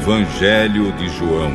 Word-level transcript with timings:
Evangelho 0.00 0.92
de 0.92 1.08
João. 1.08 1.50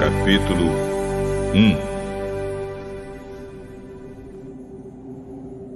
Capítulo 0.00 0.72
1 1.54 1.78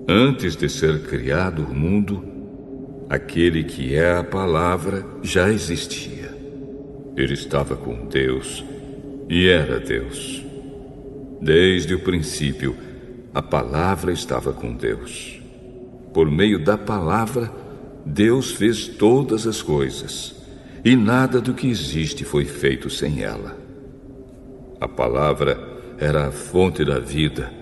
Antes 0.09 0.57
de 0.57 0.69
ser 0.69 1.05
criado 1.07 1.65
o 1.65 1.73
mundo, 1.73 2.25
aquele 3.09 3.63
que 3.63 3.95
é 3.95 4.17
a 4.17 4.25
palavra 4.25 5.07
já 5.23 5.49
existia. 5.49 6.37
Ele 7.17 7.35
estava 7.35 7.77
com 7.77 8.09
Deus 8.09 8.74
e 9.29 9.49
era 9.49 9.81
Deus. 9.81 10.43
Desde 11.41 11.95
o 11.95 12.01
princípio, 12.01 12.77
a 13.35 13.43
palavra 13.43 14.13
estava 14.13 14.53
com 14.53 14.75
Deus. 14.75 15.41
Por 16.13 16.31
meio 16.31 16.63
da 16.63 16.79
palavra, 16.79 17.53
Deus 18.07 18.53
fez 18.53 18.87
todas 18.87 19.47
as 19.47 19.61
coisas, 19.61 20.35
e 20.85 20.95
nada 20.95 21.41
do 21.41 21.55
que 21.55 21.69
existe 21.69 22.25
foi 22.25 22.45
feito 22.45 22.89
sem 22.89 23.23
ela. 23.23 23.57
A 24.81 24.87
palavra 24.87 25.59
era 25.99 26.29
a 26.29 26.31
fonte 26.31 26.85
da 26.85 26.99
vida, 26.99 27.53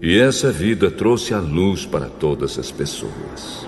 e 0.00 0.18
essa 0.18 0.50
vida 0.50 0.90
trouxe 0.90 1.34
a 1.34 1.40
luz 1.40 1.84
para 1.84 2.06
todas 2.06 2.58
as 2.58 2.70
pessoas. 2.70 3.66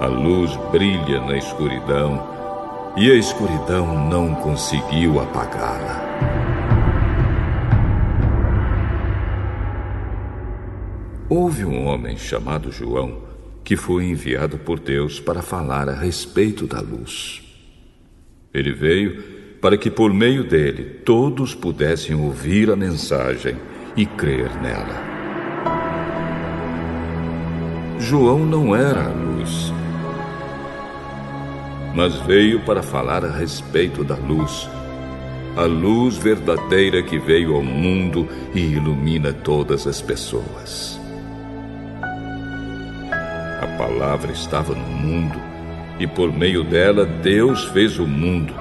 A 0.00 0.06
luz 0.06 0.50
brilha 0.70 1.20
na 1.20 1.38
escuridão 1.38 2.33
e 2.96 3.10
a 3.10 3.14
escuridão 3.14 4.08
não 4.08 4.34
conseguiu 4.36 5.20
apagá-la. 5.20 6.04
Houve 11.28 11.64
um 11.64 11.86
homem 11.86 12.16
chamado 12.16 12.70
João 12.70 13.24
que 13.64 13.76
foi 13.76 14.04
enviado 14.04 14.58
por 14.58 14.78
Deus 14.78 15.18
para 15.18 15.42
falar 15.42 15.88
a 15.88 15.94
respeito 15.94 16.66
da 16.66 16.80
luz. 16.80 17.42
Ele 18.52 18.72
veio 18.72 19.22
para 19.60 19.76
que 19.76 19.90
por 19.90 20.12
meio 20.12 20.44
dele 20.44 20.84
todos 21.04 21.54
pudessem 21.54 22.14
ouvir 22.14 22.70
a 22.70 22.76
mensagem 22.76 23.56
e 23.96 24.06
crer 24.06 24.50
nela. 24.60 25.02
João 27.98 28.44
não 28.44 28.76
era 28.76 29.06
a 29.06 29.08
luz 29.08 29.33
mas 31.94 32.16
veio 32.20 32.60
para 32.60 32.82
falar 32.82 33.24
a 33.24 33.30
respeito 33.30 34.02
da 34.02 34.16
luz, 34.16 34.68
a 35.56 35.62
luz 35.62 36.16
verdadeira 36.16 37.00
que 37.02 37.18
veio 37.18 37.54
ao 37.54 37.62
mundo 37.62 38.28
e 38.52 38.60
ilumina 38.60 39.32
todas 39.32 39.86
as 39.86 40.02
pessoas. 40.02 41.00
A 43.62 43.66
palavra 43.78 44.32
estava 44.32 44.74
no 44.74 44.86
mundo 44.86 45.40
e 46.00 46.06
por 46.06 46.32
meio 46.32 46.64
dela 46.64 47.06
Deus 47.06 47.64
fez 47.66 47.98
o 48.00 48.06
mundo. 48.06 48.52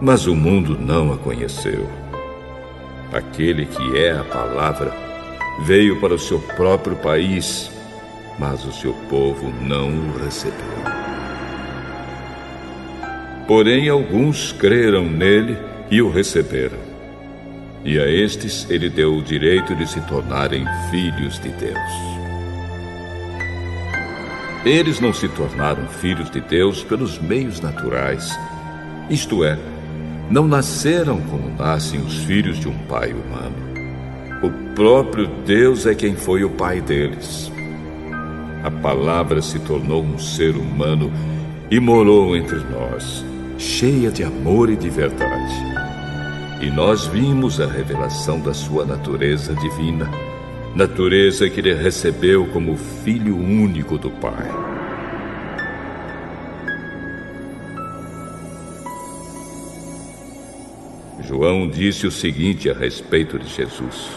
Mas 0.00 0.26
o 0.26 0.34
mundo 0.34 0.78
não 0.78 1.12
a 1.12 1.18
conheceu. 1.18 1.88
Aquele 3.12 3.66
que 3.66 3.98
é 3.98 4.12
a 4.12 4.24
palavra 4.24 4.92
veio 5.64 6.00
para 6.00 6.14
o 6.14 6.18
seu 6.18 6.38
próprio 6.40 6.96
país, 6.96 7.70
mas 8.38 8.64
o 8.64 8.72
seu 8.72 8.94
povo 9.10 9.52
não 9.60 9.88
o 9.88 10.18
recebeu. 10.18 11.01
Porém, 13.54 13.90
alguns 13.90 14.50
creram 14.50 15.04
nele 15.04 15.58
e 15.90 16.00
o 16.00 16.10
receberam. 16.10 16.78
E 17.84 17.98
a 17.98 18.08
estes 18.08 18.66
ele 18.70 18.88
deu 18.88 19.14
o 19.14 19.22
direito 19.22 19.76
de 19.76 19.86
se 19.86 20.00
tornarem 20.06 20.64
filhos 20.90 21.38
de 21.38 21.50
Deus. 21.50 21.92
Eles 24.64 25.00
não 25.00 25.12
se 25.12 25.28
tornaram 25.28 25.86
filhos 25.86 26.30
de 26.30 26.40
Deus 26.40 26.82
pelos 26.82 27.18
meios 27.18 27.60
naturais, 27.60 28.34
isto 29.10 29.44
é, 29.44 29.58
não 30.30 30.48
nasceram 30.48 31.20
como 31.20 31.54
nascem 31.54 32.00
os 32.00 32.24
filhos 32.24 32.58
de 32.58 32.68
um 32.68 32.78
pai 32.86 33.12
humano. 33.12 33.56
O 34.42 34.74
próprio 34.74 35.26
Deus 35.44 35.84
é 35.84 35.94
quem 35.94 36.16
foi 36.16 36.42
o 36.42 36.48
pai 36.48 36.80
deles. 36.80 37.52
A 38.64 38.70
palavra 38.70 39.42
se 39.42 39.58
tornou 39.58 40.02
um 40.02 40.18
ser 40.18 40.56
humano 40.56 41.12
e 41.70 41.78
morou 41.78 42.34
entre 42.34 42.56
nós 42.56 43.30
cheia 43.62 44.10
de 44.10 44.24
amor 44.24 44.68
e 44.68 44.76
de 44.76 44.90
verdade. 44.90 45.54
E 46.60 46.68
nós 46.70 47.06
vimos 47.06 47.60
a 47.60 47.66
revelação 47.66 48.40
da 48.40 48.52
sua 48.52 48.84
natureza 48.84 49.54
divina, 49.54 50.10
natureza 50.74 51.48
que 51.48 51.60
ele 51.60 51.72
recebeu 51.72 52.46
como 52.48 52.76
filho 52.76 53.36
único 53.36 53.96
do 53.96 54.10
Pai. 54.10 54.50
João 61.20 61.68
disse 61.68 62.06
o 62.06 62.10
seguinte 62.10 62.68
a 62.68 62.74
respeito 62.74 63.38
de 63.38 63.48
Jesus: 63.48 64.10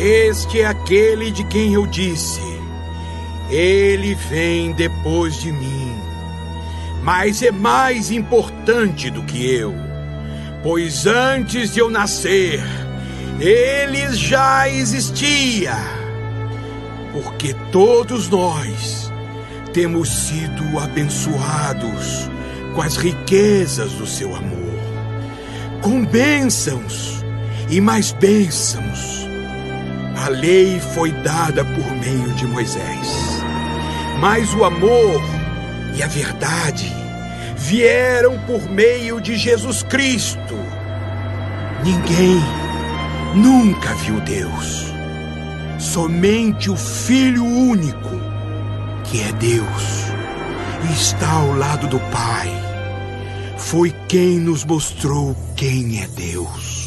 Este 0.00 0.62
é 0.62 0.66
aquele 0.66 1.30
de 1.30 1.44
quem 1.44 1.74
eu 1.74 1.86
disse: 1.86 2.40
Ele 3.50 4.14
vem 4.14 4.72
depois 4.72 5.40
de 5.40 5.52
mim 5.52 5.89
mas 7.02 7.42
é 7.42 7.50
mais 7.50 8.10
importante 8.10 9.10
do 9.10 9.22
que 9.22 9.50
eu, 9.50 9.74
pois 10.62 11.06
antes 11.06 11.72
de 11.72 11.80
eu 11.80 11.90
nascer, 11.90 12.62
ele 13.40 14.12
já 14.14 14.68
existia. 14.68 15.74
Porque 17.12 17.54
todos 17.72 18.28
nós 18.28 19.10
temos 19.72 20.08
sido 20.08 20.78
abençoados 20.78 22.30
com 22.74 22.82
as 22.82 22.96
riquezas 22.96 23.92
do 23.92 24.06
seu 24.06 24.34
amor, 24.34 24.78
com 25.80 26.04
bênçãos 26.04 27.24
e 27.68 27.80
mais 27.80 28.12
bênçãos. 28.12 29.26
A 30.24 30.28
lei 30.28 30.78
foi 30.94 31.10
dada 31.12 31.64
por 31.64 31.90
meio 31.96 32.34
de 32.34 32.46
Moisés, 32.46 33.42
mas 34.20 34.52
o 34.54 34.64
amor 34.64 35.20
e 36.00 36.02
a 36.02 36.06
verdade 36.06 36.90
vieram 37.58 38.38
por 38.46 38.70
meio 38.70 39.20
de 39.20 39.36
Jesus 39.36 39.82
Cristo. 39.82 40.56
Ninguém 41.84 42.40
nunca 43.34 43.94
viu 43.96 44.18
Deus. 44.20 44.86
Somente 45.78 46.70
o 46.70 46.76
Filho 46.76 47.44
único, 47.44 48.18
que 49.04 49.20
é 49.20 49.30
Deus, 49.32 50.06
está 50.90 51.32
ao 51.32 51.54
lado 51.54 51.86
do 51.86 52.00
Pai, 52.10 52.48
foi 53.58 53.94
quem 54.08 54.38
nos 54.38 54.64
mostrou 54.64 55.36
quem 55.54 56.02
é 56.02 56.06
Deus. 56.06 56.79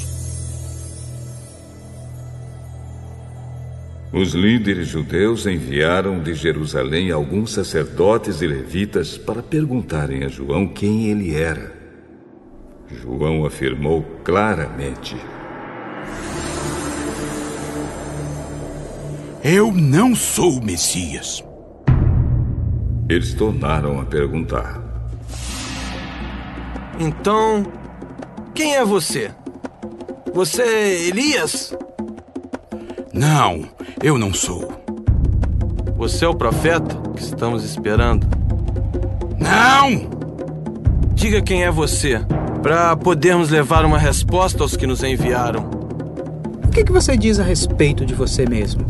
Os 4.13 4.35
líderes 4.35 4.89
judeus 4.89 5.47
enviaram 5.47 6.21
de 6.21 6.35
Jerusalém 6.35 7.09
alguns 7.09 7.51
sacerdotes 7.51 8.43
e 8.43 8.47
levitas 8.47 9.17
para 9.17 9.41
perguntarem 9.41 10.23
a 10.23 10.27
João 10.27 10.67
quem 10.67 11.07
ele 11.07 11.33
era. 11.33 11.73
João 12.91 13.43
afirmou 13.43 14.03
claramente: 14.23 15.17
Eu 19.43 19.71
não 19.71 20.13
sou 20.13 20.59
o 20.59 20.63
Messias. 20.63 21.43
Eles 23.09 23.33
tornaram 23.33 23.99
a 23.99 24.05
perguntar: 24.05 24.79
Então, 26.99 27.65
quem 28.53 28.75
é 28.75 28.85
você? 28.85 29.31
Você 30.31 30.61
é 30.61 31.07
Elias? 31.07 31.75
Não, 33.13 33.65
eu 34.01 34.17
não 34.17 34.33
sou. 34.33 34.73
Você 35.95 36.25
é 36.25 36.27
o 36.27 36.33
profeta 36.33 36.95
que 37.15 37.21
estamos 37.21 37.63
esperando? 37.63 38.25
Não! 39.37 40.09
Diga 41.13 41.39
quem 41.39 41.63
é 41.63 41.69
você, 41.69 42.19
para 42.63 42.97
podermos 42.97 43.51
levar 43.51 43.85
uma 43.85 43.99
resposta 43.99 44.63
aos 44.63 44.75
que 44.75 44.87
nos 44.87 45.03
enviaram. 45.03 45.69
O 46.65 46.69
que, 46.69 46.83
que 46.83 46.91
você 46.91 47.15
diz 47.15 47.39
a 47.39 47.43
respeito 47.43 48.03
de 48.03 48.15
você 48.15 48.47
mesmo? 48.49 48.83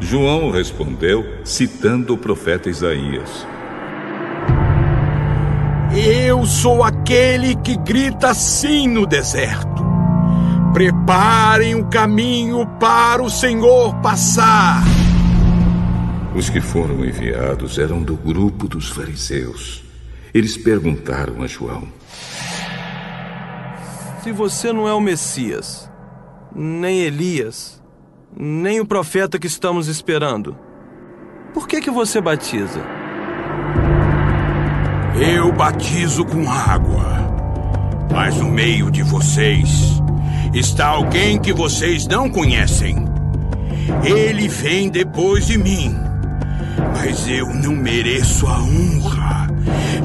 João 0.00 0.50
respondeu, 0.50 1.24
citando 1.44 2.14
o 2.14 2.18
profeta 2.18 2.68
Isaías. 2.68 3.46
Eu 5.94 6.44
sou 6.44 6.82
aquele 6.82 7.54
que 7.54 7.76
grita 7.76 8.30
assim 8.30 8.88
no 8.88 9.06
deserto. 9.06 9.89
Preparem 10.72 11.74
o 11.74 11.86
caminho 11.86 12.64
para 12.78 13.20
o 13.20 13.28
Senhor 13.28 13.94
passar. 13.96 14.84
Os 16.34 16.48
que 16.48 16.60
foram 16.60 17.04
enviados 17.04 17.76
eram 17.76 18.00
do 18.02 18.14
grupo 18.16 18.68
dos 18.68 18.88
fariseus. 18.88 19.82
Eles 20.32 20.56
perguntaram 20.56 21.42
a 21.42 21.46
João: 21.48 21.88
Se 24.22 24.30
você 24.30 24.72
não 24.72 24.86
é 24.86 24.94
o 24.94 25.00
Messias, 25.00 25.90
nem 26.54 27.00
Elias, 27.00 27.82
nem 28.36 28.78
o 28.78 28.86
profeta 28.86 29.40
que 29.40 29.48
estamos 29.48 29.88
esperando, 29.88 30.56
por 31.52 31.66
que 31.66 31.80
que 31.80 31.90
você 31.90 32.20
batiza? 32.20 32.80
Eu 35.20 35.52
batizo 35.52 36.24
com 36.24 36.48
água, 36.48 37.28
mas 38.12 38.36
no 38.36 38.48
meio 38.48 38.88
de 38.88 39.02
vocês 39.02 39.99
está 40.52 40.88
alguém 40.88 41.38
que 41.38 41.52
vocês 41.52 42.06
não 42.06 42.28
conhecem. 42.28 43.04
Ele 44.04 44.48
vem 44.48 44.88
depois 44.88 45.46
de 45.46 45.58
mim, 45.58 45.94
mas 46.94 47.28
eu 47.28 47.46
não 47.54 47.74
mereço 47.74 48.46
a 48.46 48.58
honra 48.62 49.48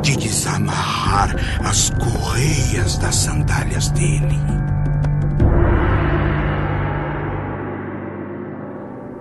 de 0.01 0.17
desamarrar 0.17 1.35
as 1.63 1.89
correias 1.91 2.97
das 2.97 3.15
sandálias 3.15 3.89
dele. 3.89 4.35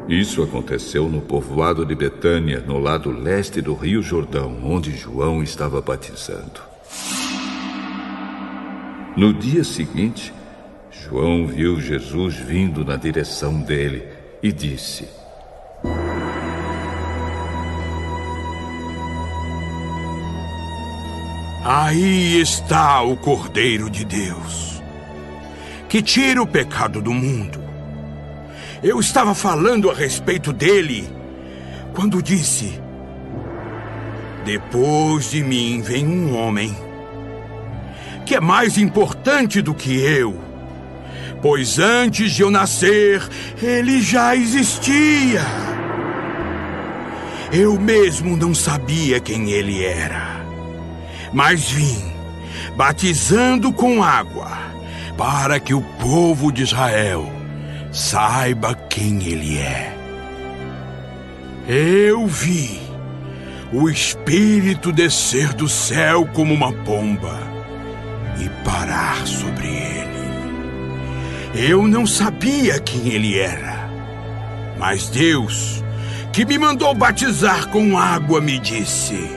Isso 0.07 0.43
aconteceu 0.43 1.09
no 1.09 1.23
povoado 1.23 1.87
de 1.87 1.95
Betânia, 1.95 2.63
no 2.67 2.79
lado 2.79 3.11
leste 3.11 3.63
do 3.63 3.75
Rio 3.75 4.03
Jordão, 4.03 4.59
onde 4.63 4.95
João 4.95 5.43
estava 5.43 5.81
batizando. 5.81 6.61
No 9.17 9.33
dia 9.33 9.65
seguinte, 9.65 10.33
João 11.15 11.47
viu 11.47 11.81
Jesus 11.81 12.35
vindo 12.35 12.85
na 12.85 12.97
direção 12.97 13.61
dele 13.61 14.05
e 14.43 14.51
disse: 14.51 15.09
Aí 21.65 22.41
está 22.41 23.01
o 23.03 23.17
Cordeiro 23.17 23.89
de 23.89 24.05
Deus, 24.05 24.83
que 25.89 26.03
tira 26.03 26.43
o 26.43 26.47
pecado 26.49 27.01
do 27.01 27.15
mundo. 27.15 27.63
Eu 28.83 28.99
estava 28.99 29.37
falando 29.37 29.89
a 29.93 29.95
respeito 29.95 30.53
dele 30.53 31.09
quando 31.95 32.21
disse: 32.21 32.83
Depois 34.45 35.31
de 35.31 35.45
mim 35.45 35.81
vem 35.81 36.05
um 36.05 36.37
homem 36.37 36.77
que 38.27 38.35
é 38.35 38.41
mais 38.41 38.77
importante 38.77 39.63
do 39.63 39.73
que 39.73 39.97
eu, 40.01 40.54
pois 41.45 41.79
antes 41.79 42.33
de 42.33 42.41
eu 42.41 42.51
nascer, 42.51 43.23
ele 43.63 44.01
já 44.01 44.35
existia. 44.35 45.43
Eu 47.53 47.79
mesmo 47.79 48.35
não 48.35 48.55
sabia 48.55 49.21
quem 49.21 49.51
ele 49.51 49.85
era, 49.85 50.41
mas 51.35 51.71
vim 51.71 52.03
batizando 52.75 53.71
com 53.75 54.03
água 54.03 54.51
para 55.19 55.61
que 55.61 55.75
o 55.75 55.83
povo 55.83 56.51
de 56.51 56.63
Israel 56.63 57.31
saiba 57.93 58.75
quem 58.75 59.23
ele 59.27 59.59
é. 59.59 59.95
Eu 61.69 62.27
vi 62.27 62.81
o 63.71 63.91
Espírito 63.91 64.91
descer 64.91 65.53
do 65.53 65.69
céu 65.69 66.27
como 66.33 66.55
uma 66.55 66.73
pomba 66.73 67.39
e 68.41 68.49
parar 68.65 69.27
sobre 69.27 69.67
ele. 69.67 70.14
Eu 71.57 71.87
não 71.87 72.05
sabia 72.05 72.81
quem 72.81 73.13
ele 73.13 73.39
era, 73.39 73.89
mas 74.77 75.09
Deus, 75.09 75.85
que 76.33 76.45
me 76.45 76.59
mandou 76.59 76.93
batizar 76.93 77.69
com 77.69 77.97
água, 77.97 78.41
me 78.41 78.59
disse: 78.59 79.31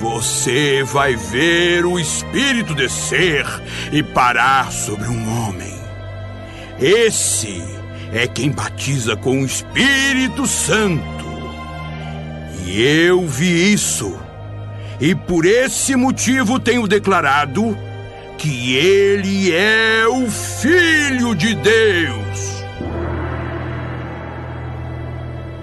Você 0.00 0.82
vai 0.82 1.14
ver 1.14 1.86
o 1.86 1.96
Espírito 1.96 2.74
descer 2.74 3.46
e 3.92 4.02
parar 4.02 4.72
sobre 4.72 5.06
um 5.06 5.46
homem. 5.46 5.72
Esse 6.80 7.62
é 8.12 8.26
quem 8.26 8.50
batiza 8.50 9.14
com 9.14 9.42
o 9.42 9.46
Espírito 9.46 10.44
Santo. 10.44 11.24
E 12.66 12.82
eu 12.82 13.28
vi 13.28 13.72
isso. 13.72 14.18
E 15.00 15.14
por 15.14 15.46
esse 15.46 15.94
motivo 15.94 16.58
tenho 16.58 16.88
declarado 16.88 17.78
que 18.42 18.76
ele 18.76 19.52
é 19.52 20.04
o 20.08 20.28
Filho 20.28 21.32
de 21.32 21.54
Deus. 21.54 22.64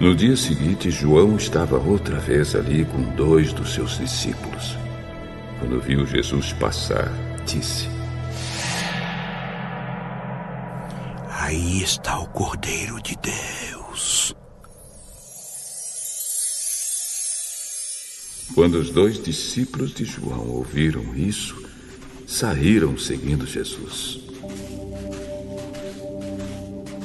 No 0.00 0.14
dia 0.14 0.34
seguinte, 0.34 0.90
João 0.90 1.36
estava 1.36 1.76
outra 1.76 2.18
vez 2.18 2.54
ali 2.54 2.86
com 2.86 3.02
dois 3.14 3.52
dos 3.52 3.74
seus 3.74 3.98
discípulos. 3.98 4.78
Quando 5.58 5.78
viu 5.78 6.06
Jesus 6.06 6.54
passar, 6.54 7.12
disse: 7.44 7.86
Aí 11.28 11.82
está 11.82 12.18
o 12.18 12.28
Cordeiro 12.28 12.98
de 13.02 13.14
Deus. 13.16 14.34
Quando 18.54 18.76
os 18.76 18.88
dois 18.88 19.22
discípulos 19.22 19.92
de 19.92 20.06
João 20.06 20.48
ouviram 20.48 21.14
isso, 21.14 21.68
saíram 22.30 22.96
seguindo 22.96 23.44
Jesus. 23.44 24.20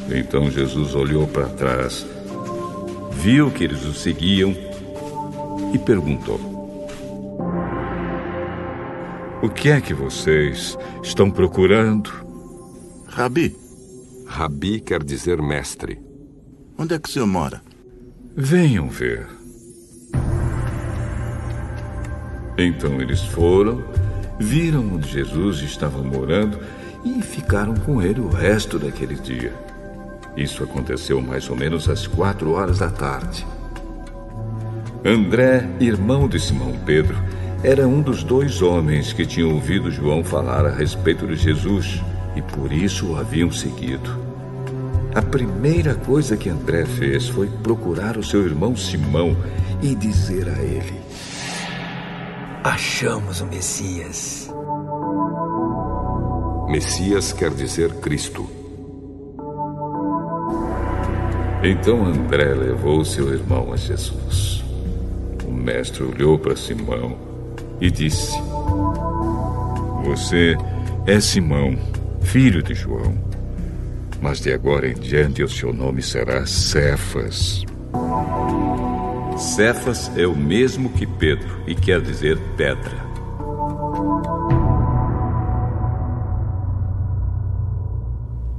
Então 0.07 0.51
Jesus 0.51 0.93
olhou 0.93 1.27
para 1.27 1.49
trás, 1.49 2.05
viu 3.11 3.49
que 3.49 3.63
eles 3.63 3.83
o 3.85 3.93
seguiam 3.93 4.55
e 5.73 5.79
perguntou: 5.79 6.39
O 9.41 9.49
que 9.49 9.69
é 9.69 9.81
que 9.81 9.95
vocês 9.95 10.77
estão 11.01 11.31
procurando? 11.31 12.11
Rabi, 13.07 13.55
Rabi 14.27 14.79
quer 14.79 15.03
dizer 15.03 15.41
mestre. 15.41 15.99
onde 16.77 16.93
é 16.93 16.99
que 16.99 17.09
o 17.09 17.11
senhor 17.11 17.25
mora? 17.25 17.63
Venham 18.35 18.87
ver. 18.89 19.25
Então 22.57 23.01
eles 23.01 23.21
foram, 23.21 23.83
viram 24.39 24.95
onde 24.95 25.09
Jesus 25.09 25.61
estava 25.61 26.01
morando 26.01 26.59
e 27.03 27.21
ficaram 27.21 27.75
com 27.75 28.01
ele 28.01 28.19
o 28.19 28.29
resto 28.29 28.79
daquele 28.79 29.15
dia. 29.15 29.53
Isso 30.35 30.63
aconteceu 30.63 31.21
mais 31.21 31.49
ou 31.49 31.55
menos 31.55 31.87
às 31.87 32.07
quatro 32.07 32.51
horas 32.51 32.79
da 32.79 32.89
tarde. 32.89 33.45
André, 35.03 35.69
irmão 35.79 36.27
de 36.27 36.39
Simão 36.39 36.73
Pedro, 36.85 37.15
era 37.63 37.87
um 37.87 38.01
dos 38.01 38.23
dois 38.23 38.61
homens 38.61 39.13
que 39.13 39.25
tinham 39.25 39.53
ouvido 39.53 39.91
João 39.91 40.23
falar 40.23 40.65
a 40.65 40.71
respeito 40.71 41.25
de 41.27 41.35
Jesus 41.35 42.01
e 42.35 42.41
por 42.41 42.71
isso 42.71 43.11
o 43.11 43.17
haviam 43.17 43.51
seguido. 43.51 44.25
A 45.13 45.21
primeira 45.21 45.95
coisa 45.95 46.35
que 46.35 46.49
André 46.49 46.85
fez 46.85 47.29
foi 47.29 47.47
procurar 47.47 48.17
o 48.17 48.23
seu 48.23 48.45
irmão 48.45 48.75
Simão 48.75 49.37
e 49.81 49.95
dizer 49.95 50.49
a 50.49 50.61
ele: 50.61 51.04
Achamos 52.65 53.41
o 53.41 53.45
Messias. 53.45 54.51
Messias 56.67 57.31
quer 57.31 57.51
dizer 57.51 57.93
Cristo. 57.97 58.49
Então 61.61 62.03
André 62.03 62.55
levou 62.55 63.05
seu 63.05 63.31
irmão 63.31 63.71
a 63.71 63.75
Jesus. 63.75 64.63
O 65.47 65.51
mestre 65.51 66.01
olhou 66.01 66.39
para 66.39 66.55
Simão 66.55 67.15
e 67.79 67.91
disse: 67.91 68.35
Você 70.03 70.57
é 71.05 71.19
Simão, 71.19 71.77
filho 72.23 72.63
de 72.63 72.73
João. 72.73 73.15
Mas 74.19 74.39
de 74.39 74.51
agora 74.51 74.89
em 74.89 74.95
diante 74.95 75.43
o 75.43 75.47
seu 75.47 75.71
nome 75.71 76.01
será 76.01 76.47
Cefas. 76.47 77.63
Cefas 79.37 80.09
é 80.17 80.25
o 80.25 80.35
mesmo 80.35 80.89
que 80.89 81.05
Pedro 81.05 81.61
e 81.67 81.75
quer 81.75 81.99
dizer 82.01 82.37
pedra. 82.55 83.05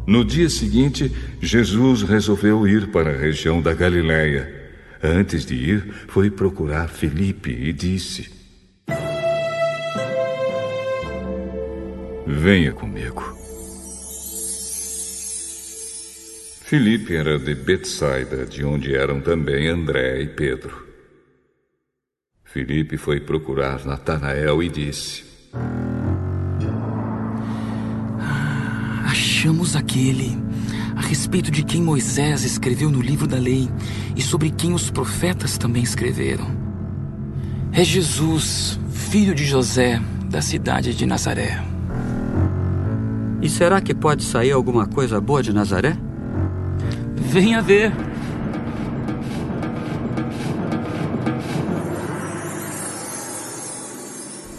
No 0.07 0.25
dia 0.25 0.49
seguinte, 0.49 1.11
Jesus 1.41 2.03
resolveu 2.03 2.69
ir 2.69 2.89
para 2.89 3.11
a 3.11 3.17
região 3.17 3.61
da 3.61 3.75
Galiléia. 3.75 4.55
Antes 5.03 5.45
de 5.45 5.55
ir, 5.55 5.95
foi 6.09 6.31
procurar 6.31 6.89
Felipe 6.89 7.51
e 7.51 7.73
disse: 7.73 8.31
Venha 12.27 12.73
comigo. 12.73 13.46
Felipe 16.69 17.15
era 17.15 17.39
de 17.39 17.55
Betsaida, 17.55 18.45
de 18.45 18.65
onde 18.65 18.93
eram 18.93 19.21
também 19.21 19.69
André 19.69 20.21
e 20.21 20.27
Pedro. 20.27 20.85
Felipe 22.43 22.97
foi 22.97 23.21
procurar 23.21 23.87
Natanael 23.87 24.61
e 24.61 24.69
disse: 24.69 25.23
Achamos 29.05 29.77
aquele 29.77 30.37
a 30.97 31.03
respeito 31.03 31.53
de 31.53 31.63
quem 31.63 31.81
Moisés 31.81 32.43
escreveu 32.43 32.91
no 32.91 33.01
livro 33.01 33.29
da 33.29 33.39
lei 33.39 33.69
e 34.17 34.21
sobre 34.21 34.51
quem 34.51 34.75
os 34.75 34.91
profetas 34.91 35.57
também 35.57 35.85
escreveram. 35.85 36.51
É 37.73 37.85
Jesus, 37.85 38.77
filho 38.91 39.37
de 39.37 39.45
José, 39.45 40.03
da 40.29 40.43
cidade 40.43 40.97
de 40.97 41.07
Nazaré. 41.07 41.65
E 43.41 43.49
será 43.49 43.81
que 43.81 43.95
pode 43.95 44.25
sair 44.25 44.51
alguma 44.51 44.89
coisa 44.89 45.21
boa 45.21 45.41
de 45.41 45.53
Nazaré? 45.53 45.97
Venha 47.17 47.61
ver. 47.63 47.93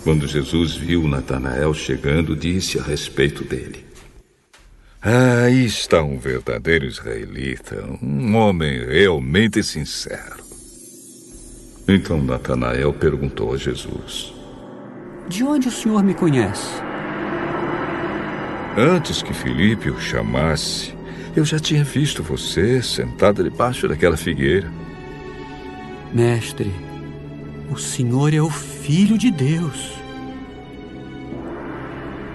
Quando 0.04 0.26
Jesus 0.26 0.76
viu 0.76 1.08
Natanael 1.08 1.74
chegando, 1.74 2.36
disse 2.36 2.80
a 2.80 2.82
respeito 2.82 3.44
dele: 3.44 3.86
Aí 5.02 5.66
está 5.66 6.02
um 6.02 6.18
verdadeiro 6.18 6.86
israelita, 6.86 7.84
um 8.02 8.36
homem 8.36 8.86
realmente 8.86 9.62
sincero. 9.64 10.44
Então 11.88 12.22
Natanael 12.22 12.94
perguntou 12.94 13.54
a 13.54 13.58
Jesus: 13.58 14.34
De 15.28 15.44
onde 15.44 15.68
o 15.68 15.72
senhor 15.72 16.04
me 16.04 16.14
conhece? 16.14 16.82
Antes 18.78 19.22
que 19.22 19.34
Filipe 19.34 19.90
o 19.90 20.00
chamasse, 20.00 20.97
eu 21.40 21.46
já 21.46 21.60
tinha 21.60 21.84
visto 21.84 22.24
você 22.24 22.82
sentado 22.82 23.44
debaixo 23.44 23.88
daquela 23.88 24.18
figueira. 24.18 24.72
Mestre, 26.12 26.74
o 27.70 27.78
senhor 27.78 28.34
é 28.34 28.42
o 28.42 28.50
Filho 28.50 29.18
de 29.18 29.30
Deus. 29.30 29.94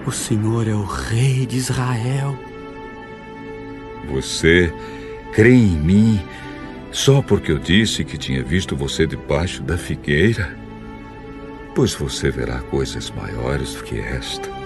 O 0.05 0.11
senhor 0.11 0.67
é 0.69 0.73
o 0.73 0.85
Rei 0.85 1.45
de 1.45 1.57
Israel. 1.57 2.37
Você 4.09 4.73
crê 5.33 5.53
em 5.53 5.77
mim 5.77 6.21
só 6.89 7.21
porque 7.21 7.51
eu 7.51 7.59
disse 7.59 8.05
que 8.05 8.17
tinha 8.17 8.41
visto 8.41 8.75
você 8.75 9.05
debaixo 9.05 9.63
da 9.63 9.77
figueira? 9.77 10.57
Pois 11.75 11.93
você 11.93 12.29
verá 12.29 12.59
coisas 12.59 13.09
maiores 13.11 13.75
do 13.75 13.83
que 13.83 13.99
esta. 13.99 14.62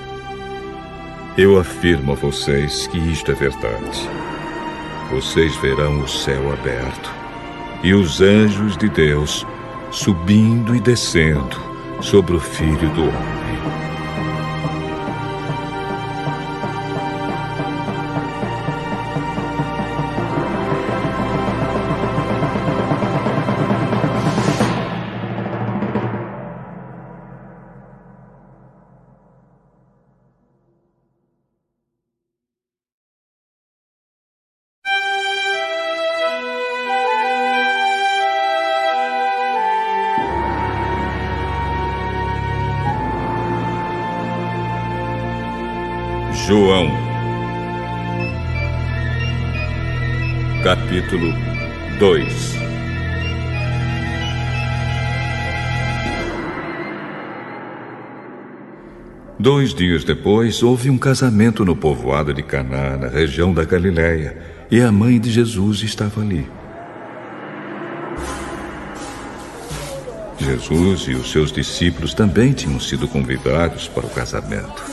Eu 1.37 1.59
afirmo 1.59 2.13
a 2.13 2.15
vocês 2.15 2.87
que 2.87 2.97
isto 2.97 3.31
é 3.31 3.35
verdade. 3.35 4.09
Vocês 5.11 5.55
verão 5.57 5.99
o 5.99 6.07
céu 6.07 6.51
aberto 6.51 7.13
e 7.83 7.93
os 7.93 8.21
anjos 8.21 8.75
de 8.75 8.89
Deus 8.89 9.45
subindo 9.91 10.75
e 10.75 10.79
descendo 10.79 11.61
sobre 12.01 12.35
o 12.35 12.39
Filho 12.39 12.89
do 12.95 13.03
Homem. 13.03 13.36
Dois 59.47 59.73
dias 59.73 60.03
depois, 60.03 60.61
houve 60.61 60.89
um 60.89 60.97
casamento 60.97 61.63
no 61.63 61.73
povoado 61.73 62.33
de 62.33 62.43
Caná, 62.43 62.97
na 62.97 63.07
região 63.07 63.53
da 63.53 63.63
Galiléia, 63.63 64.37
e 64.69 64.81
a 64.81 64.91
mãe 64.91 65.17
de 65.17 65.31
Jesus 65.31 65.83
estava 65.83 66.19
ali. 66.19 66.45
Jesus 70.37 71.03
e 71.03 71.13
os 71.13 71.31
seus 71.31 71.49
discípulos 71.49 72.13
também 72.13 72.51
tinham 72.51 72.77
sido 72.77 73.07
convidados 73.07 73.87
para 73.87 74.05
o 74.05 74.09
casamento. 74.09 74.83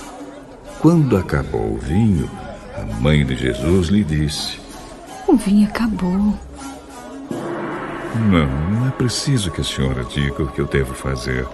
Quando 0.78 1.16
acabou 1.16 1.74
o 1.74 1.78
vinho, 1.78 2.30
a 2.76 2.84
mãe 3.00 3.26
de 3.26 3.34
Jesus 3.34 3.88
lhe 3.88 4.04
disse: 4.04 4.60
O 5.26 5.34
vinho 5.34 5.66
acabou. 5.66 6.38
Não, 8.30 8.70
não 8.70 8.86
é 8.86 8.90
preciso 8.92 9.50
que 9.50 9.62
a 9.62 9.64
senhora 9.64 10.04
diga 10.04 10.44
o 10.44 10.52
que 10.52 10.60
eu 10.60 10.66
devo 10.68 10.94
fazer. 10.94 11.44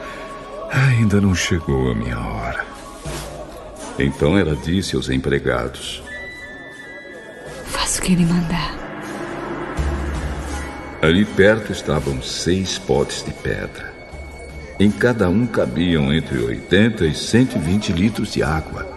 Ainda 0.71 1.19
não 1.19 1.35
chegou 1.35 1.91
a 1.91 1.95
minha 1.95 2.21
hora. 2.21 2.70
Então 4.03 4.39
ela 4.39 4.57
disse 4.57 4.97
aos 4.97 5.11
empregados: 5.11 6.03
Faça 7.67 8.01
o 8.01 8.03
que 8.03 8.13
ele 8.13 8.25
mandar. 8.25 8.75
Ali 11.03 11.27
perto 11.27 11.71
estavam 11.71 12.23
seis 12.23 12.79
potes 12.79 13.23
de 13.23 13.33
pedra. 13.33 13.93
Em 14.79 14.91
cada 14.91 15.29
um 15.29 15.47
cabiam 15.47 16.11
entre 16.13 16.39
80 16.39 17.05
e 17.05 17.15
120 17.15 17.93
litros 17.93 18.33
de 18.33 18.43
água. 18.43 18.89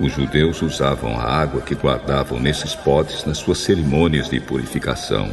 Os 0.00 0.12
judeus 0.12 0.62
usavam 0.62 1.16
a 1.18 1.22
água 1.22 1.60
que 1.60 1.76
guardavam 1.76 2.40
nesses 2.40 2.74
potes 2.74 3.24
nas 3.24 3.38
suas 3.38 3.58
cerimônias 3.58 4.28
de 4.28 4.40
purificação. 4.40 5.32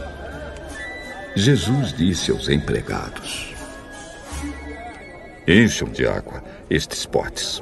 Jesus 1.36 1.92
disse 1.92 2.30
aos 2.30 2.50
empregados: 2.50 3.56
Encham 5.48 5.90
de 5.90 6.06
água 6.06 6.44
estes 6.70 7.04
potes. 7.08 7.62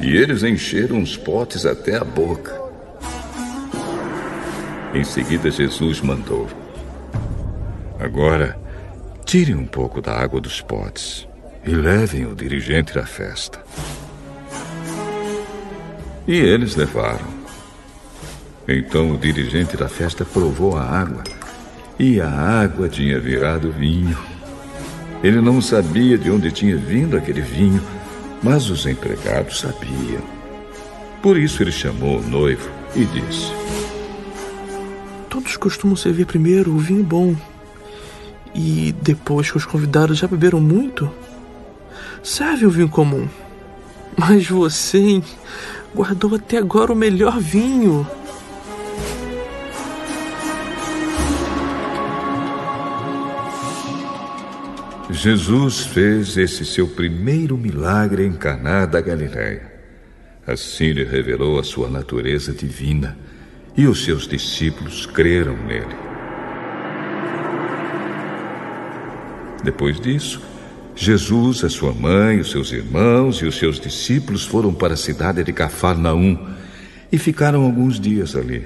E 0.00 0.16
eles 0.16 0.42
encheram 0.42 1.02
os 1.02 1.16
potes 1.16 1.66
até 1.66 1.96
a 1.96 2.04
boca. 2.04 2.58
Em 4.94 5.04
seguida, 5.04 5.50
Jesus 5.50 6.00
mandou: 6.00 6.48
Agora, 7.98 8.58
tirem 9.24 9.54
um 9.54 9.66
pouco 9.66 10.00
da 10.00 10.14
água 10.14 10.40
dos 10.40 10.60
potes 10.60 11.26
e 11.64 11.70
levem 11.70 12.26
o 12.26 12.34
dirigente 12.34 12.94
da 12.94 13.04
festa. 13.04 13.62
E 16.26 16.36
eles 16.36 16.76
levaram. 16.76 17.38
Então 18.66 19.12
o 19.12 19.18
dirigente 19.18 19.76
da 19.76 19.88
festa 19.88 20.24
provou 20.24 20.76
a 20.76 20.82
água 20.82 21.24
e 21.98 22.20
a 22.20 22.30
água 22.30 22.88
tinha 22.88 23.18
virado 23.18 23.72
vinho. 23.72 24.16
Ele 25.22 25.40
não 25.40 25.60
sabia 25.60 26.16
de 26.16 26.30
onde 26.30 26.52
tinha 26.52 26.76
vindo 26.76 27.16
aquele 27.16 27.40
vinho, 27.40 27.82
mas 28.42 28.70
os 28.70 28.86
empregados 28.86 29.60
sabiam. 29.60 30.22
Por 31.22 31.36
isso 31.36 31.62
ele 31.62 31.72
chamou 31.72 32.18
o 32.18 32.28
noivo 32.28 32.68
e 32.94 33.04
disse: 33.04 33.52
Todos 35.28 35.56
costumam 35.56 35.96
servir 35.96 36.26
primeiro 36.26 36.72
o 36.72 36.78
vinho 36.78 37.02
bom. 37.02 37.34
E 38.54 38.94
depois 39.02 39.50
que 39.50 39.56
os 39.56 39.66
convidados 39.66 40.18
já 40.18 40.26
beberam 40.26 40.60
muito, 40.60 41.10
serve 42.22 42.66
o 42.66 42.70
vinho 42.70 42.88
comum. 42.88 43.28
Mas 44.16 44.48
você 44.48 44.98
hein, 44.98 45.24
guardou 45.94 46.34
até 46.34 46.58
agora 46.58 46.92
o 46.92 46.96
melhor 46.96 47.38
vinho. 47.38 48.06
Jesus 55.18 55.80
fez 55.80 56.36
esse 56.36 56.64
seu 56.64 56.86
primeiro 56.86 57.58
milagre 57.58 58.24
em 58.24 58.32
Caná 58.32 58.86
da 58.86 59.00
Galiléia. 59.00 59.62
Assim 60.46 60.84
ele 60.84 61.02
revelou 61.02 61.58
a 61.58 61.64
sua 61.64 61.90
natureza 61.90 62.52
divina 62.52 63.18
e 63.76 63.88
os 63.88 64.04
seus 64.04 64.28
discípulos 64.28 65.06
creram 65.06 65.56
nele. 65.66 65.96
Depois 69.64 70.00
disso, 70.00 70.40
Jesus, 70.94 71.64
a 71.64 71.68
sua 71.68 71.92
mãe, 71.92 72.38
os 72.38 72.52
seus 72.52 72.70
irmãos 72.70 73.38
e 73.38 73.46
os 73.46 73.58
seus 73.58 73.80
discípulos 73.80 74.46
foram 74.46 74.72
para 74.72 74.94
a 74.94 74.96
cidade 74.96 75.42
de 75.42 75.52
Cafarnaum 75.52 76.54
e 77.10 77.18
ficaram 77.18 77.64
alguns 77.64 77.98
dias 77.98 78.36
ali. 78.36 78.64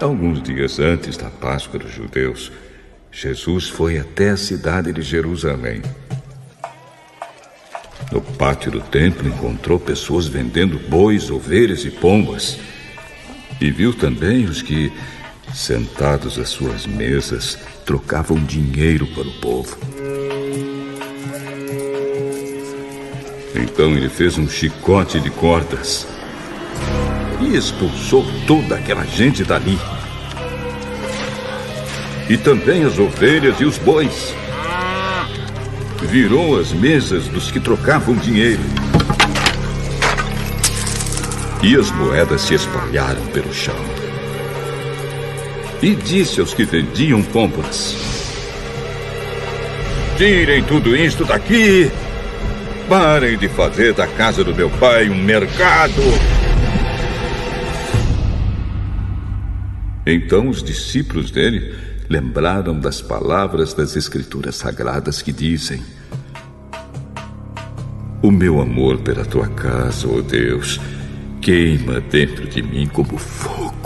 Alguns 0.00 0.42
dias 0.42 0.78
antes 0.78 1.14
da 1.18 1.28
Páscoa 1.28 1.78
dos 1.78 1.92
judeus, 1.92 2.50
Jesus 3.20 3.68
foi 3.68 3.98
até 3.98 4.30
a 4.30 4.36
cidade 4.36 4.92
de 4.92 5.02
Jerusalém. 5.02 5.82
No 8.12 8.20
pátio 8.20 8.70
do 8.70 8.80
templo 8.80 9.26
encontrou 9.26 9.80
pessoas 9.80 10.28
vendendo 10.28 10.78
bois, 10.88 11.28
ovelhas 11.28 11.84
e 11.84 11.90
pombas. 11.90 12.60
E 13.60 13.72
viu 13.72 13.92
também 13.92 14.44
os 14.44 14.62
que, 14.62 14.92
sentados 15.52 16.38
às 16.38 16.48
suas 16.50 16.86
mesas, 16.86 17.58
trocavam 17.84 18.38
dinheiro 18.44 19.04
para 19.08 19.26
o 19.26 19.32
povo. 19.40 19.76
Então 23.52 23.96
ele 23.96 24.08
fez 24.08 24.38
um 24.38 24.48
chicote 24.48 25.18
de 25.18 25.30
cordas 25.30 26.06
e 27.40 27.56
expulsou 27.56 28.24
toda 28.46 28.76
aquela 28.76 29.04
gente 29.04 29.42
dali. 29.42 29.76
E 32.28 32.36
também 32.36 32.84
as 32.84 32.98
ovelhas 32.98 33.58
e 33.58 33.64
os 33.64 33.78
bois. 33.78 34.34
Virou 36.02 36.60
as 36.60 36.72
mesas 36.72 37.26
dos 37.26 37.50
que 37.50 37.58
trocavam 37.58 38.14
dinheiro. 38.14 38.60
E 41.62 41.74
as 41.74 41.90
moedas 41.90 42.42
se 42.42 42.54
espalharam 42.54 43.24
pelo 43.28 43.52
chão. 43.52 43.74
E 45.80 45.94
disse 45.94 46.40
aos 46.40 46.52
que 46.52 46.64
vendiam 46.64 47.22
pombas: 47.22 47.96
Tirem 50.18 50.62
tudo 50.64 50.94
isto 50.94 51.24
daqui! 51.24 51.90
Parem 52.88 53.38
de 53.38 53.48
fazer 53.48 53.94
da 53.94 54.06
casa 54.06 54.44
do 54.44 54.54
meu 54.54 54.68
pai 54.68 55.08
um 55.08 55.22
mercado! 55.22 56.02
Então 60.06 60.48
os 60.48 60.62
discípulos 60.62 61.30
dele 61.30 61.87
lembraram 62.08 62.78
das 62.78 63.02
palavras 63.02 63.74
das 63.74 63.94
Escrituras 63.94 64.56
Sagradas 64.56 65.20
que 65.20 65.32
dizem: 65.32 65.82
O 68.22 68.30
meu 68.30 68.60
amor 68.60 68.98
pela 68.98 69.24
tua 69.24 69.48
casa, 69.48 70.08
ó 70.08 70.16
oh 70.16 70.22
Deus, 70.22 70.80
queima 71.40 72.00
dentro 72.00 72.48
de 72.48 72.62
mim 72.62 72.86
como 72.86 73.18
fogo. 73.18 73.78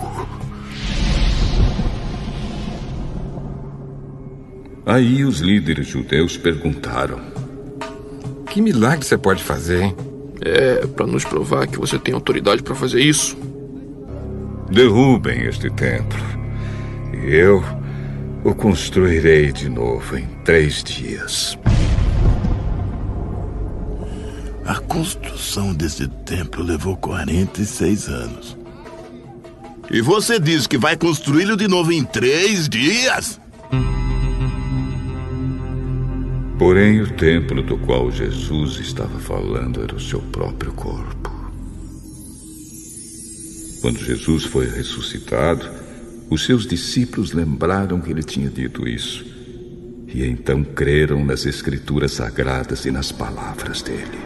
Aí 4.86 5.24
os 5.24 5.40
líderes 5.40 5.88
judeus 5.88 6.36
perguntaram: 6.36 7.20
Que 8.48 8.60
milagre 8.60 9.04
você 9.04 9.18
pode 9.18 9.42
fazer, 9.42 9.82
hein? 9.82 9.96
É, 10.44 10.86
para 10.86 11.06
nos 11.06 11.24
provar 11.24 11.68
que 11.68 11.78
você 11.78 11.98
tem 11.98 12.14
autoridade 12.14 12.62
para 12.62 12.74
fazer 12.74 13.00
isso. 13.00 13.36
Derrubem 14.70 15.42
este 15.42 15.70
templo. 15.70 16.18
E 17.12 17.32
eu 17.32 17.62
o 18.44 18.54
construirei 18.54 19.52
de 19.52 19.68
novo 19.68 20.16
em 20.16 20.26
três 20.44 20.82
dias. 20.82 21.56
A 24.64 24.74
construção 24.80 25.72
desse 25.72 26.08
templo 26.08 26.62
levou 26.62 26.96
46 26.96 28.08
anos. 28.08 28.56
E 29.90 30.00
você 30.00 30.40
diz 30.40 30.66
que 30.66 30.78
vai 30.78 30.96
construí-lo 30.96 31.56
de 31.56 31.68
novo 31.68 31.92
em 31.92 32.04
três 32.04 32.68
dias? 32.68 33.40
Porém, 36.58 37.00
o 37.00 37.12
templo 37.14 37.62
do 37.62 37.76
qual 37.78 38.10
Jesus 38.10 38.78
estava 38.78 39.18
falando 39.18 39.82
era 39.82 39.94
o 39.94 40.00
seu 40.00 40.20
próprio 40.20 40.72
corpo. 40.72 41.30
Quando 43.80 43.98
Jesus 43.98 44.44
foi 44.44 44.68
ressuscitado, 44.68 45.81
os 46.32 46.44
seus 46.44 46.66
discípulos 46.66 47.32
lembraram 47.32 48.00
que 48.00 48.10
ele 48.10 48.22
tinha 48.22 48.48
dito 48.48 48.88
isso. 48.88 49.24
E 50.08 50.24
então 50.24 50.64
creram 50.64 51.24
nas 51.24 51.44
Escrituras 51.44 52.12
Sagradas 52.12 52.86
e 52.86 52.90
nas 52.90 53.12
palavras 53.12 53.82
dele. 53.82 54.18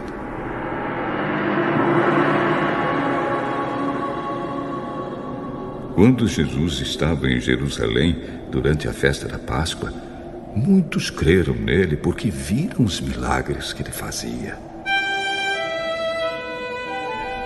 Quando 5.95 6.27
Jesus 6.27 6.79
estava 6.79 7.27
em 7.27 7.41
Jerusalém 7.41 8.17
durante 8.51 8.87
a 8.87 8.93
festa 8.93 9.27
da 9.27 9.39
Páscoa, 9.39 9.91
muitos 10.55 11.09
creram 11.09 11.55
nele 11.55 11.97
porque 11.97 12.29
viram 12.29 12.85
os 12.85 13.01
milagres 13.01 13.73
que 13.73 13.81
ele 13.81 13.91
fazia. 13.91 14.57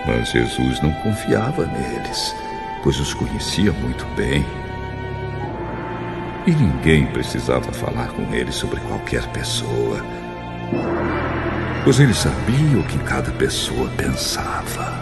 Mas 0.06 0.32
Jesus 0.32 0.82
não 0.82 0.92
confiava 0.96 1.66
neles, 1.66 2.36
pois 2.84 3.00
os 3.00 3.14
conhecia 3.14 3.72
muito 3.72 4.06
bem. 4.16 4.46
E 6.46 6.52
ninguém 6.52 7.06
precisava 7.08 7.72
falar 7.72 8.08
com 8.10 8.34
ele 8.34 8.52
sobre 8.52 8.80
qualquer 8.82 9.28
pessoa, 9.28 10.04
pois 11.84 12.00
ele 12.00 12.14
sabia 12.14 12.80
o 12.80 12.84
que 12.84 12.98
cada 13.00 13.32
pessoa 13.32 13.88
pensava. 13.90 15.01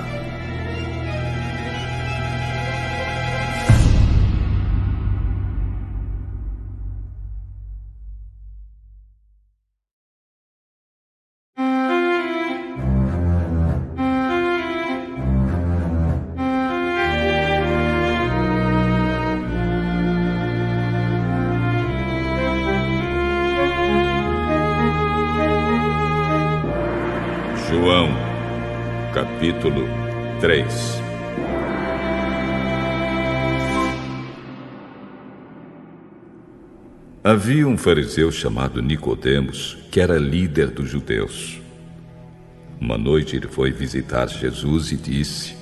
Havia 37.29 37.67
um 37.67 37.77
fariseu 37.77 38.31
chamado 38.31 38.81
Nicodemos, 38.81 39.77
que 39.91 39.99
era 39.99 40.17
líder 40.17 40.71
dos 40.71 40.89
judeus. 40.89 41.61
Uma 42.79 42.97
noite 42.97 43.35
ele 43.35 43.47
foi 43.47 43.71
visitar 43.71 44.27
Jesus 44.27 44.91
e 44.91 44.97
disse: 44.97 45.55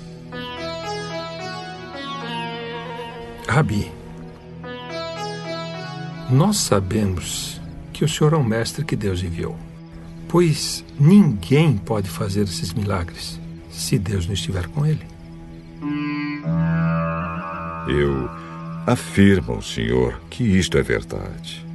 Rabi, 3.48 3.92
nós 6.30 6.58
sabemos 6.58 7.60
que 7.92 8.06
o 8.06 8.08
Senhor 8.08 8.34
é 8.34 8.38
um 8.38 8.44
mestre 8.44 8.86
que 8.86 8.96
Deus 8.96 9.24
enviou 9.24 9.58
pois 10.28 10.84
ninguém 11.00 11.78
pode 11.78 12.10
fazer 12.10 12.44
esses 12.44 12.74
milagres 12.74 13.40
se 13.72 13.98
Deus 13.98 14.26
não 14.26 14.34
estiver 14.34 14.68
com 14.68 14.86
ele. 14.86 15.06
Eu 17.88 18.30
afirmo 18.88 19.52
ao 19.52 19.62
Senhor 19.62 20.22
que 20.30 20.46
isto 20.46 20.78
é 20.78 20.82
verdade. 20.82 21.66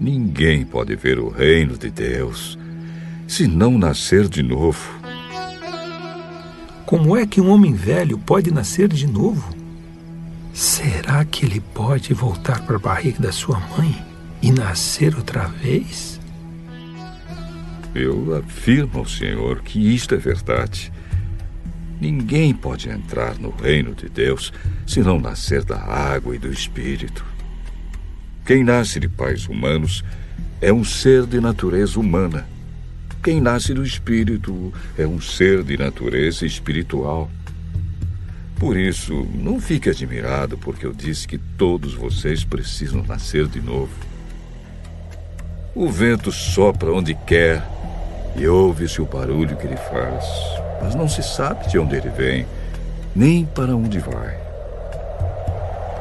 Ninguém 0.00 0.64
pode 0.64 0.94
ver 0.94 1.18
o 1.18 1.28
reino 1.28 1.76
de 1.76 1.90
Deus 1.90 2.56
se 3.26 3.48
não 3.48 3.76
nascer 3.76 4.28
de 4.28 4.40
novo. 4.40 5.00
Como 6.86 7.16
é 7.16 7.26
que 7.26 7.40
um 7.40 7.50
homem 7.50 7.74
velho 7.74 8.16
pode 8.16 8.52
nascer 8.52 8.86
de 8.86 9.08
novo? 9.08 9.54
Será 10.54 11.24
que 11.24 11.44
ele 11.44 11.60
pode 11.60 12.14
voltar 12.14 12.64
para 12.64 12.76
a 12.76 12.80
barriga 12.80 13.20
da 13.20 13.32
sua 13.32 13.58
mãe 13.76 13.94
e 14.40 14.52
nascer 14.52 15.16
outra 15.16 15.48
vez? 15.48 16.20
Eu 17.92 18.36
afirmo 18.36 19.00
ao 19.00 19.06
Senhor 19.06 19.62
que 19.62 19.94
isto 19.94 20.14
é 20.14 20.18
verdade. 20.18 20.92
Ninguém 22.00 22.54
pode 22.54 22.88
entrar 22.88 23.38
no 23.38 23.50
reino 23.50 23.94
de 23.94 24.08
Deus 24.08 24.52
se 24.86 25.00
não 25.00 25.20
nascer 25.20 25.62
da 25.62 25.78
água 25.78 26.34
e 26.34 26.38
do 26.38 26.50
Espírito. 26.50 27.24
Quem 28.46 28.64
nasce 28.64 28.98
de 28.98 29.06
pais 29.06 29.46
humanos 29.46 30.02
é 30.60 30.72
um 30.72 30.82
ser 30.82 31.26
de 31.26 31.40
natureza 31.40 32.00
humana. 32.00 32.48
Quem 33.22 33.40
nasce 33.40 33.74
do 33.74 33.84
Espírito 33.84 34.72
é 34.96 35.06
um 35.06 35.20
ser 35.20 35.62
de 35.62 35.76
natureza 35.76 36.46
espiritual. 36.46 37.30
Por 38.58 38.76
isso, 38.76 39.26
não 39.34 39.60
fique 39.60 39.90
admirado 39.90 40.56
porque 40.56 40.86
eu 40.86 40.92
disse 40.92 41.28
que 41.28 41.36
todos 41.36 41.94
vocês 41.94 42.44
precisam 42.44 43.02
nascer 43.02 43.46
de 43.46 43.60
novo. 43.60 43.92
O 45.74 45.88
vento 45.88 46.32
sopra 46.32 46.92
onde 46.92 47.14
quer 47.14 47.62
e 48.36 48.46
ouve-se 48.46 49.00
o 49.00 49.06
barulho 49.06 49.56
que 49.56 49.66
ele 49.66 49.76
faz, 49.76 50.24
mas 50.82 50.94
não 50.94 51.08
se 51.08 51.22
sabe 51.22 51.68
de 51.68 51.78
onde 51.78 51.96
ele 51.96 52.08
vem, 52.10 52.46
nem 53.14 53.44
para 53.44 53.74
onde 53.74 53.98
vai. 53.98 54.38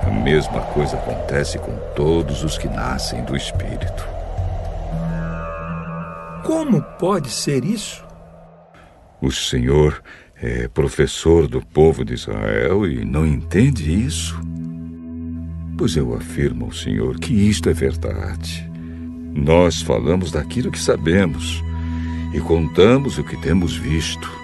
A 0.06 0.12
mesma 0.12 0.62
coisa 0.62 0.98
acontece 0.98 1.60
com 1.60 1.76
todos 1.96 2.44
os 2.44 2.58
que 2.58 2.68
nascem 2.68 3.24
do 3.24 3.36
Espírito. 3.36 4.08
Como 6.44 6.82
pode 6.98 7.30
ser 7.30 7.64
isso? 7.64 8.04
O 9.22 9.32
Senhor 9.32 10.02
é 10.42 10.68
professor 10.68 11.48
do 11.48 11.62
povo 11.62 12.06
de 12.06 12.14
Israel 12.14 12.88
e 12.88 13.04
não 13.04 13.26
entende 13.26 13.92
isso? 14.06 14.40
Pois 15.78 15.96
eu 15.96 16.16
afirmo 16.16 16.66
ao 16.66 16.72
Senhor 16.72 17.20
que 17.20 17.34
isto 17.34 17.70
é 17.70 17.74
verdade. 17.74 18.70
Nós 19.34 19.82
falamos 19.82 20.32
daquilo 20.32 20.72
que 20.72 20.80
sabemos 20.80 21.62
e 22.34 22.40
contamos 22.40 23.18
o 23.18 23.24
que 23.24 23.38
temos 23.38 23.76
visto. 23.76 24.39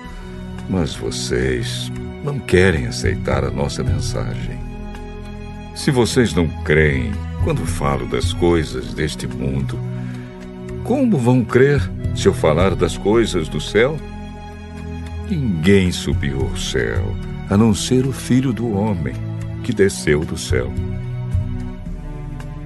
Mas 0.69 0.95
vocês 0.95 1.91
não 2.23 2.39
querem 2.39 2.87
aceitar 2.87 3.43
a 3.43 3.51
nossa 3.51 3.83
mensagem. 3.83 4.59
Se 5.75 5.91
vocês 5.91 6.33
não 6.33 6.47
creem 6.63 7.11
quando 7.43 7.65
falo 7.65 8.07
das 8.07 8.33
coisas 8.33 8.93
deste 8.93 9.27
mundo, 9.27 9.77
como 10.83 11.17
vão 11.17 11.43
crer 11.43 11.81
se 12.15 12.27
eu 12.27 12.33
falar 12.33 12.75
das 12.75 12.97
coisas 12.97 13.47
do 13.47 13.59
céu? 13.59 13.97
Ninguém 15.29 15.91
subiu 15.91 16.41
ao 16.41 16.57
céu, 16.57 17.15
a 17.49 17.57
não 17.57 17.73
ser 17.73 18.05
o 18.05 18.11
Filho 18.11 18.53
do 18.53 18.71
Homem, 18.71 19.15
que 19.63 19.73
desceu 19.73 20.21
do 20.21 20.37
céu. 20.37 20.71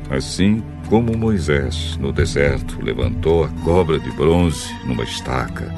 Assim 0.10 0.62
como 0.88 1.18
Moisés, 1.18 1.98
no 1.98 2.12
deserto, 2.12 2.82
levantou 2.82 3.44
a 3.44 3.50
cobra 3.64 4.00
de 4.00 4.12
bronze 4.12 4.68
numa 4.86 5.04
estaca, 5.04 5.74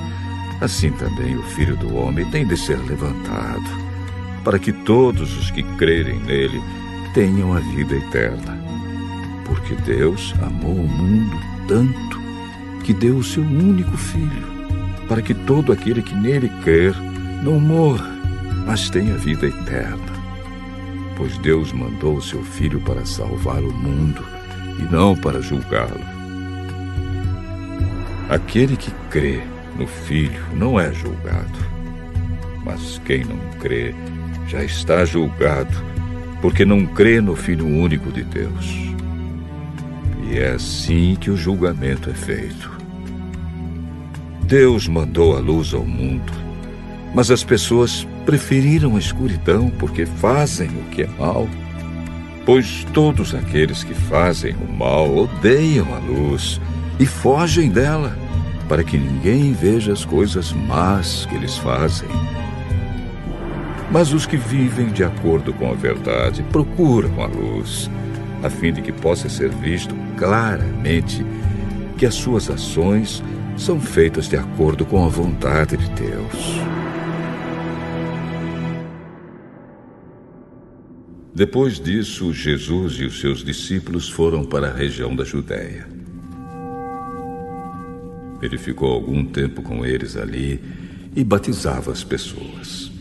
assim 0.62 0.92
também 0.92 1.36
o 1.36 1.44
Filho 1.44 1.76
do 1.76 1.96
Homem 1.96 2.24
tem 2.30 2.46
de 2.46 2.56
ser 2.56 2.78
levantado, 2.78 3.66
para 4.44 4.60
que 4.60 4.72
todos 4.72 5.38
os 5.38 5.52
que 5.52 5.64
crerem 5.76 6.20
nele 6.20 6.62
tenham 7.14 7.54
a 7.54 7.60
vida 7.60 7.96
eterna. 7.96 8.60
Porque 9.46 9.76
Deus 9.76 10.34
amou 10.42 10.76
o 10.76 10.88
mundo 10.88 11.38
tanto 11.68 12.22
que 12.84 12.94
deu 12.94 13.18
o 13.18 13.24
seu 13.24 13.44
único 13.44 13.98
Filho, 13.98 14.52
para 15.08 15.22
que 15.22 15.34
todo 15.34 15.72
aquele 15.72 16.02
que 16.02 16.16
nele 16.16 16.50
crer 16.64 16.96
não 17.44 17.60
morra, 17.60 18.10
mas 18.66 18.90
tenha 18.90 19.18
vida 19.18 19.48
eterna. 19.48 20.12
Pois 21.18 21.38
Deus 21.40 21.72
mandou 21.72 22.18
o 22.18 22.22
seu 22.22 22.44
Filho 22.44 22.80
para 22.82 23.06
salvar 23.06 23.62
o 23.62 23.74
mundo 23.74 24.24
e 24.80 24.84
não 24.92 25.16
para 25.16 25.42
julgá-lo. 25.42 26.00
Aquele 28.30 28.78
que 28.78 28.92
crê 29.10 29.42
no 29.82 29.88
Filho 29.88 30.46
não 30.54 30.80
é 30.80 30.94
julgado, 30.94 31.58
mas 32.64 33.02
quem 33.04 33.26
não 33.26 33.40
crê 33.60 33.96
já 34.48 34.64
está 34.64 35.04
julgado, 35.06 35.76
porque 36.40 36.64
não 36.64 36.86
crê 36.86 37.20
no 37.20 37.36
Filho 37.36 37.66
único 37.66 38.12
de 38.12 38.24
Deus. 38.24 38.76
E 40.30 40.38
é 40.38 40.52
assim 40.52 41.18
que 41.20 41.32
o 41.32 41.38
julgamento 41.38 42.12
é 42.12 42.14
feito. 42.14 42.70
Deus 44.44 44.88
mandou 44.88 45.36
a 45.36 45.40
luz 45.40 45.74
ao 45.74 45.84
mundo, 45.84 46.32
mas 47.16 47.32
as 47.32 47.44
pessoas 47.44 48.08
preferiram 48.24 48.98
a 48.98 49.00
escuridão 49.00 49.72
porque 49.80 50.06
fazem 50.06 50.70
o 50.70 50.84
que 50.92 51.02
é 51.02 51.08
mal. 51.08 51.50
Pois 52.46 52.86
todos 52.94 53.34
aqueles 53.34 53.84
que 53.84 53.96
fazem 53.96 54.54
o 54.54 54.72
mal 54.72 55.12
odeiam 55.16 55.88
a 55.96 55.98
luz 55.98 56.62
e 57.00 57.06
fogem 57.08 57.72
dela, 57.72 58.16
para 58.72 58.86
que 58.86 58.98
ninguém 58.98 59.52
veja 59.52 59.92
as 59.92 60.06
coisas 60.06 60.54
más 60.54 61.26
que 61.26 61.36
eles 61.36 61.58
fazem. 61.58 62.08
Mas 63.92 64.14
os 64.14 64.26
que 64.26 64.38
vivem 64.38 64.88
de 64.88 65.04
acordo 65.04 65.52
com 65.52 65.70
a 65.70 65.74
verdade 65.74 66.42
procuram 66.44 67.22
a 67.22 67.26
luz, 67.26 67.92
a 68.42 68.50
fim 68.50 68.72
de 68.72 68.82
que 68.82 68.94
possa 68.94 69.28
ser 69.28 69.50
visto 69.50 69.94
claramente 70.16 71.22
que 71.98 72.06
as 72.06 72.16
suas 72.16 72.50
ações 72.50 73.22
são 73.58 73.78
feitas 73.78 74.30
de 74.30 74.38
acordo 74.38 74.86
com 74.86 75.04
a 75.04 75.10
vontade 75.10 75.76
de 75.76 75.90
Deus. 75.90 76.62
Depois 81.36 81.78
disso, 81.78 82.32
Jesus 82.32 82.94
e 83.02 83.04
os 83.04 83.20
seus 83.20 83.44
discípulos 83.44 84.08
foram 84.08 84.46
para 84.46 84.70
a 84.70 84.74
região 84.74 85.14
da 85.14 85.26
Judéia. 85.26 86.01
Ele 88.42 88.58
ficou 88.58 88.92
algum 88.92 89.24
tempo 89.26 89.62
com 89.62 89.86
eles 89.86 90.18
ali 90.18 90.60
e 91.16 91.24
batizava 91.24 91.92
as 91.92 92.04
pessoas. 92.04 92.92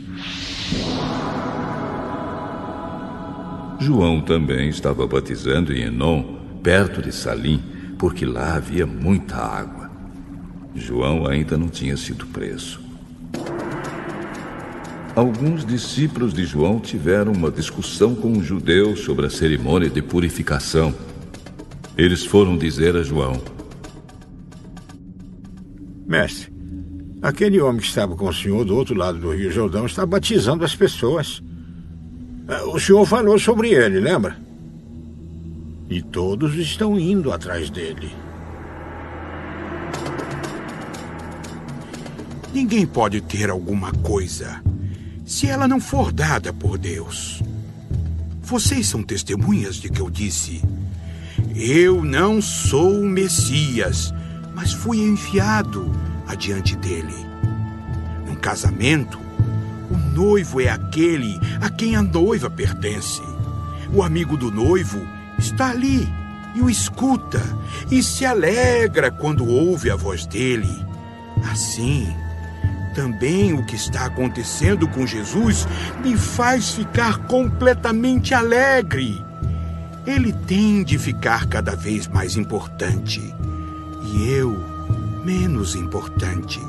João 3.81 4.21
também 4.21 4.69
estava 4.69 5.07
batizando 5.07 5.73
em 5.73 5.85
Enom, 5.85 6.23
perto 6.63 7.01
de 7.01 7.11
Salim, 7.11 7.63
porque 7.99 8.27
lá 8.27 8.55
havia 8.57 8.87
muita 8.87 9.37
água. 9.37 9.91
João 10.75 11.27
ainda 11.27 11.57
não 11.57 11.69
tinha 11.69 11.97
sido 11.97 12.27
preso. 12.27 12.81
Alguns 15.17 15.65
discípulos 15.65 16.33
de 16.33 16.45
João 16.45 16.79
tiveram 16.79 17.33
uma 17.33 17.51
discussão 17.51 18.15
com 18.15 18.33
os 18.33 18.45
judeus 18.45 19.01
sobre 19.01 19.27
a 19.27 19.31
cerimônia 19.31 19.91
de 19.91 20.01
purificação. 20.01 20.95
Eles 21.97 22.25
foram 22.25 22.57
dizer 22.57 22.97
a 22.97 23.03
João: 23.03 23.41
Mestre, 26.11 26.53
aquele 27.23 27.61
homem 27.61 27.81
que 27.81 27.87
estava 27.87 28.17
com 28.17 28.29
o 28.29 28.35
senhor 28.35 28.65
do 28.65 28.75
outro 28.75 28.97
lado 28.97 29.21
do 29.21 29.33
Rio 29.33 29.53
Jordão 29.53 29.87
está 29.87 30.05
batizando 30.05 30.65
as 30.65 30.75
pessoas. 30.75 31.41
É, 32.49 32.63
o 32.63 32.81
senhor 32.81 33.07
falou 33.07 33.39
sobre 33.39 33.71
ele, 33.71 34.01
lembra? 34.01 34.37
E 35.89 36.03
todos 36.03 36.57
estão 36.57 36.99
indo 36.99 37.31
atrás 37.31 37.71
dele. 37.71 38.11
Ninguém 42.53 42.85
pode 42.85 43.21
ter 43.21 43.49
alguma 43.49 43.93
coisa 43.93 44.61
se 45.25 45.47
ela 45.47 45.69
não 45.69 45.79
for 45.79 46.11
dada 46.11 46.53
por 46.53 46.77
Deus. 46.77 47.41
Vocês 48.43 48.89
são 48.89 49.05
testemunhas 49.05 49.77
de 49.77 49.89
que 49.89 50.01
eu 50.01 50.11
disse: 50.11 50.61
Eu 51.55 52.05
não 52.05 52.43
sou 52.43 53.01
o 53.01 53.07
Messias, 53.07 54.13
mas 54.61 54.75
fui 54.75 55.01
enviado 55.01 55.91
adiante 56.29 56.77
dele. 56.77 57.15
Num 58.27 58.35
casamento, 58.35 59.19
o 59.91 59.97
noivo 59.97 60.61
é 60.61 60.69
aquele 60.69 61.41
a 61.63 61.71
quem 61.71 61.97
a 61.97 62.03
noiva 62.03 62.51
pertence. 62.51 63.23
O 63.91 64.03
amigo 64.03 64.37
do 64.37 64.51
noivo 64.51 65.01
está 65.39 65.71
ali 65.71 66.07
e 66.55 66.61
o 66.61 66.69
escuta 66.69 67.41
e 67.91 68.03
se 68.03 68.27
alegra 68.27 69.11
quando 69.11 69.49
ouve 69.49 69.91
a 69.91 69.97
voz 69.97 70.27
dele. 70.27 70.85
Assim, 71.51 72.15
também 72.95 73.55
o 73.55 73.65
que 73.65 73.77
está 73.77 74.05
acontecendo 74.05 74.87
com 74.89 75.07
Jesus 75.07 75.67
me 76.05 76.19
faz 76.19 76.75
ficar 76.75 77.17
completamente 77.21 78.35
alegre. 78.35 79.25
Ele 80.07 80.35
tem 80.35 80.85
de 80.85 80.99
ficar 80.99 81.47
cada 81.47 81.75
vez 81.75 82.07
mais 82.07 82.37
importante 82.37 83.35
e 84.03 84.31
eu 84.31 84.57
menos 85.25 85.75
importante. 85.75 86.61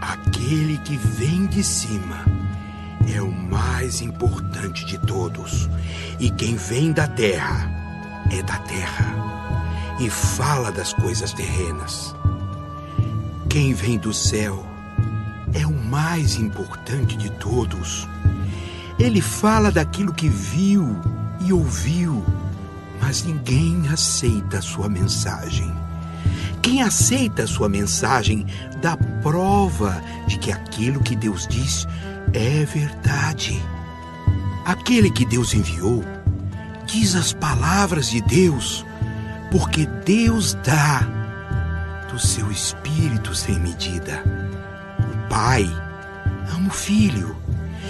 Aquele 0.00 0.78
que 0.78 0.96
vem 0.96 1.46
de 1.46 1.62
cima 1.62 2.24
é 3.12 3.20
o 3.20 3.30
mais 3.30 4.00
importante 4.00 4.84
de 4.84 4.98
todos, 4.98 5.68
e 6.18 6.30
quem 6.30 6.56
vem 6.56 6.92
da 6.92 7.06
terra 7.06 7.70
é 8.30 8.42
da 8.42 8.58
terra 8.58 9.14
e 10.00 10.08
fala 10.08 10.72
das 10.72 10.92
coisas 10.92 11.32
terrenas. 11.32 12.14
Quem 13.48 13.74
vem 13.74 13.98
do 13.98 14.14
céu 14.14 14.64
é 15.52 15.66
o 15.66 15.72
mais 15.72 16.36
importante 16.36 17.16
de 17.16 17.30
todos. 17.32 18.08
Ele 18.98 19.20
fala 19.20 19.70
daquilo 19.70 20.14
que 20.14 20.28
viu 20.28 20.96
e 21.40 21.52
ouviu, 21.52 22.24
mas 23.00 23.24
ninguém 23.24 23.88
aceita 23.88 24.58
a 24.58 24.62
sua 24.62 24.88
mensagem. 24.88 25.79
Quem 26.62 26.82
aceita 26.82 27.44
a 27.44 27.46
sua 27.46 27.68
mensagem 27.68 28.46
dá 28.82 28.96
prova 29.22 30.02
de 30.26 30.38
que 30.38 30.52
aquilo 30.52 31.02
que 31.02 31.16
Deus 31.16 31.46
diz 31.46 31.86
é 32.32 32.64
verdade. 32.64 33.60
Aquele 34.64 35.10
que 35.10 35.24
Deus 35.24 35.54
enviou 35.54 36.04
diz 36.86 37.14
as 37.14 37.32
palavras 37.32 38.10
de 38.10 38.20
Deus, 38.22 38.84
porque 39.50 39.86
Deus 40.04 40.54
dá 40.64 41.06
do 42.10 42.18
seu 42.18 42.50
espírito 42.50 43.34
sem 43.34 43.58
medida. 43.58 44.22
Pai 45.28 45.64
ama 46.54 46.68
o 46.68 46.72
Filho 46.72 47.36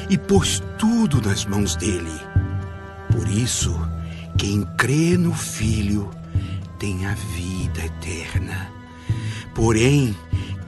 e 0.09 0.18
pôs 0.18 0.62
tudo 0.78 1.20
nas 1.26 1.44
mãos 1.44 1.74
dele. 1.76 2.20
Por 3.11 3.26
isso, 3.26 3.74
quem 4.37 4.62
crê 4.76 5.16
no 5.16 5.35
Filho 5.35 6.11
tem 6.80 7.04
a 7.04 7.12
vida 7.12 7.84
eterna. 7.84 8.72
Porém, 9.54 10.16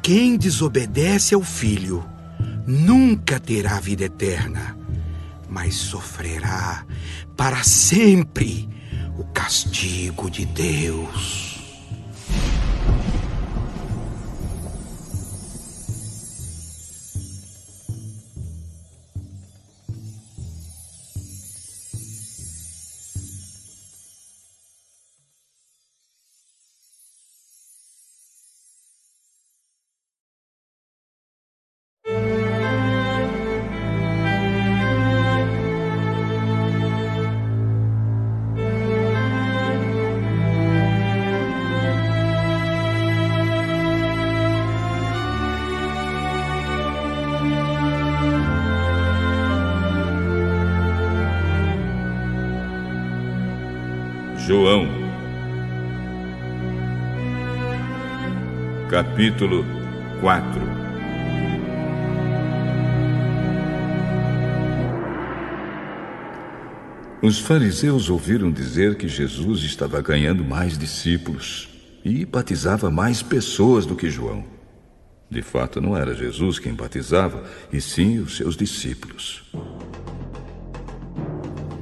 quem 0.03 0.37
desobedece 0.37 1.35
ao 1.35 1.42
Filho 1.42 2.05
nunca 2.66 3.40
terá 3.40 3.81
vida 3.81 4.05
eterna, 4.05 4.77
mas 5.48 5.75
sofrerá 5.75 6.85
para 7.35 7.64
sempre 7.64 8.68
o 9.18 9.25
castigo 9.25 10.31
de 10.31 10.44
Deus. 10.44 11.52
João, 54.53 54.87
capítulo 58.91 59.65
4 60.21 60.61
Os 67.23 67.38
fariseus 67.38 68.11
ouviram 68.11 68.53
dizer 68.53 68.97
que 68.97 69.09
Jesus 69.09 69.62
estava 69.62 70.03
ganhando 70.03 70.45
mais 70.45 70.77
discípulos 70.77 71.71
e 72.05 72.27
batizava 72.27 72.91
mais 72.91 73.23
pessoas 73.23 73.87
do 73.87 73.97
que 73.97 74.11
João. 74.11 74.45
De 75.31 75.41
fato, 75.41 75.81
não 75.81 75.97
era 75.97 76.15
Jesus 76.15 76.59
quem 76.59 76.75
batizava, 76.75 77.43
e 77.73 77.81
sim 77.81 78.19
os 78.19 78.37
seus 78.37 78.55
discípulos. 78.55 79.51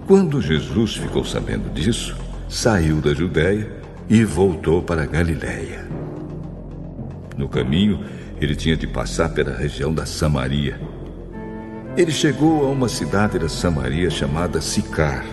Quando 0.07 0.41
Jesus 0.41 0.95
ficou 0.95 1.25
sabendo 1.25 1.69
disso, 1.75 2.30
saiu 2.51 3.01
da 3.01 3.15
Judéia 3.15 3.71
e 4.09 4.25
voltou 4.25 4.83
para 4.83 5.07
Galiléia. 5.07 5.87
No 7.37 7.49
caminho, 7.49 8.05
ele 8.41 8.57
tinha 8.57 8.77
de 8.77 8.89
passar 8.89 9.29
pela 9.29 9.57
região 9.57 9.95
da 9.95 10.05
Samaria. 10.05 10.81
Ele 11.97 12.11
chegou 12.11 12.67
a 12.67 12.71
uma 12.71 12.89
cidade 12.89 13.39
da 13.39 13.49
Samaria 13.49 14.11
chamada 14.11 14.61
Sicar, 14.61 15.25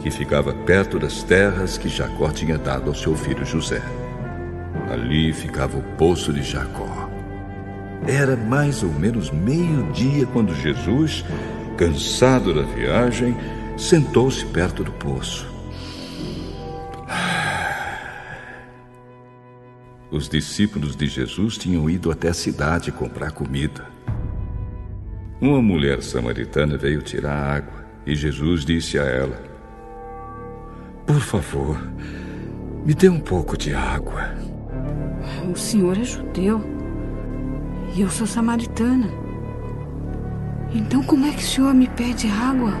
que 0.00 0.10
ficava 0.10 0.54
perto 0.54 1.00
das 1.00 1.24
terras 1.24 1.76
que 1.76 1.88
Jacó 1.88 2.30
tinha 2.30 2.56
dado 2.56 2.90
ao 2.90 2.94
seu 2.94 3.16
filho 3.16 3.44
José. 3.44 3.82
Ali 4.88 5.32
ficava 5.32 5.76
o 5.76 5.82
poço 5.96 6.32
de 6.32 6.44
Jacó. 6.44 7.10
Era 8.06 8.36
mais 8.36 8.84
ou 8.84 8.90
menos 8.90 9.32
meio-dia 9.32 10.26
quando 10.26 10.54
Jesus, 10.54 11.24
cansado 11.76 12.54
da 12.54 12.62
viagem, 12.62 13.36
sentou-se 13.76 14.46
perto 14.46 14.84
do 14.84 14.92
poço. 14.92 15.51
Os 20.12 20.28
discípulos 20.28 20.94
de 20.94 21.06
Jesus 21.06 21.56
tinham 21.56 21.88
ido 21.88 22.10
até 22.10 22.28
a 22.28 22.34
cidade 22.34 22.92
comprar 22.92 23.32
comida. 23.32 23.86
Uma 25.40 25.62
mulher 25.62 26.02
samaritana 26.02 26.76
veio 26.76 27.00
tirar 27.00 27.32
água 27.32 27.82
e 28.04 28.14
Jesus 28.14 28.62
disse 28.62 28.98
a 28.98 29.04
ela: 29.04 29.42
Por 31.06 31.18
favor, 31.18 31.82
me 32.84 32.92
dê 32.92 33.08
um 33.08 33.18
pouco 33.18 33.56
de 33.56 33.72
água. 33.72 34.34
O 35.50 35.56
senhor 35.56 35.96
é 35.96 36.04
judeu 36.04 36.62
e 37.94 38.02
eu 38.02 38.10
sou 38.10 38.26
samaritana. 38.26 39.08
Então, 40.74 41.02
como 41.02 41.24
é 41.24 41.30
que 41.30 41.42
o 41.42 41.46
senhor 41.46 41.72
me 41.72 41.88
pede 41.88 42.28
água? 42.28 42.74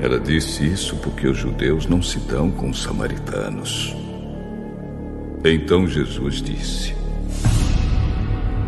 Ela 0.00 0.20
disse 0.20 0.64
isso 0.64 0.94
porque 0.98 1.26
os 1.26 1.36
judeus 1.36 1.86
não 1.86 2.00
se 2.00 2.20
dão 2.20 2.48
com 2.48 2.70
os 2.70 2.80
samaritanos. 2.80 4.01
Então 5.44 5.88
Jesus 5.88 6.40
disse: 6.40 6.94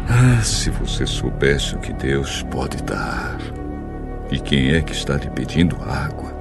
Ah, 0.09 0.43
se 0.43 0.71
você 0.71 1.07
soubesse 1.07 1.77
o 1.77 1.79
que 1.79 1.93
Deus 1.93 2.43
pode 2.45 2.83
dar 2.83 3.39
e 4.31 4.41
quem 4.41 4.73
é 4.73 4.83
que 4.83 4.93
está 4.93 5.17
lhe 5.17 5.31
pedindo 5.31 5.77
água, 5.77 6.35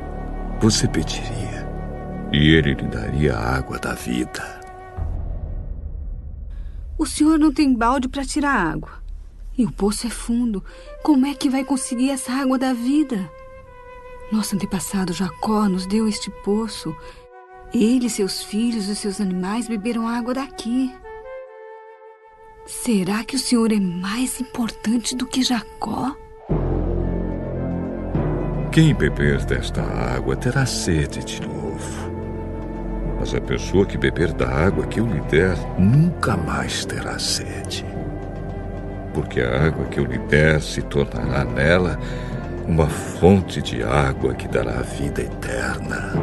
você 0.60 0.88
pediria 0.88 1.70
e 2.32 2.56
ele 2.56 2.74
lhe 2.74 2.88
daria 2.88 3.36
a 3.36 3.58
água 3.58 3.78
da 3.78 3.94
vida. 3.94 4.62
O 6.98 7.06
senhor 7.06 7.38
não 7.38 7.54
tem 7.54 7.72
balde 7.72 8.08
para 8.08 8.26
tirar 8.26 8.56
água. 8.56 9.04
E 9.56 9.66
o 9.66 9.72
poço 9.72 10.08
é 10.08 10.10
fundo. 10.10 10.64
Como 11.04 11.28
é 11.28 11.36
que 11.36 11.48
vai 11.48 11.64
conseguir 11.64 12.10
essa 12.10 12.32
água 12.32 12.58
da 12.58 12.74
vida? 12.74 13.30
Nosso 14.32 14.56
antepassado 14.56 15.14
Jacó 15.14 15.70
nos 15.70 15.86
deu 15.86 16.08
este 16.08 16.32
poço 16.44 16.96
ele, 17.74 18.10
seus 18.10 18.44
filhos 18.44 18.88
e 18.88 18.96
seus 18.96 19.20
animais 19.20 19.68
beberam 19.68 20.08
água 20.08 20.34
daqui. 20.34 20.94
Será 22.66 23.24
que 23.24 23.36
o 23.36 23.40
senhor 23.40 23.72
é 23.72 23.80
mais 23.80 24.40
importante 24.40 25.16
do 25.16 25.26
que 25.26 25.44
Jacó? 25.44 26.16
Quem 28.72 28.94
beber 28.94 29.44
desta 29.46 29.82
água 29.82 30.36
terá 30.36 30.66
sede 30.66 31.24
de 31.24 31.42
novo. 31.42 32.12
Mas 33.20 33.34
a 33.34 33.42
pessoa 33.42 33.86
que 33.86 33.98
beber 33.98 34.34
da 34.34 34.50
água 34.50 34.88
que 34.88 35.00
eu 35.00 35.06
lhe 35.06 35.22
der 35.22 35.58
nunca 35.78 36.38
mais 36.38 36.86
terá 36.86 37.20
sede. 37.20 37.86
Porque 39.14 39.42
a 39.42 39.68
água 39.68 39.86
que 39.86 40.00
eu 40.00 40.06
lhe 40.06 40.18
der 40.18 40.62
se 40.62 40.82
tornará 40.82 41.44
nela 41.44 42.00
uma 42.68 42.88
fonte 42.88 43.62
de 43.62 43.84
água 43.84 44.34
que 44.34 44.48
dará 44.48 44.82
vida 44.82 45.22
eterna. 45.22 46.14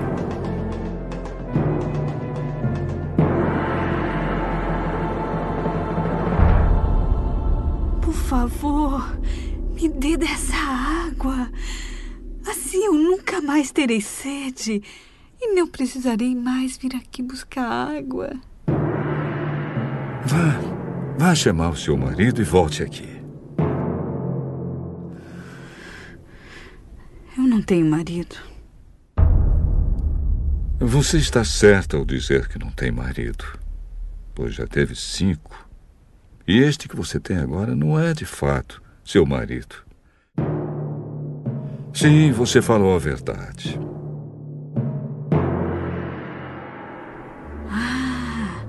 Favor, 8.31 9.19
me 9.75 9.89
dê 9.89 10.17
dessa 10.17 10.55
água. 10.55 11.51
Assim 12.49 12.85
eu 12.85 12.95
nunca 12.95 13.41
mais 13.41 13.73
terei 13.73 14.01
sede 14.01 14.81
e 15.41 15.53
não 15.53 15.67
precisarei 15.67 16.37
mais 16.37 16.77
vir 16.77 16.95
aqui 16.95 17.25
buscar 17.25 17.97
água. 17.97 18.31
Vá, 20.25 20.61
vá 21.19 21.35
chamar 21.35 21.71
o 21.71 21.77
seu 21.77 21.97
marido 21.97 22.41
e 22.41 22.45
volte 22.45 22.85
aqui. 22.85 23.21
Eu 27.37 27.43
não 27.43 27.61
tenho 27.61 27.87
marido. 27.87 28.37
Você 30.79 31.17
está 31.17 31.43
certa 31.43 31.97
ao 31.97 32.05
dizer 32.05 32.47
que 32.47 32.61
não 32.61 32.71
tem 32.71 32.93
marido, 32.93 33.45
pois 34.37 34.55
já 34.55 34.69
teve 34.69 34.95
cinco. 34.95 35.70
E 36.51 36.59
este 36.59 36.89
que 36.89 36.97
você 36.97 37.21
tem 37.21 37.37
agora 37.37 37.77
não 37.77 37.97
é 37.97 38.13
de 38.13 38.25
fato 38.25 38.83
seu 39.05 39.25
marido. 39.25 39.77
Sim, 41.95 42.33
você 42.33 42.61
falou 42.61 42.93
a 42.93 42.99
verdade. 42.99 43.79
Ah, 47.69 48.65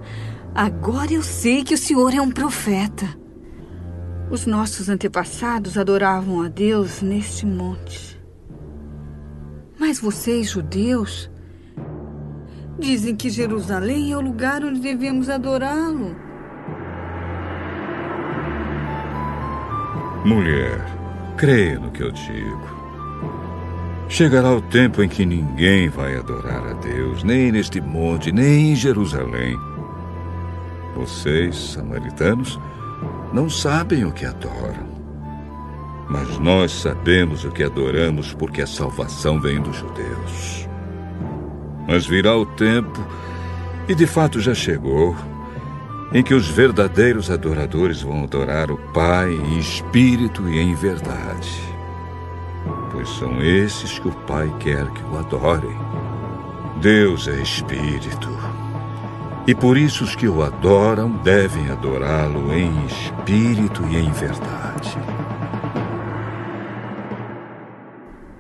agora 0.53 1.11
eu 1.11 1.23
sei 1.23 1.63
que 1.63 1.73
o 1.73 1.77
senhor 1.77 2.13
é 2.13 2.21
um 2.21 2.29
profeta. 2.29 3.07
Os 4.29 4.45
nossos 4.45 4.87
antepassados 4.87 5.75
adoravam 5.75 6.43
a 6.43 6.49
Deus 6.49 7.01
neste 7.01 7.47
monte. 7.47 8.21
Mas 9.79 9.99
vocês, 9.99 10.51
judeus, 10.51 11.31
dizem 12.77 13.15
que 13.15 13.31
Jerusalém 13.31 14.11
é 14.11 14.17
o 14.17 14.21
lugar 14.21 14.63
onde 14.63 14.79
devemos 14.79 15.29
adorá-lo. 15.29 16.29
Mulher, 20.23 20.85
creia 21.35 21.79
no 21.79 21.89
que 21.89 22.03
eu 22.03 22.11
digo. 22.11 22.61
Chegará 24.07 24.51
o 24.51 24.61
tempo 24.61 25.01
em 25.01 25.09
que 25.09 25.25
ninguém 25.25 25.89
vai 25.89 26.15
adorar 26.15 26.63
a 26.67 26.73
Deus, 26.73 27.23
nem 27.23 27.51
neste 27.51 27.81
monte, 27.81 28.31
nem 28.31 28.73
em 28.73 28.75
Jerusalém. 28.75 29.57
Vocês, 30.95 31.55
samaritanos, 31.55 32.59
não 33.33 33.49
sabem 33.49 34.05
o 34.05 34.11
que 34.11 34.25
adoram. 34.25 34.91
Mas 36.07 36.37
nós 36.37 36.71
sabemos 36.71 37.43
o 37.43 37.51
que 37.51 37.63
adoramos 37.63 38.31
porque 38.31 38.61
a 38.61 38.67
salvação 38.67 39.41
vem 39.41 39.59
dos 39.59 39.77
judeus. 39.77 40.69
Mas 41.87 42.05
virá 42.05 42.37
o 42.37 42.45
tempo, 42.45 43.03
e 43.87 43.95
de 43.95 44.05
fato 44.05 44.39
já 44.39 44.53
chegou, 44.53 45.15
em 46.13 46.21
que 46.21 46.33
os 46.33 46.47
verdadeiros 46.47 47.31
adoradores 47.31 48.01
vão 48.01 48.23
adorar 48.23 48.69
o 48.69 48.77
Pai 48.93 49.31
em 49.33 49.57
espírito 49.57 50.47
e 50.49 50.59
em 50.59 50.75
verdade. 50.75 51.61
Pois 52.91 53.07
são 53.09 53.41
esses 53.41 53.97
que 53.97 54.09
o 54.09 54.11
Pai 54.11 54.53
quer 54.59 54.85
que 54.91 55.03
o 55.03 55.17
adorem. 55.17 55.75
Deus 56.81 57.27
é 57.27 57.41
espírito. 57.41 58.29
E 59.47 59.55
por 59.55 59.77
isso 59.77 60.03
os 60.03 60.15
que 60.15 60.27
o 60.27 60.43
adoram 60.43 61.09
devem 61.23 61.69
adorá-lo 61.69 62.53
em 62.53 62.85
espírito 62.85 63.83
e 63.87 63.97
em 63.97 64.11
verdade. 64.11 64.97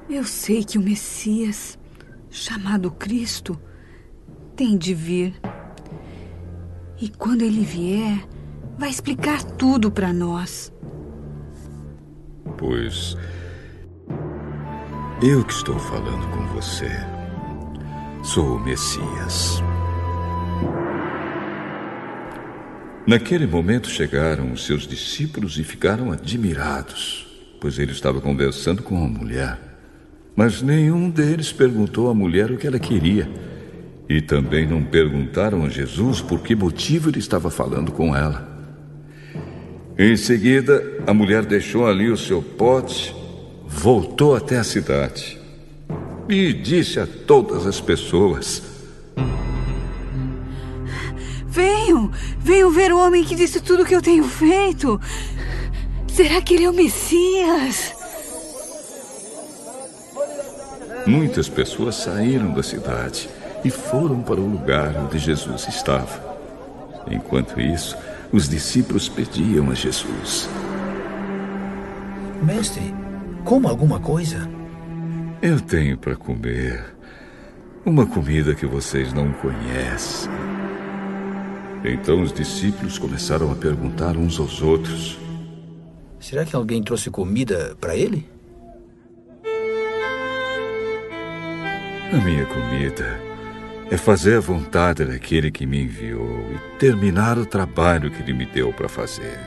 Eu 0.09 0.25
sei 0.25 0.63
que 0.63 0.77
o 0.77 0.81
Messias, 0.81 1.79
chamado 2.29 2.91
Cristo, 2.91 3.59
tem 4.55 4.77
de 4.77 4.93
vir 4.93 5.33
e 7.01 7.09
quando 7.09 7.41
ele 7.41 7.65
vier, 7.65 8.23
vai 8.77 8.89
explicar 8.89 9.43
tudo 9.43 9.91
para 9.91 10.13
nós. 10.13 10.71
Pois 12.57 13.17
eu 15.21 15.43
que 15.43 15.53
estou 15.53 15.79
falando 15.79 16.27
com 16.29 16.45
você 16.53 16.89
sou 18.23 18.55
o 18.57 18.59
Messias. 18.59 19.63
Naquele 23.07 23.47
momento 23.47 23.89
chegaram 23.89 24.51
os 24.51 24.63
seus 24.63 24.85
discípulos 24.85 25.57
e 25.57 25.63
ficaram 25.63 26.11
admirados, 26.11 27.27
pois 27.59 27.79
ele 27.79 27.91
estava 27.91 28.21
conversando 28.21 28.83
com 28.83 28.93
uma 28.93 29.07
mulher. 29.07 29.57
Mas 30.35 30.61
nenhum 30.61 31.09
deles 31.09 31.51
perguntou 31.51 32.09
à 32.11 32.13
mulher 32.13 32.51
o 32.51 32.57
que 32.57 32.67
ela 32.67 32.79
queria 32.79 33.27
E 34.11 34.19
também 34.19 34.67
não 34.67 34.83
perguntaram 34.83 35.63
a 35.63 35.69
Jesus 35.69 36.19
por 36.19 36.41
que 36.41 36.53
motivo 36.53 37.09
ele 37.09 37.19
estava 37.19 37.49
falando 37.49 37.93
com 37.93 38.13
ela. 38.13 38.45
Em 39.97 40.17
seguida, 40.17 40.83
a 41.07 41.13
mulher 41.13 41.45
deixou 41.45 41.87
ali 41.87 42.09
o 42.09 42.17
seu 42.17 42.41
pote, 42.41 43.15
voltou 43.65 44.35
até 44.35 44.57
a 44.57 44.65
cidade 44.65 45.39
e 46.27 46.51
disse 46.51 46.99
a 46.99 47.07
todas 47.07 47.65
as 47.65 47.79
pessoas: 47.79 48.61
Venham, 51.47 52.11
venham 52.37 52.69
ver 52.69 52.91
o 52.91 52.99
homem 52.99 53.23
que 53.23 53.33
disse 53.33 53.61
tudo 53.61 53.83
o 53.83 53.85
que 53.85 53.95
eu 53.95 54.01
tenho 54.01 54.25
feito. 54.25 54.99
Será 56.05 56.41
que 56.41 56.55
ele 56.55 56.65
é 56.65 56.69
o 56.69 56.73
Messias? 56.73 57.93
Muitas 61.07 61.47
pessoas 61.47 61.95
saíram 61.95 62.53
da 62.53 62.61
cidade 62.61 63.29
e 63.63 63.69
foram 63.69 64.21
para 64.21 64.39
o 64.39 64.47
lugar 64.47 64.95
onde 64.97 65.17
Jesus 65.19 65.67
estava. 65.67 66.31
Enquanto 67.09 67.59
isso, 67.59 67.97
os 68.31 68.47
discípulos 68.47 69.09
pediam 69.09 69.69
a 69.69 69.73
Jesus: 69.73 70.49
Mestre, 72.43 72.93
coma 73.43 73.69
alguma 73.69 73.99
coisa? 73.99 74.49
Eu 75.41 75.59
tenho 75.59 75.97
para 75.97 76.15
comer 76.15 76.95
uma 77.85 78.05
comida 78.05 78.53
que 78.53 78.65
vocês 78.65 79.11
não 79.13 79.31
conhecem. 79.33 80.31
Então 81.83 82.21
os 82.21 82.31
discípulos 82.31 82.99
começaram 82.99 83.51
a 83.51 83.55
perguntar 83.55 84.15
uns 84.15 84.39
aos 84.39 84.61
outros: 84.61 85.17
Será 86.19 86.45
que 86.45 86.55
alguém 86.55 86.83
trouxe 86.83 87.09
comida 87.09 87.75
para 87.81 87.95
ele? 87.95 88.29
A 92.13 92.17
minha 92.17 92.45
comida 92.45 93.30
é 93.91 93.97
fazer 93.97 94.37
a 94.37 94.39
vontade 94.39 95.03
daquele 95.03 95.51
que 95.51 95.65
me 95.65 95.83
enviou 95.83 96.49
e 96.55 96.77
terminar 96.77 97.37
o 97.37 97.45
trabalho 97.45 98.09
que 98.09 98.21
ele 98.21 98.31
me 98.31 98.45
deu 98.45 98.71
para 98.71 98.87
fazer. 98.87 99.37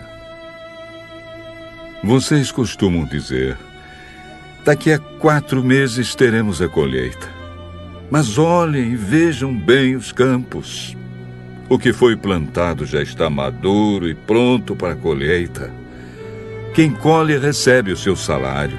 Vocês 2.05 2.53
costumam 2.53 3.07
dizer: 3.07 3.57
daqui 4.63 4.93
a 4.93 4.99
quatro 4.99 5.65
meses 5.65 6.15
teremos 6.15 6.61
a 6.61 6.69
colheita. 6.69 7.27
Mas 8.11 8.37
olhem 8.37 8.93
e 8.93 8.97
vejam 8.97 9.57
bem 9.59 9.97
os 9.97 10.13
campos. 10.13 10.95
O 11.67 11.79
que 11.79 11.95
foi 11.95 12.15
plantado 12.15 12.85
já 12.85 13.03
está 13.03 13.31
maduro 13.31 14.07
e 14.07 14.15
pronto 14.15 14.77
para 14.77 14.93
a 14.93 14.97
colheita. 14.97 15.73
Quem 16.75 16.91
colhe 16.91 17.39
recebe 17.39 17.93
o 17.93 17.97
seu 17.97 18.15
salário, 18.15 18.79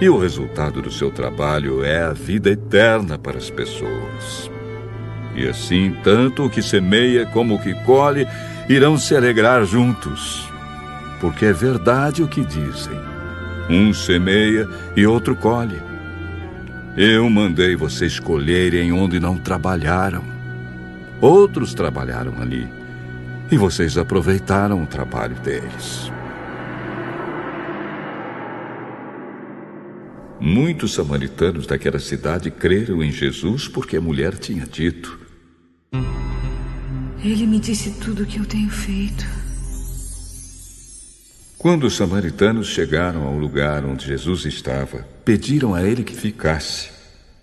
e 0.00 0.08
o 0.08 0.16
resultado 0.16 0.80
do 0.80 0.90
seu 0.90 1.10
trabalho 1.10 1.84
é 1.84 2.04
a 2.04 2.12
vida 2.14 2.48
eterna 2.48 3.18
para 3.18 3.36
as 3.36 3.50
pessoas. 3.50 4.53
E 5.34 5.48
assim, 5.48 5.96
tanto 6.02 6.44
o 6.44 6.50
que 6.50 6.62
semeia 6.62 7.26
como 7.26 7.54
o 7.54 7.58
que 7.58 7.74
colhe 7.84 8.26
irão 8.68 8.96
se 8.96 9.16
alegrar 9.16 9.64
juntos. 9.64 10.48
Porque 11.20 11.46
é 11.46 11.52
verdade 11.52 12.22
o 12.22 12.28
que 12.28 12.44
dizem: 12.44 12.98
um 13.68 13.92
semeia 13.92 14.68
e 14.96 15.06
outro 15.06 15.34
colhe. 15.34 15.80
Eu 16.96 17.28
mandei 17.28 17.74
vocês 17.74 18.20
colherem 18.20 18.92
onde 18.92 19.18
não 19.18 19.36
trabalharam. 19.36 20.22
Outros 21.20 21.74
trabalharam 21.74 22.40
ali. 22.40 22.68
E 23.50 23.56
vocês 23.56 23.98
aproveitaram 23.98 24.82
o 24.82 24.86
trabalho 24.86 25.34
deles. 25.36 26.12
Muitos 30.40 30.92
samaritanos 30.92 31.66
daquela 31.66 31.98
cidade 31.98 32.50
creram 32.50 33.02
em 33.02 33.10
Jesus 33.10 33.66
porque 33.66 33.96
a 33.96 34.00
mulher 34.00 34.36
tinha 34.36 34.66
dito: 34.66 35.23
Ele 37.22 37.46
me 37.46 37.58
disse 37.58 37.90
tudo 37.92 38.22
o 38.22 38.26
que 38.26 38.38
eu 38.38 38.44
tenho 38.44 38.70
feito. 38.70 39.24
Quando 41.56 41.84
os 41.84 41.96
samaritanos 41.96 42.66
chegaram 42.66 43.26
ao 43.26 43.38
lugar 43.38 43.84
onde 43.84 44.06
Jesus 44.06 44.44
estava, 44.44 45.06
pediram 45.24 45.74
a 45.74 45.82
ele 45.82 46.04
que 46.04 46.14
ficasse. 46.14 46.90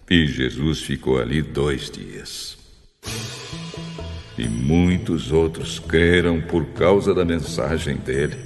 E 0.08 0.28
Jesus 0.28 0.82
ficou 0.82 1.20
ali 1.20 1.42
dois 1.42 1.90
dias. 1.90 2.58
E 4.38 4.48
muitos 4.48 5.32
outros 5.32 5.80
creram 5.80 6.40
por 6.40 6.66
causa 6.68 7.16
da 7.16 7.26
mensagem 7.26 7.98
dele. 7.98 8.38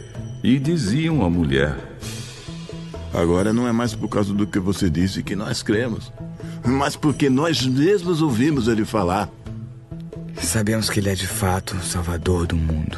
E 0.41 0.57
diziam 0.57 1.25
à 1.25 1.29
mulher: 1.29 1.75
Agora 3.13 3.51
não 3.51 3.67
é 3.67 3.71
mais 3.71 3.93
por 3.93 4.07
causa 4.07 4.33
do 4.33 4.47
que 4.47 4.59
você 4.59 4.89
disse 4.89 5.23
que 5.23 5.35
nós 5.35 5.61
cremos, 5.61 6.11
mas 6.63 6.95
porque 6.95 7.29
nós 7.29 7.65
mesmos 7.65 8.21
ouvimos 8.21 8.67
ele 8.67 8.85
falar. 8.85 9.29
Sabemos 10.41 10.89
que 10.89 10.99
ele 10.99 11.09
é 11.09 11.15
de 11.15 11.27
fato 11.27 11.75
o 11.75 11.81
Salvador 11.81 12.45
do 12.45 12.55
mundo. 12.55 12.97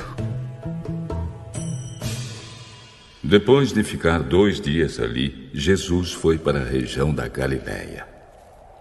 Depois 3.24 3.74
de 3.74 3.84
ficar 3.84 4.20
dois 4.20 4.60
dias 4.60 5.00
ali, 5.00 5.50
Jesus 5.54 6.14
foi 6.14 6.38
para 6.38 6.62
a 6.62 6.64
região 6.64 7.14
da 7.14 7.28
Galiléia. 7.28 8.08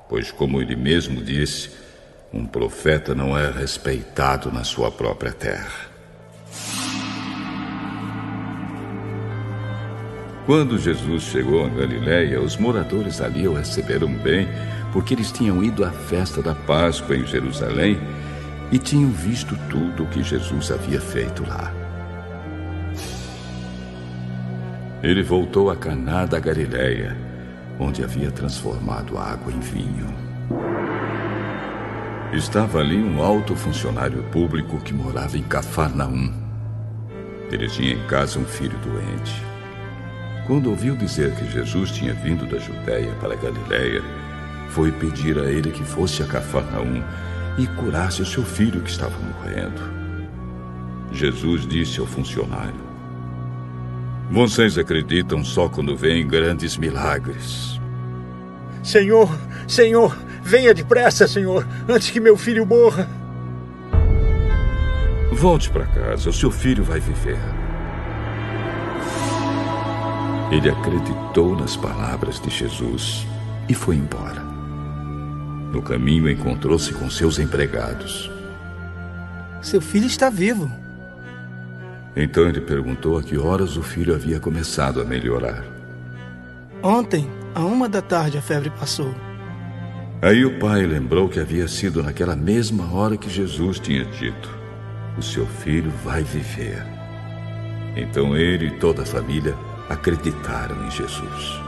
Pois, 0.08 0.30
como 0.30 0.62
ele 0.62 0.76
mesmo 0.76 1.22
disse, 1.22 1.70
um 2.32 2.46
profeta 2.46 3.14
não 3.14 3.36
é 3.36 3.50
respeitado 3.50 4.52
na 4.52 4.62
sua 4.62 4.90
própria 4.90 5.32
terra. 5.32 5.90
Quando 10.44 10.78
Jesus 10.78 11.24
chegou 11.24 11.64
a 11.64 11.68
Galiléia, 11.68 12.40
os 12.40 12.56
moradores 12.56 13.20
ali 13.20 13.48
o 13.48 13.54
receberam 13.54 14.12
bem, 14.14 14.46
porque 14.92 15.12
eles 15.12 15.32
tinham 15.32 15.62
ido 15.62 15.84
à 15.84 15.90
festa 15.90 16.40
da 16.40 16.54
Páscoa 16.54 17.16
em 17.16 17.26
Jerusalém 17.26 17.98
e 18.70 18.78
tinham 18.78 19.10
visto 19.10 19.56
tudo 19.68 20.04
o 20.04 20.06
que 20.08 20.22
Jesus 20.22 20.70
havia 20.70 21.00
feito 21.00 21.44
lá. 21.46 21.72
Ele 25.02 25.22
voltou 25.22 25.70
a 25.70 25.76
Caná 25.76 26.26
da 26.26 26.40
Galiléia, 26.40 27.16
onde 27.78 28.02
havia 28.02 28.30
transformado 28.30 29.16
a 29.16 29.32
água 29.32 29.52
em 29.52 29.60
vinho. 29.60 30.06
Estava 32.32 32.80
ali 32.80 32.96
um 32.96 33.22
alto 33.22 33.54
funcionário 33.54 34.22
público 34.24 34.78
que 34.80 34.92
morava 34.92 35.38
em 35.38 35.42
Cafarnaum. 35.42 36.32
Ele 37.50 37.68
tinha 37.68 37.92
em 37.92 38.06
casa 38.06 38.38
um 38.38 38.44
filho 38.44 38.76
doente. 38.78 39.42
Quando 40.46 40.70
ouviu 40.70 40.96
dizer 40.96 41.34
que 41.36 41.50
Jesus 41.50 41.92
tinha 41.92 42.14
vindo 42.14 42.46
da 42.46 42.58
Judéia 42.58 43.12
para 43.20 43.34
a 43.34 43.36
Galiléia, 43.36 44.02
foi 44.70 44.90
pedir 44.90 45.38
a 45.38 45.50
ele 45.50 45.70
que 45.70 45.84
fosse 45.84 46.22
a 46.22 46.26
Cafarnaum 46.26 47.02
e 47.58 47.66
curasse 47.66 48.22
o 48.22 48.26
seu 48.26 48.44
filho 48.44 48.80
que 48.80 48.90
estava 48.90 49.16
morrendo. 49.18 49.80
Jesus 51.12 51.66
disse 51.66 52.00
ao 52.00 52.06
funcionário: 52.06 52.80
Vocês 54.30 54.76
acreditam 54.76 55.44
só 55.44 55.68
quando 55.68 55.96
veem 55.96 56.26
grandes 56.26 56.76
milagres. 56.76 57.80
Senhor, 58.82 59.28
Senhor, 59.66 60.16
venha 60.42 60.72
depressa, 60.72 61.26
Senhor, 61.26 61.66
antes 61.88 62.10
que 62.10 62.20
meu 62.20 62.36
filho 62.36 62.66
morra. 62.66 63.08
Volte 65.32 65.70
para 65.70 65.86
casa, 65.86 66.30
o 66.30 66.32
seu 66.32 66.50
filho 66.50 66.84
vai 66.84 67.00
viver. 67.00 67.38
Ele 70.50 70.70
acreditou 70.70 71.56
nas 71.56 71.76
palavras 71.76 72.40
de 72.40 72.48
Jesus 72.48 73.26
e 73.68 73.74
foi 73.74 73.96
embora. 73.96 74.45
No 75.76 75.82
caminho, 75.82 76.26
encontrou-se 76.26 76.90
com 76.94 77.10
seus 77.10 77.38
empregados. 77.38 78.30
Seu 79.60 79.78
filho 79.78 80.06
está 80.06 80.30
vivo. 80.30 80.72
Então 82.16 82.48
ele 82.48 82.62
perguntou 82.62 83.18
a 83.18 83.22
que 83.22 83.36
horas 83.36 83.76
o 83.76 83.82
filho 83.82 84.14
havia 84.14 84.40
começado 84.40 85.02
a 85.02 85.04
melhorar. 85.04 85.66
Ontem, 86.82 87.28
a 87.54 87.62
uma 87.62 87.90
da 87.90 88.00
tarde, 88.00 88.38
a 88.38 88.40
febre 88.40 88.70
passou. 88.70 89.14
Aí 90.22 90.46
o 90.46 90.58
pai 90.58 90.86
lembrou 90.86 91.28
que 91.28 91.38
havia 91.38 91.68
sido 91.68 92.02
naquela 92.02 92.34
mesma 92.34 92.90
hora 92.90 93.18
que 93.18 93.28
Jesus 93.28 93.78
tinha 93.78 94.06
dito: 94.06 94.48
O 95.18 95.22
seu 95.22 95.44
filho 95.44 95.92
vai 96.02 96.22
viver. 96.22 96.82
Então 97.94 98.34
ele 98.34 98.68
e 98.68 98.78
toda 98.78 99.02
a 99.02 99.06
família 99.06 99.54
acreditaram 99.90 100.86
em 100.86 100.90
Jesus. 100.90 101.65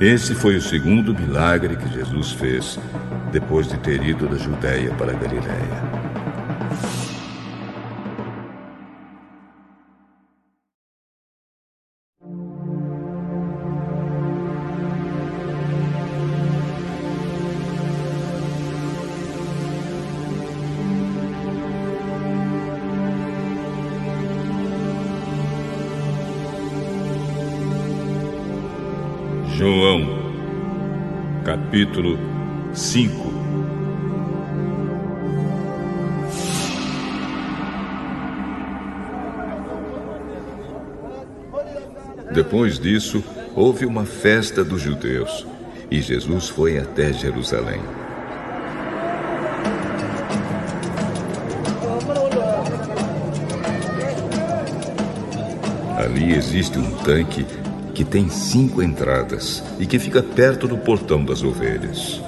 Esse 0.00 0.32
foi 0.32 0.54
o 0.54 0.62
segundo 0.62 1.12
milagre 1.12 1.74
que 1.74 1.92
Jesus 1.92 2.30
fez 2.30 2.78
depois 3.32 3.66
de 3.66 3.76
ter 3.78 4.00
ido 4.00 4.28
da 4.28 4.36
Judéia 4.36 4.94
para 4.94 5.10
a 5.10 5.14
Galiléia. 5.16 5.87
Capítulo 31.78 32.18
5 32.74 33.32
Depois 42.34 42.80
disso, 42.80 43.22
houve 43.54 43.86
uma 43.86 44.04
festa 44.04 44.64
dos 44.64 44.82
judeus 44.82 45.46
e 45.88 46.00
Jesus 46.00 46.48
foi 46.48 46.78
até 46.78 47.12
Jerusalém. 47.12 47.80
Ali 55.96 56.34
existe 56.34 56.76
um 56.76 56.90
tanque 56.98 57.46
que 57.98 58.04
tem 58.04 58.28
cinco 58.28 58.80
entradas 58.80 59.60
e 59.76 59.84
que 59.84 59.98
fica 59.98 60.22
perto 60.22 60.68
do 60.68 60.78
portão 60.78 61.24
das 61.24 61.42
ovelhas. 61.42 62.22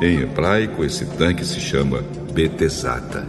Em 0.00 0.20
hebraico, 0.20 0.84
esse 0.84 1.04
tanque 1.04 1.44
se 1.44 1.58
chama 1.58 2.04
Betesata. 2.32 3.26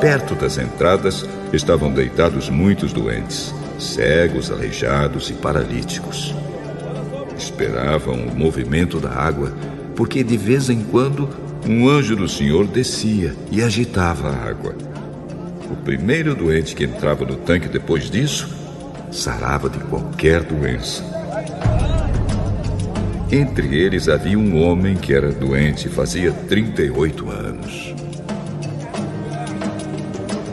Perto 0.00 0.36
das 0.36 0.58
entradas 0.58 1.26
estavam 1.52 1.92
deitados 1.92 2.48
muitos 2.48 2.92
doentes, 2.92 3.52
cegos, 3.80 4.48
aleijados 4.48 5.28
e 5.28 5.32
paralíticos. 5.32 6.32
Esperavam 7.36 8.14
o 8.14 8.32
movimento 8.32 9.00
da 9.00 9.10
água, 9.10 9.52
porque 9.96 10.22
de 10.22 10.36
vez 10.36 10.70
em 10.70 10.84
quando 10.84 11.28
um 11.68 11.88
anjo 11.88 12.14
do 12.14 12.28
Senhor 12.28 12.68
descia 12.68 13.34
e 13.50 13.60
agitava 13.60 14.28
a 14.28 14.48
água. 14.48 14.91
O 15.72 15.76
primeiro 15.76 16.34
doente 16.34 16.76
que 16.76 16.84
entrava 16.84 17.24
no 17.24 17.34
tanque 17.34 17.66
depois 17.66 18.10
disso 18.10 18.46
sarava 19.10 19.70
de 19.70 19.78
qualquer 19.78 20.42
doença. 20.42 21.02
Entre 23.30 23.74
eles 23.74 24.06
havia 24.06 24.38
um 24.38 24.62
homem 24.62 24.94
que 24.94 25.14
era 25.14 25.32
doente 25.32 25.88
fazia 25.88 26.30
38 26.30 27.30
anos. 27.30 27.94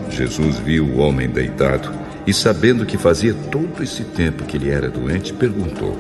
Jesus 0.09 0.57
viu 0.59 0.85
o 0.85 0.99
homem 0.99 1.27
deitado 1.27 1.91
e, 2.25 2.33
sabendo 2.33 2.85
que 2.85 2.97
fazia 2.97 3.33
todo 3.33 3.83
esse 3.83 4.05
tempo 4.05 4.45
que 4.45 4.55
ele 4.55 4.69
era 4.69 4.89
doente, 4.89 5.33
perguntou: 5.33 5.97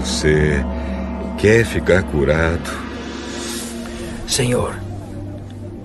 Você 0.00 0.64
quer 1.38 1.64
ficar 1.64 2.02
curado? 2.02 2.70
Senhor, 4.26 4.89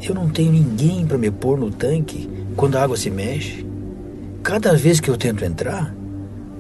eu 0.10 0.16
não 0.16 0.30
tenho 0.30 0.51
ninguém 0.51 1.06
para 1.06 1.18
me 1.18 1.32
pôr 1.32 1.58
no 1.58 1.72
tanque 1.72 2.30
quando 2.56 2.76
a 2.76 2.84
água 2.84 2.97
se 2.97 3.10
mexe. 3.10 3.66
Cada 4.43 4.76
vez 4.76 4.99
que 4.99 5.10
eu 5.10 5.18
tento 5.18 5.43
entrar, 5.43 5.95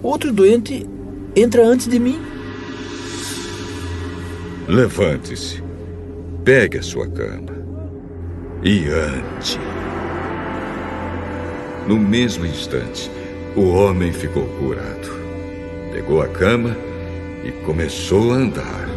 outro 0.01 0.31
doente 0.33 0.87
entra 1.35 1.65
antes 1.65 1.87
de 1.87 1.99
mim. 1.99 2.19
Levante-se, 4.67 5.61
pegue 6.43 6.79
a 6.79 6.83
sua 6.83 7.07
cama 7.07 7.53
e 8.63 8.87
ande. 8.87 9.59
No 11.87 11.97
mesmo 11.99 12.45
instante, 12.45 13.11
o 13.55 13.69
homem 13.69 14.11
ficou 14.11 14.43
curado. 14.59 15.23
Pegou 15.91 16.21
a 16.21 16.27
cama 16.27 16.75
e 17.43 17.51
começou 17.63 18.33
a 18.33 18.37
andar. 18.37 18.89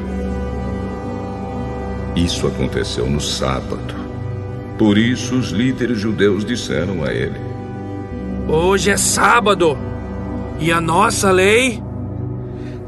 Isso 2.17 2.47
aconteceu 2.47 3.09
no 3.09 3.21
sábado. 3.21 3.98
Por 4.79 4.97
isso, 4.97 5.35
os 5.35 5.51
líderes 5.51 5.99
judeus 5.99 6.45
disseram 6.45 7.03
a 7.03 7.13
ele: 7.13 7.39
Hoje 8.49 8.91
é 8.91 8.97
sábado 8.97 9.77
e 10.61 10.71
a 10.71 10.81
nossa 10.81 11.31
lei 11.33 11.83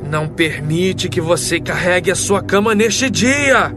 não 0.08 0.28
permite 0.28 1.08
que 1.08 1.20
você 1.20 1.60
carregue 1.60 2.10
a 2.10 2.14
sua 2.14 2.42
cama 2.42 2.74
neste 2.74 3.10
dia. 3.10 3.74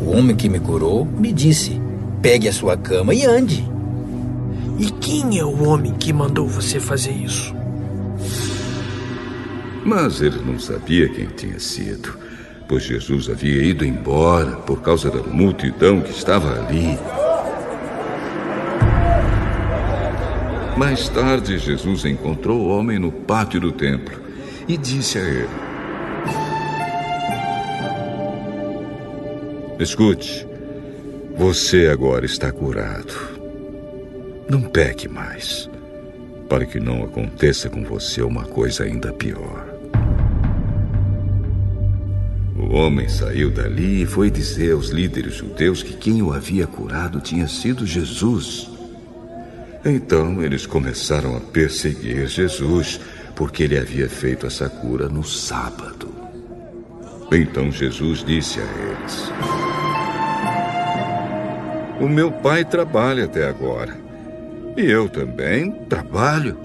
O 0.00 0.16
homem 0.16 0.34
que 0.34 0.48
me 0.48 0.60
curou 0.60 1.04
me 1.04 1.32
disse: 1.32 1.80
pegue 2.22 2.48
a 2.48 2.52
sua 2.52 2.76
cama 2.76 3.12
e 3.12 3.24
ande. 3.24 3.68
E 4.78 4.90
quem 4.90 5.38
é 5.38 5.44
o 5.44 5.64
homem 5.64 5.92
que 5.94 6.12
mandou 6.12 6.46
você 6.46 6.80
fazer 6.80 7.12
isso? 7.12 7.54
Mas 9.84 10.20
ele 10.20 10.40
não 10.44 10.58
sabia 10.58 11.08
quem 11.08 11.26
tinha 11.26 11.58
sido, 11.58 12.16
pois 12.68 12.84
Jesus 12.84 13.28
havia 13.28 13.62
ido 13.62 13.84
embora 13.84 14.56
por 14.56 14.80
causa 14.80 15.10
da 15.10 15.22
multidão 15.22 16.00
que 16.00 16.10
estava 16.10 16.58
ali. 16.60 16.98
Mais 20.76 21.08
tarde, 21.08 21.58
Jesus 21.58 22.04
encontrou 22.04 22.60
o 22.60 22.68
homem 22.68 22.98
no 22.98 23.12
pátio 23.12 23.60
do 23.60 23.72
templo 23.72 24.20
e 24.66 24.76
disse 24.76 25.18
a 25.18 25.22
ele: 25.22 25.48
Escute, 29.78 30.46
você 31.36 31.88
agora 31.88 32.24
está 32.24 32.50
curado. 32.52 33.14
Não 34.48 34.62
peque 34.62 35.08
mais, 35.08 35.68
para 36.48 36.64
que 36.64 36.78
não 36.78 37.04
aconteça 37.04 37.68
com 37.68 37.82
você 37.84 38.22
uma 38.22 38.44
coisa 38.44 38.84
ainda 38.84 39.12
pior. 39.12 39.71
O 42.72 42.76
homem 42.76 43.06
saiu 43.06 43.50
dali 43.50 44.00
e 44.00 44.06
foi 44.06 44.30
dizer 44.30 44.72
aos 44.72 44.88
líderes 44.88 45.34
judeus 45.34 45.82
que 45.82 45.92
quem 45.92 46.22
o 46.22 46.32
havia 46.32 46.66
curado 46.66 47.20
tinha 47.20 47.46
sido 47.46 47.86
Jesus. 47.86 48.70
Então 49.84 50.42
eles 50.42 50.64
começaram 50.64 51.36
a 51.36 51.40
perseguir 51.40 52.26
Jesus, 52.26 52.98
porque 53.36 53.64
ele 53.64 53.78
havia 53.78 54.08
feito 54.08 54.46
essa 54.46 54.70
cura 54.70 55.06
no 55.06 55.22
sábado. 55.22 56.14
Então 57.30 57.70
Jesus 57.70 58.24
disse 58.24 58.58
a 58.58 58.64
eles: 58.64 59.30
O 62.00 62.08
meu 62.08 62.32
pai 62.32 62.64
trabalha 62.64 63.26
até 63.26 63.46
agora, 63.46 63.94
e 64.78 64.80
eu 64.80 65.10
também 65.10 65.72
trabalho. 65.90 66.56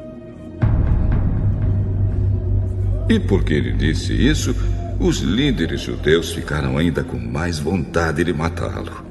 E 3.09 3.19
porque 3.19 3.53
ele 3.53 3.73
disse 3.73 4.13
isso, 4.13 4.55
os 4.99 5.19
líderes 5.19 5.81
judeus 5.81 6.31
ficaram 6.31 6.77
ainda 6.77 7.03
com 7.03 7.17
mais 7.17 7.59
vontade 7.59 8.23
de 8.23 8.33
matá-lo. 8.33 9.05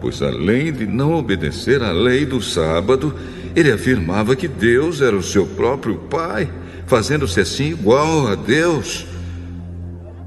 Pois 0.00 0.22
além 0.22 0.72
de 0.72 0.86
não 0.86 1.14
obedecer 1.14 1.82
à 1.82 1.92
lei 1.92 2.24
do 2.24 2.40
sábado, 2.40 3.14
ele 3.54 3.70
afirmava 3.70 4.36
que 4.36 4.48
Deus 4.48 5.00
era 5.00 5.16
o 5.16 5.22
seu 5.22 5.46
próprio 5.46 5.96
Pai, 5.96 6.50
fazendo-se 6.86 7.40
assim 7.40 7.70
igual 7.70 8.28
a 8.28 8.34
Deus. 8.34 9.06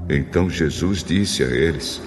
Então 0.08 0.50
Jesus 0.50 1.02
disse 1.02 1.42
a 1.42 1.48
eles: 1.48 2.00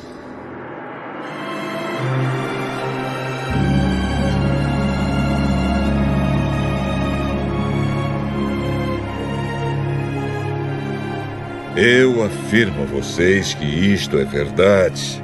Eu 11.79 12.23
afirmo 12.23 12.81
a 12.81 12.85
vocês 12.87 13.53
que 13.53 13.63
isto 13.63 14.17
é 14.17 14.25
verdade. 14.25 15.23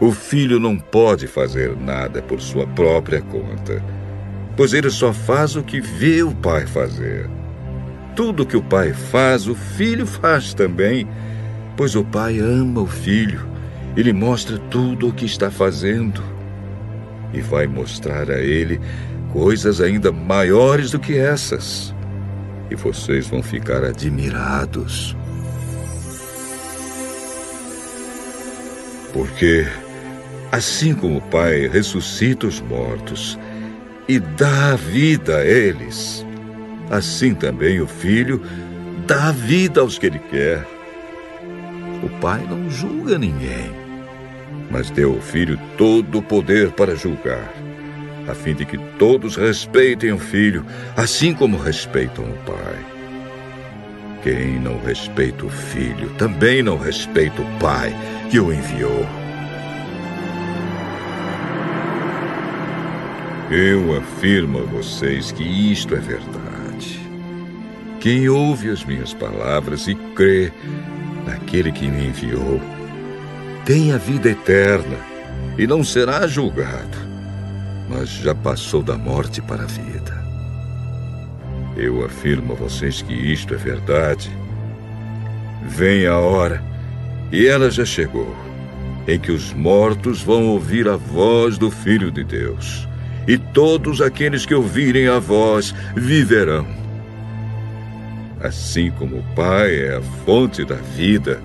O 0.00 0.10
filho 0.10 0.58
não 0.58 0.76
pode 0.76 1.28
fazer 1.28 1.76
nada 1.76 2.20
por 2.20 2.40
sua 2.40 2.66
própria 2.66 3.22
conta, 3.22 3.80
pois 4.56 4.72
ele 4.72 4.90
só 4.90 5.12
faz 5.12 5.54
o 5.54 5.62
que 5.62 5.80
vê 5.80 6.20
o 6.24 6.34
pai 6.34 6.66
fazer. 6.66 7.30
Tudo 8.16 8.44
que 8.44 8.56
o 8.56 8.62
pai 8.62 8.92
faz, 8.92 9.46
o 9.46 9.54
filho 9.54 10.04
faz 10.04 10.52
também, 10.52 11.08
pois 11.76 11.94
o 11.94 12.02
pai 12.02 12.40
ama 12.40 12.80
o 12.80 12.86
filho 12.88 13.48
e 13.96 14.02
lhe 14.02 14.12
mostra 14.12 14.58
tudo 14.58 15.06
o 15.06 15.12
que 15.12 15.26
está 15.26 15.48
fazendo. 15.48 16.20
E 17.32 17.40
vai 17.40 17.68
mostrar 17.68 18.32
a 18.32 18.40
ele 18.40 18.80
coisas 19.32 19.80
ainda 19.80 20.10
maiores 20.10 20.90
do 20.90 20.98
que 20.98 21.16
essas. 21.16 21.94
E 22.68 22.74
vocês 22.74 23.28
vão 23.28 23.44
ficar 23.44 23.84
admirados. 23.84 25.16
Porque, 29.18 29.66
assim 30.52 30.94
como 30.94 31.16
o 31.16 31.20
Pai 31.20 31.66
ressuscita 31.66 32.46
os 32.46 32.60
mortos 32.60 33.36
e 34.06 34.20
dá 34.20 34.76
vida 34.76 35.38
a 35.38 35.44
eles, 35.44 36.24
assim 36.88 37.34
também 37.34 37.80
o 37.80 37.86
Filho 37.88 38.40
dá 39.08 39.32
vida 39.32 39.80
aos 39.80 39.98
que 39.98 40.06
ele 40.06 40.20
quer. 40.30 40.64
O 42.00 42.08
Pai 42.20 42.46
não 42.48 42.70
julga 42.70 43.18
ninguém, 43.18 43.72
mas 44.70 44.88
deu 44.88 45.14
ao 45.14 45.20
Filho 45.20 45.58
todo 45.76 46.18
o 46.18 46.22
poder 46.22 46.70
para 46.70 46.94
julgar, 46.94 47.52
a 48.28 48.34
fim 48.36 48.54
de 48.54 48.64
que 48.64 48.78
todos 49.00 49.34
respeitem 49.34 50.12
o 50.12 50.18
Filho, 50.18 50.64
assim 50.96 51.34
como 51.34 51.58
respeitam 51.58 52.24
o 52.24 52.38
Pai. 52.46 52.86
Quem 54.22 54.60
não 54.60 54.80
respeita 54.80 55.44
o 55.44 55.50
Filho 55.50 56.08
também 56.10 56.62
não 56.62 56.78
respeita 56.78 57.42
o 57.42 57.58
Pai 57.58 57.92
que 58.30 58.38
o 58.38 58.52
enviou. 58.52 59.06
Eu 63.50 63.96
afirmo 63.96 64.58
a 64.58 64.62
vocês 64.62 65.32
que 65.32 65.42
isto 65.42 65.94
é 65.94 65.98
verdade. 65.98 67.00
Quem 68.00 68.28
ouve 68.28 68.68
as 68.70 68.84
minhas 68.84 69.14
palavras 69.14 69.88
e 69.88 69.94
crê 69.94 70.52
naquele 71.26 71.72
que 71.72 71.86
me 71.88 72.08
enviou, 72.08 72.60
tem 73.64 73.92
a 73.92 73.96
vida 73.96 74.28
eterna 74.28 74.98
e 75.56 75.66
não 75.66 75.82
será 75.82 76.26
julgado, 76.26 76.98
mas 77.88 78.10
já 78.10 78.34
passou 78.34 78.82
da 78.82 78.96
morte 78.98 79.40
para 79.40 79.62
a 79.62 79.66
vida. 79.66 80.18
Eu 81.76 82.04
afirmo 82.04 82.52
a 82.52 82.56
vocês 82.56 83.00
que 83.00 83.14
isto 83.14 83.54
é 83.54 83.56
verdade. 83.56 84.30
Vem 85.64 86.06
a 86.06 86.18
hora, 86.18 86.62
e 87.30 87.46
ela 87.46 87.70
já 87.70 87.84
chegou, 87.84 88.34
em 89.06 89.18
que 89.18 89.32
os 89.32 89.52
mortos 89.52 90.22
vão 90.22 90.46
ouvir 90.46 90.88
a 90.88 90.96
voz 90.96 91.58
do 91.58 91.70
Filho 91.70 92.10
de 92.10 92.24
Deus, 92.24 92.88
e 93.26 93.36
todos 93.36 94.00
aqueles 94.00 94.46
que 94.46 94.54
ouvirem 94.54 95.08
a 95.08 95.18
voz 95.18 95.74
viverão. 95.94 96.66
Assim 98.40 98.90
como 98.92 99.18
o 99.18 99.34
Pai 99.34 99.74
é 99.80 99.96
a 99.96 100.02
fonte 100.24 100.64
da 100.64 100.76
vida, 100.76 101.40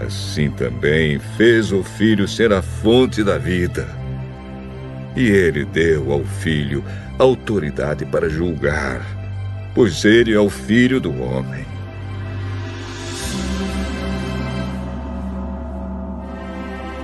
assim 0.00 0.50
também 0.50 1.18
fez 1.36 1.72
o 1.72 1.82
Filho 1.82 2.26
ser 2.26 2.52
a 2.52 2.62
fonte 2.62 3.22
da 3.22 3.36
vida. 3.36 3.88
E 5.16 5.24
ele 5.24 5.64
deu 5.64 6.12
ao 6.12 6.24
Filho 6.24 6.84
autoridade 7.18 8.06
para 8.06 8.28
julgar, 8.28 9.04
pois 9.74 10.04
ele 10.04 10.32
é 10.32 10.40
o 10.40 10.48
Filho 10.48 11.00
do 11.00 11.10
homem. 11.20 11.69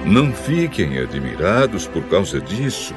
Não 0.07 0.33
fiquem 0.33 0.99
admirados 0.99 1.89
por 1.89 2.05
causa 2.05 2.41
disso, 2.41 2.95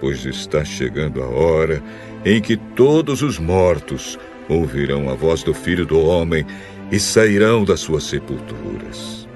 pois 0.00 0.24
está 0.24 0.64
chegando 0.64 1.20
a 1.20 1.26
hora 1.26 1.82
em 2.24 2.40
que 2.40 2.56
todos 2.56 3.22
os 3.22 3.40
mortos 3.40 4.16
ouvirão 4.48 5.10
a 5.10 5.14
voz 5.14 5.42
do 5.42 5.52
Filho 5.52 5.84
do 5.84 6.00
Homem 6.00 6.46
e 6.92 7.00
sairão 7.00 7.64
das 7.64 7.80
suas 7.80 8.04
sepulturas. 8.04 9.28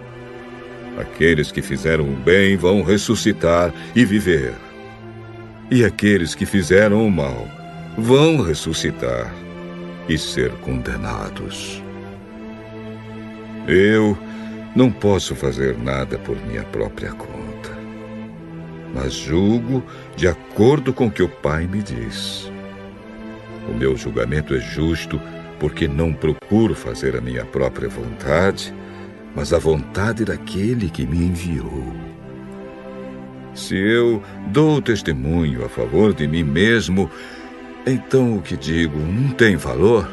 Aqueles 0.96 1.50
que 1.50 1.60
fizeram 1.60 2.04
o 2.04 2.16
bem 2.16 2.56
vão 2.56 2.82
ressuscitar 2.82 3.74
e 3.94 4.04
viver. 4.04 4.54
E 5.68 5.84
aqueles 5.84 6.36
que 6.36 6.46
fizeram 6.46 7.04
o 7.04 7.10
mal 7.10 7.48
vão 7.98 8.40
ressuscitar 8.40 9.34
e 10.08 10.16
ser 10.16 10.52
condenados. 10.58 11.82
Eu 13.66 14.16
não 14.76 14.90
posso 14.90 15.34
fazer 15.34 15.78
nada 15.78 16.18
por 16.18 16.36
minha 16.46 16.62
própria 16.64 17.10
conta, 17.12 17.70
mas 18.94 19.14
julgo 19.14 19.82
de 20.14 20.28
acordo 20.28 20.92
com 20.92 21.06
o 21.06 21.10
que 21.10 21.22
o 21.22 21.28
Pai 21.28 21.66
me 21.66 21.82
diz. 21.82 22.52
O 23.66 23.72
meu 23.72 23.96
julgamento 23.96 24.54
é 24.54 24.60
justo 24.60 25.18
porque 25.58 25.88
não 25.88 26.12
procuro 26.12 26.74
fazer 26.74 27.16
a 27.16 27.22
minha 27.22 27.42
própria 27.46 27.88
vontade, 27.88 28.72
mas 29.34 29.54
a 29.54 29.58
vontade 29.58 30.26
daquele 30.26 30.90
que 30.90 31.06
me 31.06 31.24
enviou. 31.24 31.94
Se 33.54 33.74
eu 33.74 34.22
dou 34.48 34.82
testemunho 34.82 35.64
a 35.64 35.70
favor 35.70 36.12
de 36.12 36.28
mim 36.28 36.44
mesmo, 36.44 37.10
então 37.86 38.36
o 38.36 38.42
que 38.42 38.54
digo 38.54 38.98
não 38.98 39.30
tem 39.30 39.56
valor. 39.56 40.06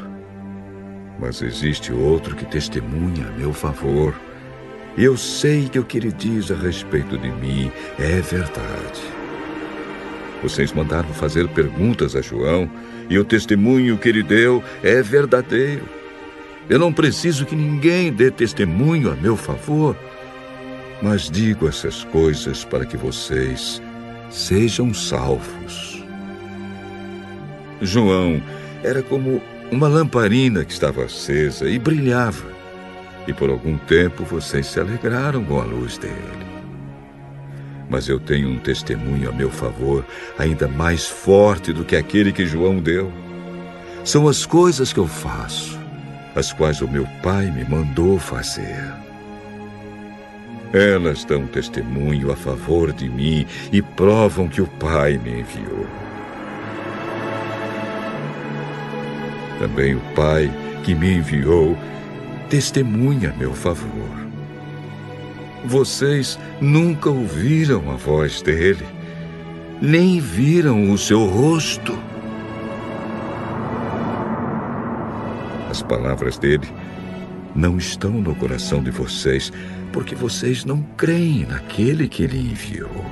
Mas 1.19 1.41
existe 1.41 1.91
outro 1.91 2.33
que 2.33 2.45
testemunha 2.45 3.27
a 3.27 3.31
meu 3.31 3.51
favor. 3.51 4.15
Eu 4.97 5.17
sei 5.17 5.67
que 5.67 5.79
o 5.79 5.83
que 5.83 5.97
ele 5.97 6.11
diz 6.11 6.51
a 6.51 6.55
respeito 6.55 7.17
de 7.17 7.29
mim 7.29 7.71
é 7.97 8.21
verdade. 8.21 9.01
Vocês 10.43 10.71
mandaram 10.71 11.09
fazer 11.09 11.47
perguntas 11.49 12.15
a 12.15 12.21
João 12.21 12.69
e 13.09 13.17
o 13.17 13.23
testemunho 13.23 13.97
que 13.97 14.09
ele 14.09 14.21
deu 14.21 14.63
é 14.83 15.01
verdadeiro. 15.01 15.87
Eu 16.69 16.77
não 16.77 16.93
preciso 16.93 17.45
que 17.45 17.55
ninguém 17.55 18.11
dê 18.11 18.29
testemunho 18.29 19.11
a 19.11 19.15
meu 19.15 19.35
favor, 19.35 19.97
mas 21.01 21.29
digo 21.29 21.67
essas 21.67 22.03
coisas 22.05 22.63
para 22.63 22.85
que 22.85 22.95
vocês 22.95 23.81
sejam 24.29 24.93
salvos. 24.93 26.03
João 27.81 28.41
era 28.83 29.01
como 29.01 29.41
uma 29.71 29.87
lamparina 29.87 30.63
que 30.63 30.71
estava 30.71 31.05
acesa 31.05 31.67
e 31.67 31.79
brilhava, 31.79 32.52
e 33.27 33.33
por 33.33 33.49
algum 33.49 33.77
tempo 33.77 34.23
vocês 34.23 34.67
se 34.67 34.79
alegraram 34.79 35.43
com 35.43 35.59
a 35.59 35.63
luz 35.63 35.97
dele 35.97 36.53
mas 37.93 38.09
eu 38.09 38.19
tenho 38.19 38.49
um 38.49 38.57
testemunho 38.57 39.29
a 39.29 39.31
meu 39.31 39.51
favor 39.51 40.03
ainda 40.37 40.67
mais 40.67 41.05
forte 41.07 41.71
do 41.71 41.85
que 41.85 41.95
aquele 41.95 42.31
que 42.31 42.43
João 42.43 42.79
deu. 42.79 43.11
São 44.03 44.27
as 44.27 44.47
coisas 44.47 44.91
que 44.91 44.99
eu 44.99 45.07
faço, 45.07 45.79
as 46.35 46.51
quais 46.51 46.81
o 46.81 46.87
meu 46.87 47.07
Pai 47.21 47.51
me 47.51 47.63
mandou 47.63 48.17
fazer. 48.17 48.91
Elas 50.73 51.23
dão 51.23 51.45
testemunho 51.45 52.31
a 52.31 52.35
favor 52.35 52.91
de 52.91 53.07
mim 53.07 53.45
e 53.71 53.79
provam 53.79 54.47
que 54.47 54.59
o 54.59 54.65
Pai 54.65 55.19
me 55.23 55.41
enviou. 55.41 55.85
Também 59.59 59.93
o 59.93 60.01
Pai 60.15 60.51
que 60.83 60.95
me 60.95 61.13
enviou 61.13 61.77
testemunha 62.49 63.31
a 63.31 63.33
meu 63.33 63.53
favor. 63.53 64.23
Vocês 65.65 66.37
nunca 66.59 67.09
ouviram 67.09 67.89
a 67.91 67.95
voz 67.95 68.41
dele, 68.41 68.85
nem 69.81 70.19
viram 70.19 70.91
o 70.91 70.97
seu 70.97 71.25
rosto. 71.25 71.97
As 75.69 75.81
palavras 75.81 76.37
dele 76.37 76.67
não 77.55 77.77
estão 77.77 78.11
no 78.11 78.35
coração 78.35 78.83
de 78.83 78.91
vocês, 78.91 79.51
porque 79.91 80.15
vocês 80.15 80.65
não 80.65 80.81
creem 80.97 81.45
naquele 81.45 82.07
que 82.07 82.23
ele 82.23 82.39
enviou. 82.39 83.05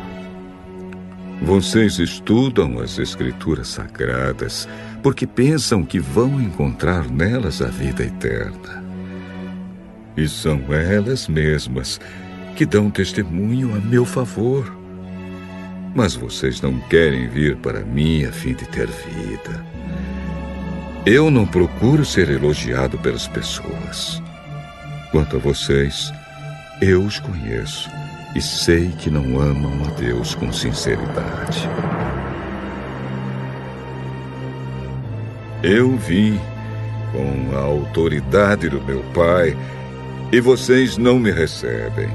Vocês 1.41 1.97
estudam 1.97 2.79
as 2.79 2.99
Escrituras 2.99 3.69
Sagradas 3.69 4.67
porque 5.01 5.25
pensam 5.25 5.83
que 5.83 5.99
vão 5.99 6.39
encontrar 6.39 7.09
nelas 7.09 7.61
a 7.61 7.67
vida 7.67 8.03
eterna. 8.03 8.80
E 10.15 10.27
são 10.27 10.61
elas 10.73 11.27
mesmas 11.27 11.99
que 12.55 12.65
dão 12.65 12.89
testemunho 12.89 13.75
a 13.75 13.79
meu 13.79 14.05
favor. 14.05 14.71
Mas 15.95 16.15
vocês 16.15 16.61
não 16.61 16.79
querem 16.81 17.27
vir 17.27 17.57
para 17.57 17.81
mim 17.81 18.25
a 18.25 18.31
fim 18.31 18.53
de 18.53 18.65
ter 18.67 18.87
vida. 18.87 19.65
Eu 21.05 21.31
não 21.31 21.45
procuro 21.45 22.05
ser 22.05 22.29
elogiado 22.29 22.97
pelas 22.99 23.27
pessoas. 23.27 24.21
Quanto 25.11 25.37
a 25.37 25.39
vocês, 25.39 26.11
eu 26.81 27.03
os 27.03 27.19
conheço 27.19 27.89
e 28.35 28.41
sei 28.41 28.89
que 28.99 29.09
não 29.09 29.39
amam 29.39 29.85
a 29.85 29.91
Deus 29.99 30.35
com 30.35 30.51
sinceridade. 30.53 31.67
Eu 35.63 35.95
vim 35.97 36.39
com 37.11 37.55
a 37.55 37.61
autoridade 37.61 38.69
do 38.69 38.81
meu 38.81 39.03
Pai 39.13 39.55
e 40.31 40.39
vocês 40.39 40.97
não 40.97 41.19
me 41.19 41.31
recebem. 41.31 42.09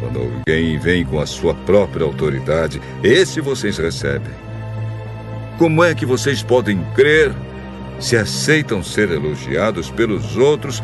Quando 0.00 0.20
alguém 0.20 0.78
vem 0.78 1.04
com 1.04 1.20
a 1.20 1.26
sua 1.26 1.54
própria 1.54 2.04
autoridade, 2.04 2.80
esse 3.02 3.40
vocês 3.40 3.78
recebem. 3.78 4.32
Como 5.58 5.82
é 5.82 5.94
que 5.94 6.06
vocês 6.06 6.42
podem 6.42 6.82
crer 6.94 7.32
se 7.98 8.16
aceitam 8.16 8.82
ser 8.82 9.10
elogiados 9.10 9.90
pelos 9.90 10.36
outros 10.36 10.82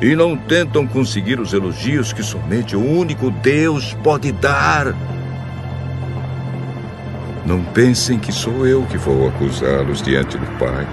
e 0.00 0.14
não 0.14 0.36
tentam 0.36 0.86
conseguir 0.86 1.40
os 1.40 1.52
elogios 1.52 2.12
que 2.12 2.22
somente 2.22 2.76
o 2.76 2.84
único 2.84 3.30
Deus 3.30 3.94
pode 4.02 4.30
dar? 4.32 4.94
Não 7.44 7.64
pensem 7.64 8.18
que 8.18 8.30
sou 8.30 8.64
eu 8.66 8.84
que 8.86 8.96
vou 8.96 9.28
acusá-los 9.28 10.00
diante 10.00 10.38
do 10.38 10.46
Pai. 10.58 10.86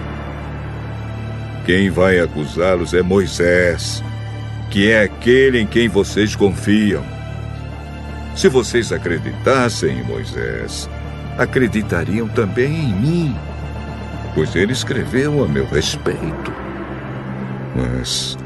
Quem 1.65 1.91
vai 1.91 2.20
acusá-los 2.20 2.95
é 2.95 3.03
Moisés, 3.03 4.03
que 4.70 4.91
é 4.91 5.03
aquele 5.03 5.59
em 5.59 5.67
quem 5.67 5.88
vocês 5.88 6.36
confiam. 6.36 7.03
Se 8.36 8.47
vocês 8.47 8.91
acreditassem 8.91 9.99
em 9.99 10.03
Moisés, 10.03 10.89
acreditariam 11.38 12.28
também 12.28 12.74
em 12.74 12.93
mim, 12.93 13.36
pois 14.36 14.55
ele 14.55 14.72
escreveu 14.72 15.43
a 15.43 15.47
meu 15.47 15.65
respeito. 15.65 16.53
Mas, 17.76 18.38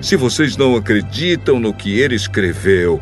se 0.00 0.16
vocês 0.16 0.56
não 0.56 0.76
acreditam 0.76 1.60
no 1.60 1.72
que 1.72 1.98
ele 1.98 2.14
escreveu, 2.14 3.00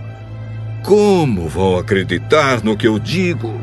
como 0.83 1.49
vão 1.49 1.79
acreditar 1.79 2.63
no 2.63 2.77
que 2.77 2.87
eu 2.87 2.99
digo? 2.99 3.59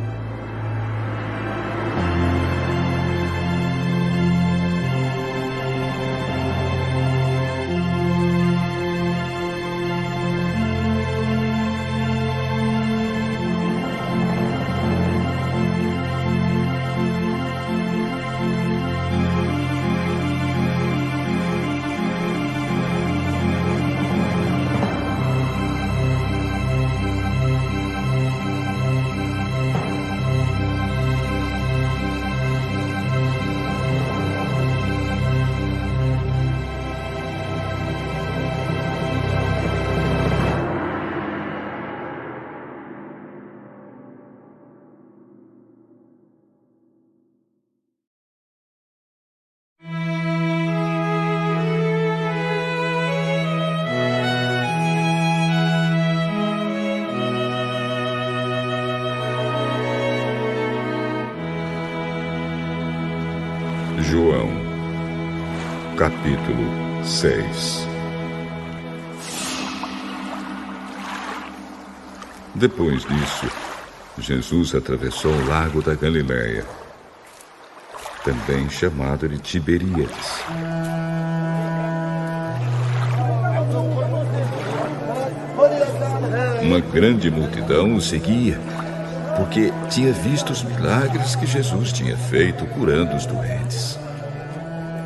Depois 72.61 73.03
disso, 73.05 73.51
Jesus 74.19 74.75
atravessou 74.75 75.31
o 75.31 75.47
lago 75.47 75.81
da 75.81 75.95
Galileia, 75.95 76.63
também 78.23 78.69
chamado 78.69 79.27
de 79.27 79.39
Tiberíades. 79.39 80.43
Uma 86.61 86.79
grande 86.79 87.31
multidão 87.31 87.95
o 87.95 87.99
seguia 87.99 88.59
porque 89.35 89.73
tinha 89.89 90.13
visto 90.13 90.51
os 90.51 90.61
milagres 90.61 91.35
que 91.35 91.47
Jesus 91.47 91.91
tinha 91.91 92.15
feito 92.15 92.63
curando 92.67 93.15
os 93.15 93.25
doentes. 93.25 93.97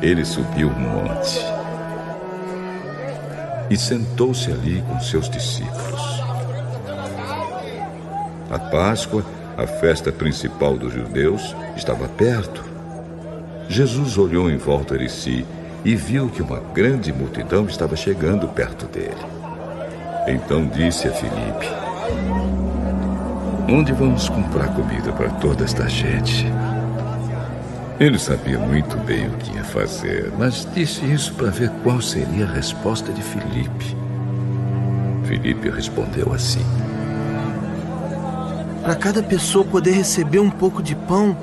Ele 0.02 0.26
subiu 0.26 0.68
um 0.68 0.78
monte 0.78 1.40
e 3.70 3.78
sentou-se 3.78 4.52
ali 4.52 4.84
com 4.86 5.00
seus 5.00 5.30
discípulos. 5.30 6.15
A 8.50 8.58
Páscoa, 8.58 9.24
a 9.56 9.66
festa 9.66 10.12
principal 10.12 10.76
dos 10.76 10.92
judeus, 10.92 11.54
estava 11.76 12.06
perto. 12.08 12.64
Jesus 13.68 14.16
olhou 14.16 14.48
em 14.50 14.56
volta 14.56 14.96
de 14.96 15.08
si 15.08 15.44
e 15.84 15.96
viu 15.96 16.28
que 16.28 16.42
uma 16.42 16.60
grande 16.72 17.12
multidão 17.12 17.66
estava 17.66 17.96
chegando 17.96 18.46
perto 18.48 18.86
dele. 18.86 19.16
Então 20.28 20.66
disse 20.66 21.08
a 21.08 21.12
Filipe: 21.12 21.66
Onde 23.68 23.92
vamos 23.92 24.28
comprar 24.28 24.74
comida 24.74 25.12
para 25.12 25.30
toda 25.30 25.64
esta 25.64 25.88
gente? 25.88 26.46
Ele 27.98 28.18
sabia 28.18 28.58
muito 28.58 28.96
bem 28.98 29.26
o 29.26 29.32
que 29.38 29.56
ia 29.56 29.64
fazer, 29.64 30.30
mas 30.38 30.68
disse 30.74 31.04
isso 31.10 31.32
para 31.34 31.50
ver 31.50 31.70
qual 31.82 32.00
seria 32.00 32.44
a 32.44 32.52
resposta 32.52 33.12
de 33.12 33.22
Filipe. 33.22 33.96
Filipe 35.24 35.70
respondeu 35.70 36.32
assim: 36.32 36.64
Para 38.86 38.94
cada 38.94 39.20
pessoa 39.20 39.64
poder 39.64 39.90
receber 39.90 40.38
um 40.38 40.48
pouco 40.48 40.80
de 40.80 40.94
pão, 40.94 41.36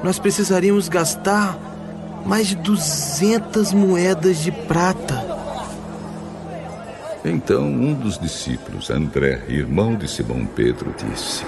nós 0.00 0.16
precisaríamos 0.16 0.88
gastar 0.88 1.58
mais 2.24 2.46
de 2.46 2.54
200 2.54 3.72
moedas 3.72 4.38
de 4.38 4.52
prata. 4.52 5.26
Então 7.24 7.64
um 7.64 7.94
dos 7.94 8.16
discípulos, 8.16 8.90
André, 8.90 9.42
irmão 9.48 9.96
de 9.96 10.06
Simão 10.06 10.46
Pedro, 10.46 10.94
disse: 10.96 11.44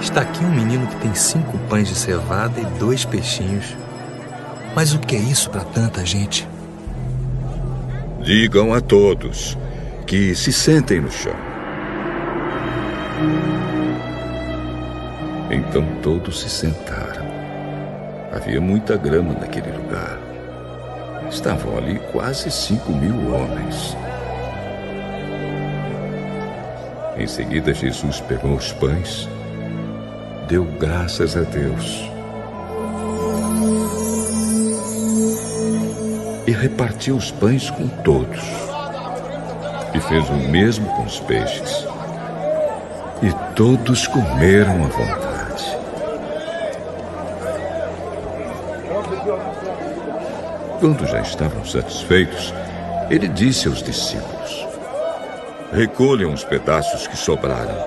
Está 0.00 0.22
aqui 0.22 0.42
um 0.42 0.50
menino 0.50 0.86
que 0.86 0.96
tem 0.96 1.14
cinco 1.14 1.58
pães 1.68 1.86
de 1.86 1.94
cevada 1.94 2.58
e 2.58 2.64
dois 2.78 3.04
peixinhos. 3.04 3.76
Mas 4.74 4.94
o 4.94 4.98
que 4.98 5.16
é 5.16 5.18
isso 5.18 5.50
para 5.50 5.64
tanta 5.64 6.02
gente? 6.06 6.48
Digam 8.22 8.72
a 8.72 8.80
todos 8.80 9.58
que 10.06 10.34
se 10.34 10.50
sentem 10.50 10.98
no 10.98 11.10
chão. 11.10 11.49
Então 15.50 15.84
todos 16.02 16.40
se 16.40 16.48
sentaram. 16.48 17.26
Havia 18.32 18.60
muita 18.60 18.96
grama 18.96 19.34
naquele 19.34 19.70
lugar. 19.72 20.18
Estavam 21.28 21.76
ali 21.76 21.98
quase 22.12 22.50
cinco 22.50 22.92
mil 22.92 23.34
homens. 23.34 23.96
Em 27.16 27.26
seguida, 27.26 27.74
Jesus 27.74 28.20
pegou 28.20 28.54
os 28.54 28.72
pães, 28.72 29.28
deu 30.48 30.64
graças 30.78 31.36
a 31.36 31.42
Deus 31.42 32.10
e 36.46 36.52
repartiu 36.52 37.16
os 37.16 37.30
pães 37.30 37.70
com 37.70 37.86
todos. 37.86 38.42
E 39.94 40.00
fez 40.00 40.28
o 40.30 40.34
mesmo 40.50 40.86
com 40.96 41.04
os 41.04 41.20
peixes. 41.20 41.86
E 43.22 43.54
todos 43.54 44.06
comeram 44.06 44.82
à 44.82 44.88
vontade. 44.88 45.78
Quando 50.80 51.06
já 51.06 51.20
estavam 51.20 51.62
satisfeitos, 51.66 52.54
ele 53.10 53.28
disse 53.28 53.68
aos 53.68 53.82
discípulos: 53.82 54.66
Recolham 55.70 56.32
os 56.32 56.44
pedaços 56.44 57.06
que 57.06 57.16
sobraram, 57.16 57.86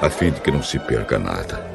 a 0.00 0.08
fim 0.08 0.30
de 0.30 0.40
que 0.40 0.52
não 0.52 0.62
se 0.62 0.78
perca 0.78 1.18
nada. 1.18 1.66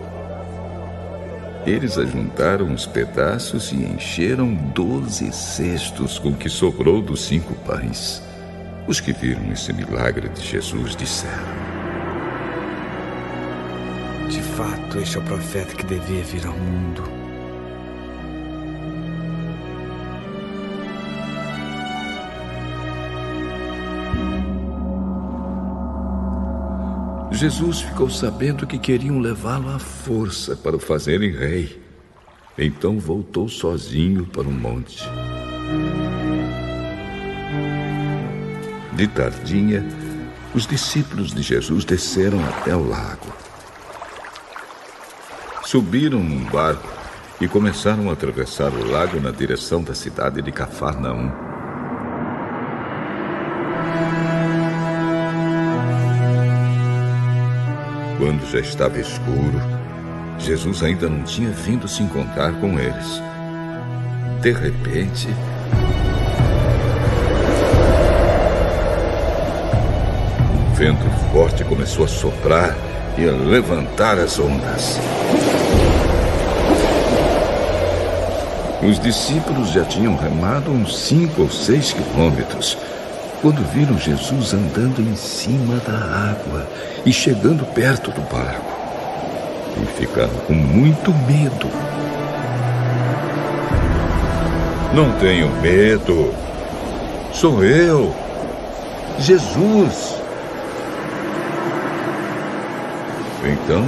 Eles 1.66 1.98
ajuntaram 1.98 2.72
os 2.72 2.86
pedaços 2.86 3.74
e 3.74 3.76
encheram 3.76 4.54
doze 4.54 5.34
cestos 5.34 6.18
com 6.18 6.30
o 6.30 6.36
que 6.36 6.48
sobrou 6.48 7.02
dos 7.02 7.26
cinco 7.26 7.54
pães. 7.56 8.24
Os 8.88 9.02
que 9.02 9.12
viram 9.12 9.52
esse 9.52 9.74
milagre 9.74 10.30
de 10.30 10.42
Jesus 10.42 10.96
disseram: 10.96 11.65
De 14.36 14.42
fato, 14.42 15.00
este 15.00 15.16
é 15.16 15.20
o 15.22 15.24
profeta 15.24 15.74
que 15.74 15.86
devia 15.86 16.22
vir 16.22 16.46
ao 16.46 16.52
mundo. 16.58 17.04
Jesus 27.32 27.80
ficou 27.80 28.10
sabendo 28.10 28.68
que 28.68 28.78
queriam 28.78 29.20
levá-lo 29.20 29.70
à 29.70 29.80
força 29.80 30.54
para 30.54 30.76
o 30.76 30.80
fazerem 30.80 31.32
rei. 31.32 31.82
Então 32.58 33.00
voltou 33.00 33.48
sozinho 33.48 34.26
para 34.26 34.50
o 34.50 34.52
monte. 34.52 35.02
De 38.92 39.08
tardinha, 39.08 39.82
os 40.54 40.68
discípulos 40.68 41.34
de 41.34 41.42
Jesus 41.42 41.86
desceram 41.86 42.44
até 42.44 42.76
o 42.76 42.86
lago. 42.86 43.45
Subiram 45.66 46.20
num 46.20 46.44
barco 46.44 46.88
e 47.42 47.48
começaram 47.48 48.12
a 48.12 48.14
atravessar 48.14 48.72
o 48.72 48.88
lago 48.88 49.20
na 49.20 49.32
direção 49.32 49.82
da 49.82 49.96
cidade 49.96 50.40
de 50.40 50.52
Cafarnaum. 50.52 51.32
Quando 58.20 58.46
já 58.52 58.60
estava 58.60 59.00
escuro, 59.00 59.60
Jesus 60.38 60.84
ainda 60.84 61.10
não 61.10 61.24
tinha 61.24 61.50
vindo 61.50 61.88
se 61.88 62.04
encontrar 62.04 62.54
com 62.62 62.80
eles. 62.80 63.20
De 64.42 64.52
repente, 64.52 65.28
um 70.54 70.74
vento 70.76 71.10
forte 71.34 71.64
começou 71.64 72.06
a 72.06 72.08
soprar 72.08 72.95
e 73.18 73.26
levantar 73.26 74.20
as 74.20 74.40
ondas. 74.40 75.00
Os 78.88 79.00
discípulos 79.00 79.70
já 79.70 79.84
tinham 79.86 80.16
remado 80.16 80.70
uns 80.70 80.98
cinco 80.98 81.44
ou 81.44 81.50
seis 81.50 81.94
quilômetros 81.94 82.78
quando 83.42 83.64
viram 83.72 83.98
Jesus 83.98 84.54
andando 84.54 85.02
em 85.02 85.16
cima 85.16 85.78
da 85.78 85.94
água 86.32 86.68
e 87.06 87.14
chegando 87.14 87.66
perto 87.74 88.12
do 88.12 88.22
barco. 88.22 88.74
E 89.82 89.86
ficaram 89.98 90.34
com 90.48 90.54
muito 90.54 91.12
medo. 91.28 91.70
Não 94.94 95.12
tenho 95.20 95.50
medo. 95.62 96.34
Sou 97.34 97.64
eu, 97.64 98.16
Jesus. 99.20 100.25
Então, 103.46 103.84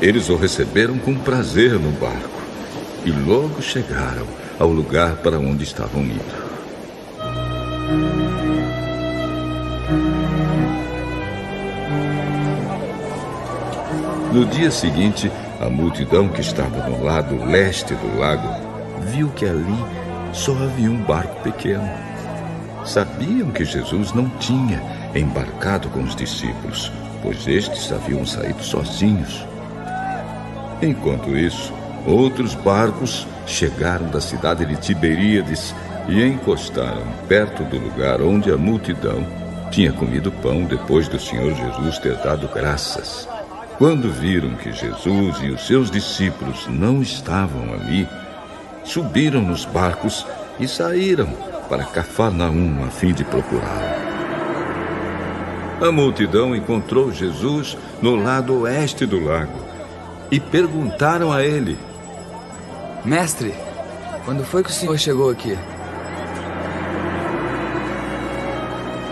eles 0.00 0.28
o 0.28 0.36
receberam 0.36 0.98
com 0.98 1.14
prazer 1.14 1.72
no 1.78 1.90
barco 1.92 2.42
e 3.04 3.10
logo 3.10 3.62
chegaram 3.62 4.26
ao 4.58 4.68
lugar 4.68 5.16
para 5.16 5.38
onde 5.38 5.64
estavam 5.64 6.02
indo. 6.02 6.42
No 14.32 14.46
dia 14.46 14.70
seguinte, 14.70 15.30
a 15.60 15.68
multidão 15.68 16.28
que 16.28 16.40
estava 16.40 16.88
no 16.88 17.04
lado 17.04 17.44
leste 17.44 17.94
do 17.94 18.18
lago 18.18 18.48
viu 19.08 19.28
que 19.28 19.44
ali 19.44 19.84
só 20.32 20.52
havia 20.52 20.90
um 20.90 21.02
barco 21.02 21.42
pequeno. 21.42 21.88
Sabiam 22.84 23.50
que 23.50 23.64
Jesus 23.64 24.12
não 24.12 24.28
tinha 24.38 24.82
embarcado 25.14 25.88
com 25.90 26.02
os 26.02 26.16
discípulos, 26.16 26.90
pois 27.22 27.46
estes 27.46 27.92
haviam 27.92 28.26
saído 28.26 28.62
sozinhos. 28.62 29.46
Enquanto 30.82 31.36
isso, 31.36 31.72
outros 32.06 32.54
barcos 32.54 33.26
chegaram 33.46 34.08
da 34.08 34.20
cidade 34.20 34.66
de 34.66 34.76
Tiberíades 34.76 35.74
e 36.08 36.22
encostaram 36.22 37.06
perto 37.28 37.62
do 37.64 37.78
lugar 37.78 38.20
onde 38.20 38.50
a 38.50 38.56
multidão 38.56 39.24
tinha 39.70 39.92
comido 39.92 40.30
pão 40.30 40.64
depois 40.64 41.08
do 41.08 41.18
Senhor 41.18 41.54
Jesus 41.54 41.98
ter 41.98 42.16
dado 42.16 42.48
graças. 42.48 43.28
Quando 43.78 44.12
viram 44.12 44.54
que 44.56 44.72
Jesus 44.72 45.38
e 45.42 45.50
os 45.50 45.66
seus 45.66 45.90
discípulos 45.90 46.66
não 46.68 47.00
estavam 47.00 47.72
ali, 47.72 48.06
subiram 48.84 49.40
nos 49.40 49.64
barcos 49.64 50.26
e 50.60 50.68
saíram 50.68 51.28
para 51.68 51.84
Cafarnaum 51.84 52.84
a 52.84 52.90
fim 52.90 53.12
de 53.12 53.24
procurá-lo. 53.24 53.91
A 55.82 55.90
multidão 55.90 56.54
encontrou 56.54 57.10
Jesus 57.10 57.76
no 58.00 58.14
lado 58.14 58.60
oeste 58.60 59.04
do 59.04 59.18
lago 59.18 59.58
e 60.30 60.38
perguntaram 60.38 61.32
a 61.32 61.42
ele: 61.42 61.76
Mestre, 63.04 63.52
quando 64.24 64.44
foi 64.44 64.62
que 64.62 64.70
o 64.70 64.72
senhor 64.72 64.96
chegou 64.96 65.28
aqui? 65.28 65.58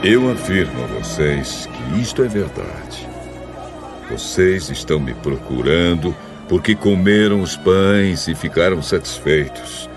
Eu 0.04 0.30
afirmo 0.30 0.84
a 0.84 0.86
vocês 0.86 1.66
que 1.66 2.00
isto 2.00 2.22
é 2.22 2.28
verdade. 2.28 3.08
Vocês 4.08 4.70
estão 4.70 5.00
me 5.00 5.12
procurando 5.12 6.14
porque 6.48 6.76
comeram 6.76 7.40
os 7.40 7.56
pães 7.56 8.28
e 8.28 8.34
ficaram 8.36 8.80
satisfeitos, 8.80 9.90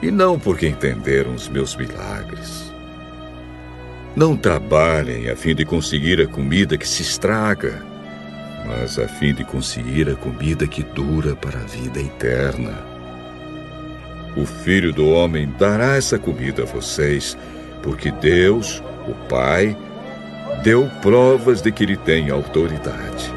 e 0.00 0.12
não 0.12 0.38
porque 0.38 0.68
entenderam 0.68 1.34
os 1.34 1.48
meus 1.48 1.74
milagres. 1.74 2.67
Não 4.18 4.36
trabalhem 4.36 5.30
a 5.30 5.36
fim 5.36 5.54
de 5.54 5.64
conseguir 5.64 6.20
a 6.20 6.26
comida 6.26 6.76
que 6.76 6.88
se 6.88 7.02
estraga, 7.02 7.80
mas 8.66 8.98
a 8.98 9.06
fim 9.06 9.32
de 9.32 9.44
conseguir 9.44 10.10
a 10.10 10.16
comida 10.16 10.66
que 10.66 10.82
dura 10.82 11.36
para 11.36 11.60
a 11.60 11.62
vida 11.62 12.00
eterna. 12.00 12.74
O 14.36 14.44
Filho 14.44 14.92
do 14.92 15.08
Homem 15.08 15.48
dará 15.56 15.94
essa 15.94 16.18
comida 16.18 16.64
a 16.64 16.66
vocês, 16.66 17.38
porque 17.80 18.10
Deus, 18.10 18.82
o 19.06 19.14
Pai, 19.28 19.76
deu 20.64 20.90
provas 21.00 21.62
de 21.62 21.70
que 21.70 21.84
ele 21.84 21.96
tem 21.96 22.28
autoridade. 22.28 23.32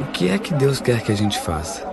O 0.00 0.06
que 0.06 0.28
é 0.28 0.38
que 0.38 0.54
Deus 0.54 0.80
quer 0.80 1.02
que 1.02 1.12
a 1.12 1.16
gente 1.16 1.38
faça? 1.38 1.86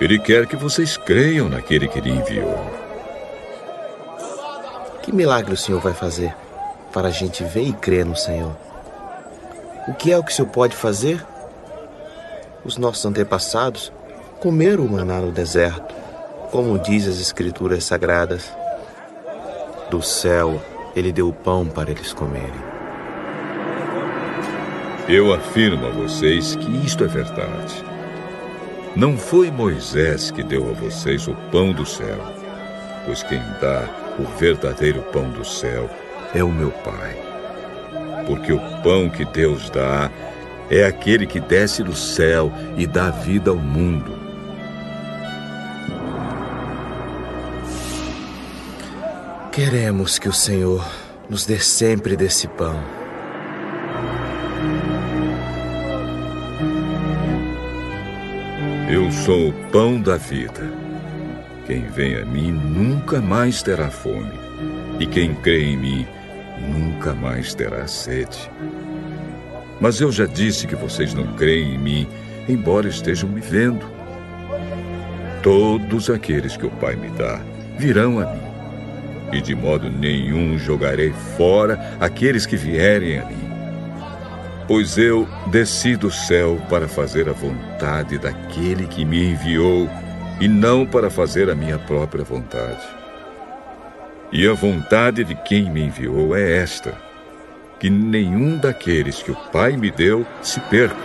Ele 0.00 0.20
quer 0.20 0.46
que 0.46 0.54
vocês 0.54 0.96
creiam 0.96 1.48
naquele 1.48 1.88
que 1.88 1.98
ele 1.98 2.10
enviou. 2.10 2.85
Que 5.06 5.12
milagre 5.12 5.54
o 5.54 5.56
Senhor 5.56 5.80
vai 5.80 5.92
fazer 5.92 6.34
para 6.92 7.06
a 7.06 7.10
gente 7.12 7.44
ver 7.44 7.62
e 7.62 7.72
crer 7.72 8.04
no 8.04 8.16
Senhor? 8.16 8.56
O 9.86 9.94
que 9.94 10.10
é 10.10 10.18
o 10.18 10.24
que 10.24 10.32
o 10.32 10.34
Senhor 10.34 10.48
pode 10.48 10.74
fazer? 10.74 11.24
Os 12.64 12.76
nossos 12.76 13.06
antepassados 13.06 13.92
comeram 14.40 14.84
o 14.84 14.90
maná 14.90 15.20
no 15.20 15.30
deserto, 15.30 15.94
como 16.50 16.76
diz 16.76 17.06
as 17.06 17.20
Escrituras 17.20 17.84
Sagradas. 17.84 18.52
Do 19.92 20.02
céu 20.02 20.60
ele 20.96 21.12
deu 21.12 21.28
o 21.28 21.32
pão 21.32 21.68
para 21.68 21.92
eles 21.92 22.12
comerem. 22.12 22.66
Eu 25.08 25.32
afirmo 25.32 25.86
a 25.86 25.90
vocês 25.90 26.56
que 26.56 26.84
isto 26.84 27.04
é 27.04 27.06
verdade. 27.06 27.84
Não 28.96 29.16
foi 29.16 29.52
Moisés 29.52 30.32
que 30.32 30.42
deu 30.42 30.68
a 30.68 30.72
vocês 30.72 31.28
o 31.28 31.34
pão 31.52 31.72
do 31.72 31.86
céu, 31.86 32.18
pois 33.04 33.22
quem 33.22 33.38
dá 33.60 34.05
o 34.18 34.24
verdadeiro 34.38 35.02
pão 35.12 35.30
do 35.30 35.44
céu 35.44 35.90
é 36.34 36.42
o 36.42 36.50
meu 36.50 36.70
Pai. 36.70 37.16
Porque 38.26 38.52
o 38.52 38.60
pão 38.82 39.08
que 39.08 39.24
Deus 39.24 39.70
dá 39.70 40.10
é 40.70 40.84
aquele 40.84 41.26
que 41.26 41.38
desce 41.38 41.82
do 41.82 41.94
céu 41.94 42.52
e 42.76 42.86
dá 42.86 43.10
vida 43.10 43.50
ao 43.50 43.56
mundo. 43.56 44.16
Queremos 49.52 50.18
que 50.18 50.28
o 50.28 50.32
Senhor 50.32 50.86
nos 51.30 51.46
dê 51.46 51.58
sempre 51.58 52.16
desse 52.16 52.46
pão. 52.46 52.78
Eu 58.88 59.10
sou 59.10 59.48
o 59.48 59.52
pão 59.70 60.00
da 60.00 60.16
vida. 60.16 60.85
Quem 61.66 61.82
vem 61.82 62.16
a 62.16 62.24
mim 62.24 62.52
nunca 62.52 63.20
mais 63.20 63.62
terá 63.62 63.90
fome, 63.90 64.32
e 65.00 65.06
quem 65.06 65.34
crê 65.34 65.64
em 65.64 65.76
mim 65.76 66.06
nunca 66.60 67.14
mais 67.14 67.54
terá 67.54 67.86
sede. 67.86 68.50
Mas 69.80 70.00
eu 70.00 70.10
já 70.10 70.26
disse 70.26 70.66
que 70.66 70.76
vocês 70.76 71.12
não 71.12 71.34
creem 71.34 71.74
em 71.74 71.78
mim, 71.78 72.08
embora 72.48 72.88
estejam 72.88 73.28
me 73.28 73.40
vendo. 73.40 73.84
Todos 75.42 76.08
aqueles 76.08 76.56
que 76.56 76.66
o 76.66 76.70
Pai 76.70 76.96
me 76.96 77.10
dá 77.10 77.40
virão 77.78 78.18
a 78.20 78.26
mim 78.26 78.46
e 79.32 79.40
de 79.40 79.54
modo 79.54 79.90
nenhum 79.90 80.58
jogarei 80.58 81.12
fora 81.36 81.96
aqueles 82.00 82.46
que 82.46 82.56
vierem 82.56 83.18
a 83.18 83.24
mim. 83.24 83.46
Pois 84.66 84.98
eu 84.98 85.28
desci 85.50 85.96
do 85.96 86.10
céu 86.10 86.60
para 86.68 86.88
fazer 86.88 87.28
a 87.28 87.32
vontade 87.32 88.18
daquele 88.18 88.86
que 88.86 89.04
me 89.04 89.30
enviou 89.30 89.88
e 90.40 90.48
não 90.48 90.86
para 90.86 91.10
fazer 91.10 91.48
a 91.50 91.54
minha 91.54 91.78
própria 91.78 92.24
vontade. 92.24 92.84
E 94.32 94.46
a 94.46 94.52
vontade 94.52 95.24
de 95.24 95.34
quem 95.34 95.70
me 95.70 95.82
enviou 95.82 96.36
é 96.36 96.58
esta: 96.58 96.94
que 97.78 97.88
nenhum 97.88 98.58
daqueles 98.58 99.22
que 99.22 99.30
o 99.30 99.36
Pai 99.52 99.76
me 99.76 99.90
deu 99.90 100.26
se 100.42 100.60
perca, 100.60 100.96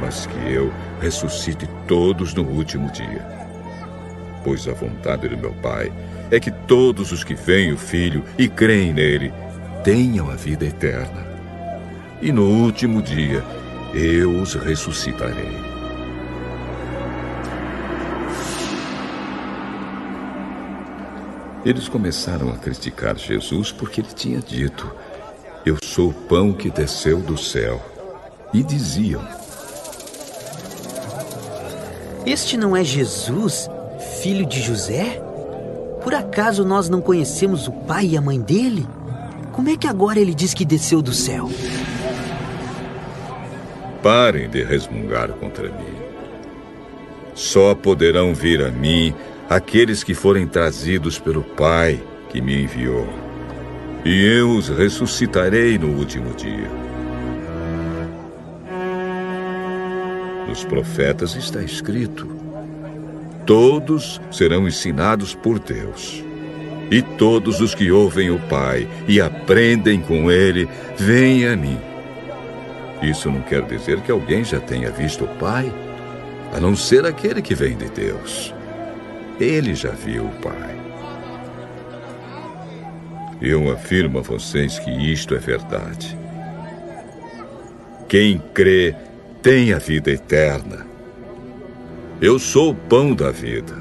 mas 0.00 0.26
que 0.26 0.52
eu 0.52 0.72
ressuscite 1.00 1.68
todos 1.86 2.34
no 2.34 2.44
último 2.44 2.90
dia. 2.90 3.26
Pois 4.44 4.68
a 4.68 4.72
vontade 4.72 5.28
do 5.28 5.36
meu 5.36 5.52
Pai 5.54 5.92
é 6.30 6.38
que 6.38 6.50
todos 6.50 7.12
os 7.12 7.24
que 7.24 7.34
veem 7.34 7.72
o 7.72 7.78
Filho 7.78 8.22
e 8.38 8.48
creem 8.48 8.92
nele 8.92 9.32
tenham 9.82 10.30
a 10.30 10.34
vida 10.34 10.64
eterna. 10.64 11.26
E 12.20 12.32
no 12.32 12.44
último 12.44 13.02
dia 13.02 13.42
eu 13.94 14.40
os 14.40 14.54
ressuscitarei. 14.54 15.75
Eles 21.66 21.88
começaram 21.88 22.48
a 22.50 22.56
criticar 22.56 23.18
Jesus 23.18 23.72
porque 23.72 24.00
ele 24.00 24.14
tinha 24.14 24.38
dito: 24.38 24.88
Eu 25.64 25.76
sou 25.82 26.10
o 26.10 26.14
pão 26.14 26.52
que 26.52 26.70
desceu 26.70 27.18
do 27.18 27.36
céu. 27.36 27.84
E 28.54 28.62
diziam: 28.62 29.20
Este 32.24 32.56
não 32.56 32.76
é 32.76 32.84
Jesus, 32.84 33.68
filho 34.22 34.46
de 34.46 34.62
José? 34.62 35.20
Por 36.04 36.14
acaso 36.14 36.64
nós 36.64 36.88
não 36.88 37.00
conhecemos 37.00 37.66
o 37.66 37.72
pai 37.72 38.10
e 38.10 38.16
a 38.16 38.20
mãe 38.20 38.40
dele? 38.40 38.86
Como 39.50 39.68
é 39.68 39.76
que 39.76 39.88
agora 39.88 40.20
ele 40.20 40.36
diz 40.36 40.54
que 40.54 40.64
desceu 40.64 41.02
do 41.02 41.12
céu? 41.12 41.50
Parem 44.04 44.48
de 44.48 44.62
resmungar 44.62 45.30
contra 45.30 45.64
mim. 45.64 45.96
Só 47.34 47.74
poderão 47.74 48.32
vir 48.32 48.62
a 48.62 48.70
mim 48.70 49.12
aqueles 49.48 50.02
que 50.02 50.14
forem 50.14 50.46
trazidos 50.46 51.18
pelo 51.18 51.42
Pai 51.42 52.00
que 52.28 52.40
me 52.40 52.62
enviou. 52.62 53.08
E 54.04 54.24
eu 54.24 54.50
os 54.50 54.68
ressuscitarei 54.68 55.78
no 55.78 55.88
último 55.88 56.32
dia. 56.34 56.70
Nos 60.48 60.64
profetas 60.64 61.34
está 61.34 61.62
escrito: 61.62 62.28
Todos 63.44 64.20
serão 64.30 64.66
ensinados 64.66 65.34
por 65.34 65.58
Deus. 65.58 66.24
E 66.88 67.02
todos 67.02 67.60
os 67.60 67.74
que 67.74 67.90
ouvem 67.90 68.30
o 68.30 68.38
Pai 68.38 68.88
e 69.08 69.20
aprendem 69.20 70.00
com 70.00 70.30
ele, 70.30 70.68
vêm 70.96 71.46
a 71.46 71.56
mim. 71.56 71.78
Isso 73.02 73.28
não 73.28 73.42
quer 73.42 73.62
dizer 73.62 74.00
que 74.02 74.12
alguém 74.12 74.44
já 74.44 74.60
tenha 74.60 74.90
visto 74.90 75.24
o 75.24 75.28
Pai, 75.36 75.72
a 76.54 76.60
não 76.60 76.76
ser 76.76 77.04
aquele 77.04 77.42
que 77.42 77.56
vem 77.56 77.76
de 77.76 77.88
Deus. 77.90 78.55
Ele 79.38 79.74
já 79.74 79.90
viu 79.90 80.24
o 80.24 80.32
Pai. 80.40 80.76
Eu 83.40 83.70
afirmo 83.70 84.18
a 84.18 84.22
vocês 84.22 84.78
que 84.78 84.90
isto 84.90 85.34
é 85.34 85.38
verdade. 85.38 86.16
Quem 88.08 88.38
crê 88.54 88.94
tem 89.42 89.72
a 89.72 89.78
vida 89.78 90.10
eterna. 90.10 90.86
Eu 92.20 92.38
sou 92.38 92.70
o 92.70 92.74
pão 92.74 93.14
da 93.14 93.30
vida. 93.30 93.74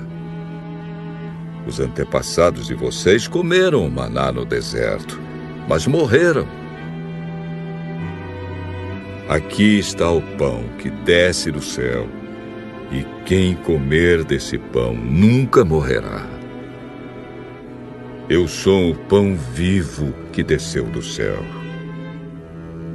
Os 1.65 1.79
antepassados 1.79 2.67
de 2.67 2.75
vocês 2.75 3.27
comeram 3.27 3.85
o 3.85 3.89
maná 3.89 4.31
no 4.31 4.43
deserto, 4.43 5.19
mas 5.69 5.87
morreram. 5.87 6.45
Aqui 9.29 9.79
está 9.79 10.11
o 10.11 10.21
pão 10.37 10.65
que 10.79 10.89
desce 10.89 11.49
do 11.49 11.61
céu, 11.61 12.07
e 12.91 13.05
quem 13.25 13.55
comer 13.55 14.23
desse 14.23 14.57
pão 14.57 14.93
nunca 14.95 15.65
morrerá. 15.65 16.27
Eu 18.29 18.47
sou 18.47 18.91
o 18.91 18.95
pão 18.95 19.35
vivo 19.35 20.13
que 20.31 20.43
desceu 20.43 20.85
do 20.85 21.01
céu. 21.01 21.43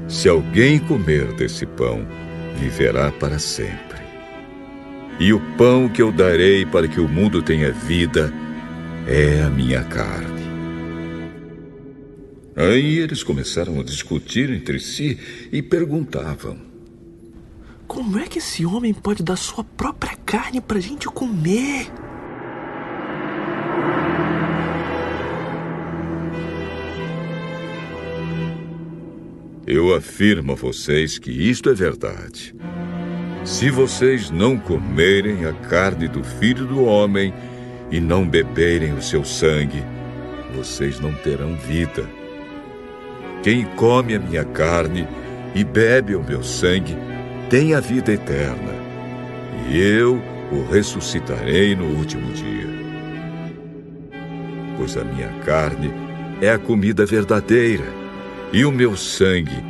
Se 0.09 0.29
alguém 0.29 0.79
comer 0.79 1.33
desse 1.35 1.65
pão, 1.65 2.05
viverá 2.57 3.13
para 3.13 3.39
sempre. 3.39 4.01
E 5.21 5.33
o 5.33 5.41
pão 5.57 5.89
que 5.89 6.03
eu 6.03 6.11
darei 6.11 6.67
para 6.67 6.89
que 6.89 7.01
o 7.01 7.09
mundo 7.09 7.43
tenha 7.43 7.71
vida 7.71 8.33
é 9.07 9.43
a 9.43 9.51
minha 9.51 9.85
carne. 9.85 10.41
Aí 12.57 12.99
eles 12.99 13.23
começaram 13.23 13.79
a 13.79 13.85
discutir 13.85 14.51
entre 14.51 14.81
si 14.81 15.19
e 15.53 15.63
perguntavam: 15.63 16.70
Como 17.91 18.21
é 18.21 18.29
que 18.29 18.39
esse 18.39 18.65
homem 18.65 18.95
pode 18.95 19.21
dar 19.21 19.35
sua 19.35 19.65
própria 19.65 20.17
carne 20.25 20.61
pra 20.61 20.79
gente 20.79 21.09
comer? 21.09 21.91
Eu 29.67 29.93
afirmo 29.93 30.53
a 30.53 30.55
vocês 30.55 31.19
que 31.19 31.33
isto 31.33 31.69
é 31.69 31.75
verdade. 31.75 32.55
Se 33.45 33.69
vocês 33.71 34.31
não 34.31 34.57
comerem 34.57 35.45
a 35.45 35.53
carne 35.53 36.07
do 36.07 36.23
filho 36.23 36.67
do 36.67 36.85
homem 36.85 37.35
e 37.91 37.99
não 37.99 38.25
beberem 38.25 38.93
o 38.93 39.03
seu 39.03 39.25
sangue, 39.25 39.83
vocês 40.55 41.01
não 41.01 41.13
terão 41.13 41.57
vida. 41.57 42.09
Quem 43.43 43.65
come 43.75 44.15
a 44.15 44.21
minha 44.21 44.45
carne 44.45 45.09
e 45.57 45.65
bebe 45.65 46.15
o 46.15 46.23
meu 46.23 46.45
sangue 46.45 47.10
tem 47.51 47.75
a 47.75 47.81
vida 47.81 48.13
eterna, 48.13 48.73
e 49.69 49.77
eu 49.77 50.23
o 50.53 50.73
ressuscitarei 50.73 51.75
no 51.75 51.85
último 51.97 52.33
dia. 52.33 52.69
Pois 54.79 54.97
a 54.97 55.03
minha 55.03 55.29
carne 55.45 55.93
é 56.41 56.51
a 56.51 56.59
comida 56.59 57.05
verdadeira, 57.05 57.85
e 58.53 58.65
o 58.65 58.71
meu 58.71 58.97
sangue 58.97 59.65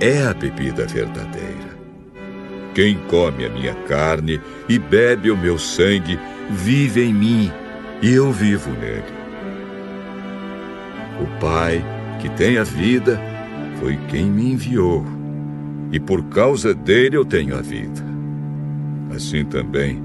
é 0.00 0.24
a 0.24 0.34
bebida 0.34 0.84
verdadeira. 0.84 1.72
Quem 2.74 2.98
come 3.08 3.44
a 3.44 3.48
minha 3.48 3.74
carne 3.86 4.40
e 4.68 4.76
bebe 4.76 5.30
o 5.30 5.36
meu 5.36 5.58
sangue 5.58 6.18
vive 6.50 7.04
em 7.04 7.14
mim, 7.14 7.52
e 8.02 8.12
eu 8.12 8.32
vivo 8.32 8.70
nele. 8.72 9.22
O 11.20 11.38
Pai 11.38 11.84
que 12.18 12.28
tem 12.30 12.58
a 12.58 12.64
vida, 12.64 13.20
foi 13.78 13.96
quem 14.08 14.24
me 14.24 14.52
enviou, 14.52 15.04
e 15.92 16.00
por 16.00 16.24
causa 16.24 16.74
dele 16.74 17.16
eu 17.16 17.24
tenho 17.24 17.56
a 17.56 17.60
vida. 17.60 18.02
Assim 19.14 19.44
também, 19.44 20.02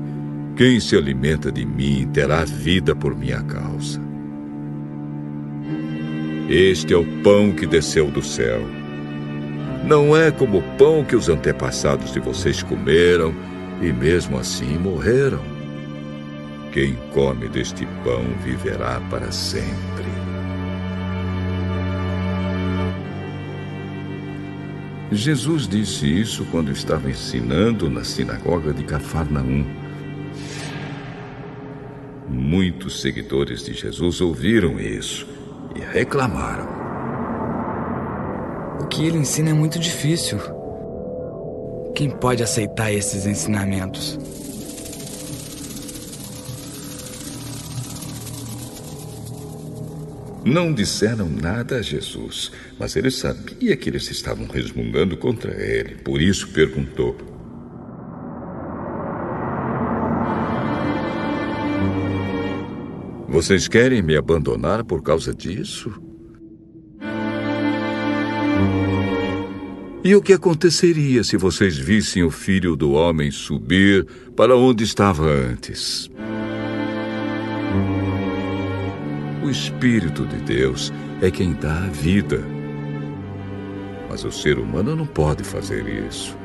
quem 0.58 0.80
se 0.80 0.98
alimenta 0.98 1.50
de 1.50 1.66
mim 1.66 2.10
terá 2.12 2.44
vida 2.44 2.94
por 2.94 3.16
minha 3.16 3.42
causa. 3.42 4.02
Este 6.50 6.94
é 6.94 6.98
o 6.98 7.06
pão 7.24 7.52
que 7.52 7.66
desceu 7.66 8.12
do 8.12 8.22
céu. 8.22 8.62
Não 9.86 10.16
é 10.16 10.30
como 10.30 10.58
o 10.58 10.78
pão 10.78 11.06
que 11.06 11.16
os 11.16 11.30
antepassados 11.30 12.12
de 12.12 12.20
vocês 12.20 12.62
comeram 12.62 13.34
e 13.82 13.92
mesmo 13.94 14.38
assim 14.38 14.78
morreram. 14.78 15.42
Quem 16.74 16.98
come 17.14 17.48
deste 17.48 17.86
pão 18.04 18.24
viverá 18.44 19.00
para 19.10 19.32
sempre. 19.32 20.27
Jesus 25.12 25.68
disse 25.68 26.06
isso 26.06 26.46
quando 26.52 26.72
estava 26.72 27.10
ensinando 27.10 27.90
na 27.90 28.04
sinagoga 28.04 28.74
de 28.74 28.84
Cafarnaum. 28.84 29.66
Muitos 32.28 33.00
seguidores 33.00 33.64
de 33.64 33.74
Jesus 33.74 34.20
ouviram 34.20 34.78
isso 34.78 35.26
e 35.76 35.80
reclamaram. 35.80 36.68
O 38.82 38.88
que 38.88 39.06
ele 39.06 39.18
ensina 39.18 39.52
é 39.52 39.54
muito 39.54 39.80
difícil. 39.80 40.40
Quem 41.96 42.10
pode 42.10 42.44
aceitar 42.44 42.92
esses 42.92 43.26
ensinamentos? 43.26 44.20
Não 50.48 50.72
disseram 50.72 51.28
nada 51.28 51.76
a 51.76 51.82
Jesus, 51.82 52.54
mas 52.80 52.96
ele 52.96 53.12
sabia 53.12 53.76
que 53.76 53.90
eles 53.90 54.10
estavam 54.10 54.48
resmungando 54.48 55.18
contra 55.18 55.52
ele, 55.52 55.96
por 55.96 56.22
isso 56.22 56.48
perguntou: 56.54 57.18
Vocês 63.28 63.68
querem 63.68 64.02
me 64.02 64.16
abandonar 64.16 64.86
por 64.86 65.04
causa 65.04 65.36
disso? 65.36 65.92
E 70.02 70.16
o 70.16 70.22
que 70.22 70.32
aconteceria 70.32 71.26
se 71.26 71.36
vocês 71.36 71.78
vissem 71.78 72.24
o 72.24 72.32
filho 72.32 72.78
do 72.78 72.94
homem 72.94 73.32
subir 73.32 74.08
para 74.34 74.56
onde 74.56 74.86
estava 74.86 75.26
antes? 75.26 76.10
O 79.48 79.50
Espírito 79.50 80.26
de 80.26 80.36
Deus 80.42 80.92
é 81.22 81.32
quem 81.32 81.54
dá 81.54 81.78
a 81.78 81.88
vida. 81.88 82.44
Mas 84.10 84.26
o 84.26 84.32
ser 84.32 84.60
humano 84.60 84.94
não 84.94 85.06
pode 85.06 85.42
fazer 85.42 85.88
isso. 85.88 86.38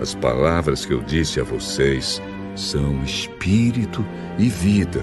As 0.00 0.14
palavras 0.14 0.86
que 0.86 0.92
eu 0.92 1.02
disse 1.02 1.40
a 1.40 1.42
vocês 1.42 2.22
são 2.54 3.02
espírito 3.02 4.06
e 4.38 4.48
vida. 4.48 5.02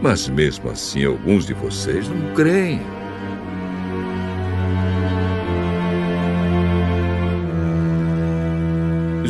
Mas 0.00 0.28
mesmo 0.28 0.70
assim, 0.70 1.04
alguns 1.04 1.46
de 1.46 1.54
vocês 1.54 2.08
não 2.08 2.32
creem. 2.32 2.80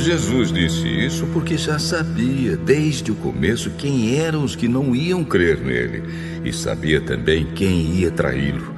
Jesus 0.03 0.53
disse 0.53 0.89
isso 0.89 1.27
porque 1.33 1.57
já 1.57 1.79
sabia 1.79 2.57
desde 2.57 3.13
o 3.13 3.15
começo 3.15 3.71
quem 3.71 4.19
eram 4.19 4.43
os 4.43 4.57
que 4.57 4.67
não 4.67 4.97
iam 4.97 5.25
crer 5.25 5.61
nele 5.61 6.03
e 6.45 6.53
sabia 6.53 7.01
também 7.01 7.47
quem 7.55 8.01
ia 8.01 8.11
traí-lo. 8.11 8.75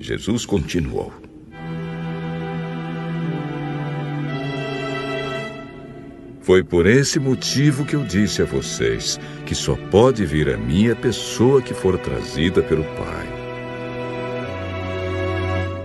Jesus 0.00 0.44
continuou. 0.44 1.12
Foi 6.40 6.64
por 6.64 6.86
esse 6.86 7.20
motivo 7.20 7.84
que 7.84 7.94
eu 7.94 8.02
disse 8.02 8.42
a 8.42 8.44
vocês 8.44 9.20
que 9.46 9.54
só 9.54 9.76
pode 9.76 10.26
vir 10.26 10.48
a 10.48 10.56
mim 10.56 10.90
a 10.90 10.96
pessoa 10.96 11.62
que 11.62 11.72
for 11.72 11.96
trazida 11.96 12.60
pelo 12.60 12.82
Pai. 12.82 13.41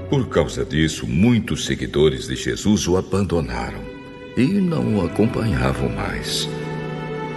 Por 0.09 0.29
causa 0.29 0.63
disso, 0.63 1.05
muitos 1.05 1.65
seguidores 1.65 2.27
de 2.27 2.35
Jesus 2.35 2.87
o 2.87 2.95
abandonaram 2.95 3.81
e 4.37 4.45
não 4.45 4.97
o 4.97 5.05
acompanhavam 5.05 5.89
mais. 5.89 6.47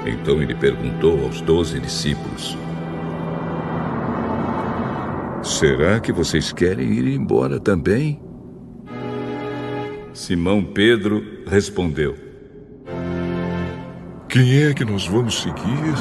Então 0.06 0.40
ele 0.40 0.54
perguntou 0.54 1.24
aos 1.24 1.40
doze 1.40 1.80
discípulos: 1.80 2.56
Será 5.42 5.98
que 5.98 6.12
vocês 6.12 6.52
querem 6.52 6.92
ir 6.92 7.08
embora 7.08 7.58
também? 7.58 8.20
Simão 10.12 10.62
Pedro 10.62 11.24
respondeu: 11.46 12.14
Quem 14.28 14.62
é 14.62 14.72
que 14.72 14.84
nós 14.84 15.08
vamos 15.08 15.42
seguir? 15.42 15.94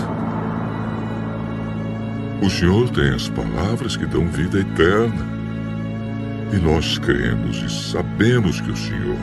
O 2.43 2.49
Senhor 2.49 2.89
tem 2.91 3.09
as 3.09 3.27
palavras 3.27 3.97
que 3.97 4.05
dão 4.05 4.27
vida 4.27 4.59
eterna. 4.59 5.28
E 6.51 6.57
nós 6.57 6.97
cremos 6.97 7.57
e 7.57 7.69
sabemos 7.91 8.59
que 8.59 8.71
o 8.71 8.75
Senhor 8.75 9.19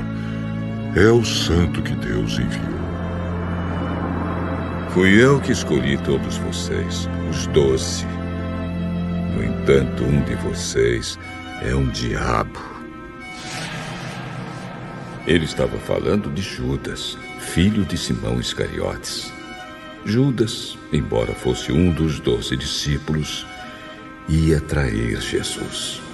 é 0.95 1.11
o 1.11 1.24
Santo 1.24 1.83
que 1.83 1.95
Deus 1.97 2.39
enviou. 2.39 2.77
Fui 4.91 5.22
eu 5.22 5.41
que 5.41 5.51
escolhi 5.51 5.99
todos 5.99 6.37
vocês, 6.39 7.09
os 7.29 7.47
doze. 7.49 8.07
No 9.35 9.45
entanto, 9.45 10.05
um 10.05 10.22
de 10.22 10.35
vocês 10.37 11.18
é 11.62 11.74
um 11.74 11.89
diabo. 11.89 12.59
Ele 15.27 15.45
estava 15.45 15.77
falando 15.79 16.33
de 16.33 16.41
Judas, 16.41 17.18
filho 17.41 17.85
de 17.85 17.99
Simão 17.99 18.39
Iscariotes. 18.39 19.33
Judas, 20.05 20.79
embora 20.93 21.35
fosse 21.35 21.72
um 21.72 21.91
dos 21.91 22.20
doze 22.20 22.57
discípulos, 22.57 23.45
ia 24.29 24.61
trair 24.61 25.20
Jesus. 25.20 26.06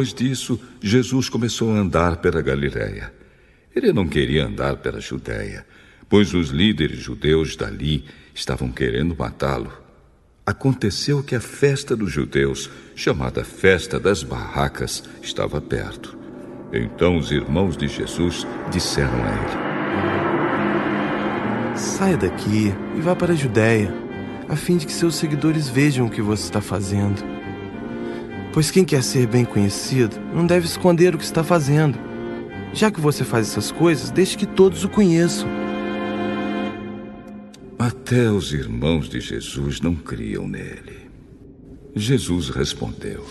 Depois 0.00 0.14
disso, 0.14 0.58
Jesus 0.80 1.28
começou 1.28 1.70
a 1.70 1.78
andar 1.78 2.16
pela 2.16 2.40
Galiléia. 2.40 3.12
Ele 3.76 3.92
não 3.92 4.08
queria 4.08 4.46
andar 4.46 4.76
pela 4.76 4.98
Judéia, 4.98 5.66
pois 6.08 6.32
os 6.32 6.48
líderes 6.48 7.00
judeus 7.00 7.54
dali 7.54 8.06
estavam 8.34 8.72
querendo 8.72 9.14
matá-lo. 9.14 9.70
Aconteceu 10.46 11.22
que 11.22 11.34
a 11.34 11.40
festa 11.40 11.94
dos 11.94 12.10
judeus, 12.10 12.70
chamada 12.96 13.44
Festa 13.44 14.00
das 14.00 14.22
Barracas, 14.22 15.04
estava 15.20 15.60
perto. 15.60 16.16
Então 16.72 17.18
os 17.18 17.30
irmãos 17.30 17.76
de 17.76 17.86
Jesus 17.86 18.46
disseram 18.70 19.22
a 19.22 19.28
ele: 21.72 21.78
Saia 21.78 22.16
daqui 22.16 22.72
e 22.96 23.00
vá 23.02 23.14
para 23.14 23.34
a 23.34 23.36
Judéia, 23.36 23.92
a 24.48 24.56
fim 24.56 24.78
de 24.78 24.86
que 24.86 24.92
seus 24.92 25.16
seguidores 25.16 25.68
vejam 25.68 26.06
o 26.06 26.10
que 26.10 26.22
você 26.22 26.44
está 26.44 26.62
fazendo. 26.62 27.22
Pois 28.52 28.70
quem 28.70 28.84
quer 28.84 29.02
ser 29.02 29.26
bem 29.26 29.44
conhecido 29.44 30.16
não 30.34 30.44
deve 30.44 30.66
esconder 30.66 31.14
o 31.14 31.18
que 31.18 31.24
está 31.24 31.44
fazendo. 31.44 31.98
Já 32.72 32.90
que 32.90 33.00
você 33.00 33.24
faz 33.24 33.48
essas 33.48 33.70
coisas, 33.70 34.10
deixe 34.10 34.36
que 34.36 34.46
todos 34.46 34.84
o 34.84 34.88
conheçam. 34.88 35.48
Até 37.78 38.30
os 38.30 38.52
irmãos 38.52 39.08
de 39.08 39.20
Jesus 39.20 39.80
não 39.80 39.94
criam 39.94 40.46
nele. 40.46 41.10
Jesus 41.94 42.50
respondeu: 42.50 43.24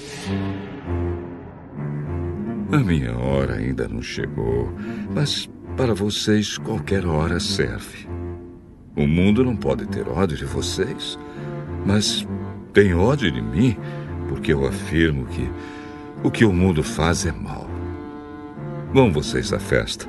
A 2.72 2.78
minha 2.78 3.18
hora 3.18 3.56
ainda 3.56 3.88
não 3.88 4.02
chegou, 4.02 4.74
mas 5.14 5.50
para 5.78 5.94
vocês 5.94 6.58
qualquer 6.58 7.06
hora 7.06 7.40
serve. 7.40 8.08
O 8.96 9.08
mundo 9.08 9.46
não 9.46 9.56
pode 9.56 9.86
ter 9.88 10.08
ódio 10.10 10.36
de 10.36 10.46
vocês, 10.46 11.18
mas 11.86 12.28
tem 12.74 12.94
ódio 12.94 13.32
de 13.32 13.42
mim 13.42 13.78
porque 14.30 14.54
eu 14.54 14.66
afirmo 14.66 15.26
que 15.26 15.50
o 16.24 16.30
que 16.30 16.46
o 16.46 16.54
mundo 16.54 16.84
faz 16.84 17.26
é 17.26 17.32
mal. 17.32 17.68
Vão 18.94 19.12
vocês 19.12 19.52
à 19.52 19.60
festa, 19.60 20.06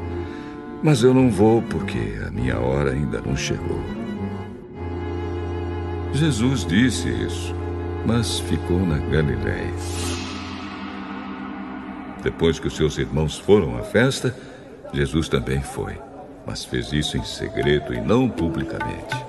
mas 0.82 1.02
eu 1.02 1.14
não 1.14 1.30
vou 1.30 1.62
porque 1.62 1.98
a 2.26 2.30
minha 2.30 2.58
hora 2.58 2.92
ainda 2.92 3.20
não 3.20 3.34
chegou. 3.34 3.80
Jesus 6.12 6.66
disse 6.66 7.08
isso, 7.08 7.54
mas 8.06 8.40
ficou 8.40 8.80
na 8.80 8.98
Galiléia. 8.98 9.74
Depois 12.22 12.58
que 12.58 12.68
os 12.68 12.76
seus 12.76 12.98
irmãos 12.98 13.38
foram 13.38 13.78
à 13.78 13.82
festa, 13.82 14.36
Jesus 14.92 15.28
também 15.28 15.62
foi, 15.62 15.96
mas 16.46 16.64
fez 16.64 16.92
isso 16.92 17.16
em 17.16 17.24
segredo 17.24 17.94
e 17.94 18.00
não 18.00 18.28
publicamente. 18.28 19.19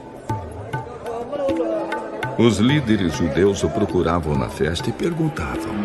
Os 2.41 2.57
líderes 2.57 3.15
judeus 3.17 3.63
o 3.63 3.69
procuravam 3.69 4.35
na 4.35 4.49
festa 4.49 4.89
e 4.89 4.91
perguntavam: 4.91 5.75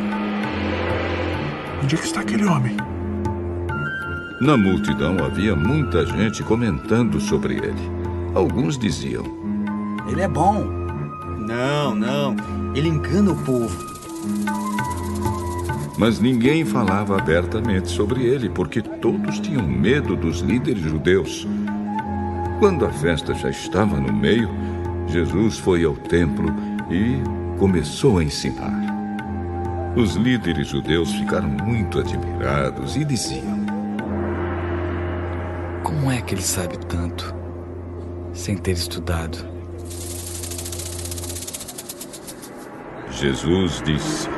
Onde 1.82 1.94
é 1.94 1.98
que 1.98 2.04
está 2.06 2.20
aquele 2.22 2.46
homem? 2.46 2.74
Na 4.40 4.56
multidão 4.56 5.22
havia 5.22 5.54
muita 5.54 6.06
gente 6.06 6.42
comentando 6.42 7.20
sobre 7.20 7.56
ele. 7.56 7.90
Alguns 8.34 8.78
diziam: 8.78 9.22
Ele 10.08 10.22
é 10.22 10.28
bom. 10.28 10.64
Não, 11.46 11.94
não. 11.94 12.34
Ele 12.74 12.88
engana 12.88 13.32
o 13.32 13.36
povo. 13.36 13.76
Mas 15.98 16.20
ninguém 16.20 16.64
falava 16.64 17.18
abertamente 17.18 17.88
sobre 17.88 18.24
ele, 18.24 18.48
porque 18.48 18.80
todos 18.80 19.40
tinham 19.40 19.62
medo 19.62 20.16
dos 20.16 20.40
líderes 20.40 20.82
judeus. 20.82 21.46
Quando 22.58 22.86
a 22.86 22.90
festa 22.90 23.34
já 23.34 23.50
estava 23.50 24.00
no 24.00 24.10
meio, 24.10 24.48
Jesus 25.08 25.58
foi 25.58 25.84
ao 25.84 25.94
templo 25.94 26.48
e 26.90 27.22
começou 27.58 28.18
a 28.18 28.24
ensinar. 28.24 28.96
Os 29.96 30.14
líderes 30.14 30.68
judeus 30.68 31.12
ficaram 31.14 31.48
muito 31.48 31.98
admirados 31.98 32.96
e 32.96 33.04
diziam: 33.04 33.64
Como 35.82 36.10
é 36.10 36.20
que 36.20 36.34
ele 36.34 36.42
sabe 36.42 36.76
tanto, 36.86 37.34
sem 38.32 38.56
ter 38.56 38.72
estudado? 38.72 39.38
Jesus 43.10 43.82
disse: 43.82 44.28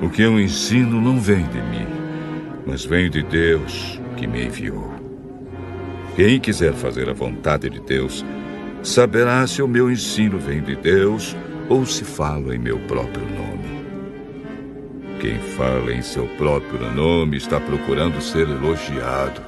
O 0.00 0.08
que 0.08 0.22
eu 0.22 0.40
ensino 0.40 0.98
não 0.98 1.18
vem 1.20 1.46
de 1.48 1.60
mim, 1.60 1.86
mas 2.66 2.84
vem 2.86 3.10
de 3.10 3.22
Deus 3.22 4.00
que 4.16 4.26
me 4.26 4.46
enviou. 4.46 4.90
Quem 6.16 6.40
quiser 6.40 6.72
fazer 6.72 7.10
a 7.10 7.12
vontade 7.12 7.68
de 7.68 7.80
Deus, 7.80 8.24
saberá 8.82 9.46
se 9.46 9.62
o 9.62 9.68
meu 9.68 9.90
ensino 9.90 10.38
vem 10.38 10.62
de 10.62 10.76
Deus 10.76 11.36
ou 11.68 11.84
se 11.86 12.04
falo 12.04 12.52
em 12.52 12.58
meu 12.58 12.78
próprio 12.80 13.24
nome. 13.24 13.80
Quem 15.20 15.38
fala 15.38 15.92
em 15.92 16.00
seu 16.00 16.26
próprio 16.38 16.90
nome 16.92 17.36
está 17.36 17.60
procurando 17.60 18.20
ser 18.20 18.48
elogiado. 18.48 19.42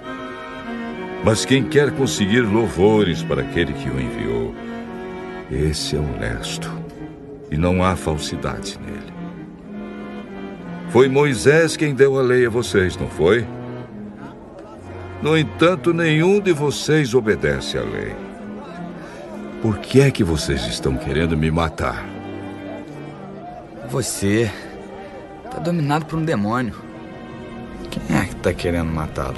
Mas 1.25 1.45
quem 1.45 1.65
quer 1.65 1.91
conseguir 1.93 2.41
louvores 2.41 3.23
para 3.23 3.43
aquele 3.43 3.73
que 3.73 3.89
o 3.89 3.99
enviou, 3.99 4.55
esse 5.51 5.97
é 5.97 5.99
honesto 5.99 6.71
e 7.51 7.57
não 7.57 7.83
há 7.83 7.97
falsidade 7.97 8.79
nele. 8.79 9.13
Foi 10.91 11.09
Moisés 11.09 11.77
quem 11.77 11.95
deu 11.95 12.19
a 12.19 12.23
lei 12.23 12.47
a 12.47 12.51
vocês, 12.51 12.97
não 12.97 13.09
foi? 13.09 13.47
No 15.23 15.39
entanto, 15.39 15.95
nenhum 15.95 16.41
de 16.41 16.53
vocês 16.53 17.15
obedece 17.15 17.79
à 17.79 17.83
lei. 17.83 18.32
Por 19.63 19.79
que 19.79 20.01
é 20.01 20.11
que 20.11 20.25
vocês 20.25 20.67
estão 20.67 20.97
querendo 20.97 21.37
me 21.37 21.49
matar? 21.49 22.05
Você 23.89 24.51
está 25.45 25.61
dominado 25.61 26.05
por 26.05 26.19
um 26.19 26.25
demônio. 26.25 26.75
Quem 27.89 28.17
é 28.17 28.25
que 28.25 28.35
está 28.35 28.53
querendo 28.53 28.91
matá-lo? 28.91 29.37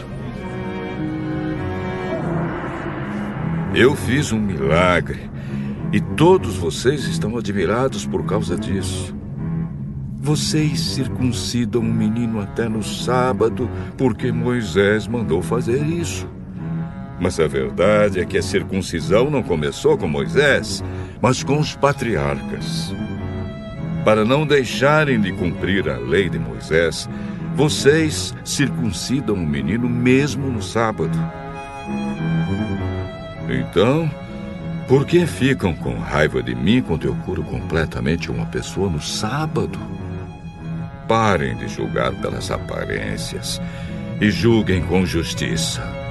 Eu 3.74 3.94
fiz 3.94 4.32
um 4.32 4.40
milagre 4.40 5.30
e 5.92 6.00
todos 6.00 6.56
vocês 6.56 7.04
estão 7.04 7.36
admirados 7.36 8.06
por 8.06 8.24
causa 8.24 8.56
disso. 8.56 9.14
Vocês 10.22 10.80
circuncidam 10.80 11.82
um 11.82 11.92
menino 11.92 12.40
até 12.40 12.66
no 12.66 12.82
sábado 12.82 13.68
porque 13.98 14.32
Moisés 14.32 15.06
mandou 15.06 15.42
fazer 15.42 15.84
isso. 15.84 16.26
Mas 17.18 17.38
a 17.38 17.46
verdade 17.46 18.20
é 18.20 18.24
que 18.24 18.38
a 18.38 18.42
circuncisão 18.42 19.30
não 19.30 19.42
começou 19.42 19.96
com 19.96 20.08
Moisés, 20.08 20.82
mas 21.20 21.42
com 21.42 21.58
os 21.58 21.76
patriarcas. 21.76 22.92
Para 24.04 24.24
não 24.24 24.46
deixarem 24.46 25.20
de 25.20 25.32
cumprir 25.32 25.88
a 25.88 25.96
lei 25.96 26.28
de 26.28 26.38
Moisés, 26.38 27.08
vocês 27.54 28.34
circuncidam 28.44 29.36
o 29.36 29.46
menino 29.46 29.88
mesmo 29.88 30.50
no 30.50 30.60
sábado. 30.60 31.18
Então, 33.48 34.10
por 34.88 35.06
que 35.06 35.24
ficam 35.26 35.72
com 35.74 35.98
raiva 35.98 36.42
de 36.42 36.54
mim 36.54 36.82
quando 36.82 37.06
eu 37.06 37.14
curo 37.24 37.42
completamente 37.44 38.30
uma 38.30 38.44
pessoa 38.46 38.90
no 38.90 39.00
sábado? 39.00 39.78
Parem 41.08 41.56
de 41.56 41.68
julgar 41.68 42.12
pelas 42.12 42.50
aparências 42.50 43.60
e 44.20 44.30
julguem 44.30 44.82
com 44.82 45.06
justiça. 45.06 46.03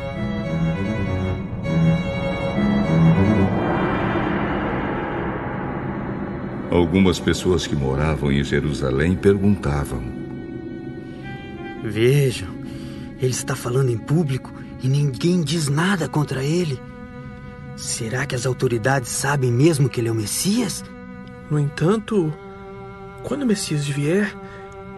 Algumas 6.73 7.19
pessoas 7.19 7.67
que 7.67 7.75
moravam 7.75 8.31
em 8.31 8.43
Jerusalém 8.43 9.15
perguntavam: 9.15 10.01
Vejam, 11.83 12.49
ele 13.21 13.29
está 13.29 13.55
falando 13.55 13.91
em 13.91 13.97
público 13.97 14.51
e 14.81 14.87
ninguém 14.87 15.43
diz 15.43 15.67
nada 15.69 16.09
contra 16.09 16.43
ele. 16.43 16.81
Será 17.75 18.25
que 18.25 18.33
as 18.33 18.47
autoridades 18.47 19.11
sabem 19.11 19.51
mesmo 19.51 19.87
que 19.87 20.01
ele 20.01 20.09
é 20.09 20.11
o 20.11 20.15
Messias? 20.15 20.83
No 21.47 21.59
entanto, 21.59 22.33
quando 23.21 23.43
o 23.43 23.47
Messias 23.47 23.85
vier, 23.85 24.35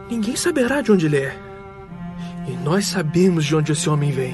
ninguém 0.09 0.38
saberá 0.38 0.80
de 0.80 0.93
onde 0.93 1.07
ele 1.07 1.17
é. 1.17 1.38
E 2.47 2.51
nós 2.63 2.86
sabemos 2.86 3.43
de 3.43 3.53
onde 3.53 3.73
esse 3.73 3.89
homem 3.89 4.13
vem. 4.13 4.34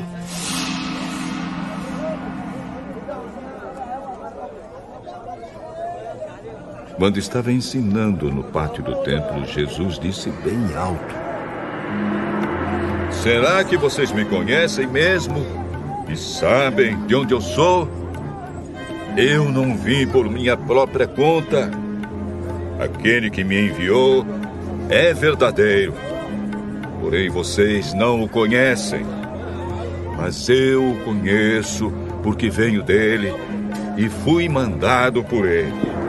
Quando 6.98 7.18
estava 7.18 7.52
ensinando 7.52 8.30
no 8.30 8.44
pátio 8.44 8.84
do 8.84 8.96
templo, 8.98 9.46
Jesus 9.46 9.98
disse 9.98 10.30
bem 10.44 10.76
alto: 10.76 11.16
Será 13.12 13.64
que 13.64 13.78
vocês 13.78 14.12
me 14.12 14.26
conhecem 14.26 14.88
mesmo? 14.88 15.46
E 16.08 16.16
sabem 16.16 16.98
de 17.06 17.16
onde 17.16 17.34
eu 17.34 17.42
sou? 17.42 17.88
Eu 19.18 19.50
não 19.50 19.76
vim 19.76 20.08
por 20.08 20.30
minha 20.30 20.56
própria 20.56 21.08
conta. 21.08 21.72
Aquele 22.80 23.30
que 23.30 23.44
me 23.44 23.68
enviou 23.68 24.26
é 24.90 25.14
verdadeiro. 25.14 25.94
Porém, 27.00 27.30
vocês 27.30 27.94
não 27.94 28.24
o 28.24 28.30
conhecem. 28.30 29.06
Mas 30.18 30.50
eu 30.50 30.92
o 30.92 31.00
conheço 31.00 31.92
porque 32.22 32.50
venho 32.50 32.84
dele 32.84 33.34
e 33.98 34.08
fui 34.10 34.48
mandado 34.48 35.24
por 35.24 35.48
ele. 35.48 36.01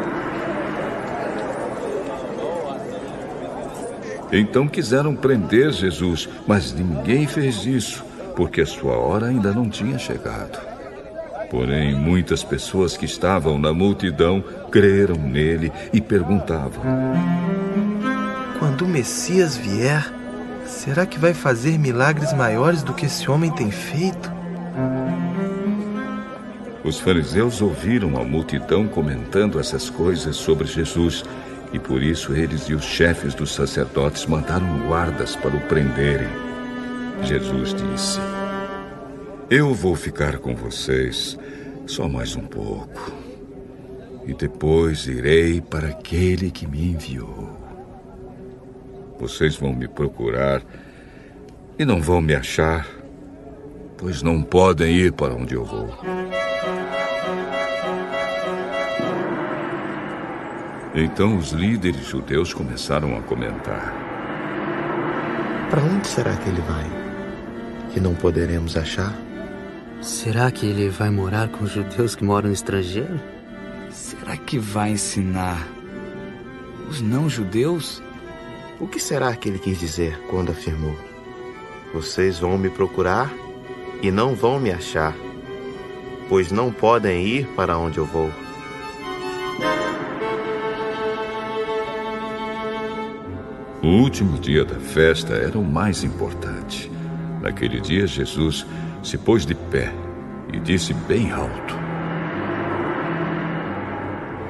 Então 4.33 4.67
quiseram 4.67 5.15
prender 5.15 5.71
Jesus, 5.73 6.27
mas 6.47 6.73
ninguém 6.73 7.27
fez 7.27 7.67
isso, 7.67 8.03
porque 8.35 8.63
a 8.63 8.67
sua 8.67 8.97
hora 8.97 9.27
ainda 9.27 9.53
não 9.53 9.69
tinha 9.69 9.99
chegado. 9.99 10.59
Porém, 11.51 11.95
muitas 11.95 12.43
pessoas 12.43 12.97
que 12.97 13.05
estavam 13.05 13.59
na 13.59 13.75
multidão 13.75 14.43
creram 14.71 15.17
nele 15.17 15.71
e 15.93 16.01
perguntavam: 16.01 16.83
Quando 18.59 18.87
o 18.87 18.89
Messias 18.89 19.55
vier, 19.55 20.11
será 20.65 21.05
que 21.05 21.19
vai 21.19 21.35
fazer 21.35 21.79
milagres 21.79 22.33
maiores 22.33 22.83
do 22.83 22.95
que 22.95 23.05
esse 23.05 23.31
homem 23.31 23.51
tem 23.51 23.71
feito? 23.71 24.33
Os 26.83 26.99
fariseus 26.99 27.61
ouviram 27.61 28.17
a 28.17 28.25
multidão 28.25 28.89
comentando 28.89 29.61
essas 29.61 29.91
coisas 29.91 30.37
sobre 30.37 30.67
Jesus 30.67 31.23
e 31.73 31.79
por 31.79 32.03
isso 32.03 32.35
eles 32.35 32.69
e 32.69 32.75
os 32.75 32.85
chefes 32.85 33.35
dos 33.35 33.53
sacerdotes 33.53 34.27
mandaram 34.27 34.87
guardas 34.87 35.35
para 35.37 35.57
o 35.57 35.61
prenderem. 35.63 36.29
Jesus 37.23 37.75
disse: 37.75 38.21
Eu 39.49 39.73
vou 39.73 39.97
ficar 39.97 40.39
com 40.39 40.55
vocês 40.55 41.39
só 41.87 42.09
mais 42.09 42.37
um 42.37 42.43
pouco. 42.43 43.13
E 44.27 44.35
depois 44.35 45.07
irei 45.07 45.61
para 45.61 45.89
aquele 45.89 46.51
que 46.51 46.67
me 46.67 46.93
enviou. 46.93 47.59
Vocês 49.19 49.57
vão 49.57 49.73
me 49.73 49.89
procurar 49.89 50.63
e 51.79 51.85
não 51.85 52.01
vão 52.01 52.21
me 52.21 52.35
achar, 52.35 52.87
pois 53.97 54.23
não 54.23 54.43
podem 54.43 54.95
ir 54.95 55.13
para 55.13 55.35
onde 55.35 55.55
eu 55.55 55.65
vou. 55.65 55.89
Então 60.95 61.39
os 61.39 61.53
líderes 61.53 62.07
judeus 62.07 62.53
começaram 62.53 63.17
a 63.17 63.23
comentar: 63.23 63.95
Para 65.71 65.83
onde 65.83 66.07
será 66.07 66.37
que 66.37 66.51
ele 66.51 66.61
vai? 66.61 66.85
Que 67.93 68.01
não 68.01 68.15
poderemos 68.15 68.77
achar? 68.77 69.15
Será 70.03 70.51
que 70.51 70.67
ele 70.67 70.91
vai 70.91 71.09
morar 71.09 71.49
com 71.49 71.65
os 71.65 71.71
judeus 71.71 72.15
que 72.15 72.25
moram 72.25 72.49
no 72.49 72.55
estrangeiro? 72.55 73.19
Será 73.91 74.37
que 74.37 74.59
vai 74.59 74.91
ensinar 74.91 75.67
os 76.91 77.01
não-judeus? 77.01 78.03
O 78.79 78.87
que 78.87 79.01
será 79.01 79.35
que 79.35 79.49
ele 79.49 79.59
quis 79.59 79.81
dizer 79.81 80.19
quando 80.29 80.53
afirmou: 80.53 80.95
Vocês 81.95 82.39
vão 82.39 82.59
me 82.59 82.69
procurar 82.69 83.33
e 84.03 84.11
não 84.11 84.35
vão 84.35 84.61
me 84.61 84.71
achar, 84.71 85.15
pois 86.29 86.53
não 86.53 86.71
podem 86.71 87.27
ir 87.27 87.47
para 87.57 87.79
onde 87.79 87.97
eu 87.97 88.05
vou? 88.05 88.42
O 93.83 93.89
último 93.89 94.39
dia 94.39 94.65
da 94.65 94.79
festa 94.79 95.35
era 95.35 95.59
o 95.59 95.65
mais 95.65 96.05
importante. 96.05 96.89
Naquele 97.41 97.81
dia, 97.81 98.07
Jesus 98.07 98.65
se 99.03 99.19
pôs 99.19 99.45
de 99.45 99.57
pé 99.57 99.93
e 100.53 100.61
disse 100.61 100.95
bem 100.95 101.33
alto: 101.33 101.75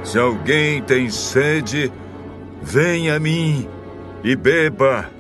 Se 0.05 0.19
alguém 0.19 0.83
tem 0.83 1.09
sede, 1.09 1.91
venha 2.61 3.17
a 3.17 3.19
mim 3.19 3.67
e 4.23 4.37
beba. 4.37 5.11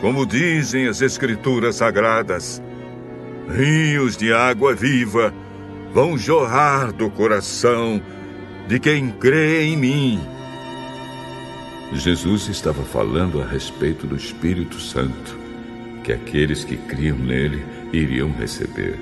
Como 0.00 0.24
dizem 0.24 0.86
as 0.86 1.02
Escrituras 1.02 1.74
Sagradas, 1.74 2.62
rios 3.48 4.16
de 4.16 4.32
água 4.32 4.72
viva 4.72 5.34
vão 5.92 6.16
jorrar 6.16 6.92
do 6.92 7.10
coração 7.10 8.00
de 8.68 8.78
quem 8.78 9.10
crê 9.10 9.64
em 9.64 9.76
mim. 9.76 10.37
Jesus 11.92 12.48
estava 12.48 12.82
falando 12.82 13.40
a 13.40 13.46
respeito 13.46 14.06
do 14.06 14.14
Espírito 14.14 14.78
Santo, 14.78 15.38
que 16.04 16.12
aqueles 16.12 16.62
que 16.62 16.76
criam 16.76 17.16
nele 17.16 17.64
iriam 17.92 18.30
receber. 18.32 18.98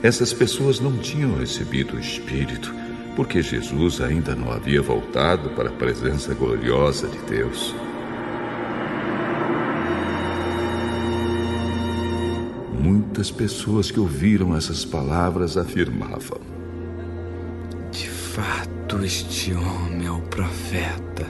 Essas 0.00 0.32
pessoas 0.32 0.78
não 0.78 0.96
tinham 0.98 1.36
recebido 1.36 1.96
o 1.96 2.00
Espírito, 2.00 2.72
porque 3.16 3.42
Jesus 3.42 4.00
ainda 4.00 4.34
não 4.34 4.52
havia 4.52 4.80
voltado 4.80 5.50
para 5.50 5.68
a 5.68 5.72
presença 5.72 6.34
gloriosa 6.34 7.08
de 7.08 7.18
Deus. 7.18 7.74
Muitas 12.80 13.30
pessoas 13.30 13.90
que 13.90 14.00
ouviram 14.00 14.56
essas 14.56 14.84
palavras 14.84 15.56
afirmavam: 15.56 16.40
De 17.90 18.08
fato, 18.08 18.81
este 19.00 19.54
homem 19.54 20.06
é 20.06 20.10
o 20.10 20.20
profeta. 20.20 21.26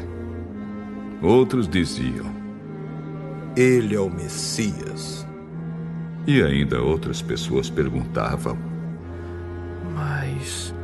Outros 1.22 1.68
diziam: 1.68 2.26
Ele 3.56 3.94
é 3.94 4.01
o 4.01 4.10
Messias. 4.10 5.26
E 6.26 6.43
ainda 6.43 6.82
outras 6.82 7.22
pessoas 7.22 7.70
perguntavam: 7.70 8.59
Mas 9.94 10.74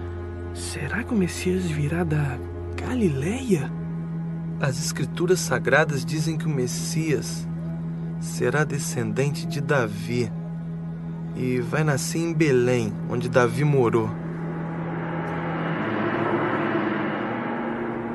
será 0.55 1.02
que 1.02 1.12
o 1.12 1.16
Messias 1.16 1.64
virá 1.64 2.05
da 2.05 2.38
Galileia? 2.76 3.70
As 4.60 4.78
escrituras 4.78 5.40
sagradas 5.40 6.05
dizem 6.05 6.38
que 6.38 6.46
o 6.46 6.50
Messias 6.50 7.46
será 8.20 8.64
descendente 8.64 9.46
de 9.46 9.60
Davi 9.60 10.30
e 11.36 11.60
vai 11.60 11.84
nascer 11.84 12.18
em 12.18 12.32
Belém, 12.32 12.92
onde 13.09 13.28
Davi 13.28 13.64
morou. 13.64 14.10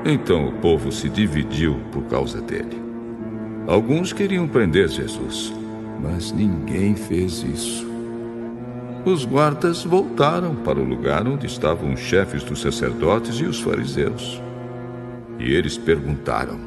Então 0.04 0.48
o 0.48 0.52
povo 0.52 0.92
se 0.92 1.08
dividiu 1.08 1.80
por 1.90 2.04
causa 2.04 2.40
dele. 2.42 2.82
Alguns 3.66 4.12
queriam 4.12 4.46
prender 4.46 4.88
Jesus, 4.88 5.50
mas 6.02 6.30
ninguém 6.30 6.94
fez 6.94 7.42
isso. 7.42 7.86
Os 9.06 9.24
guardas 9.24 9.82
voltaram 9.84 10.54
para 10.56 10.78
o 10.78 10.84
lugar 10.84 11.26
onde 11.26 11.46
estavam 11.46 11.94
os 11.94 12.00
chefes 12.00 12.42
dos 12.42 12.60
sacerdotes 12.60 13.36
e 13.36 13.44
os 13.44 13.60
fariseus. 13.60 14.42
E 15.38 15.54
eles 15.54 15.78
perguntaram: 15.78 16.58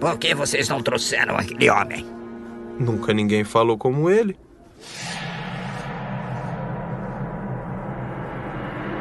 Por 0.00 0.18
que 0.18 0.34
vocês 0.34 0.68
não 0.68 0.82
trouxeram 0.82 1.36
aquele 1.36 1.70
homem? 1.70 2.04
Nunca 2.78 3.12
ninguém 3.12 3.44
falou 3.44 3.78
como 3.78 4.10
ele. 4.10 4.36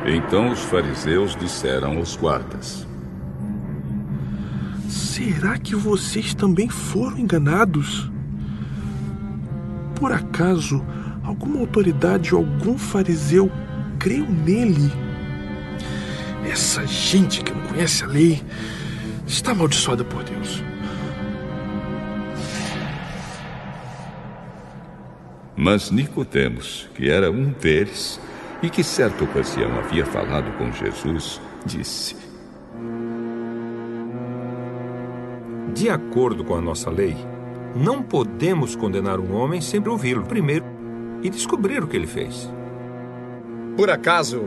Então 0.05 0.51
os 0.51 0.59
fariseus 0.61 1.35
disseram 1.35 1.97
aos 1.97 2.15
guardas: 2.15 2.86
Será 5.17 5.57
que 5.57 5.75
vocês 5.75 6.35
também 6.35 6.69
foram 6.69 7.17
enganados? 7.17 8.07
Por 9.95 10.11
acaso 10.11 10.85
alguma 11.23 11.59
autoridade 11.59 12.35
ou 12.35 12.41
algum 12.45 12.77
fariseu 12.77 13.51
creu 13.97 14.29
nele? 14.29 14.91
Essa 16.47 16.85
gente 16.85 17.43
que 17.43 17.51
não 17.51 17.63
conhece 17.63 18.03
a 18.03 18.07
lei 18.07 18.43
está 19.25 19.53
amaldiçoada 19.53 20.05
por 20.05 20.23
Deus. 20.23 20.63
Mas 25.55 25.89
Nicodemos, 25.89 26.87
que 26.93 27.09
era 27.09 27.31
um 27.31 27.53
deles 27.53 28.21
e 28.61 28.69
que 28.69 28.83
certa 28.83 29.23
ocasião 29.23 29.79
havia 29.79 30.05
falado 30.05 30.55
com 30.59 30.71
Jesus, 30.71 31.41
disse: 31.65 32.26
De 35.77 35.91
acordo 35.91 36.43
com 36.43 36.55
a 36.55 36.59
nossa 36.59 36.89
lei, 36.89 37.15
não 37.75 38.01
podemos 38.01 38.75
condenar 38.75 39.19
um 39.19 39.35
homem 39.35 39.61
sem 39.61 39.79
ouvi-lo 39.87 40.23
primeiro 40.23 40.65
e 41.21 41.29
descobrir 41.29 41.83
o 41.83 41.87
que 41.87 41.95
ele 41.95 42.07
fez. 42.07 42.51
Por 43.75 43.87
acaso, 43.91 44.41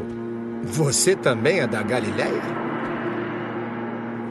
você 0.64 1.14
também 1.14 1.60
é 1.60 1.68
da 1.68 1.84
Galileia? 1.84 2.42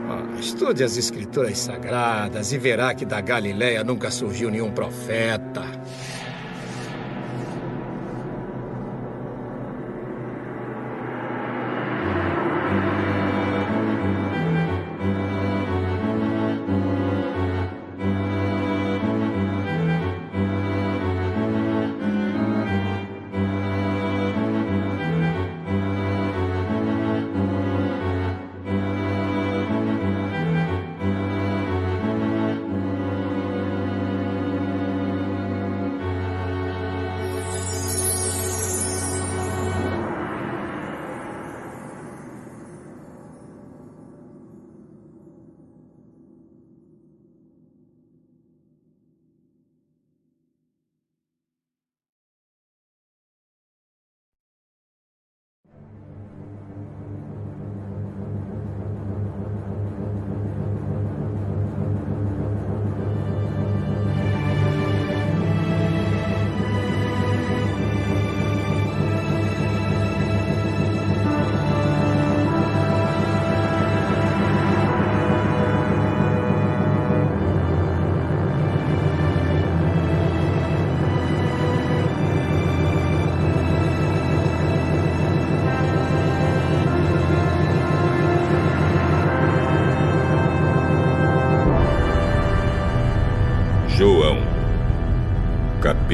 Ah, 0.10 0.40
estude 0.42 0.84
as 0.84 0.98
escrituras 0.98 1.58
sagradas 1.60 2.52
e 2.52 2.58
verá 2.58 2.94
que 2.94 3.06
da 3.06 3.22
Galileia 3.22 3.82
nunca 3.82 4.12
surgiu 4.12 4.52
nenhum 4.52 4.72
profeta. 4.72 5.64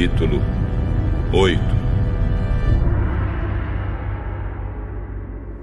Capítulo 0.06 0.40
8 1.34 1.60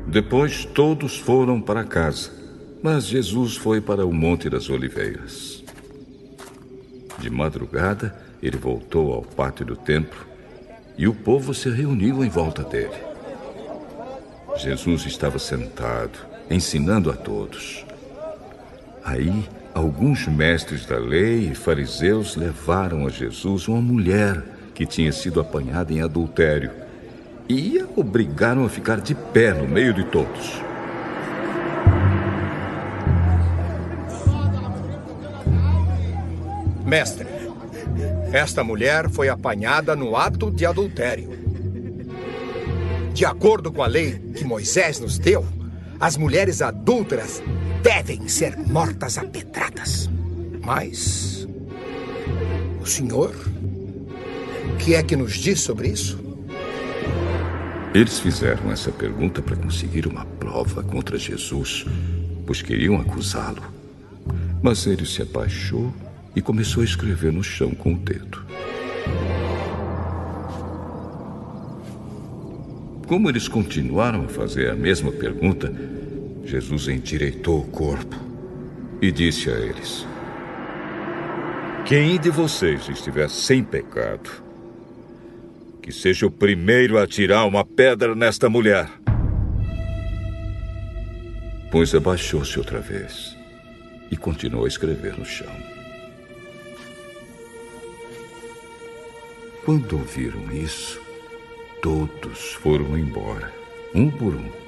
Depois 0.09 0.65
todos 0.65 1.17
foram 1.17 1.61
para 1.61 1.85
casa, 1.85 2.33
mas 2.83 3.05
Jesus 3.05 3.57
foi 3.57 3.81
para 3.81 4.05
o 4.05 4.13
Monte 4.13 4.51
das 4.51 4.69
Oliveiras. 4.69 5.63
De 7.21 7.31
madrugada, 7.31 8.19
ele 8.43 8.57
voltou 8.57 9.15
ao 9.15 9.23
pátio 9.23 9.65
do 9.65 9.77
templo 9.77 10.27
e 10.99 11.07
o 11.07 11.15
povo 11.15 11.55
se 11.55 11.71
reuniu 11.71 12.25
em 12.25 12.29
volta 12.29 12.65
dele. 12.65 13.01
Jesus 14.57 15.07
estava 15.07 15.39
sentado, 15.39 16.19
ensinando 16.51 17.11
a 17.11 17.15
todos. 17.15 17.87
Aí, 19.05 19.49
alguns 19.75 20.27
mestres 20.27 20.87
da 20.87 20.99
lei 20.99 21.51
e 21.51 21.55
fariseus 21.55 22.37
levaram 22.37 23.07
a 23.07 23.11
Jesus 23.11 23.69
uma 23.69 23.81
mulher 23.81 24.43
que 24.75 24.87
tinha 24.87 25.13
sido 25.13 25.41
apanhada 25.41 25.93
em 25.93 26.01
adultério 26.01 26.71
e 27.49 27.79
a 27.79 27.87
obrigaram 27.97 28.65
a 28.65 28.69
ficar 28.69 29.01
de 29.01 29.15
pé 29.15 29.53
no 29.53 29.69
meio 29.69 29.93
de 29.93 30.05
todos. 30.05 30.63
Mestre, 36.85 37.27
esta 38.33 38.63
mulher 38.63 39.09
foi 39.09 39.29
apanhada 39.29 39.97
no 39.97 40.17
ato 40.17 40.51
de 40.51 40.67
adultério. 40.67 41.31
De 43.15 43.25
acordo 43.25 43.71
com 43.71 43.83
a 43.83 43.87
lei 43.87 44.19
que 44.37 44.45
Moisés 44.45 45.01
nos 45.01 45.19
deu, 45.19 45.45
as 46.01 46.17
mulheres 46.17 46.61
adúlteras 46.61 47.43
devem 47.83 48.29
ser 48.29 48.57
mortas 48.57 49.19
a 49.19 49.25
pedradas. 49.25 50.09
Mas. 50.65 51.47
O 52.81 52.87
senhor? 52.87 53.35
O 54.73 54.77
que 54.77 54.95
é 54.95 55.03
que 55.03 55.17
nos 55.17 55.35
diz 55.35 55.61
sobre 55.61 55.89
isso? 55.89 56.19
Eles 57.95 58.19
fizeram 58.21 58.71
essa 58.71 58.91
pergunta 58.91 59.43
para 59.43 59.57
conseguir 59.57 60.07
uma 60.07 60.25
prova 60.25 60.83
contra 60.83 61.19
Jesus, 61.19 61.85
pois 62.47 62.63
queriam 62.63 62.99
acusá-lo. 63.01 63.63
Mas 64.63 64.87
ele 64.87 65.05
se 65.05 65.21
abaixou 65.21 65.93
e 66.35 66.41
começou 66.41 66.83
a 66.83 66.87
escrever 66.87 67.33
no 67.33 67.43
chão 67.43 67.73
com 67.73 67.93
o 67.93 67.99
dedo. 67.99 68.47
Como 73.07 73.29
eles 73.29 73.47
continuaram 73.47 74.25
a 74.25 74.29
fazer 74.29 74.71
a 74.71 74.75
mesma 74.75 75.13
pergunta, 75.13 75.71
Jesus 76.45 76.89
endireitou 76.89 77.61
o 77.61 77.69
corpo 77.69 78.17
e 79.01 79.11
disse 79.11 79.51
a 79.51 79.55
eles: 79.55 80.07
Quem 81.85 82.19
de 82.19 82.31
vocês 82.31 82.89
estiver 82.89 83.29
sem 83.29 83.63
pecado, 83.63 84.31
que 85.83 85.93
seja 85.93 86.27
o 86.27 86.31
primeiro 86.31 86.99
a 86.99 87.07
tirar 87.07 87.45
uma 87.45 87.65
pedra 87.65 88.15
nesta 88.15 88.49
mulher. 88.49 88.89
Pois 91.71 91.95
abaixou-se 91.95 92.59
outra 92.59 92.81
vez 92.81 93.37
e 94.11 94.17
continuou 94.17 94.65
a 94.65 94.69
escrever 94.69 95.19
no 95.19 95.25
chão. 95.25 95.53
Quando 99.65 99.97
ouviram 99.97 100.53
isso, 100.53 101.01
todos 101.81 102.53
foram 102.55 102.99
embora, 102.99 103.53
um 103.95 104.11
por 104.11 104.35
um, 104.35 104.62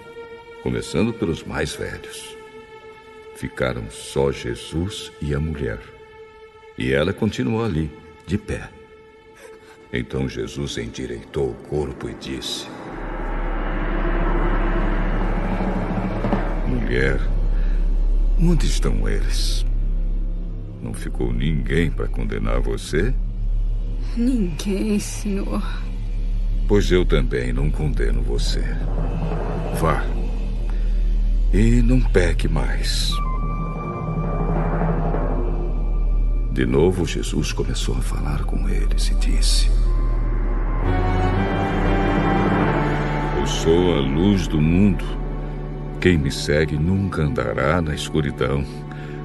começando 0.65 1.13
pelos 1.13 1.45
mais 1.45 1.77
velhos. 1.77 2.35
Ficaram 3.37 3.85
só 3.91 4.33
Jesus 4.33 5.13
e 5.21 5.35
a 5.35 5.39
mulher. 5.39 5.79
E 6.79 6.91
ela 6.91 7.13
continuou 7.13 7.63
ali, 7.63 7.91
de 8.27 8.39
pé. 8.39 8.71
Então 9.93 10.27
Jesus 10.27 10.79
endireitou 10.79 11.51
o 11.51 11.55
corpo 11.69 12.09
e 12.09 12.15
disse: 12.15 12.67
Mulher, 16.67 17.21
onde 18.41 18.67
estão 18.67 19.07
eles? 19.07 19.67
Não 20.81 20.95
ficou 20.95 21.31
ninguém 21.31 21.91
para 21.91 22.09
condenar 22.09 22.61
você? 22.61 23.15
Ninguém, 24.17 24.99
senhor. 24.99 25.63
Pois 26.67 26.91
eu 26.91 27.05
também 27.05 27.53
não 27.53 27.71
condeno 27.71 28.23
você. 28.23 28.65
Vá. 29.79 30.24
E 31.57 31.81
não 31.83 32.01
peque 32.01 32.49
mais. 32.49 33.13
De 36.51 36.67
novo, 36.67 37.07
Jesus 37.07 37.53
começou 37.53 37.97
a 37.97 38.01
falar 38.01 38.43
com 38.43 38.69
eles 38.69 39.07
e 39.11 39.15
disse: 39.15 39.71
Eu 43.39 43.47
sou 43.47 43.95
a 43.95 44.01
luz 44.01 44.49
do 44.49 44.61
mundo. 44.61 45.05
Quem 46.01 46.19
me 46.19 46.33
segue 46.33 46.77
nunca 46.77 47.23
andará 47.23 47.81
na 47.81 47.95
escuridão, 47.95 48.65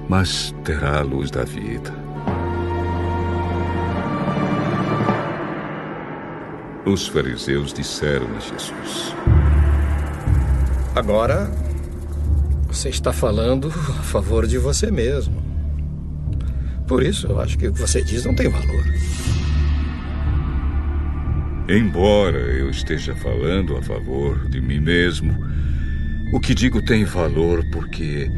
mas 0.08 0.54
terá 0.64 1.00
a 1.00 1.02
luz 1.02 1.32
da 1.32 1.44
vida. 1.44 1.92
Os 6.86 7.08
fariseus 7.08 7.74
disseram 7.74 8.28
a 8.38 8.40
Jesus: 8.40 9.16
Agora, 10.96 11.50
você 12.70 12.90
está 12.90 13.12
falando 13.12 13.68
a 13.68 14.04
favor 14.04 14.46
de 14.46 14.58
você 14.58 14.92
mesmo. 14.92 15.44
Por 16.88 17.04
isso, 17.04 17.28
eu 17.28 17.40
acho 17.40 17.58
que 17.58 17.68
o 17.68 17.74
que 17.74 17.82
você 17.82 18.04
diz 18.04 18.26
não 18.26 18.36
tem 18.36 18.48
valor. 18.48 18.86
Embora 21.68 22.38
eu 22.38 22.70
esteja 22.70 23.16
falando 23.16 23.76
a 23.76 23.82
favor 23.82 24.48
de 24.50 24.62
mim 24.62 24.80
mesmo, 24.80 25.36
o 26.32 26.40
que 26.40 26.54
digo 26.54 26.82
tem 26.84 27.04
valor 27.04 27.64
porque 27.72 28.32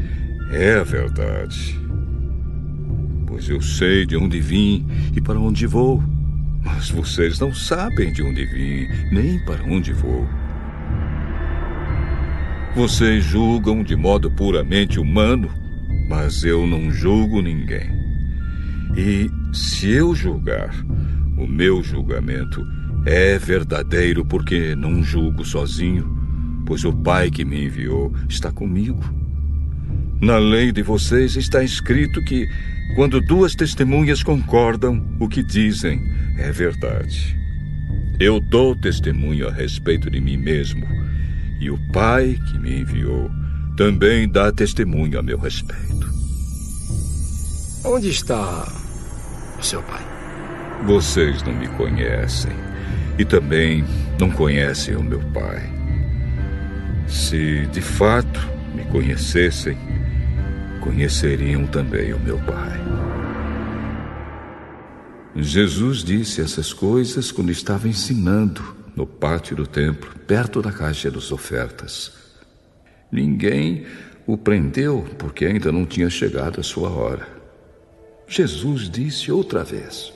é 0.50 0.74
a 0.74 0.82
verdade. 0.82 1.78
Pois 3.26 3.48
eu 3.48 3.60
sei 3.60 4.06
de 4.06 4.16
onde 4.16 4.40
vim 4.40 4.86
e 5.14 5.20
para 5.20 5.38
onde 5.38 5.66
vou. 5.66 6.02
Mas 6.64 6.90
vocês 6.90 7.38
não 7.38 7.54
sabem 7.54 8.12
de 8.12 8.22
onde 8.22 8.44
vim, 8.46 8.86
nem 9.10 9.38
para 9.44 9.62
onde 9.64 9.92
vou. 9.92 10.26
Vocês 12.74 13.22
julgam 13.22 13.84
de 13.84 13.94
modo 13.94 14.30
puramente 14.30 14.98
humano, 14.98 15.50
mas 16.08 16.42
eu 16.42 16.66
não 16.66 16.90
julgo 16.90 17.42
ninguém. 17.42 17.90
E 18.96 19.30
se 19.52 19.90
eu 19.90 20.14
julgar, 20.14 20.74
o 21.36 21.46
meu 21.46 21.82
julgamento 21.82 22.66
é 23.04 23.38
verdadeiro 23.38 24.24
porque 24.24 24.74
não 24.74 25.04
julgo 25.04 25.44
sozinho, 25.44 26.10
pois 26.64 26.82
o 26.82 26.94
Pai 26.94 27.30
que 27.30 27.44
me 27.44 27.66
enviou 27.66 28.10
está 28.26 28.50
comigo. 28.50 29.04
Na 30.18 30.38
lei 30.38 30.72
de 30.72 30.82
vocês 30.82 31.36
está 31.36 31.62
escrito 31.62 32.24
que, 32.24 32.48
quando 32.94 33.20
duas 33.20 33.54
testemunhas 33.54 34.22
concordam, 34.22 35.04
o 35.20 35.28
que 35.28 35.42
dizem 35.42 36.00
é 36.38 36.50
verdade. 36.50 37.36
Eu 38.18 38.40
dou 38.40 38.74
testemunho 38.74 39.46
a 39.46 39.52
respeito 39.52 40.10
de 40.10 40.20
mim 40.22 40.38
mesmo, 40.38 40.86
e 41.62 41.70
o 41.70 41.78
Pai 41.92 42.36
que 42.50 42.58
me 42.58 42.80
enviou 42.80 43.30
também 43.76 44.28
dá 44.28 44.50
testemunho 44.50 45.16
a 45.16 45.22
meu 45.22 45.38
respeito. 45.38 46.10
Onde 47.84 48.08
está 48.08 48.66
o 49.58 49.62
seu 49.62 49.80
pai? 49.84 50.02
Vocês 50.84 51.40
não 51.44 51.54
me 51.54 51.68
conhecem 51.68 52.50
e 53.16 53.24
também 53.24 53.84
não 54.18 54.28
conhecem 54.28 54.96
o 54.96 55.04
meu 55.04 55.20
pai. 55.30 55.62
Se 57.06 57.64
de 57.66 57.80
fato 57.80 58.40
me 58.74 58.84
conhecessem, 58.86 59.78
conheceriam 60.80 61.64
também 61.66 62.12
o 62.12 62.18
meu 62.18 62.38
pai. 62.40 62.80
Jesus 65.36 66.02
disse 66.02 66.40
essas 66.40 66.72
coisas 66.72 67.30
quando 67.30 67.52
estava 67.52 67.86
ensinando 67.88 68.81
no 68.94 69.06
pátio 69.06 69.56
do 69.56 69.66
templo, 69.66 70.10
perto 70.26 70.60
da 70.60 70.72
caixa 70.72 71.10
das 71.10 71.32
ofertas. 71.32 72.12
Ninguém 73.10 73.86
o 74.26 74.36
prendeu 74.36 75.06
porque 75.18 75.44
ainda 75.44 75.72
não 75.72 75.84
tinha 75.84 76.08
chegado 76.08 76.60
a 76.60 76.62
sua 76.62 76.90
hora. 76.90 77.26
Jesus 78.26 78.88
disse 78.88 79.30
outra 79.30 79.62
vez: 79.64 80.12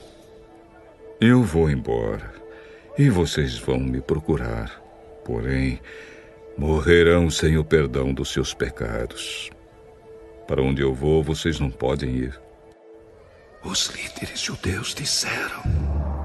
Eu 1.19 1.43
vou 1.43 1.69
embora 1.69 2.33
e 2.97 3.09
vocês 3.09 3.57
vão 3.57 3.79
me 3.79 4.01
procurar, 4.01 4.81
porém 5.23 5.79
morrerão 6.57 7.29
sem 7.29 7.57
o 7.57 7.63
perdão 7.63 8.13
dos 8.13 8.31
seus 8.33 8.53
pecados. 8.53 9.51
Para 10.47 10.63
onde 10.63 10.81
eu 10.81 10.93
vou, 10.93 11.21
vocês 11.21 11.59
não 11.59 11.69
podem 11.69 12.09
ir. 12.09 12.39
Os 13.63 13.87
líderes 13.89 14.39
judeus 14.39 14.95
disseram. 14.95 16.16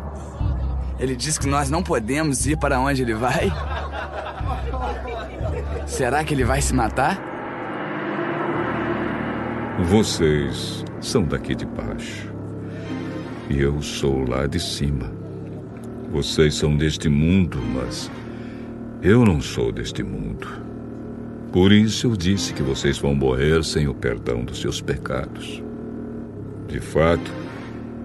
Ele 0.99 1.17
disse 1.17 1.41
que 1.41 1.49
nós 1.49 1.71
não 1.71 1.83
podemos 1.83 2.47
ir 2.47 2.57
para 2.57 2.79
onde 2.81 3.03
ele 3.03 3.15
vai? 3.15 3.51
Será 5.87 6.23
que 6.25 6.33
ele 6.35 6.45
vai 6.45 6.61
se 6.63 6.75
matar? 6.75 7.21
Vocês 9.85 10.85
são 11.01 11.25
daqui 11.25 11.55
de 11.55 11.67
baixo. 11.67 12.31
e 13.51 13.61
eu 13.61 13.83
sou 13.83 14.27
lá 14.27 14.47
de 14.47 14.59
cima. 14.59 15.11
Vocês 16.11 16.55
são 16.55 16.77
deste 16.77 17.09
mundo, 17.09 17.59
mas 17.75 18.11
eu 19.03 19.25
não 19.25 19.41
sou 19.41 19.73
deste 19.73 20.03
mundo. 20.03 20.47
Por 21.53 21.73
isso 21.73 22.07
eu 22.07 22.17
disse 22.17 22.55
que 22.55 22.63
vocês 22.63 22.99
vão 22.99 23.15
morrer 23.15 23.63
sem 23.65 23.89
o 23.89 23.95
perdão 23.95 24.45
dos 24.45 24.61
seus 24.61 24.81
pecados. 24.81 25.63
De 26.69 26.81
fato, 26.81 27.31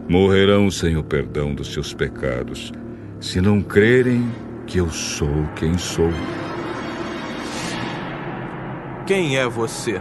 morrerão 0.07 0.71
sem 0.71 0.95
o 0.95 1.03
perdão 1.03 1.53
dos 1.53 1.73
seus 1.73 1.93
pecados, 1.93 2.71
se 3.19 3.41
não 3.41 3.61
crerem 3.61 4.29
que 4.65 4.77
eu 4.77 4.89
sou 4.89 5.47
quem 5.55 5.77
sou. 5.77 6.11
Quem 9.05 9.37
é 9.37 9.47
você? 9.47 9.99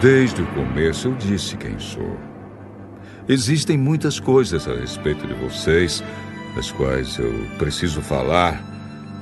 Desde 0.00 0.42
o 0.42 0.46
começo 0.46 1.08
eu 1.08 1.14
disse 1.14 1.56
quem 1.56 1.78
sou. 1.78 2.18
Existem 3.28 3.76
muitas 3.76 4.18
coisas 4.18 4.66
a 4.66 4.74
respeito 4.74 5.26
de 5.26 5.34
vocês, 5.34 6.02
as 6.56 6.72
quais 6.72 7.18
eu 7.18 7.32
preciso 7.58 8.00
falar 8.00 8.60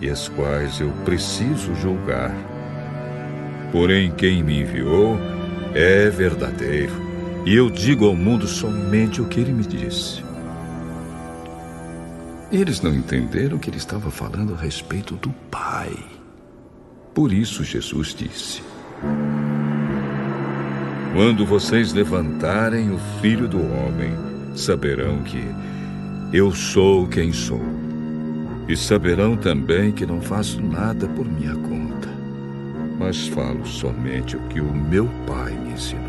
e 0.00 0.08
as 0.08 0.28
quais 0.28 0.80
eu 0.80 0.90
preciso 1.04 1.74
julgar. 1.74 2.34
Porém, 3.70 4.10
quem 4.12 4.42
me 4.42 4.62
enviou 4.62 5.18
é 5.74 6.08
verdadeiro, 6.08 7.07
e 7.44 7.54
eu 7.54 7.70
digo 7.70 8.06
ao 8.06 8.14
mundo 8.14 8.46
somente 8.46 9.20
o 9.20 9.26
que 9.26 9.40
ele 9.40 9.52
me 9.52 9.64
disse. 9.64 10.22
Eles 12.50 12.80
não 12.80 12.94
entenderam 12.94 13.58
que 13.58 13.68
ele 13.68 13.76
estava 13.76 14.10
falando 14.10 14.54
a 14.54 14.56
respeito 14.56 15.14
do 15.16 15.30
Pai. 15.50 15.92
Por 17.14 17.32
isso 17.32 17.62
Jesus 17.62 18.14
disse: 18.14 18.62
Quando 21.14 21.44
vocês 21.44 21.92
levantarem 21.92 22.90
o 22.90 22.98
Filho 23.20 23.46
do 23.46 23.58
Homem, 23.58 24.12
saberão 24.54 25.22
que 25.22 25.42
eu 26.32 26.50
sou 26.52 27.06
quem 27.06 27.32
sou. 27.32 27.62
E 28.66 28.76
saberão 28.76 29.36
também 29.36 29.92
que 29.92 30.04
não 30.04 30.20
faço 30.20 30.60
nada 30.60 31.08
por 31.08 31.26
minha 31.26 31.54
conta, 31.54 32.08
mas 32.98 33.26
falo 33.28 33.66
somente 33.66 34.36
o 34.36 34.40
que 34.48 34.60
o 34.60 34.74
meu 34.74 35.08
Pai 35.26 35.52
me 35.52 35.72
ensinou. 35.72 36.07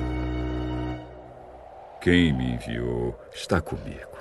Quem 2.01 2.31
me 2.31 2.53
enviou 2.53 3.19
está 3.35 3.59
comigo 3.59 4.17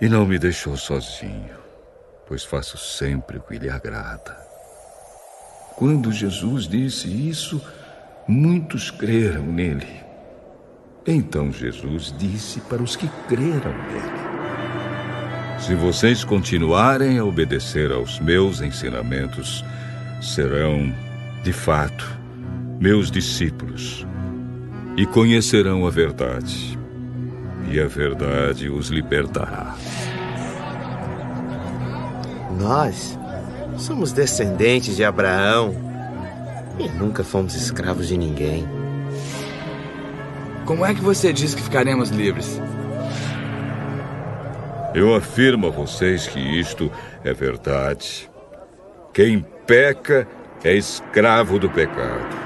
e 0.00 0.08
não 0.08 0.24
me 0.24 0.38
deixou 0.38 0.76
sozinho, 0.76 1.56
pois 2.24 2.44
faço 2.44 2.78
sempre 2.78 3.38
o 3.38 3.40
que 3.40 3.58
lhe 3.58 3.68
agrada. 3.68 4.36
Quando 5.74 6.12
Jesus 6.12 6.68
disse 6.68 7.08
isso, 7.08 7.60
muitos 8.28 8.92
creram 8.92 9.42
nele. 9.42 10.04
Então 11.04 11.52
Jesus 11.52 12.14
disse 12.16 12.60
para 12.60 12.80
os 12.80 12.94
que 12.94 13.08
creram 13.28 13.74
nele: 13.88 15.58
Se 15.58 15.74
vocês 15.74 16.22
continuarem 16.22 17.18
a 17.18 17.24
obedecer 17.24 17.90
aos 17.90 18.20
meus 18.20 18.60
ensinamentos, 18.60 19.64
serão, 20.20 20.94
de 21.42 21.52
fato, 21.52 22.06
meus 22.78 23.10
discípulos 23.10 24.06
e 24.96 25.06
conhecerão 25.06 25.86
a 25.86 25.90
verdade, 25.90 26.78
e 27.70 27.80
a 27.80 27.86
verdade 27.86 28.68
os 28.68 28.88
libertará. 28.88 29.76
Nós 32.58 33.18
Somos 33.78 34.12
descendentes 34.12 34.96
de 34.96 35.04
Abraão 35.04 35.74
e 36.78 36.88
nunca 36.90 37.24
fomos 37.24 37.54
escravos 37.54 38.08
de 38.08 38.16
ninguém. 38.16 38.66
Como 40.64 40.84
é 40.84 40.94
que 40.94 41.00
você 41.00 41.32
diz 41.32 41.54
que 41.54 41.62
ficaremos 41.62 42.10
livres? 42.10 42.60
Eu 44.94 45.14
afirmo 45.14 45.66
a 45.66 45.70
vocês 45.70 46.26
que 46.26 46.38
isto 46.38 46.90
é 47.24 47.32
verdade. 47.32 48.30
Quem 49.12 49.44
peca 49.66 50.28
é 50.62 50.74
escravo 50.76 51.58
do 51.58 51.68
pecado. 51.68 52.41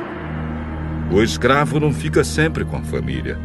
O 1.11 1.23
escravo 1.23 1.79
não 1.79 1.93
fica 1.93 2.25
sempre 2.25 2.65
com 2.65 2.77
a 2.77 2.83
família, 2.83 3.39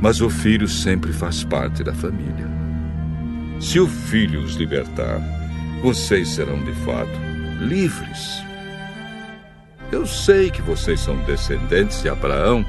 mas 0.00 0.20
o 0.20 0.28
filho 0.28 0.68
sempre 0.68 1.12
faz 1.12 1.42
parte 1.42 1.82
da 1.82 1.94
família. 1.94 2.48
Se 3.60 3.80
o 3.80 3.86
filho 3.86 4.40
os 4.40 4.54
libertar, 4.54 5.20
vocês 5.82 6.28
serão 6.28 6.62
de 6.62 6.72
fato 6.84 7.10
livres. 7.60 8.42
Eu 9.90 10.06
sei 10.06 10.50
que 10.50 10.62
vocês 10.62 11.00
são 11.00 11.16
descendentes 11.24 12.02
de 12.02 12.08
Abraão, 12.08 12.64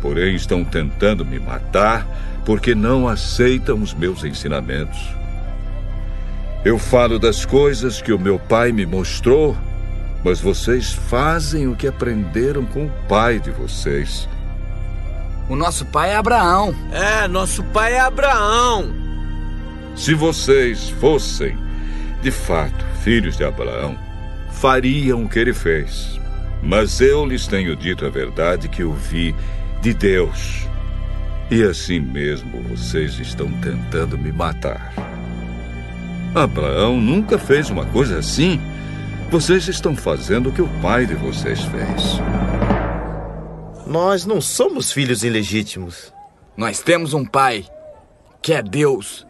porém 0.00 0.34
estão 0.34 0.64
tentando 0.64 1.24
me 1.24 1.38
matar 1.38 2.06
porque 2.44 2.74
não 2.74 3.06
aceitam 3.06 3.82
os 3.82 3.92
meus 3.92 4.24
ensinamentos. 4.24 4.98
Eu 6.64 6.78
falo 6.78 7.18
das 7.18 7.44
coisas 7.44 8.00
que 8.00 8.12
o 8.12 8.18
meu 8.18 8.38
pai 8.38 8.72
me 8.72 8.86
mostrou, 8.86 9.56
mas 10.24 10.40
vocês 10.40 10.92
fazem 10.92 11.68
o 11.68 11.76
que 11.76 11.86
aprenderam 11.86 12.64
com 12.64 12.86
o 12.86 12.92
pai 13.08 13.38
de 13.38 13.50
vocês. 13.50 14.28
O 15.48 15.56
nosso 15.56 15.86
pai 15.86 16.10
é 16.10 16.16
Abraão. 16.16 16.74
É, 16.92 17.26
nosso 17.28 17.62
pai 17.64 17.94
é 17.94 18.00
Abraão. 18.00 18.92
Se 19.96 20.14
vocês 20.14 20.90
fossem, 20.90 21.56
de 22.22 22.30
fato, 22.30 22.84
filhos 23.02 23.36
de 23.36 23.44
Abraão, 23.44 23.98
fariam 24.52 25.24
o 25.24 25.28
que 25.28 25.38
ele 25.38 25.54
fez. 25.54 26.20
Mas 26.62 27.00
eu 27.00 27.24
lhes 27.24 27.46
tenho 27.46 27.74
dito 27.76 28.04
a 28.04 28.10
verdade 28.10 28.68
que 28.68 28.82
eu 28.82 28.92
vi 28.92 29.34
de 29.80 29.94
Deus. 29.94 30.66
E 31.50 31.62
assim 31.62 32.00
mesmo 32.00 32.62
vocês 32.64 33.18
estão 33.18 33.50
tentando 33.60 34.18
me 34.18 34.30
matar. 34.30 34.92
Abraão 36.34 37.00
nunca 37.00 37.38
fez 37.38 37.70
uma 37.70 37.86
coisa 37.86 38.18
assim. 38.18 38.60
Vocês 39.30 39.68
estão 39.68 39.94
fazendo 39.94 40.48
o 40.48 40.52
que 40.52 40.62
o 40.62 40.68
pai 40.80 41.04
de 41.04 41.14
vocês 41.14 41.60
fez. 41.64 42.18
Nós 43.86 44.24
não 44.24 44.40
somos 44.40 44.90
filhos 44.90 45.22
ilegítimos. 45.22 46.14
Nós 46.56 46.80
temos 46.80 47.12
um 47.12 47.26
pai, 47.26 47.66
que 48.40 48.54
é 48.54 48.62
Deus. 48.62 49.26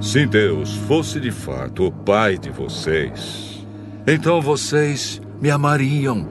Se 0.00 0.24
Deus 0.24 0.72
fosse 0.86 1.18
de 1.18 1.32
fato 1.32 1.86
o 1.88 1.92
Pai 1.92 2.38
de 2.38 2.50
vocês, 2.50 3.66
então 4.06 4.40
vocês 4.40 5.20
me 5.40 5.50
amariam, 5.50 6.24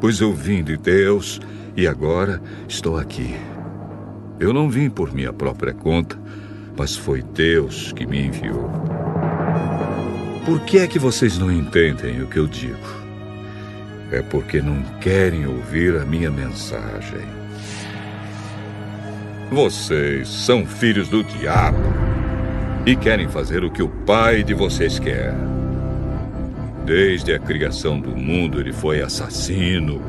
pois 0.00 0.20
eu 0.20 0.32
vim 0.32 0.64
de 0.64 0.78
Deus 0.78 1.38
e 1.76 1.86
agora 1.86 2.40
estou 2.66 2.96
aqui. 2.96 3.36
Eu 4.40 4.54
não 4.54 4.70
vim 4.70 4.88
por 4.88 5.12
minha 5.12 5.32
própria 5.32 5.74
conta, 5.74 6.18
mas 6.74 6.96
foi 6.96 7.22
Deus 7.22 7.92
que 7.92 8.06
me 8.06 8.26
enviou. 8.26 9.03
Por 10.44 10.60
que 10.60 10.78
é 10.78 10.86
que 10.86 10.98
vocês 10.98 11.38
não 11.38 11.50
entendem 11.50 12.20
o 12.20 12.26
que 12.26 12.38
eu 12.38 12.46
digo? 12.46 12.76
É 14.12 14.20
porque 14.20 14.60
não 14.60 14.82
querem 15.00 15.46
ouvir 15.46 15.96
a 15.96 16.04
minha 16.04 16.30
mensagem. 16.30 17.22
Vocês 19.50 20.28
são 20.28 20.66
filhos 20.66 21.08
do 21.08 21.24
diabo 21.24 21.78
e 22.84 22.94
querem 22.94 23.26
fazer 23.26 23.64
o 23.64 23.70
que 23.70 23.82
o 23.82 23.88
pai 23.88 24.42
de 24.42 24.52
vocês 24.52 24.98
quer. 24.98 25.34
Desde 26.84 27.32
a 27.32 27.38
criação 27.38 27.98
do 27.98 28.14
mundo, 28.14 28.60
ele 28.60 28.72
foi 28.72 29.00
assassino 29.00 30.02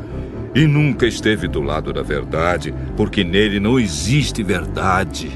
e 0.53 0.67
nunca 0.67 1.07
esteve 1.07 1.47
do 1.47 1.61
lado 1.61 1.93
da 1.93 2.01
verdade, 2.01 2.73
porque 2.97 3.23
nele 3.23 3.57
não 3.57 3.79
existe 3.79 4.43
verdade. 4.43 5.31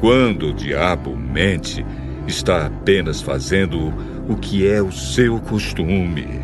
Quando 0.00 0.48
o 0.48 0.52
diabo 0.52 1.16
mente, 1.16 1.86
está 2.32 2.66
apenas 2.66 3.20
fazendo 3.20 3.92
o 4.28 4.36
que 4.36 4.66
é 4.66 4.82
o 4.82 4.90
seu 4.90 5.38
costume. 5.38 6.40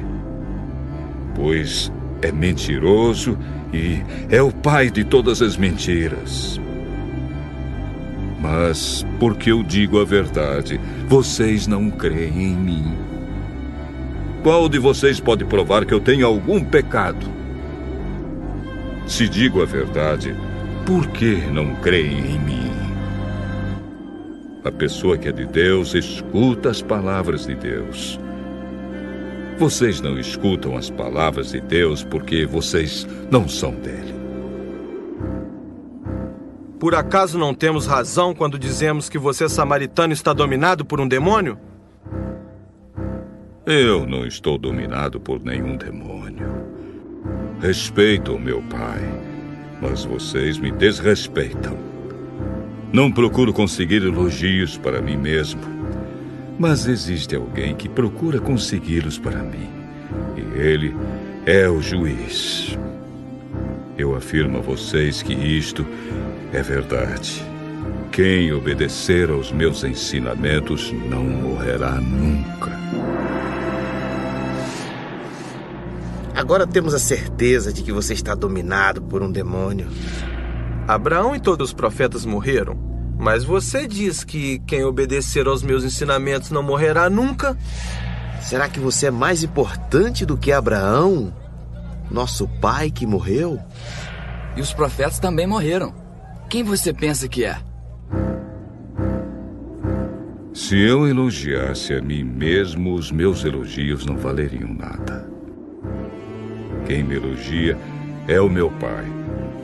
Pois 1.35 1.90
é 2.20 2.31
mentiroso 2.31 3.39
e 3.73 4.02
é 4.28 4.43
o 4.43 4.52
pai 4.52 4.90
de 4.90 5.02
todas 5.02 5.40
as 5.40 5.56
mentiras. 5.56 6.60
Mas, 8.40 9.05
porque 9.19 9.51
eu 9.51 9.62
digo 9.62 10.01
a 10.01 10.05
verdade, 10.05 10.78
vocês 11.09 11.66
não 11.66 11.90
creem 11.90 12.52
em 12.52 12.56
mim. 12.56 12.94
Qual 14.43 14.69
de 14.69 14.78
vocês 14.78 15.19
pode 15.19 15.44
provar 15.44 15.85
que 15.85 15.93
eu 15.93 16.01
tenho 16.01 16.27
algum 16.27 16.62
pecado? 16.62 17.27
Se 19.06 19.28
digo 19.28 19.62
a 19.62 19.65
verdade, 19.65 20.35
por 20.86 21.06
que 21.09 21.36
não 21.51 21.74
creem 21.77 22.35
em 22.35 22.39
mim? 22.39 22.68
A 24.65 24.73
pessoa 24.73 25.17
que 25.17 25.29
é 25.29 25.33
de 25.33 25.47
Deus 25.47 25.95
escuta 25.95 26.71
as 26.71 26.83
palavras 26.83 27.47
de 27.47 27.55
Deus. 27.55 28.19
Vocês 29.59 30.01
não 30.01 30.19
escutam 30.19 30.77
as 30.77 30.91
palavras 30.91 31.53
de 31.53 31.61
Deus 31.61 32.05
porque 32.05 32.45
vocês 32.45 33.07
não 33.31 33.49
são 33.49 33.73
dele. 33.73 34.15
Por 36.79 36.95
acaso 36.95 37.39
não 37.39 37.55
temos 37.55 37.87
razão 37.87 38.35
quando 38.35 38.59
dizemos 38.59 39.09
que 39.09 39.19
você 39.19 39.49
samaritano 39.49 40.13
está 40.13 40.33
dominado 40.33 40.85
por 40.85 41.01
um 41.01 41.09
demônio? 41.09 41.59
Eu 43.67 44.07
não 44.07 44.25
estou 44.25 44.57
dominado 44.57 45.21
por 45.21 45.41
nenhum 45.41 45.77
demônio. 45.77 46.49
Respeito 47.61 48.35
o 48.35 48.39
meu 48.39 48.63
pai. 48.63 49.01
Mas 49.83 50.05
vocês 50.05 50.59
me 50.59 50.71
desrespeitam. 50.71 51.88
Não 52.93 53.12
procuro 53.12 53.52
conseguir 53.52 54.02
elogios 54.02 54.78
para 54.78 55.02
mim 55.02 55.16
mesmo. 55.16 55.60
Mas 56.59 56.86
existe 56.86 57.36
alguém 57.36 57.74
que 57.74 57.89
procura 57.89 58.40
consegui-los 58.40 59.19
para 59.19 59.43
mim. 59.43 59.69
E 60.36 60.59
ele 60.59 60.97
é 61.44 61.69
o 61.69 61.82
juiz. 61.82 62.78
Eu 63.97 64.16
afirmo 64.16 64.59
a 64.59 64.60
vocês 64.60 65.23
que 65.23 65.35
isto 65.35 65.86
é 66.52 66.62
verdade. 66.62 67.44
Quem 68.10 68.52
obedecer 68.52 69.31
aos 69.31 69.52
meus 69.52 69.85
ensinamentos 69.85 70.93
não 71.10 71.24
morrerá 71.24 72.01
nunca. 72.01 72.73
Agora 76.35 76.66
temos 76.66 76.94
a 76.94 76.98
certeza 76.98 77.73
de 77.73 77.82
que 77.82 77.93
você 77.93 78.15
está 78.15 78.35
dominado 78.35 79.02
por 79.02 79.23
um 79.23 79.31
demônio. 79.31 79.89
Abraão 80.89 81.36
e 81.36 81.40
todos 81.40 81.69
os 81.69 81.74
profetas 81.74 82.24
morreram, 82.24 82.74
mas 83.19 83.44
você 83.44 83.86
diz 83.86 84.24
que 84.24 84.59
quem 84.60 84.85
obedecer 84.85 85.47
aos 85.47 85.62
meus 85.62 85.85
ensinamentos 85.85 86.51
não 86.51 86.62
morrerá 86.62 87.10
nunca? 87.10 87.55
Será 88.40 88.70
que 88.70 88.81
você 88.81 89.09
é 89.09 89.10
mais 89.10 89.43
importante 89.43 90.24
do 90.24 90.35
que 90.35 90.51
Abraão, 90.51 91.31
nosso 92.10 92.48
pai 92.59 92.90
que 92.90 93.06
morreu? 93.06 93.60
E 94.56 94.62
os 94.62 94.73
profetas 94.73 95.19
também 95.19 95.47
morreram. 95.47 95.93
Quem 96.48 96.65
você 96.65 96.90
pensa 96.94 97.28
que 97.28 97.44
é? 97.44 97.59
Se 100.55 100.74
eu 100.74 101.06
elogiasse 101.06 101.93
a 101.93 102.01
mim 102.01 102.24
mesmo, 102.24 102.94
os 102.94 103.12
meus 103.12 103.44
elogios 103.44 104.06
não 104.06 104.16
valeriam 104.16 104.73
nada. 104.73 105.28
Quem 106.86 107.05
me 107.05 107.16
elogia 107.16 107.77
é 108.27 108.40
o 108.40 108.48
meu 108.48 108.70
Pai, 108.70 109.05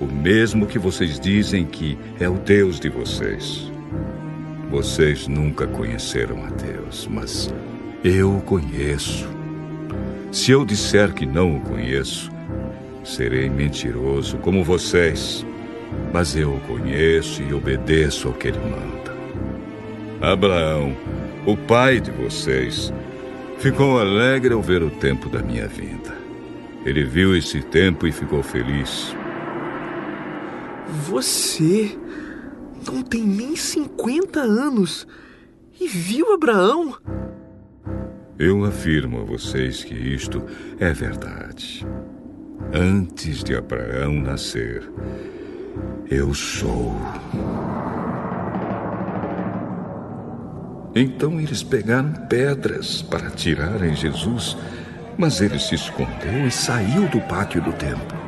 o 0.01 0.07
mesmo 0.07 0.67
que 0.67 0.79
vocês 0.79 1.19
dizem 1.19 1.65
que 1.65 1.99
é 2.21 2.29
o 2.29 2.35
Deus 2.35 2.81
de 2.81 2.89
vocês. 2.89 3.71
Vocês 4.71 5.29
nunca 5.29 5.67
conheceram 5.67 6.45
a 6.45 6.49
Deus, 6.49 7.09
mas 7.11 7.53
eu 8.03 8.37
o 8.37 8.41
conheço. 8.41 9.29
Se 10.33 10.51
eu 10.51 10.65
disser 10.65 11.13
que 11.13 11.25
não 11.25 11.57
o 11.57 11.61
conheço, 11.61 12.31
serei 13.05 13.49
mentiroso 13.49 14.37
como 14.39 14.65
vocês. 14.65 15.47
Mas 16.13 16.35
eu 16.35 16.55
o 16.55 16.61
conheço 16.61 17.43
e 17.43 17.55
obedeço 17.55 18.29
ao 18.29 18.35
que 18.35 18.49
ele 18.49 18.59
manda. 18.59 19.15
Abraão, 20.21 20.97
o 21.47 21.57
pai 21.57 22.01
de 22.01 22.11
vocês, 22.11 22.93
ficou 23.59 24.01
alegre 24.01 24.55
ao 24.55 24.63
ver 24.63 24.83
o 24.83 24.91
tempo 24.91 25.29
da 25.29 25.41
minha 25.41 25.69
vinda. 25.69 26.15
Ele 26.85 27.05
viu 27.05 27.37
esse 27.37 27.61
tempo 27.63 28.07
e 28.07 28.13
ficou 28.13 28.43
feliz. 28.43 29.15
Você 31.07 31.99
não 32.87 33.03
tem 33.03 33.23
nem 33.23 33.55
50 33.55 34.41
anos 34.41 35.07
e 35.79 35.87
viu 35.87 36.33
Abraão? 36.33 36.97
Eu 38.39 38.65
afirmo 38.65 39.21
a 39.21 39.25
vocês 39.25 39.85
que 39.85 39.95
isto 39.95 40.43
é 40.81 40.95
verdade. 40.95 41.87
Antes 42.73 43.45
de 43.45 43.55
Abraão 43.55 44.15
nascer, 44.15 44.91
eu 46.11 46.33
sou. 46.33 46.97
Então 50.95 51.39
eles 51.39 51.63
pegaram 51.63 52.15
pedras 52.31 53.03
para 53.03 53.29
atirarem 53.29 53.95
Jesus, 53.95 54.57
mas 55.19 55.43
ele 55.43 55.59
se 55.59 55.75
escondeu 55.75 56.47
e 56.47 56.51
saiu 56.51 57.07
do 57.11 57.21
pátio 57.29 57.61
do 57.61 57.75
templo. 57.75 58.24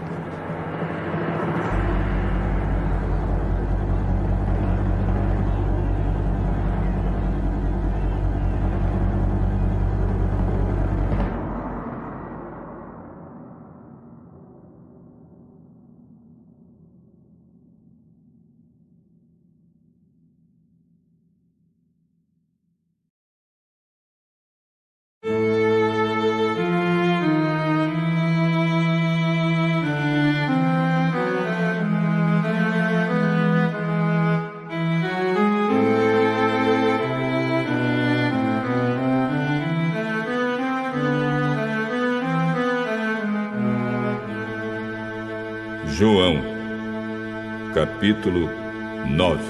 Capítulo 48.26 48.48
9 49.08 49.40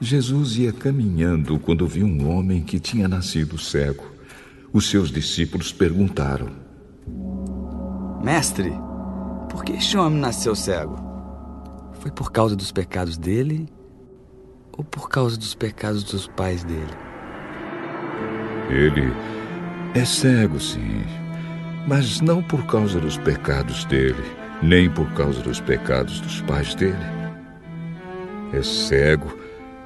Jesus 0.00 0.56
ia 0.56 0.72
caminhando 0.72 1.58
quando 1.58 1.86
viu 1.86 2.04
um 2.04 2.28
homem 2.28 2.62
que 2.62 2.80
tinha 2.80 3.06
nascido 3.06 3.56
cego. 3.58 4.04
Os 4.72 4.88
seus 4.88 5.10
discípulos 5.10 5.72
perguntaram: 5.72 6.48
Mestre, 8.24 8.72
por 9.48 9.62
que 9.62 9.72
este 9.72 9.96
homem 9.96 10.18
nasceu 10.18 10.56
cego? 10.56 10.96
Foi 12.00 12.10
por 12.10 12.32
causa 12.32 12.56
dos 12.56 12.72
pecados 12.72 13.16
dele 13.16 13.68
ou 14.72 14.82
por 14.82 15.08
causa 15.08 15.36
dos 15.36 15.54
pecados 15.54 16.02
dos 16.02 16.26
pais 16.26 16.64
dele? 16.64 16.94
Ele 18.68 19.12
é 19.94 20.04
cego, 20.04 20.58
sim, 20.58 21.04
mas 21.86 22.20
não 22.20 22.42
por 22.42 22.64
causa 22.66 22.98
dos 22.98 23.18
pecados 23.18 23.84
dele, 23.84 24.39
nem 24.62 24.90
por 24.90 25.10
causa 25.12 25.40
dos 25.40 25.60
pecados 25.60 26.20
dos 26.20 26.40
pais 26.42 26.74
dele. 26.74 26.96
É 28.52 28.62
cego 28.62 29.36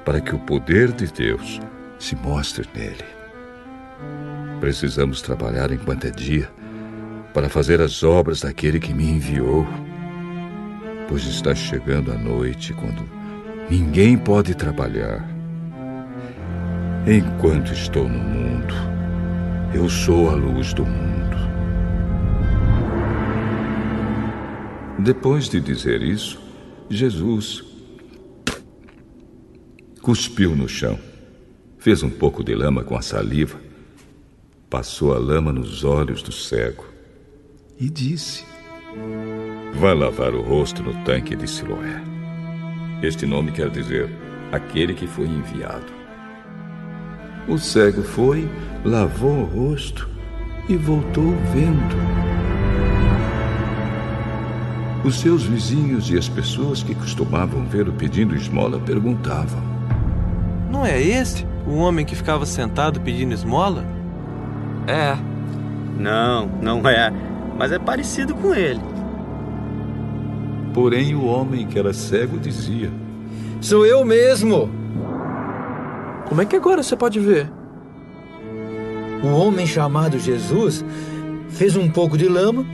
para 0.03 0.19
que 0.19 0.35
o 0.35 0.39
poder 0.39 0.91
de 0.91 1.07
Deus 1.07 1.59
se 1.99 2.15
mostre 2.15 2.67
nele. 2.75 3.05
Precisamos 4.59 5.21
trabalhar 5.21 5.71
enquanto 5.71 6.05
é 6.05 6.11
dia 6.11 6.49
para 7.33 7.49
fazer 7.49 7.81
as 7.81 8.03
obras 8.03 8.41
daquele 8.41 8.79
que 8.79 8.93
me 8.93 9.09
enviou, 9.09 9.67
pois 11.07 11.25
está 11.25 11.53
chegando 11.53 12.11
a 12.11 12.15
noite 12.15 12.73
quando 12.73 13.03
ninguém 13.69 14.17
pode 14.17 14.55
trabalhar. 14.55 15.27
Enquanto 17.05 17.71
estou 17.71 18.07
no 18.07 18.17
mundo, 18.17 18.73
eu 19.73 19.89
sou 19.89 20.29
a 20.29 20.33
luz 20.33 20.73
do 20.73 20.85
mundo. 20.85 21.24
Depois 24.99 25.49
de 25.49 25.59
dizer 25.59 26.01
isso, 26.01 26.39
Jesus 26.89 27.63
cuspiu 30.01 30.55
no 30.55 30.69
chão, 30.69 30.97
fez 31.77 32.01
um 32.01 32.09
pouco 32.09 32.43
de 32.43 32.55
lama 32.55 32.83
com 32.83 32.95
a 32.95 33.01
saliva, 33.01 33.59
passou 34.69 35.13
a 35.13 35.17
lama 35.17 35.51
nos 35.51 35.83
olhos 35.83 36.21
do 36.21 36.31
cego 36.31 36.85
e 37.79 37.89
disse: 37.89 38.45
Vá 39.73 39.93
lavar 39.93 40.33
o 40.33 40.41
rosto 40.41 40.81
no 40.81 40.93
tanque 41.03 41.35
de 41.35 41.47
Siloé. 41.47 42.01
Este 43.03 43.25
nome 43.25 43.51
quer 43.51 43.69
dizer 43.69 44.09
aquele 44.51 44.93
que 44.93 45.07
foi 45.07 45.25
enviado. 45.25 45.93
O 47.47 47.57
cego 47.57 48.01
foi, 48.01 48.49
lavou 48.83 49.41
o 49.41 49.45
rosto 49.45 50.09
e 50.69 50.77
voltou 50.77 51.35
vendo. 51.53 52.34
Os 55.05 55.19
seus 55.19 55.43
vizinhos 55.43 56.09
e 56.09 56.17
as 56.17 56.27
pessoas 56.27 56.81
que 56.81 56.95
costumavam 56.95 57.63
vê-lo 57.63 57.93
pedindo 57.93 58.35
esmola 58.35 58.79
perguntavam: 58.79 59.61
Não 60.71 60.83
é 60.83 60.99
esse 60.99 61.45
o 61.67 61.75
homem 61.75 62.03
que 62.03 62.15
ficava 62.15 62.43
sentado 62.43 62.99
pedindo 62.99 63.31
esmola? 63.31 63.85
É. 64.87 65.15
Não, 65.99 66.47
não 66.59 66.89
é. 66.89 67.13
Mas 67.55 67.71
é 67.71 67.77
parecido 67.77 68.33
com 68.33 68.55
ele. 68.55 68.81
Porém, 70.73 71.13
o 71.13 71.23
homem 71.25 71.67
que 71.67 71.77
era 71.77 71.93
cego 71.93 72.39
dizia: 72.39 72.91
Sou 73.61 73.85
eu 73.85 74.03
mesmo. 74.03 74.71
Como 76.27 76.41
é 76.41 76.45
que 76.45 76.55
agora 76.55 76.81
você 76.81 76.95
pode 76.95 77.19
ver? 77.19 77.47
O 79.23 79.27
homem 79.27 79.67
chamado 79.67 80.17
Jesus 80.17 80.83
fez 81.49 81.75
um 81.75 81.91
pouco 81.91 82.17
de 82.17 82.27
lama 82.27 82.65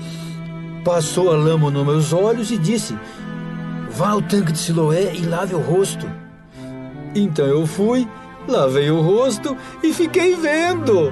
passou 0.84 1.32
a 1.32 1.36
lama 1.36 1.70
nos 1.70 1.86
meus 1.86 2.14
olhos 2.14 2.52
e 2.52 2.58
disse: 2.58 2.98
Vá 3.92 4.10
ao 4.10 4.22
tanque 4.22 4.52
de 4.52 4.58
Siloé 4.58 5.14
e 5.16 5.26
lave 5.26 5.56
o 5.56 5.60
rosto. 5.60 6.08
Então 7.16 7.46
eu 7.46 7.66
fui, 7.66 8.08
lavei 8.48 8.90
o 8.90 9.02
rosto 9.02 9.56
e 9.84 9.94
fiquei 9.94 10.36
vendo. 10.36 11.12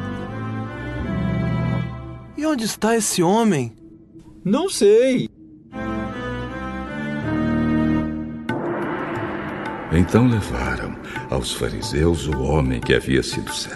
E 2.37 2.45
onde 2.45 2.63
está 2.63 2.95
esse 2.95 3.21
homem? 3.21 3.73
Não 4.45 4.69
sei. 4.69 5.27
Então 9.91 10.27
levaram 10.27 10.95
aos 11.29 11.51
fariseus 11.51 12.27
o 12.27 12.41
homem 12.41 12.79
que 12.79 12.93
havia 12.93 13.21
sido 13.23 13.51
cego. 13.53 13.75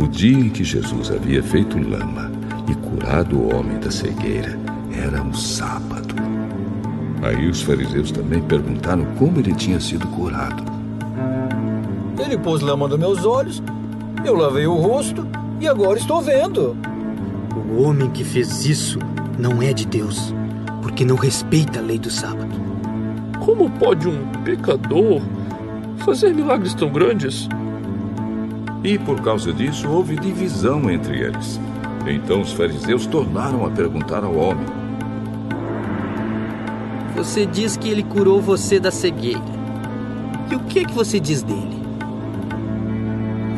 O 0.00 0.08
dia 0.08 0.36
em 0.36 0.50
que 0.50 0.64
Jesus 0.64 1.10
havia 1.10 1.42
feito 1.42 1.78
lama 1.78 2.32
e 2.68 2.74
curado 2.74 3.38
o 3.38 3.54
homem 3.54 3.78
da 3.78 3.90
cegueira 3.90 4.58
era 4.92 5.22
um 5.22 5.32
sábado. 5.32 6.14
Aí 7.22 7.48
os 7.48 7.62
fariseus 7.62 8.10
também 8.10 8.42
perguntaram 8.42 9.04
como 9.18 9.38
ele 9.38 9.54
tinha 9.54 9.80
sido 9.80 10.06
curado. 10.08 10.62
Ele 12.18 12.38
pôs 12.38 12.60
lama 12.60 12.86
nos 12.88 12.98
meus 12.98 13.24
olhos, 13.24 13.62
eu 14.24 14.34
lavei 14.34 14.66
o 14.66 14.74
rosto 14.74 15.26
e 15.60 15.66
agora 15.66 15.98
estou 15.98 16.20
vendo. 16.20 16.76
O 17.70 17.82
homem 17.82 18.10
que 18.10 18.24
fez 18.24 18.64
isso 18.64 18.98
não 19.38 19.62
é 19.62 19.72
de 19.72 19.86
Deus, 19.86 20.34
porque 20.82 21.04
não 21.04 21.16
respeita 21.16 21.78
a 21.78 21.82
lei 21.82 21.98
do 21.98 22.10
sábado. 22.10 22.54
Como 23.44 23.70
pode 23.70 24.08
um 24.08 24.26
pecador 24.44 25.20
fazer 25.98 26.34
milagres 26.34 26.74
tão 26.74 26.90
grandes? 26.90 27.48
E 28.82 28.98
por 28.98 29.20
causa 29.22 29.52
disso 29.52 29.88
houve 29.88 30.16
divisão 30.16 30.90
entre 30.90 31.18
eles. 31.20 31.58
Então 32.06 32.42
os 32.42 32.52
fariseus 32.52 33.06
tornaram 33.06 33.64
a 33.64 33.70
perguntar 33.70 34.24
ao 34.24 34.34
homem: 34.34 34.66
Você 37.16 37.46
diz 37.46 37.76
que 37.76 37.88
ele 37.88 38.02
curou 38.02 38.40
você 38.40 38.78
da 38.78 38.90
cegueira. 38.90 39.40
E 40.50 40.56
o 40.56 40.60
que 40.60 40.80
é 40.80 40.84
que 40.84 40.92
você 40.92 41.18
diz 41.18 41.42
dele? 41.42 41.82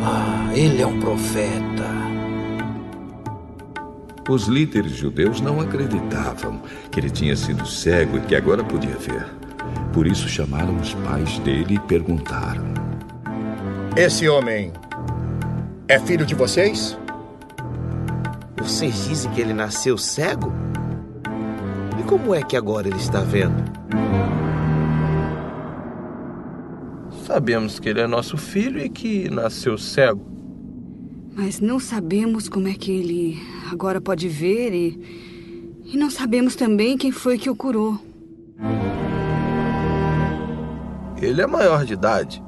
Ah, 0.02 0.52
ele 0.54 0.80
é 0.80 0.86
um 0.86 1.00
profeta. 1.00 1.96
Os 4.28 4.46
líderes 4.46 4.92
judeus 4.92 5.40
não 5.40 5.60
acreditavam 5.60 6.60
que 6.90 6.98
ele 6.98 7.10
tinha 7.10 7.36
sido 7.36 7.66
cego 7.66 8.16
e 8.16 8.20
que 8.20 8.34
agora 8.34 8.62
podia 8.62 8.96
ver. 8.96 9.26
Por 9.92 10.06
isso 10.06 10.28
chamaram 10.28 10.76
os 10.76 10.94
pais 10.94 11.38
dele 11.40 11.74
e 11.74 11.80
perguntaram: 11.80 12.64
Esse 13.96 14.28
homem 14.28 14.72
é 15.88 15.98
filho 15.98 16.26
de 16.26 16.34
vocês? 16.34 16.96
Vocês 18.66 19.06
dizem 19.06 19.30
que 19.30 19.40
ele 19.40 19.54
nasceu 19.54 19.96
cego? 19.96 20.52
E 22.00 22.02
como 22.02 22.34
é 22.34 22.42
que 22.42 22.56
agora 22.56 22.88
ele 22.88 22.96
está 22.96 23.20
vendo? 23.20 23.62
Sabemos 27.24 27.78
que 27.78 27.88
ele 27.88 28.00
é 28.00 28.08
nosso 28.08 28.36
filho 28.36 28.80
e 28.80 28.88
que 28.88 29.30
nasceu 29.30 29.78
cego. 29.78 30.26
Mas 31.36 31.60
não 31.60 31.78
sabemos 31.78 32.48
como 32.48 32.66
é 32.66 32.74
que 32.74 32.90
ele 32.90 33.40
agora 33.70 34.00
pode 34.00 34.28
ver 34.28 34.74
e. 34.74 35.84
E 35.84 35.96
não 35.96 36.10
sabemos 36.10 36.56
também 36.56 36.98
quem 36.98 37.12
foi 37.12 37.38
que 37.38 37.48
o 37.48 37.54
curou. 37.54 37.96
Ele 41.22 41.40
é 41.40 41.46
maior 41.46 41.84
de 41.84 41.92
idade. 41.92 42.42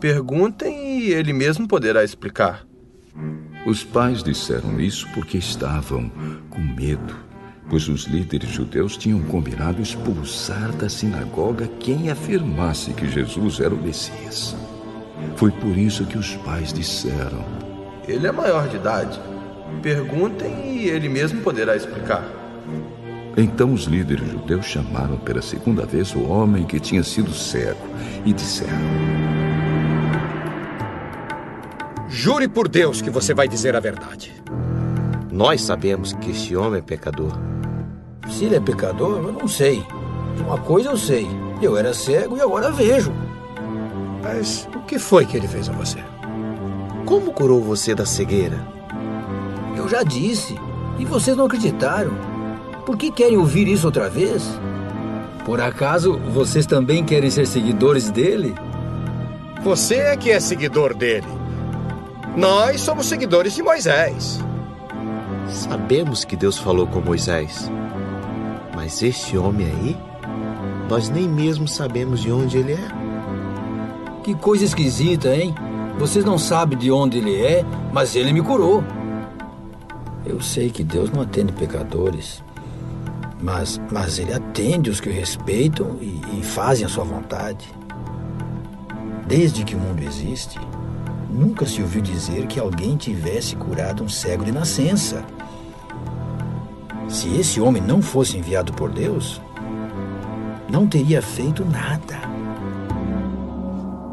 Perguntem 0.00 0.98
e 0.98 1.12
ele 1.12 1.32
mesmo 1.32 1.68
poderá 1.68 2.02
explicar. 2.02 2.66
Os 3.64 3.84
pais 3.84 4.24
disseram 4.24 4.80
isso 4.80 5.06
porque 5.14 5.38
estavam 5.38 6.10
com 6.50 6.60
medo, 6.60 7.14
pois 7.70 7.88
os 7.88 8.06
líderes 8.06 8.50
judeus 8.50 8.96
tinham 8.96 9.20
combinado 9.22 9.80
expulsar 9.80 10.72
da 10.72 10.88
sinagoga 10.88 11.68
quem 11.78 12.10
afirmasse 12.10 12.92
que 12.92 13.08
Jesus 13.08 13.60
era 13.60 13.72
o 13.72 13.80
Messias. 13.80 14.56
Foi 15.36 15.52
por 15.52 15.78
isso 15.78 16.04
que 16.06 16.18
os 16.18 16.34
pais 16.38 16.72
disseram: 16.72 17.44
Ele 18.08 18.26
é 18.26 18.32
maior 18.32 18.66
de 18.68 18.76
idade. 18.76 19.20
Perguntem 19.80 20.78
e 20.78 20.88
ele 20.88 21.08
mesmo 21.08 21.40
poderá 21.40 21.76
explicar. 21.76 22.28
Então 23.36 23.72
os 23.72 23.84
líderes 23.84 24.28
judeus 24.28 24.66
chamaram 24.66 25.16
pela 25.18 25.40
segunda 25.40 25.86
vez 25.86 26.14
o 26.14 26.22
homem 26.24 26.64
que 26.64 26.80
tinha 26.80 27.04
sido 27.04 27.32
cego 27.32 27.86
e 28.24 28.32
disseram: 28.32 29.51
Jure 32.14 32.46
por 32.46 32.68
Deus 32.68 33.00
que 33.00 33.08
você 33.08 33.32
vai 33.32 33.48
dizer 33.48 33.74
a 33.74 33.80
verdade. 33.80 34.34
Nós 35.32 35.62
sabemos 35.62 36.12
que 36.12 36.30
este 36.30 36.54
homem 36.54 36.80
é 36.80 36.82
pecador. 36.82 37.32
Se 38.28 38.44
ele 38.44 38.56
é 38.56 38.60
pecador, 38.60 39.16
eu 39.16 39.32
não 39.32 39.48
sei. 39.48 39.82
Uma 40.38 40.58
coisa 40.58 40.90
eu 40.90 40.96
sei. 40.98 41.26
Eu 41.62 41.74
era 41.74 41.94
cego 41.94 42.36
e 42.36 42.42
agora 42.42 42.70
vejo. 42.70 43.10
Mas 44.22 44.68
o 44.76 44.80
que 44.80 44.98
foi 44.98 45.24
que 45.24 45.38
ele 45.38 45.48
fez 45.48 45.70
a 45.70 45.72
você? 45.72 46.00
Como 47.06 47.32
curou 47.32 47.62
você 47.62 47.94
da 47.94 48.04
cegueira? 48.04 48.60
Eu 49.74 49.88
já 49.88 50.02
disse. 50.02 50.54
E 50.98 51.06
vocês 51.06 51.34
não 51.34 51.46
acreditaram. 51.46 52.12
Por 52.84 52.98
que 52.98 53.10
querem 53.10 53.38
ouvir 53.38 53.66
isso 53.66 53.86
outra 53.86 54.10
vez? 54.10 54.44
Por 55.46 55.62
acaso 55.62 56.18
vocês 56.30 56.66
também 56.66 57.06
querem 57.06 57.30
ser 57.30 57.46
seguidores 57.46 58.10
dele? 58.10 58.54
Você 59.64 59.94
é 59.94 60.14
que 60.14 60.30
é 60.30 60.38
seguidor 60.38 60.94
dele. 60.94 61.41
Nós 62.36 62.80
somos 62.80 63.06
seguidores 63.06 63.54
de 63.54 63.62
Moisés. 63.62 64.40
Sabemos 65.48 66.24
que 66.24 66.34
Deus 66.34 66.56
falou 66.56 66.86
com 66.86 67.00
Moisés. 67.00 67.70
Mas 68.74 69.02
este 69.02 69.36
homem 69.36 69.66
aí, 69.66 69.96
nós 70.88 71.10
nem 71.10 71.28
mesmo 71.28 71.68
sabemos 71.68 72.20
de 72.20 72.32
onde 72.32 72.56
ele 72.56 72.72
é. 72.72 72.88
Que 74.24 74.34
coisa 74.34 74.64
esquisita, 74.64 75.34
hein? 75.34 75.54
Vocês 75.98 76.24
não 76.24 76.38
sabem 76.38 76.78
de 76.78 76.90
onde 76.90 77.18
ele 77.18 77.36
é, 77.36 77.64
mas 77.92 78.16
ele 78.16 78.32
me 78.32 78.40
curou. 78.40 78.82
Eu 80.24 80.40
sei 80.40 80.70
que 80.70 80.82
Deus 80.82 81.10
não 81.10 81.20
atende 81.20 81.52
pecadores, 81.52 82.42
mas, 83.42 83.78
mas 83.90 84.18
ele 84.18 84.32
atende 84.32 84.88
os 84.88 85.00
que 85.00 85.10
o 85.10 85.12
respeitam 85.12 85.98
e, 86.00 86.20
e 86.38 86.42
fazem 86.42 86.86
a 86.86 86.88
sua 86.88 87.04
vontade. 87.04 87.68
Desde 89.26 89.64
que 89.64 89.74
o 89.74 89.78
mundo 89.78 90.02
existe, 90.02 90.58
nunca 91.32 91.64
se 91.64 91.80
ouviu 91.80 92.02
dizer 92.02 92.46
que 92.46 92.60
alguém 92.60 92.96
tivesse 92.96 93.56
curado 93.56 94.04
um 94.04 94.08
cego 94.08 94.44
de 94.44 94.52
nascença. 94.52 95.24
Se 97.08 97.28
esse 97.36 97.60
homem 97.60 97.82
não 97.82 98.02
fosse 98.02 98.36
enviado 98.36 98.72
por 98.72 98.90
Deus, 98.90 99.40
não 100.70 100.86
teria 100.86 101.22
feito 101.22 101.64
nada. 101.64 102.20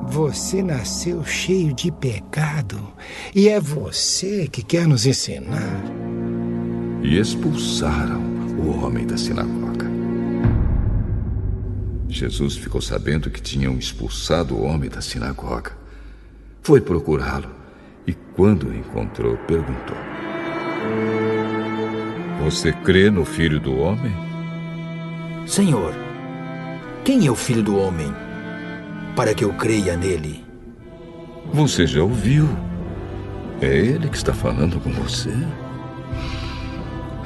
Você 0.07 0.63
nasceu 0.63 1.23
cheio 1.23 1.73
de 1.73 1.91
pecado 1.91 2.81
e 3.35 3.47
é 3.47 3.59
você 3.59 4.47
que 4.47 4.63
quer 4.63 4.87
nos 4.87 5.05
ensinar. 5.05 5.83
E 7.03 7.19
expulsaram 7.19 8.19
o 8.57 8.83
homem 8.83 9.05
da 9.05 9.17
sinagoga. 9.17 9.87
Jesus 12.09 12.57
ficou 12.57 12.81
sabendo 12.81 13.29
que 13.29 13.41
tinham 13.41 13.77
expulsado 13.77 14.55
o 14.55 14.63
homem 14.63 14.89
da 14.89 14.99
sinagoga. 14.99 15.77
Foi 16.69 16.79
procurá-lo 16.79 17.49
e, 18.05 18.13
quando 18.35 18.67
o 18.67 18.75
encontrou, 18.75 19.35
perguntou: 19.47 19.97
Você 22.43 22.71
crê 22.71 23.09
no 23.09 23.25
filho 23.25 23.59
do 23.59 23.75
homem? 23.79 24.13
Senhor, 25.47 25.95
quem 27.03 27.25
é 27.25 27.31
o 27.31 27.35
filho 27.35 27.63
do 27.63 27.75
homem? 27.75 28.13
Para 29.15 29.33
que 29.33 29.43
eu 29.43 29.51
creia 29.53 29.97
nele. 29.97 30.45
Você 31.51 31.87
já 31.87 32.03
ouviu? 32.03 32.47
É 33.59 33.75
ele 33.75 34.07
que 34.07 34.17
está 34.17 34.31
falando 34.31 34.79
com 34.79 34.91
você? 34.91 35.33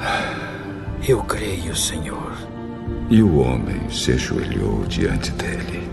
Eu 1.06 1.22
creio, 1.22 1.76
Senhor. 1.76 2.32
E 3.10 3.22
o 3.22 3.40
homem 3.40 3.90
se 3.90 4.12
ajoelhou 4.12 4.86
diante 4.86 5.30
dele. 5.32 5.86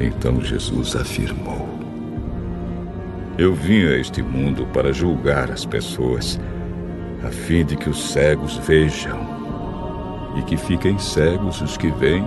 Então 0.00 0.40
Jesus 0.40 0.96
afirmou: 0.96 1.73
Eu 3.36 3.52
vim 3.52 3.84
a 3.84 3.98
este 3.98 4.22
mundo 4.22 4.64
para 4.66 4.92
julgar 4.92 5.50
as 5.50 5.66
pessoas, 5.66 6.38
a 7.20 7.30
fim 7.30 7.64
de 7.64 7.76
que 7.76 7.90
os 7.90 8.10
cegos 8.12 8.58
vejam 8.58 9.18
e 10.38 10.42
que 10.42 10.56
fiquem 10.56 10.96
cegos 11.00 11.60
os 11.60 11.76
que 11.76 11.90
veem. 11.90 12.24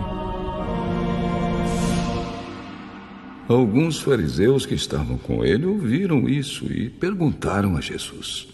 Alguns 3.47 4.01
fariseus 4.01 4.65
que 4.65 4.75
estavam 4.75 5.17
com 5.17 5.45
ele 5.45 5.65
ouviram 5.65 6.27
isso 6.27 6.65
e 6.65 6.89
perguntaram 6.89 7.77
a 7.77 7.81
Jesus: 7.81 8.49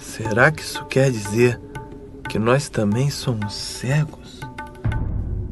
Será 0.00 0.50
que 0.50 0.62
isso 0.62 0.82
quer 0.86 1.10
dizer 1.10 1.60
que 2.26 2.38
nós 2.38 2.70
também 2.70 3.10
somos 3.10 3.52
cegos? 3.52 4.40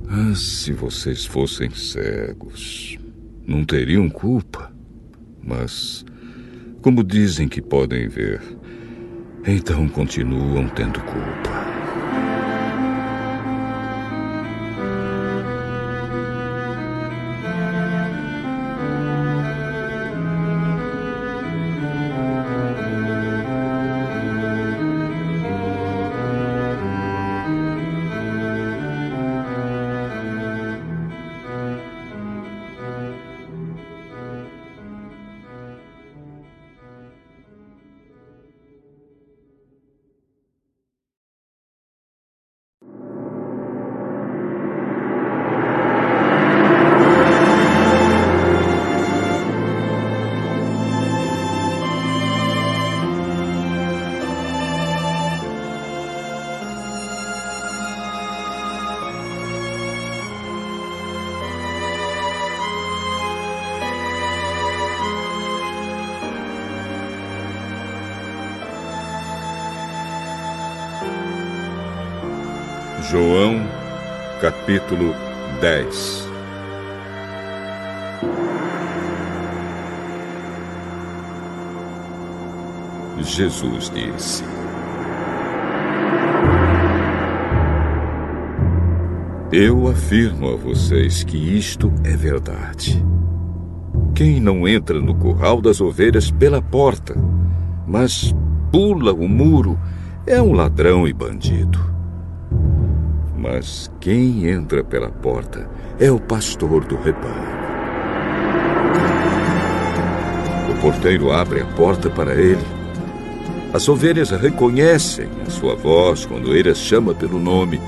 Ah, 0.08 0.34
se 0.34 0.72
vocês 0.72 1.26
fossem 1.26 1.68
cegos, 1.70 2.96
não 3.46 3.62
teriam 3.62 4.08
culpa. 4.08 4.71
Mas, 5.42 6.04
como 6.80 7.02
dizem 7.02 7.48
que 7.48 7.60
podem 7.60 8.08
ver, 8.08 8.40
então 9.46 9.88
continuam 9.88 10.68
tendo 10.68 11.00
culpa. 11.00 11.71
Jesus 83.62 83.90
disse: 83.90 84.44
Eu 89.52 89.86
afirmo 89.86 90.48
a 90.48 90.56
vocês 90.56 91.22
que 91.22 91.36
isto 91.36 91.92
é 92.02 92.16
verdade. 92.16 93.04
Quem 94.16 94.40
não 94.40 94.66
entra 94.66 95.00
no 95.00 95.14
curral 95.14 95.60
das 95.60 95.80
ovelhas 95.80 96.28
pela 96.32 96.60
porta, 96.60 97.14
mas 97.86 98.34
pula 98.72 99.12
o 99.12 99.28
muro, 99.28 99.78
é 100.26 100.42
um 100.42 100.52
ladrão 100.52 101.06
e 101.06 101.12
bandido. 101.12 101.78
Mas 103.36 103.88
quem 104.00 104.48
entra 104.48 104.82
pela 104.82 105.08
porta 105.08 105.70
é 106.00 106.10
o 106.10 106.18
pastor 106.18 106.84
do 106.84 106.96
rebanho. 106.96 107.62
O 110.68 110.80
porteiro 110.80 111.30
abre 111.30 111.60
a 111.60 111.66
porta 111.66 112.10
para 112.10 112.34
ele. 112.34 112.81
As 113.72 113.88
ovelhas 113.88 114.30
reconhecem 114.30 115.28
a 115.46 115.50
sua 115.50 115.74
voz 115.74 116.26
quando 116.26 116.54
ele 116.54 116.68
as 116.68 116.78
chama 116.78 117.14
pelo 117.14 117.38
nome 117.38 117.80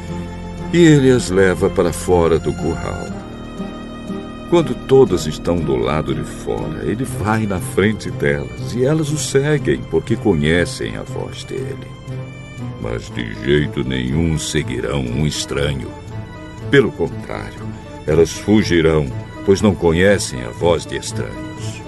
e 0.72 0.78
ele 0.78 1.10
as 1.10 1.30
leva 1.30 1.68
para 1.68 1.92
fora 1.92 2.38
do 2.38 2.52
curral. 2.54 3.06
Quando 4.48 4.74
todas 4.86 5.26
estão 5.26 5.56
do 5.56 5.76
lado 5.76 6.14
de 6.14 6.22
fora, 6.22 6.82
ele 6.84 7.04
vai 7.04 7.46
na 7.46 7.60
frente 7.60 8.10
delas 8.10 8.74
e 8.74 8.84
elas 8.84 9.10
o 9.10 9.18
seguem 9.18 9.82
porque 9.90 10.16
conhecem 10.16 10.96
a 10.96 11.02
voz 11.02 11.44
dele. 11.44 11.86
Mas 12.80 13.10
de 13.10 13.34
jeito 13.44 13.84
nenhum 13.84 14.38
seguirão 14.38 15.00
um 15.00 15.26
estranho. 15.26 15.90
Pelo 16.70 16.90
contrário, 16.92 17.60
elas 18.06 18.32
fugirão, 18.32 19.06
pois 19.44 19.60
não 19.60 19.74
conhecem 19.74 20.42
a 20.44 20.50
voz 20.50 20.86
de 20.86 20.96
estranhos. 20.96 21.83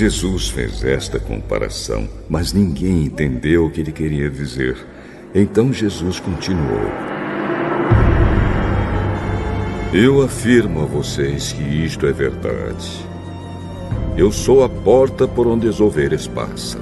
Jesus 0.00 0.48
fez 0.48 0.82
esta 0.82 1.20
comparação, 1.20 2.08
mas 2.26 2.54
ninguém 2.54 3.04
entendeu 3.04 3.66
o 3.66 3.70
que 3.70 3.82
ele 3.82 3.92
queria 3.92 4.30
dizer. 4.30 4.74
Então 5.34 5.70
Jesus 5.74 6.18
continuou: 6.18 6.90
Eu 9.92 10.22
afirmo 10.22 10.80
a 10.80 10.86
vocês 10.86 11.52
que 11.52 11.62
isto 11.62 12.06
é 12.06 12.12
verdade. 12.12 12.88
Eu 14.16 14.32
sou 14.32 14.64
a 14.64 14.70
porta 14.70 15.28
por 15.28 15.46
onde 15.46 15.68
as 15.68 15.82
ovelhas 15.82 16.26
passam. 16.26 16.80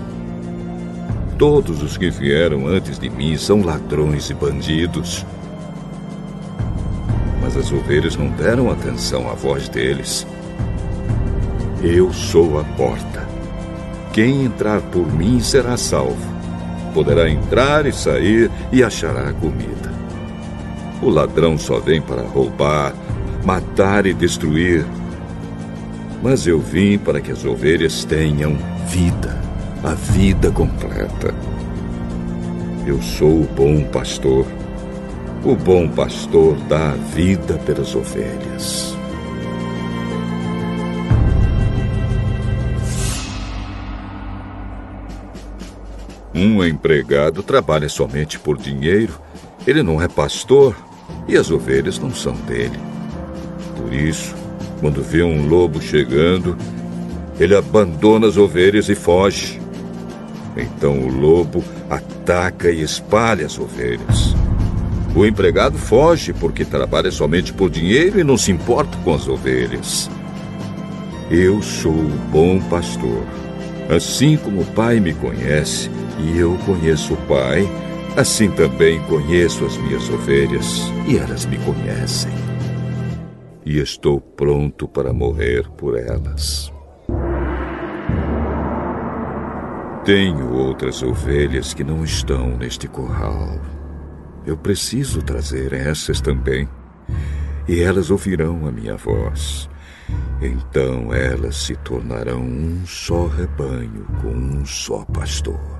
Todos 1.36 1.82
os 1.82 1.96
que 1.96 2.10
vieram 2.10 2.68
antes 2.68 3.00
de 3.00 3.10
mim 3.10 3.36
são 3.36 3.62
ladrões 3.62 4.30
e 4.30 4.34
bandidos. 4.34 5.26
Mas 7.42 7.56
as 7.56 7.72
ovelhas 7.72 8.14
não 8.14 8.28
deram 8.28 8.70
atenção 8.70 9.28
à 9.28 9.34
voz 9.34 9.68
deles. 9.68 10.24
Eu 11.82 12.12
sou 12.12 12.58
a 12.58 12.64
porta. 12.64 13.26
Quem 14.12 14.44
entrar 14.44 14.80
por 14.80 15.06
mim 15.12 15.40
será 15.40 15.76
salvo 15.76 16.38
poderá 16.98 17.30
entrar 17.30 17.86
e 17.86 17.92
sair 17.92 18.50
e 18.72 18.82
achará 18.82 19.32
comida. 19.32 19.92
O 21.00 21.08
ladrão 21.08 21.56
só 21.56 21.78
vem 21.78 22.02
para 22.02 22.22
roubar, 22.22 22.92
matar 23.44 24.04
e 24.04 24.12
destruir. 24.12 24.84
Mas 26.20 26.44
eu 26.46 26.58
vim 26.58 26.98
para 26.98 27.20
que 27.20 27.30
as 27.30 27.44
ovelhas 27.44 28.04
tenham 28.04 28.58
vida, 28.88 29.40
a 29.84 29.94
vida 29.94 30.50
completa. 30.50 31.32
Eu 32.84 33.00
sou 33.00 33.42
o 33.42 33.48
bom 33.54 33.84
pastor. 33.84 34.44
O 35.44 35.54
bom 35.54 35.88
pastor 35.88 36.56
dá 36.68 36.90
a 36.90 36.94
vida 37.14 37.54
pelas 37.58 37.94
ovelhas. 37.94 38.97
Um 46.38 46.64
empregado 46.64 47.42
trabalha 47.42 47.88
somente 47.88 48.38
por 48.38 48.56
dinheiro, 48.56 49.20
ele 49.66 49.82
não 49.82 50.00
é 50.00 50.06
pastor 50.06 50.76
e 51.26 51.36
as 51.36 51.50
ovelhas 51.50 51.98
não 51.98 52.14
são 52.14 52.32
dele. 52.32 52.78
Por 53.76 53.92
isso, 53.92 54.36
quando 54.78 55.02
vê 55.02 55.20
um 55.24 55.48
lobo 55.48 55.82
chegando, 55.82 56.56
ele 57.40 57.56
abandona 57.56 58.28
as 58.28 58.36
ovelhas 58.36 58.88
e 58.88 58.94
foge. 58.94 59.60
Então 60.56 61.00
o 61.00 61.08
lobo 61.08 61.64
ataca 61.90 62.70
e 62.70 62.82
espalha 62.82 63.44
as 63.44 63.58
ovelhas. 63.58 64.36
O 65.16 65.26
empregado 65.26 65.76
foge 65.76 66.32
porque 66.32 66.64
trabalha 66.64 67.10
somente 67.10 67.52
por 67.52 67.68
dinheiro 67.68 68.20
e 68.20 68.22
não 68.22 68.38
se 68.38 68.52
importa 68.52 68.96
com 68.98 69.12
as 69.12 69.26
ovelhas. 69.26 70.08
Eu 71.32 71.60
sou 71.62 71.90
o 71.90 72.18
bom 72.30 72.60
pastor. 72.60 73.24
Assim 73.90 74.36
como 74.36 74.60
o 74.60 74.66
Pai 74.66 75.00
me 75.00 75.12
conhece, 75.12 75.90
e 76.18 76.38
eu 76.38 76.56
conheço 76.66 77.14
o 77.14 77.16
Pai, 77.28 77.68
assim 78.16 78.50
também 78.50 79.00
conheço 79.02 79.64
as 79.64 79.76
minhas 79.76 80.08
ovelhas, 80.10 80.82
e 81.06 81.16
elas 81.16 81.46
me 81.46 81.56
conhecem. 81.58 82.32
E 83.64 83.78
estou 83.78 84.20
pronto 84.20 84.88
para 84.88 85.12
morrer 85.12 85.68
por 85.70 85.96
elas. 85.96 86.72
Tenho 90.04 90.54
outras 90.54 91.02
ovelhas 91.02 91.74
que 91.74 91.84
não 91.84 92.02
estão 92.02 92.56
neste 92.56 92.88
curral. 92.88 93.60
Eu 94.46 94.56
preciso 94.56 95.22
trazer 95.22 95.72
essas 95.72 96.20
também, 96.20 96.68
e 97.68 97.80
elas 97.80 98.10
ouvirão 98.10 98.66
a 98.66 98.72
minha 98.72 98.96
voz. 98.96 99.68
Então 100.40 101.12
elas 101.12 101.56
se 101.56 101.76
tornarão 101.76 102.40
um 102.40 102.86
só 102.86 103.26
rebanho 103.26 104.06
com 104.22 104.28
um 104.28 104.64
só 104.64 105.04
pastor. 105.04 105.77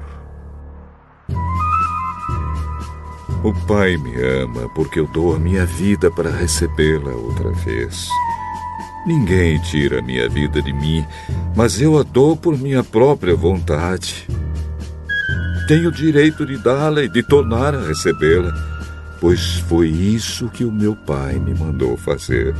O 3.45 3.55
Pai 3.67 3.97
me 3.97 4.21
ama 4.21 4.69
porque 4.75 4.99
eu 4.99 5.07
dou 5.07 5.35
a 5.35 5.39
minha 5.39 5.65
vida 5.65 6.11
para 6.11 6.29
recebê-la 6.29 7.13
outra 7.13 7.51
vez. 7.53 8.09
Ninguém 9.07 9.61
tira 9.61 10.01
a 10.01 10.03
minha 10.03 10.29
vida 10.29 10.61
de 10.61 10.73
mim, 10.73 11.07
mas 11.55 11.81
eu 11.81 11.97
a 11.97 12.03
dou 12.03 12.37
por 12.37 12.59
minha 12.59 12.83
própria 12.83 13.37
vontade. 13.37 14.27
Tenho 15.69 15.89
o 15.89 15.93
direito 15.93 16.45
de 16.45 16.59
dá-la 16.59 17.05
e 17.05 17.09
de 17.09 17.23
tornar 17.23 17.77
a 17.77 17.81
recebê-la, 17.81 18.53
pois 19.21 19.59
foi 19.69 19.89
isso 19.89 20.49
que 20.49 20.65
o 20.65 20.73
meu 20.73 20.97
Pai 20.97 21.35
me 21.35 21.55
mandou 21.55 21.97
fazer. 21.97 22.55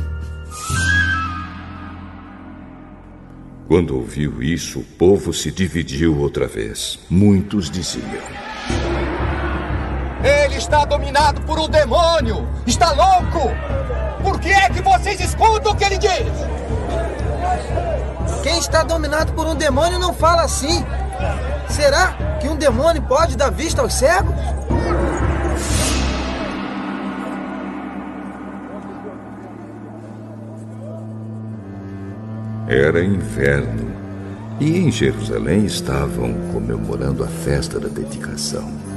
Quando 3.67 3.97
ouviu 3.97 4.41
isso, 4.41 4.79
o 4.79 4.83
povo 4.83 5.33
se 5.33 5.51
dividiu 5.51 6.17
outra 6.17 6.47
vez. 6.47 6.99
Muitos 7.09 7.69
diziam. 7.69 8.48
Está 10.59 10.83
dominado 10.83 11.39
por 11.43 11.57
um 11.57 11.69
demônio! 11.69 12.45
Está 12.67 12.91
louco! 12.91 13.49
Por 14.21 14.37
que 14.41 14.49
é 14.49 14.69
que 14.69 14.81
vocês 14.81 15.17
escutam 15.21 15.71
o 15.71 15.75
que 15.75 15.85
ele 15.85 15.97
diz? 15.97 16.27
Quem 18.43 18.59
está 18.59 18.83
dominado 18.83 19.31
por 19.31 19.47
um 19.47 19.55
demônio 19.55 19.97
não 19.97 20.13
fala 20.13 20.41
assim. 20.41 20.85
Será 21.69 22.11
que 22.41 22.49
um 22.49 22.57
demônio 22.57 23.01
pode 23.03 23.37
dar 23.37 23.49
vista 23.49 23.81
aos 23.81 23.93
cegos? 23.93 24.35
Era 32.67 33.01
inverno 33.01 33.95
e 34.59 34.77
em 34.77 34.91
Jerusalém 34.91 35.63
estavam 35.63 36.33
comemorando 36.51 37.23
a 37.23 37.27
festa 37.27 37.79
da 37.79 37.87
dedicação. 37.87 38.88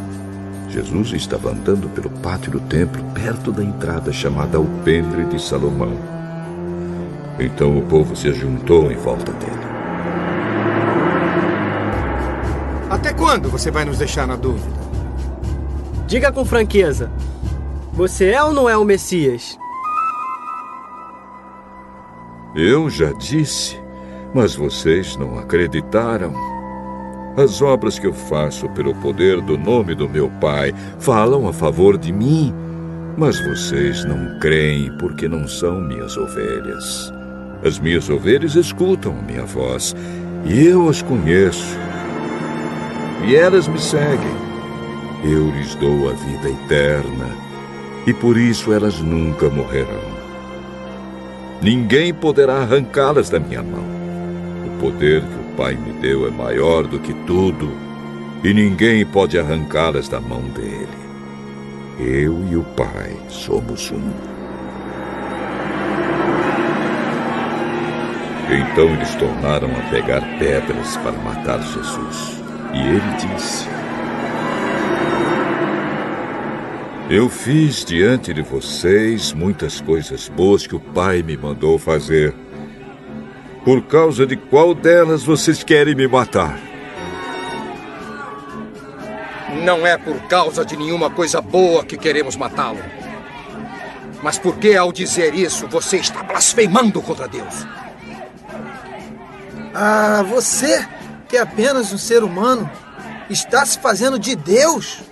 Jesus 0.72 1.12
estava 1.12 1.50
andando 1.50 1.86
pelo 1.90 2.08
pátio 2.08 2.50
do 2.50 2.60
templo, 2.60 3.04
perto 3.12 3.52
da 3.52 3.62
entrada 3.62 4.10
chamada 4.10 4.56
Alpendre 4.56 5.26
de 5.26 5.38
Salomão. 5.38 5.92
Então 7.38 7.76
o 7.76 7.82
povo 7.82 8.16
se 8.16 8.32
juntou 8.32 8.90
em 8.90 8.96
volta 8.96 9.32
dele. 9.32 9.52
Até 12.88 13.12
quando 13.12 13.50
você 13.50 13.70
vai 13.70 13.84
nos 13.84 13.98
deixar 13.98 14.26
na 14.26 14.34
dúvida? 14.34 14.72
Diga 16.06 16.32
com 16.32 16.42
franqueza: 16.42 17.12
você 17.92 18.30
é 18.30 18.42
ou 18.42 18.54
não 18.54 18.66
é 18.66 18.74
o 18.74 18.84
Messias? 18.84 19.58
Eu 22.54 22.88
já 22.88 23.12
disse, 23.12 23.78
mas 24.34 24.54
vocês 24.54 25.18
não 25.18 25.38
acreditaram. 25.38 26.32
As 27.36 27.62
obras 27.62 27.98
que 27.98 28.06
eu 28.06 28.12
faço 28.12 28.68
pelo 28.70 28.94
poder 28.96 29.40
do 29.40 29.56
nome 29.56 29.94
do 29.94 30.06
meu 30.06 30.30
Pai 30.38 30.74
falam 30.98 31.48
a 31.48 31.52
favor 31.52 31.96
de 31.96 32.12
mim, 32.12 32.52
mas 33.16 33.40
vocês 33.40 34.04
não 34.04 34.38
creem 34.38 34.92
porque 34.98 35.26
não 35.26 35.48
são 35.48 35.80
minhas 35.80 36.14
ovelhas. 36.16 37.12
As 37.64 37.78
minhas 37.78 38.10
ovelhas 38.10 38.54
escutam 38.54 39.16
a 39.18 39.22
minha 39.22 39.46
voz 39.46 39.96
e 40.44 40.66
eu 40.66 40.90
as 40.90 41.00
conheço. 41.00 41.78
E 43.26 43.34
elas 43.34 43.66
me 43.66 43.80
seguem. 43.80 44.42
eu 45.24 45.50
lhes 45.52 45.74
dou 45.76 46.10
a 46.10 46.12
vida 46.12 46.50
eterna, 46.50 47.30
e 48.06 48.12
por 48.12 48.36
isso 48.36 48.72
elas 48.72 48.98
nunca 48.98 49.48
morrerão. 49.48 50.12
Ninguém 51.62 52.12
poderá 52.12 52.56
arrancá-las 52.56 53.30
da 53.30 53.38
minha 53.38 53.62
mão. 53.62 53.84
O 54.66 54.80
poder 54.80 55.22
que 55.22 55.41
Pai 55.56 55.74
me 55.74 55.92
deu 56.00 56.26
é 56.26 56.30
maior 56.30 56.86
do 56.86 56.98
que 56.98 57.12
tudo, 57.26 57.70
e 58.42 58.52
ninguém 58.52 59.04
pode 59.04 59.38
arrancá-las 59.38 60.08
da 60.08 60.20
mão 60.20 60.42
dele. 60.42 60.88
Eu 61.98 62.44
e 62.50 62.56
o 62.56 62.62
Pai 62.76 63.16
somos 63.28 63.90
um. 63.90 64.32
Então 68.50 68.84
eles 68.84 69.14
tornaram 69.14 69.68
a 69.70 69.90
pegar 69.90 70.20
pedras 70.38 70.96
para 70.98 71.12
matar 71.12 71.62
Jesus. 71.62 72.42
E 72.74 72.80
ele 72.80 73.16
disse: 73.16 73.68
Eu 77.08 77.28
fiz 77.28 77.84
diante 77.84 78.34
de 78.34 78.42
vocês 78.42 79.32
muitas 79.32 79.80
coisas 79.80 80.28
boas 80.28 80.66
que 80.66 80.74
o 80.74 80.80
Pai 80.80 81.22
me 81.22 81.36
mandou 81.36 81.78
fazer. 81.78 82.34
Por 83.64 83.82
causa 83.82 84.26
de 84.26 84.36
qual 84.36 84.74
delas 84.74 85.22
vocês 85.22 85.62
querem 85.62 85.94
me 85.94 86.08
matar? 86.08 86.58
Não 89.62 89.86
é 89.86 89.96
por 89.96 90.20
causa 90.22 90.64
de 90.64 90.76
nenhuma 90.76 91.08
coisa 91.08 91.40
boa 91.40 91.84
que 91.84 91.96
queremos 91.96 92.34
matá-lo. 92.34 92.80
Mas 94.20 94.38
porque 94.38 94.74
ao 94.74 94.92
dizer 94.92 95.34
isso 95.34 95.68
você 95.68 95.98
está 95.98 96.22
blasfemando 96.24 97.00
contra 97.00 97.28
Deus? 97.28 97.66
Ah, 99.74 100.24
você, 100.28 100.86
que 101.28 101.36
é 101.36 101.40
apenas 101.40 101.92
um 101.92 101.98
ser 101.98 102.24
humano, 102.24 102.68
está 103.30 103.64
se 103.64 103.78
fazendo 103.78 104.18
de 104.18 104.34
Deus? 104.34 105.02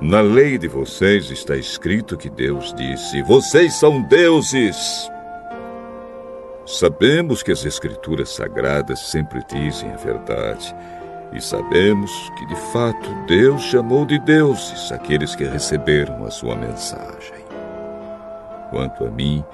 Na 0.00 0.22
lei 0.22 0.56
de 0.56 0.66
vocês 0.66 1.30
está 1.30 1.54
escrito 1.54 2.16
que 2.16 2.30
Deus 2.30 2.72
disse: 2.72 3.20
Vocês 3.22 3.74
são 3.74 4.00
deuses. 4.00 5.10
Sabemos 6.64 7.42
que 7.42 7.52
as 7.52 7.66
Escrituras 7.66 8.30
sagradas 8.30 8.98
sempre 9.10 9.42
dizem 9.46 9.92
a 9.92 9.96
verdade. 9.96 10.74
E 11.34 11.40
sabemos 11.40 12.10
que, 12.38 12.46
de 12.46 12.56
fato, 12.72 13.26
Deus 13.26 13.60
chamou 13.64 14.06
de 14.06 14.18
deuses 14.20 14.90
aqueles 14.90 15.36
que 15.36 15.44
receberam 15.44 16.24
a 16.24 16.30
sua 16.30 16.56
mensagem. 16.56 17.44
Quanto 18.70 19.04
a 19.04 19.10
mim, 19.10 19.44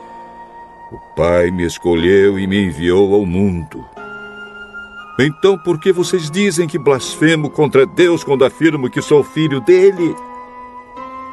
o 0.92 1.16
Pai 1.16 1.50
me 1.50 1.66
escolheu 1.66 2.38
e 2.38 2.46
me 2.46 2.66
enviou 2.66 3.14
ao 3.14 3.26
mundo. 3.26 3.84
Então, 5.18 5.58
por 5.58 5.80
que 5.80 5.92
vocês 5.92 6.30
dizem 6.30 6.68
que 6.68 6.78
blasfemo 6.78 7.50
contra 7.50 7.84
Deus 7.84 8.22
quando 8.22 8.44
afirmo 8.44 8.88
que 8.88 9.02
sou 9.02 9.24
filho 9.24 9.60
dele? 9.60 10.14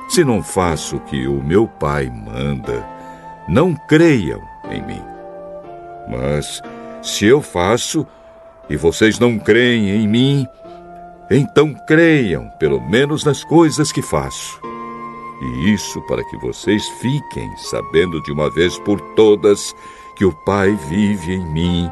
Se 0.07 0.23
não 0.23 0.43
faço 0.43 0.97
o 0.97 0.99
que 0.99 1.27
o 1.27 1.41
meu 1.41 1.67
Pai 1.67 2.09
manda, 2.09 2.87
não 3.47 3.73
creiam 3.73 4.41
em 4.69 4.81
mim. 4.81 5.01
Mas 6.07 6.61
se 7.01 7.25
eu 7.25 7.41
faço 7.41 8.05
e 8.69 8.77
vocês 8.77 9.19
não 9.19 9.39
creem 9.39 9.89
em 9.89 10.07
mim, 10.07 10.47
então 11.29 11.73
creiam, 11.73 12.49
pelo 12.59 12.79
menos 12.79 13.23
nas 13.23 13.43
coisas 13.43 13.91
que 13.91 14.01
faço. 14.01 14.59
E 15.41 15.73
isso 15.73 16.01
para 16.03 16.23
que 16.23 16.37
vocês 16.37 16.87
fiquem 17.01 17.51
sabendo 17.57 18.21
de 18.23 18.31
uma 18.31 18.49
vez 18.49 18.77
por 18.79 18.99
todas 19.15 19.75
que 20.15 20.25
o 20.25 20.31
Pai 20.45 20.77
vive 20.89 21.33
em 21.33 21.45
mim 21.45 21.91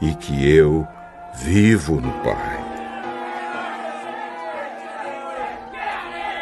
e 0.00 0.14
que 0.14 0.48
eu 0.48 0.86
vivo 1.34 2.00
no 2.00 2.10
Pai. 2.24 2.61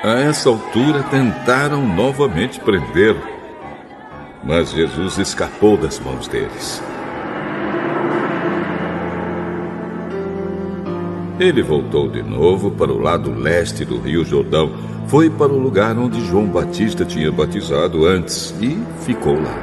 A 0.03 0.13
essa 0.19 0.49
altura 0.49 1.03
tentaram 1.11 1.87
novamente 1.87 2.59
prendê-lo, 2.59 3.21
mas 4.43 4.71
Jesus 4.71 5.19
escapou 5.19 5.77
das 5.77 6.01
mãos 6.01 6.27
deles. 6.27 6.83
Ele 11.39 11.63
voltou 11.63 12.09
de 12.09 12.23
novo 12.23 12.71
para 12.71 12.91
o 12.91 12.99
lado 12.99 13.31
leste 13.31 13.85
do 13.85 13.99
Rio 13.99 14.25
Jordão, 14.25 14.73
foi 15.07 15.29
para 15.29 15.53
o 15.53 15.59
lugar 15.59 15.99
onde 15.99 16.25
João 16.25 16.47
Batista 16.47 17.05
tinha 17.05 17.31
batizado 17.31 18.07
antes 18.07 18.55
e 18.59 18.83
ficou 19.05 19.35
lá. 19.35 19.55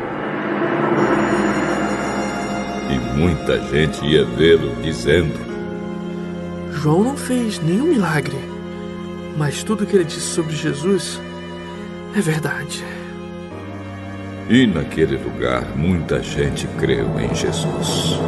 E 2.91 3.17
muita 3.17 3.59
gente 3.71 4.05
ia 4.05 4.23
vê-lo 4.23 4.71
dizendo: 4.83 5.33
João 6.73 7.03
não 7.03 7.17
fez 7.17 7.59
nenhum 7.59 7.87
milagre 7.87 8.56
mas 9.37 9.63
tudo 9.63 9.85
que 9.85 9.95
ele 9.95 10.03
disse 10.03 10.33
sobre 10.33 10.55
Jesus 10.55 11.21
é 12.15 12.19
verdade. 12.19 12.83
E 14.49 14.65
naquele 14.65 15.17
lugar 15.17 15.77
muita 15.77 16.21
gente 16.23 16.67
creu 16.79 17.07
em 17.19 17.33
Jesus. 17.35 18.19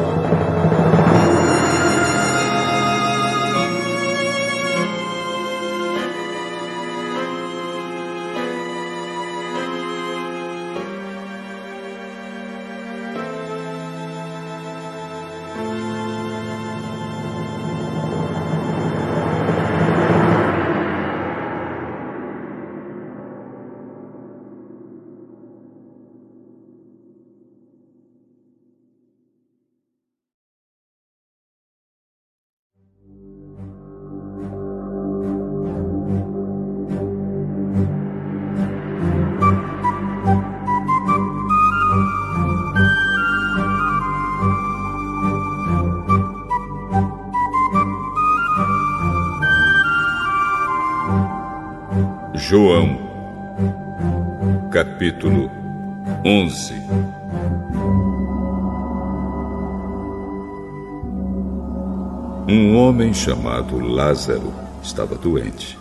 Chamado 63.19 63.77
Lázaro 63.79 64.53
estava 64.81 65.15
doente. 65.15 65.77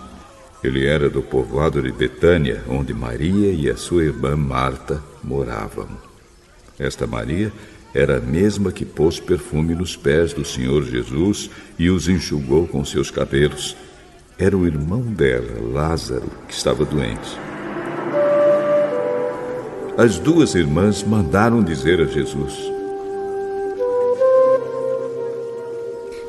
Ele 0.62 0.86
era 0.86 1.08
do 1.08 1.22
povoado 1.22 1.80
de 1.80 1.92
Betânia, 1.92 2.64
onde 2.68 2.92
Maria 2.92 3.52
e 3.52 3.70
a 3.70 3.76
sua 3.76 4.02
irmã 4.02 4.36
Marta 4.36 5.00
moravam. 5.22 5.88
Esta 6.78 7.06
Maria 7.06 7.52
era 7.94 8.18
a 8.18 8.20
mesma 8.20 8.72
que 8.72 8.84
pôs 8.84 9.20
perfume 9.20 9.74
nos 9.74 9.96
pés 9.96 10.32
do 10.32 10.44
Senhor 10.44 10.82
Jesus 10.84 11.48
e 11.78 11.88
os 11.88 12.08
enxugou 12.08 12.66
com 12.66 12.84
seus 12.84 13.10
cabelos 13.10 13.76
era 14.36 14.56
o 14.56 14.66
irmão 14.66 15.00
dela, 15.00 15.60
Lázaro, 15.72 16.30
que 16.46 16.54
estava 16.54 16.84
doente. 16.84 17.36
As 19.96 20.18
duas 20.18 20.54
irmãs 20.54 21.02
mandaram 21.02 21.60
dizer 21.60 22.00
a 22.00 22.04
Jesus: 22.04 22.54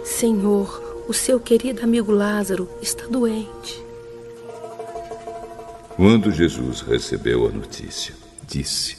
Senhor, 0.03 0.89
o 1.10 1.14
seu 1.14 1.40
querido 1.40 1.84
amigo 1.84 2.14
Lázaro 2.14 2.69
está 2.81 3.06
doente. 3.07 3.84
Quando 5.98 6.31
Jesus 6.31 6.80
recebeu 6.80 7.48
a 7.48 7.52
notícia, 7.52 8.15
disse: 8.48 8.95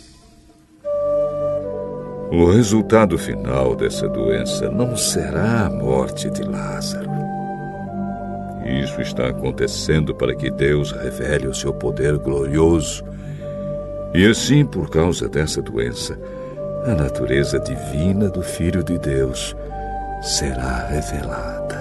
O 2.30 2.50
resultado 2.50 3.16
final 3.16 3.74
dessa 3.74 4.06
doença 4.06 4.70
não 4.70 4.94
será 4.94 5.64
a 5.64 5.70
morte 5.70 6.28
de 6.28 6.42
Lázaro 6.42 7.10
isso 8.78 9.00
está 9.00 9.28
acontecendo 9.28 10.14
para 10.14 10.34
que 10.34 10.50
Deus 10.50 10.92
revele 10.92 11.48
o 11.48 11.54
seu 11.54 11.72
poder 11.72 12.16
glorioso. 12.18 13.04
E 14.14 14.26
assim, 14.26 14.64
por 14.64 14.88
causa 14.88 15.28
dessa 15.28 15.60
doença, 15.60 16.18
a 16.84 16.94
natureza 16.94 17.58
divina 17.58 18.28
do 18.28 18.42
Filho 18.42 18.82
de 18.82 18.98
Deus 18.98 19.56
será 20.22 20.86
revelada. 20.86 21.80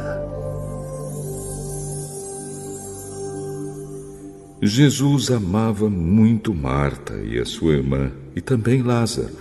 Jesus 4.62 5.32
amava 5.32 5.90
muito 5.90 6.54
Marta 6.54 7.14
e 7.24 7.40
a 7.40 7.46
sua 7.46 7.74
irmã, 7.74 8.12
e 8.36 8.42
também 8.42 8.82
Lázaro. 8.82 9.38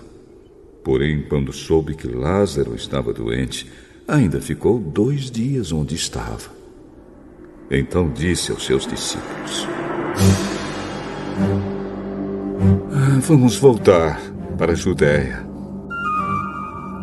Porém, 0.85 1.23
quando 1.29 1.53
soube 1.53 1.95
que 1.95 2.07
Lázaro 2.07 2.75
estava 2.77 3.13
doente, 3.13 3.67
ainda 4.07 4.41
ficou 4.41 4.79
dois 4.79 5.29
dias 5.29 5.73
onde 5.73 5.97
estava. 5.97 6.57
Então 7.69 8.09
disse 8.11 8.53
aos 8.53 8.65
seus 8.65 8.87
discípulos: 8.87 9.67
ah, 12.93 13.19
Vamos 13.21 13.57
voltar 13.57 14.21
para 14.57 14.73
a 14.73 14.77
Judéia. 14.77 15.45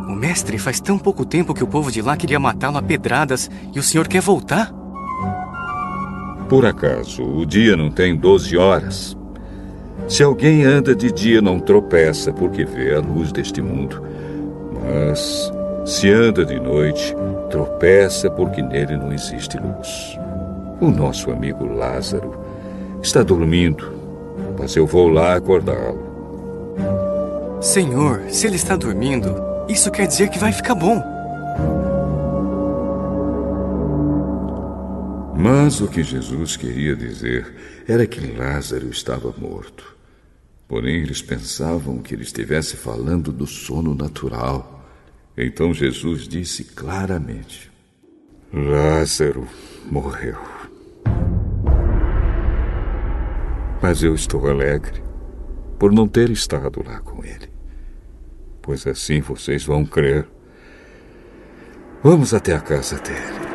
O 0.08 0.16
mestre 0.16 0.58
faz 0.58 0.80
tão 0.80 0.98
pouco 0.98 1.26
tempo 1.26 1.54
que 1.54 1.64
o 1.64 1.68
povo 1.68 1.92
de 1.92 2.02
lá 2.02 2.16
queria 2.16 2.40
matá-lo 2.40 2.78
a 2.78 2.82
pedradas 2.82 3.52
e 3.74 3.80
o 3.80 3.84
senhor 3.84 4.08
quer 4.08 4.22
voltar? 4.22 4.85
Por 6.48 6.66
acaso 6.66 7.24
o 7.24 7.46
dia 7.46 7.76
não 7.76 7.90
tem 7.90 8.16
doze 8.16 8.56
horas? 8.56 9.18
Se 10.08 10.22
alguém 10.22 10.64
anda 10.64 10.96
de 10.96 11.12
dia, 11.12 11.42
não 11.42 11.60
tropeça 11.60 12.32
porque 12.32 12.64
vê 12.64 12.94
a 12.94 13.00
luz 13.00 13.32
deste 13.32 13.62
mundo. 13.62 14.04
Mas 14.84 15.52
se 15.86 16.10
anda 16.12 16.46
de 16.46 16.60
noite, 16.60 17.16
tropeça 17.50 18.30
porque 18.30 18.62
nele 18.62 18.96
não 18.98 19.12
existe 19.12 19.58
luz. 19.58 20.20
O 20.80 20.92
nosso 20.92 21.32
amigo 21.32 21.66
Lázaro 21.66 22.36
está 23.02 23.24
dormindo, 23.24 23.94
mas 24.60 24.76
eu 24.76 24.86
vou 24.86 25.08
lá 25.08 25.36
acordá-lo. 25.36 26.00
Senhor, 27.60 28.22
se 28.30 28.46
ele 28.46 28.58
está 28.58 28.76
dormindo, 28.76 29.36
isso 29.68 29.90
quer 29.90 30.06
dizer 30.06 30.30
que 30.30 30.38
vai 30.38 30.52
ficar 30.52 30.76
bom. 30.76 31.02
Mas 35.38 35.82
o 35.82 35.88
que 35.88 36.02
Jesus 36.02 36.56
queria 36.56 36.96
dizer 36.96 37.84
era 37.88 38.08
que 38.08 38.26
Lázaro 38.32 38.90
estava 38.90 39.34
morto. 39.38 39.96
Porém, 40.68 41.02
eles 41.02 41.22
pensavam 41.22 42.00
que 42.00 42.16
ele 42.16 42.24
estivesse 42.24 42.78
falando 42.78 43.32
do 43.32 43.46
sono 43.46 43.94
natural. 43.94 44.84
Então 45.38 45.74
Jesus 45.74 46.28
disse 46.28 46.64
claramente: 46.64 47.70
Lázaro 48.52 49.48
morreu. 49.86 50.40
Mas 53.82 54.02
eu 54.02 54.16
estou 54.16 54.48
alegre 54.48 55.04
por 55.78 55.92
não 55.92 56.08
ter 56.08 56.30
estado 56.30 56.82
lá 56.84 57.00
com 57.02 57.24
ele, 57.24 57.50
pois 58.62 58.88
assim 58.88 59.20
vocês 59.20 59.66
vão 59.66 59.86
crer. 59.86 60.26
Vamos 62.02 62.34
até 62.34 62.56
a 62.56 62.62
casa 62.62 62.98
dele. 63.00 63.55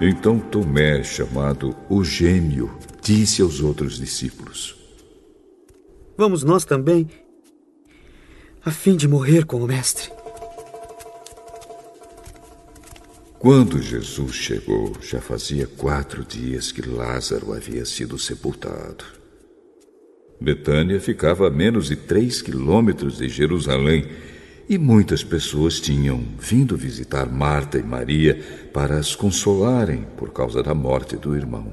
Então 0.00 0.38
Tomé, 0.38 1.02
chamado 1.02 1.74
o 1.88 2.04
Gêmeo, 2.04 2.70
disse 3.00 3.40
aos 3.40 3.60
outros 3.60 3.98
discípulos: 3.98 4.76
Vamos 6.18 6.42
nós 6.42 6.66
também, 6.66 7.08
a 8.62 8.70
fim 8.70 8.94
de 8.94 9.08
morrer 9.08 9.46
com 9.46 9.56
o 9.56 9.66
Mestre. 9.66 10.10
Quando 13.38 13.80
Jesus 13.80 14.34
chegou, 14.34 14.92
já 15.00 15.20
fazia 15.20 15.66
quatro 15.66 16.24
dias 16.24 16.72
que 16.72 16.86
Lázaro 16.86 17.54
havia 17.54 17.84
sido 17.86 18.18
sepultado. 18.18 19.04
Betânia 20.38 21.00
ficava 21.00 21.46
a 21.46 21.50
menos 21.50 21.86
de 21.86 21.96
três 21.96 22.42
quilômetros 22.42 23.16
de 23.16 23.28
Jerusalém 23.28 24.06
e 24.68 24.76
muitas 24.78 25.22
pessoas 25.22 25.80
tinham 25.80 26.18
vindo 26.38 26.76
visitar 26.76 27.26
Marta 27.26 27.78
e 27.78 27.82
Maria 27.82 28.68
para 28.72 28.96
as 28.96 29.14
consolarem 29.14 30.04
por 30.16 30.32
causa 30.32 30.62
da 30.62 30.74
morte 30.74 31.16
do 31.16 31.36
irmão. 31.36 31.72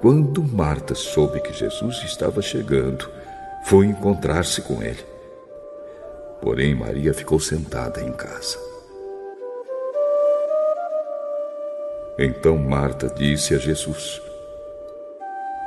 Quando 0.00 0.42
Marta 0.42 0.94
soube 0.94 1.40
que 1.40 1.52
Jesus 1.52 2.02
estava 2.04 2.42
chegando, 2.42 3.08
foi 3.64 3.86
encontrar-se 3.86 4.62
com 4.62 4.82
ele. 4.82 5.04
Porém, 6.40 6.74
Maria 6.74 7.12
ficou 7.12 7.38
sentada 7.38 8.00
em 8.00 8.12
casa. 8.12 8.58
Então 12.18 12.56
Marta 12.58 13.12
disse 13.16 13.54
a 13.54 13.58
Jesus: 13.58 14.20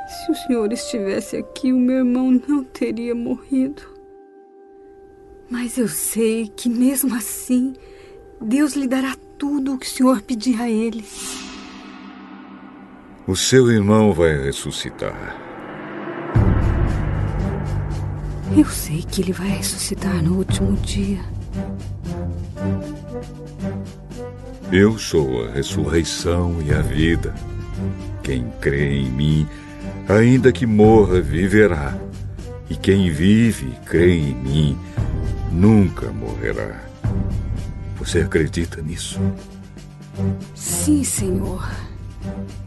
Se 0.08 0.32
o 0.32 0.34
senhor 0.34 0.72
estivesse 0.72 1.36
aqui, 1.36 1.72
o 1.72 1.78
meu 1.78 1.98
irmão 1.98 2.30
não 2.46 2.64
teria 2.64 3.14
morrido. 3.14 3.93
Mas 5.56 5.78
eu 5.78 5.86
sei 5.86 6.48
que 6.48 6.68
mesmo 6.68 7.14
assim, 7.14 7.74
Deus 8.40 8.74
lhe 8.74 8.88
dará 8.88 9.14
tudo 9.38 9.74
o 9.74 9.78
que 9.78 9.86
o 9.86 9.88
Senhor 9.88 10.20
pedir 10.20 10.60
a 10.60 10.68
ele. 10.68 11.04
O 13.24 13.36
seu 13.36 13.70
irmão 13.70 14.12
vai 14.12 14.36
ressuscitar. 14.36 15.36
Eu 18.56 18.64
sei 18.64 19.04
que 19.08 19.22
ele 19.22 19.32
vai 19.32 19.46
ressuscitar 19.46 20.20
no 20.24 20.38
último 20.38 20.76
dia. 20.78 21.20
Eu 24.72 24.98
sou 24.98 25.44
a 25.44 25.52
ressurreição 25.52 26.60
e 26.66 26.74
a 26.74 26.82
vida. 26.82 27.32
Quem 28.24 28.50
crê 28.60 28.96
em 28.96 29.08
mim, 29.08 29.48
ainda 30.08 30.50
que 30.50 30.66
morra, 30.66 31.20
viverá. 31.20 31.96
E 32.68 32.74
quem 32.74 33.08
vive 33.08 33.68
e 33.68 33.86
crê 33.86 34.16
em 34.16 34.34
mim, 34.34 34.78
nunca 35.54 36.10
morrerá. 36.10 36.82
Você 37.96 38.20
acredita 38.20 38.82
nisso? 38.82 39.20
Sim, 40.54 41.04
Senhor. 41.04 41.70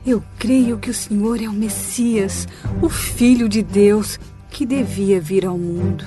Eu 0.05 0.23
creio 0.39 0.77
que 0.77 0.89
o 0.89 0.93
Senhor 0.93 1.41
é 1.41 1.47
o 1.47 1.53
Messias, 1.53 2.47
o 2.81 2.89
Filho 2.89 3.49
de 3.49 3.61
Deus 3.61 4.19
que 4.49 4.65
devia 4.65 5.19
vir 5.19 5.45
ao 5.45 5.57
mundo. 5.57 6.05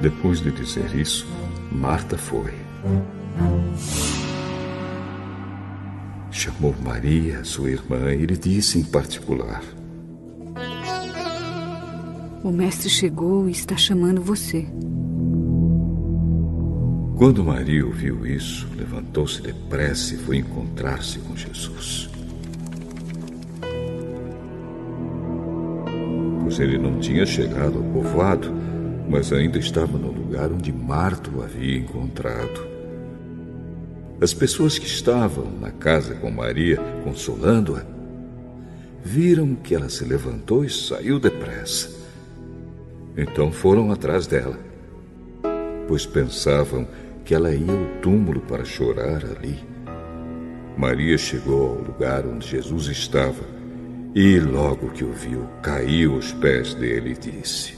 Depois 0.00 0.40
de 0.40 0.50
dizer 0.50 0.94
isso, 0.94 1.26
Marta 1.70 2.18
foi. 2.18 2.52
Chamou 6.30 6.74
Maria, 6.82 7.44
sua 7.44 7.70
irmã, 7.70 8.12
e 8.12 8.26
lhe 8.26 8.36
disse 8.36 8.78
em 8.78 8.84
particular: 8.84 9.62
o 12.42 12.50
mestre 12.50 12.88
chegou 12.88 13.48
e 13.48 13.52
está 13.52 13.76
chamando 13.76 14.20
você. 14.20 14.66
Quando 17.16 17.44
Maria 17.44 17.86
ouviu 17.86 18.26
isso, 18.26 18.66
levantou-se 18.76 19.40
depressa 19.40 20.14
e 20.14 20.18
foi 20.18 20.38
encontrar-se 20.38 21.20
com 21.20 21.36
Jesus. 21.36 22.10
Pois 26.42 26.58
ele 26.58 26.78
não 26.78 26.98
tinha 26.98 27.24
chegado 27.24 27.78
ao 27.78 27.84
povoado, 27.84 28.52
mas 29.08 29.32
ainda 29.32 29.58
estava 29.58 29.96
no 29.96 30.10
lugar 30.10 30.50
onde 30.50 30.72
Marta 30.72 31.30
o 31.30 31.42
havia 31.42 31.78
encontrado. 31.78 32.72
As 34.20 34.34
pessoas 34.34 34.78
que 34.78 34.86
estavam 34.86 35.46
na 35.60 35.70
casa 35.70 36.14
com 36.16 36.30
Maria, 36.30 36.78
consolando-a, 37.04 37.84
viram 39.04 39.54
que 39.54 39.74
ela 39.76 39.88
se 39.88 40.04
levantou 40.04 40.64
e 40.64 40.70
saiu 40.70 41.20
depressa. 41.20 42.01
Então 43.16 43.52
foram 43.52 43.92
atrás 43.92 44.26
dela, 44.26 44.58
pois 45.86 46.06
pensavam 46.06 46.86
que 47.24 47.34
ela 47.34 47.54
ia 47.54 47.72
ao 47.72 48.00
túmulo 48.00 48.40
para 48.40 48.64
chorar 48.64 49.22
ali. 49.24 49.58
Maria 50.76 51.18
chegou 51.18 51.68
ao 51.70 51.82
lugar 51.82 52.26
onde 52.26 52.48
Jesus 52.48 52.86
estava 52.86 53.44
e, 54.14 54.38
logo 54.40 54.90
que 54.90 55.04
o 55.04 55.12
viu, 55.12 55.46
caiu 55.62 56.14
aos 56.14 56.32
pés 56.32 56.74
dele 56.74 57.12
e 57.12 57.30
disse: 57.30 57.74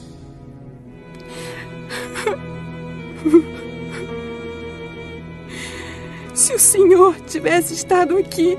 Se 6.32 6.54
o 6.54 6.58
Senhor 6.58 7.16
tivesse 7.26 7.74
estado 7.74 8.16
aqui, 8.16 8.56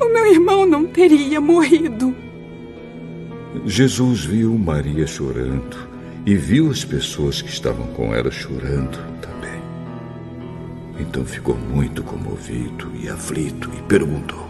o 0.00 0.08
meu 0.12 0.26
irmão 0.26 0.66
não 0.66 0.86
teria 0.86 1.40
morrido. 1.40 2.23
Jesus 3.64 4.24
viu 4.24 4.58
Maria 4.58 5.06
chorando 5.06 5.88
e 6.26 6.34
viu 6.34 6.70
as 6.70 6.84
pessoas 6.84 7.40
que 7.40 7.48
estavam 7.48 7.86
com 7.88 8.14
ela 8.14 8.30
chorando 8.30 8.98
também. 9.20 9.62
Então 10.98 11.24
ficou 11.24 11.56
muito 11.56 12.02
comovido 12.02 12.90
e 12.94 13.08
aflito 13.08 13.70
e 13.78 13.82
perguntou: 13.82 14.48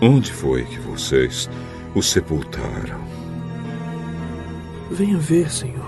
Onde 0.00 0.32
foi 0.32 0.64
que 0.64 0.78
vocês 0.80 1.48
o 1.94 2.02
sepultaram? 2.02 3.04
Venha 4.90 5.18
ver, 5.18 5.50
Senhor. 5.50 5.85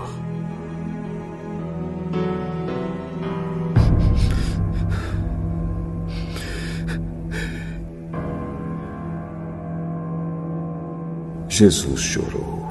Jesus 11.59 11.99
chorou. 11.99 12.69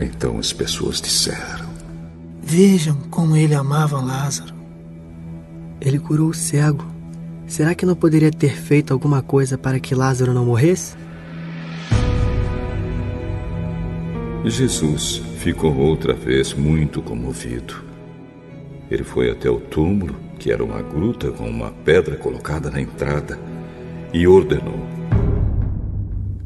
Então 0.00 0.38
as 0.38 0.52
pessoas 0.52 1.00
disseram: 1.00 1.68
Vejam 2.40 2.94
como 3.10 3.34
ele 3.34 3.52
amava 3.52 4.00
Lázaro. 4.00 4.54
Ele 5.80 5.98
curou 5.98 6.28
o 6.28 6.34
cego. 6.34 6.86
Será 7.48 7.74
que 7.74 7.84
não 7.84 7.96
poderia 7.96 8.30
ter 8.30 8.54
feito 8.54 8.92
alguma 8.92 9.22
coisa 9.22 9.58
para 9.58 9.80
que 9.80 9.92
Lázaro 9.92 10.32
não 10.32 10.44
morresse? 10.44 10.96
Jesus 14.44 15.20
ficou 15.38 15.76
outra 15.76 16.14
vez 16.14 16.54
muito 16.54 17.02
comovido. 17.02 17.74
Ele 18.88 19.02
foi 19.02 19.32
até 19.32 19.50
o 19.50 19.58
túmulo, 19.58 20.14
que 20.38 20.52
era 20.52 20.62
uma 20.62 20.80
gruta 20.80 21.32
com 21.32 21.50
uma 21.50 21.72
pedra 21.72 22.14
colocada 22.14 22.70
na 22.70 22.80
entrada, 22.80 23.36
e 24.12 24.28
ordenou: 24.28 24.86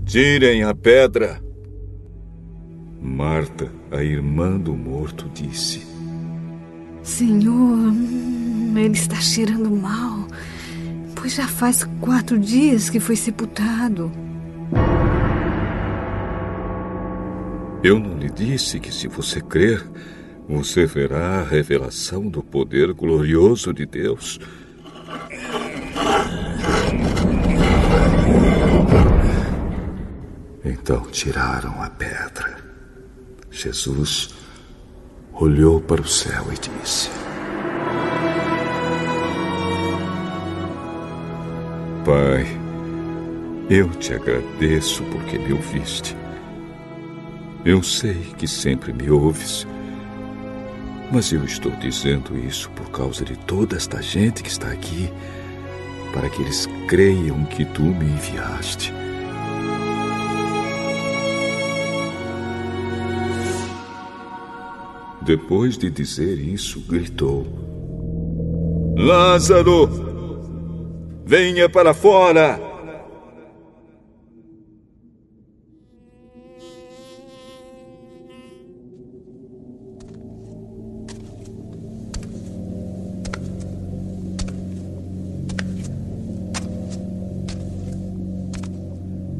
Tirem 0.04 0.62
a 0.62 0.74
pedra. 0.74 1.42
Marta, 3.00 3.70
a 3.90 4.02
irmã 4.02 4.58
do 4.58 4.74
morto, 4.74 5.30
disse: 5.32 5.86
Senhor, 7.02 7.92
ele 8.76 8.94
está 8.94 9.16
cheirando 9.16 9.70
mal, 9.70 10.26
pois 11.14 11.34
já 11.34 11.48
faz 11.48 11.84
quatro 12.00 12.38
dias 12.38 12.90
que 12.90 13.00
foi 13.00 13.16
sepultado. 13.16 14.12
Eu 17.82 17.98
não 17.98 18.18
lhe 18.18 18.30
disse 18.30 18.78
que, 18.78 18.94
se 18.94 19.08
você 19.08 19.40
crer, 19.40 19.82
você 20.48 20.86
verá 20.86 21.40
a 21.40 21.44
revelação 21.44 22.28
do 22.28 22.42
poder 22.42 22.92
glorioso 22.92 23.72
de 23.72 23.86
Deus. 23.86 24.38
Então 30.92 31.06
tiraram 31.06 31.82
a 31.82 31.88
pedra. 31.88 32.58
Jesus 33.50 34.28
olhou 35.32 35.80
para 35.80 36.02
o 36.02 36.06
céu 36.06 36.44
e 36.52 36.82
disse: 36.82 37.08
Pai, 42.04 42.46
eu 43.70 43.88
te 43.88 44.12
agradeço 44.12 45.02
porque 45.04 45.38
me 45.38 45.54
ouviste. 45.54 46.14
Eu 47.64 47.82
sei 47.82 48.34
que 48.36 48.46
sempre 48.46 48.92
me 48.92 49.10
ouves, 49.10 49.66
mas 51.10 51.32
eu 51.32 51.42
estou 51.42 51.72
dizendo 51.72 52.36
isso 52.36 52.68
por 52.72 52.90
causa 52.90 53.24
de 53.24 53.34
toda 53.34 53.76
esta 53.76 54.02
gente 54.02 54.42
que 54.42 54.50
está 54.50 54.70
aqui, 54.70 55.10
para 56.12 56.28
que 56.28 56.42
eles 56.42 56.68
creiam 56.86 57.46
que 57.46 57.64
tu 57.64 57.80
me 57.80 58.04
enviaste. 58.04 59.01
Depois 65.24 65.78
de 65.78 65.88
dizer 65.88 66.36
isso, 66.36 66.80
gritou: 66.80 67.46
Lázaro, 68.96 69.88
venha 71.24 71.68
para 71.68 71.94
fora! 71.94 72.60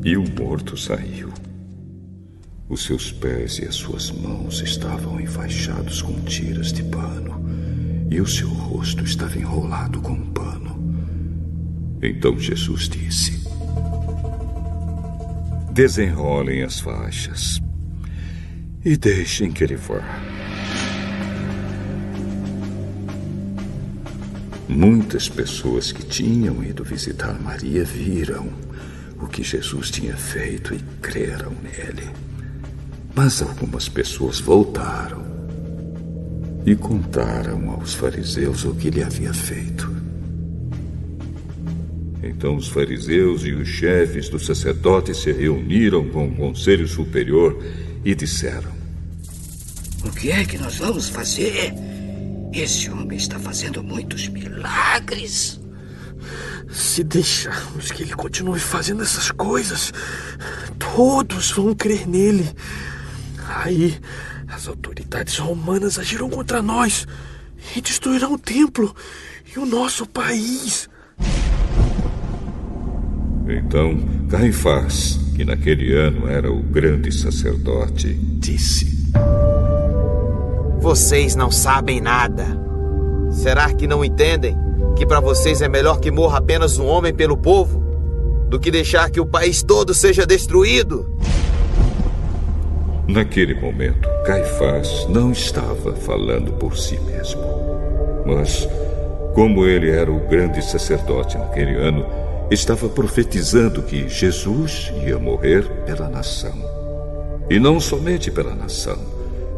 E 0.04 0.16
o 0.16 0.24
morto 0.38 0.76
saiu. 0.76 1.31
Os 2.73 2.85
seus 2.85 3.12
pés 3.12 3.59
e 3.59 3.66
as 3.66 3.74
suas 3.74 4.11
mãos 4.11 4.62
estavam 4.62 5.20
enfaixados 5.20 6.01
com 6.01 6.19
tiras 6.23 6.73
de 6.73 6.82
pano, 6.82 7.44
e 8.11 8.19
o 8.19 8.27
seu 8.27 8.49
rosto 8.49 9.05
estava 9.05 9.39
enrolado 9.39 10.01
com 10.01 10.12
um 10.12 10.31
pano. 10.31 10.97
Então 12.03 12.39
Jesus 12.39 12.89
disse: 12.89 13.47
Desenrolem 15.70 16.62
as 16.62 16.81
faixas 16.81 17.61
e 18.82 18.97
deixem 18.97 19.53
que 19.53 19.65
ele 19.65 19.77
vá. 19.77 20.01
Muitas 24.66 25.28
pessoas 25.28 25.93
que 25.93 26.07
tinham 26.07 26.65
ido 26.65 26.82
visitar 26.82 27.39
Maria 27.39 27.85
viram 27.85 28.49
o 29.20 29.27
que 29.27 29.43
Jesus 29.43 29.90
tinha 29.90 30.16
feito 30.16 30.73
e 30.73 30.78
creram 31.03 31.53
nele. 31.62 32.31
Mas 33.14 33.43
algumas 33.43 33.89
pessoas 33.89 34.40
voltaram 34.40 35.22
e 36.64 36.74
contaram 36.74 37.70
aos 37.70 37.94
fariseus 37.94 38.64
o 38.64 38.74
que 38.74 38.89
ele 38.89 39.02
havia 39.02 39.34
feito. 39.34 39.90
Então 42.22 42.56
os 42.56 42.68
fariseus 42.68 43.44
e 43.44 43.52
os 43.52 43.68
chefes 43.68 44.28
dos 44.28 44.47
sacerdotes 44.47 45.18
se 45.18 45.32
reuniram 45.32 46.09
com 46.09 46.28
o 46.28 46.34
conselho 46.34 46.86
superior 46.86 47.62
e 48.05 48.14
disseram: 48.14 48.70
O 50.05 50.10
que 50.10 50.30
é 50.30 50.44
que 50.44 50.56
nós 50.56 50.76
vamos 50.76 51.09
fazer? 51.09 51.74
Esse 52.52 52.90
homem 52.90 53.16
está 53.16 53.39
fazendo 53.39 53.82
muitos 53.82 54.28
milagres. 54.28 55.60
Se 56.70 57.02
deixarmos 57.02 57.90
que 57.90 58.02
ele 58.02 58.14
continue 58.14 58.59
fazendo 58.59 59.02
essas 59.02 59.30
coisas, 59.30 59.93
todos 60.78 61.51
vão 61.51 61.74
crer 61.74 62.09
nele. 62.09 62.48
Aí 63.56 63.98
as 64.48 64.68
autoridades 64.68 65.38
romanas 65.38 65.98
agirão 65.98 66.28
contra 66.30 66.62
nós 66.62 67.06
e 67.76 67.80
destruirão 67.80 68.34
o 68.34 68.38
templo 68.38 68.94
e 69.54 69.58
o 69.58 69.66
nosso 69.66 70.06
país. 70.06 70.88
Então 73.48 73.98
Caifás, 74.28 75.18
que 75.36 75.44
naquele 75.44 75.94
ano 75.94 76.28
era 76.28 76.50
o 76.50 76.62
grande 76.62 77.12
sacerdote, 77.12 78.14
disse: 78.14 79.12
Vocês 80.80 81.34
não 81.34 81.50
sabem 81.50 82.00
nada. 82.00 82.46
Será 83.30 83.72
que 83.72 83.86
não 83.86 84.04
entendem? 84.04 84.62
que 85.02 85.06
para 85.06 85.20
vocês 85.20 85.62
é 85.62 85.68
melhor 85.68 85.98
que 85.98 86.10
morra 86.10 86.38
apenas 86.38 86.78
um 86.78 86.86
homem 86.86 87.12
pelo 87.12 87.36
povo 87.36 87.82
do 88.48 88.60
que 88.60 88.70
deixar 88.70 89.10
que 89.10 89.20
o 89.20 89.26
país 89.26 89.62
todo 89.62 89.94
seja 89.94 90.26
destruído. 90.26 91.10
Naquele 93.08 93.54
momento, 93.54 94.08
Caifás 94.24 95.06
não 95.08 95.32
estava 95.32 95.92
falando 95.92 96.52
por 96.52 96.76
si 96.76 96.98
mesmo. 97.00 97.42
Mas, 98.24 98.68
como 99.34 99.66
ele 99.66 99.90
era 99.90 100.10
o 100.10 100.20
grande 100.28 100.64
sacerdote 100.64 101.36
naquele 101.36 101.74
ano, 101.74 102.06
estava 102.50 102.88
profetizando 102.88 103.82
que 103.82 104.08
Jesus 104.08 104.92
ia 105.04 105.18
morrer 105.18 105.68
pela 105.84 106.08
nação. 106.08 106.54
E 107.50 107.58
não 107.58 107.80
somente 107.80 108.30
pela 108.30 108.54
nação, 108.54 108.98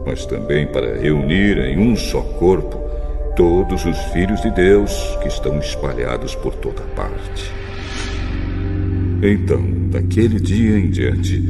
mas 0.06 0.24
também 0.24 0.66
para 0.66 0.96
reunir 0.96 1.58
em 1.58 1.78
um 1.78 1.94
só 1.96 2.22
corpo 2.22 2.82
todos 3.36 3.84
os 3.84 3.98
filhos 4.12 4.40
de 4.40 4.50
Deus 4.52 5.18
que 5.20 5.28
estão 5.28 5.58
espalhados 5.58 6.34
por 6.34 6.54
toda 6.54 6.82
parte. 6.96 7.52
Então, 9.22 9.62
daquele 9.90 10.40
dia 10.40 10.78
em 10.78 10.90
diante, 10.90 11.40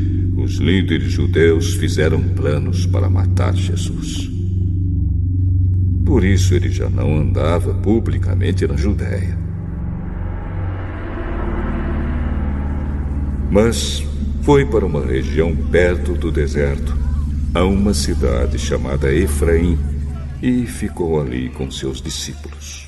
os 0.44 0.56
líderes 0.56 1.10
judeus 1.10 1.74
fizeram 1.74 2.22
planos 2.22 2.84
para 2.84 3.08
matar 3.08 3.54
Jesus. 3.54 4.30
Por 6.04 6.22
isso 6.22 6.54
ele 6.54 6.70
já 6.70 6.90
não 6.90 7.16
andava 7.16 7.72
publicamente 7.72 8.66
na 8.66 8.76
Judéia. 8.76 9.38
Mas 13.50 14.04
foi 14.42 14.66
para 14.66 14.84
uma 14.84 15.04
região 15.04 15.56
perto 15.56 16.12
do 16.12 16.30
deserto, 16.30 16.94
a 17.54 17.64
uma 17.64 17.94
cidade 17.94 18.58
chamada 18.58 19.14
Efraim 19.14 19.78
e 20.42 20.66
ficou 20.66 21.18
ali 21.18 21.48
com 21.48 21.70
seus 21.70 22.02
discípulos. 22.02 22.86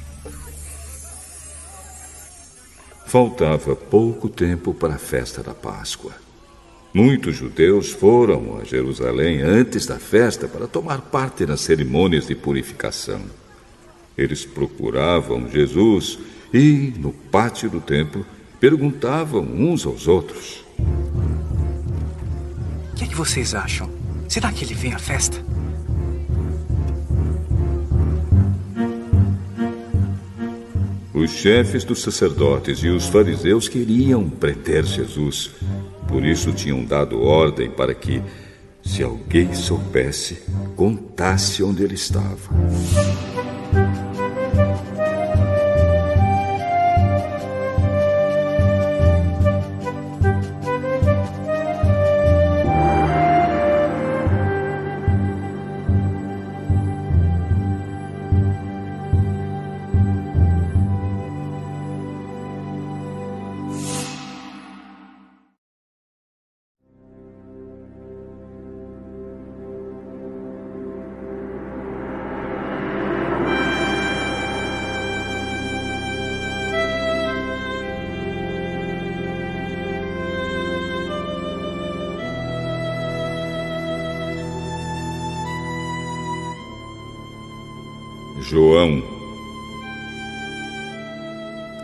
Faltava 3.06 3.74
pouco 3.74 4.28
tempo 4.28 4.74
para 4.74 4.96
a 4.96 4.98
festa 4.98 5.42
da 5.42 5.54
Páscoa. 5.54 6.26
Muitos 6.97 7.36
judeus 7.36 7.90
foram 7.90 8.56
a 8.56 8.64
Jerusalém 8.64 9.43
antes 9.43 9.85
da 9.85 9.98
festa 9.98 10.48
para 10.48 10.66
tomar 10.66 11.02
parte 11.02 11.44
nas 11.44 11.60
cerimônias 11.60 12.27
de 12.27 12.35
purificação. 12.35 13.20
Eles 14.16 14.47
procuravam 14.47 15.47
Jesus 15.47 16.18
e, 16.55 16.94
no 16.97 17.12
pátio 17.12 17.68
do 17.68 17.82
templo, 17.82 18.24
perguntavam 18.59 19.43
uns 19.43 19.85
aos 19.85 20.09
outros: 20.09 20.64
O 22.93 22.97
que, 22.97 23.05
é 23.05 23.06
que 23.06 23.14
vocês 23.14 23.55
acham? 23.55 23.90
Será 24.27 24.51
que 24.51 24.64
ele 24.64 24.73
vem 24.73 24.94
à 24.94 24.98
festa? 24.98 25.44
Os 31.12 31.31
chefes 31.31 31.85
dos 31.85 32.01
sacerdotes 32.01 32.78
e 32.78 32.89
os 32.89 33.05
fariseus 33.06 33.68
queriam 33.68 34.31
prender 34.31 34.86
Jesus. 34.86 35.51
Por 36.08 36.24
isso 36.24 36.52
tinham 36.52 36.84
dado 36.84 37.22
ordem 37.22 37.70
para 37.70 37.94
que, 37.94 38.22
se 38.84 39.02
alguém 39.02 39.54
soubesse, 39.54 40.42
contasse 40.76 41.62
onde 41.62 41.82
ele 41.82 41.94
estava. 41.94 43.35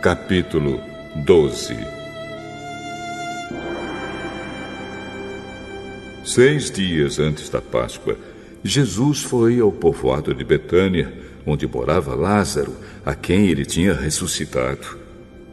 Capítulo 0.03 0.81
12 1.15 1.77
Seis 6.25 6.69
dias 6.69 7.19
antes 7.19 7.47
da 7.47 7.61
Páscoa, 7.61 8.17
Jesus 8.61 9.21
foi 9.21 9.61
ao 9.61 9.71
povoado 9.71 10.33
de 10.33 10.43
Betânia, 10.43 11.13
onde 11.45 11.65
morava 11.65 12.15
Lázaro, 12.15 12.75
a 13.05 13.15
quem 13.15 13.47
ele 13.47 13.65
tinha 13.65 13.93
ressuscitado. 13.93 14.99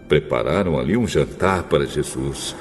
Prepararam 0.08 0.80
ali 0.80 0.96
um 0.96 1.06
jantar 1.06 1.62
para 1.62 1.86
Jesus. 1.86 2.56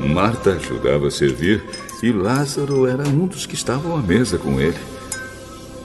Marta 0.00 0.54
ajudava 0.54 1.06
a 1.06 1.10
servir 1.12 1.62
e 2.02 2.10
Lázaro 2.10 2.84
era 2.84 3.06
um 3.08 3.28
dos 3.28 3.46
que 3.46 3.54
estavam 3.54 3.96
à 3.96 4.02
mesa 4.02 4.38
com 4.38 4.60
ele. 4.60 4.91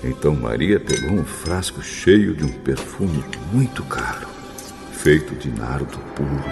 Então 0.08 0.34
Maria 0.34 0.80
pegou 0.80 1.12
um 1.12 1.26
frasco 1.26 1.84
cheio 1.84 2.34
de 2.34 2.46
um 2.46 2.52
perfume 2.62 3.22
muito 3.52 3.84
caro, 3.84 4.30
feito 4.94 5.36
de 5.36 5.50
nardo 5.50 6.00
puro. 6.16 6.44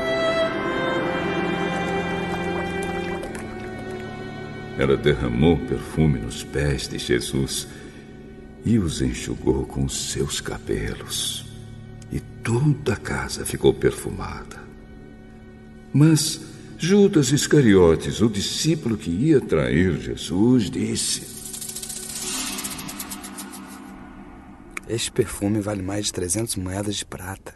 Ela 4.77 4.97
derramou 4.97 5.57
perfume 5.57 6.19
nos 6.19 6.43
pés 6.43 6.85
de 6.89 6.97
Jesus 6.97 7.65
e 8.65 8.77
os 8.77 9.01
enxugou 9.01 9.65
com 9.65 9.87
seus 9.87 10.41
cabelos. 10.41 11.45
E 12.11 12.19
toda 12.19 12.93
a 12.93 12.97
casa 12.97 13.45
ficou 13.45 13.73
perfumada. 13.73 14.57
Mas 15.93 16.41
Judas 16.77 17.31
Iscariotes, 17.31 18.21
o 18.21 18.27
discípulo 18.27 18.97
que 18.97 19.09
ia 19.09 19.39
trair 19.39 19.97
Jesus, 19.97 20.69
disse: 20.69 21.44
Este 24.87 25.11
perfume 25.11 25.59
vale 25.59 25.81
mais 25.81 26.05
de 26.05 26.13
300 26.13 26.55
moedas 26.57 26.95
de 26.95 27.05
prata. 27.05 27.55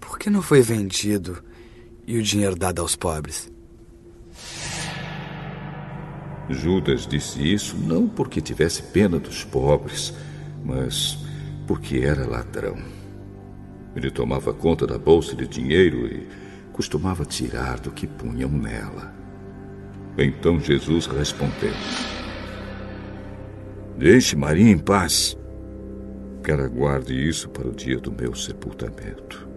Por 0.00 0.18
que 0.18 0.28
não 0.28 0.42
foi 0.42 0.60
vendido 0.60 1.42
e 2.06 2.18
o 2.18 2.22
dinheiro 2.22 2.56
dado 2.56 2.80
aos 2.82 2.96
pobres? 2.96 3.50
Judas 6.50 7.06
disse 7.06 7.40
isso 7.40 7.76
não 7.76 8.08
porque 8.08 8.40
tivesse 8.40 8.82
pena 8.82 9.18
dos 9.18 9.44
pobres, 9.44 10.12
mas 10.64 11.18
porque 11.66 11.98
era 11.98 12.26
ladrão. 12.26 12.76
Ele 13.94 14.10
tomava 14.10 14.52
conta 14.52 14.86
da 14.86 14.98
bolsa 14.98 15.36
de 15.36 15.46
dinheiro 15.46 16.06
e 16.06 16.26
costumava 16.72 17.24
tirar 17.24 17.78
do 17.78 17.92
que 17.92 18.06
punham 18.06 18.50
nela. 18.50 19.14
Então 20.18 20.58
Jesus 20.58 21.06
respondeu: 21.06 21.72
Deixe 23.96 24.34
Maria 24.34 24.70
em 24.70 24.78
paz. 24.78 25.36
Quero 26.42 26.64
aguarde 26.64 27.14
isso 27.14 27.48
para 27.48 27.68
o 27.68 27.72
dia 27.72 27.98
do 27.98 28.10
meu 28.10 28.34
sepultamento. 28.34 29.48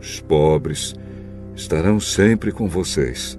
Os 0.00 0.20
pobres 0.20 0.94
estarão 1.54 1.98
sempre 1.98 2.52
com 2.52 2.68
vocês 2.68 3.38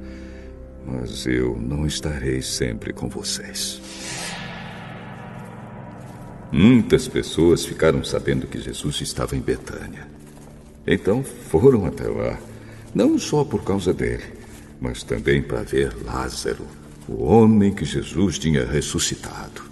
mas 0.85 1.25
eu 1.25 1.57
não 1.59 1.85
estarei 1.85 2.41
sempre 2.41 2.93
com 2.93 3.09
vocês. 3.09 3.81
Muitas 6.51 7.07
pessoas 7.07 7.65
ficaram 7.65 8.03
sabendo 8.03 8.45
que 8.45 8.61
Jesus 8.61 9.01
estava 9.01 9.35
em 9.35 9.41
Betânia. 9.41 10.07
Então 10.85 11.23
foram 11.23 11.85
até 11.85 12.07
lá, 12.07 12.39
não 12.93 13.17
só 13.17 13.43
por 13.43 13.63
causa 13.63 13.91
dele, 13.91 14.23
mas 14.79 15.01
também 15.03 15.41
para 15.41 15.63
ver 15.63 15.91
Lázaro, 16.05 16.65
o 17.07 17.23
homem 17.23 17.73
que 17.73 17.83
Jesus 17.83 18.37
tinha 18.37 18.63
ressuscitado. 18.63 19.64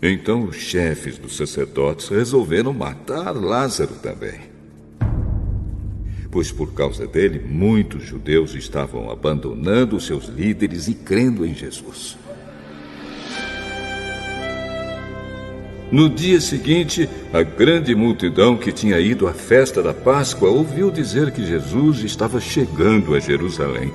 Então 0.00 0.44
os 0.44 0.56
chefes 0.56 1.18
dos 1.18 1.36
sacerdotes 1.36 2.08
resolveram 2.08 2.72
matar 2.72 3.32
Lázaro 3.32 3.94
também 4.02 4.58
pois 6.30 6.52
por 6.52 6.72
causa 6.72 7.06
dele 7.06 7.40
muitos 7.44 8.04
judeus 8.04 8.54
estavam 8.54 9.10
abandonando 9.10 10.00
seus 10.00 10.26
líderes 10.26 10.88
e 10.88 10.94
crendo 10.94 11.44
em 11.44 11.54
Jesus. 11.54 12.16
No 15.90 16.10
dia 16.10 16.38
seguinte, 16.38 17.08
a 17.32 17.42
grande 17.42 17.94
multidão 17.94 18.58
que 18.58 18.70
tinha 18.70 19.00
ido 19.00 19.26
à 19.26 19.32
festa 19.32 19.82
da 19.82 19.94
Páscoa 19.94 20.50
ouviu 20.50 20.90
dizer 20.90 21.30
que 21.30 21.46
Jesus 21.46 22.00
estava 22.00 22.38
chegando 22.40 23.14
a 23.14 23.20
Jerusalém. 23.20 23.90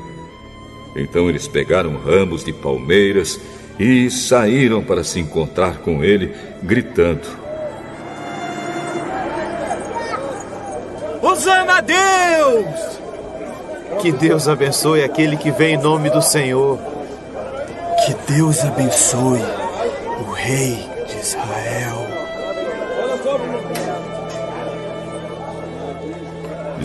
Então 0.96 1.30
eles 1.30 1.48
pegaram 1.48 1.96
ramos 1.98 2.44
de 2.44 2.52
palmeiras 2.52 3.40
e 3.80 4.10
saíram 4.10 4.84
para 4.84 5.04
se 5.04 5.20
encontrar 5.20 5.80
com 5.80 6.04
ele, 6.04 6.36
gritando: 6.62 7.28
Hosana 11.22 11.78
a 11.78 11.82
Deus! 11.82 12.94
Que 14.02 14.12
Deus 14.12 14.48
abençoe 14.48 15.04
aquele 15.04 15.38
que 15.38 15.52
vem 15.52 15.76
em 15.76 15.78
nome 15.78 16.10
do 16.10 16.22
Senhor. 16.22 16.78
Que 18.06 18.34
Deus 18.34 18.60
abençoe 18.60 19.40
o 20.20 20.32
Rei 20.32 20.90
de 21.08 21.20
Israel. 21.20 22.14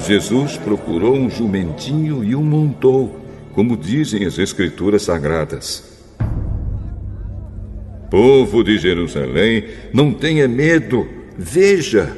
Jesus 0.07 0.57
procurou 0.57 1.15
um 1.15 1.29
jumentinho 1.29 2.23
e 2.23 2.35
o 2.35 2.41
montou, 2.41 3.19
como 3.53 3.77
dizem 3.77 4.25
as 4.25 4.39
Escrituras 4.39 5.03
Sagradas. 5.03 5.88
Povo 8.11 8.65
de 8.65 8.79
Jerusalém, 8.79 9.65
não 9.93 10.13
tenha 10.13 10.49
medo, 10.49 11.07
veja 11.37 12.17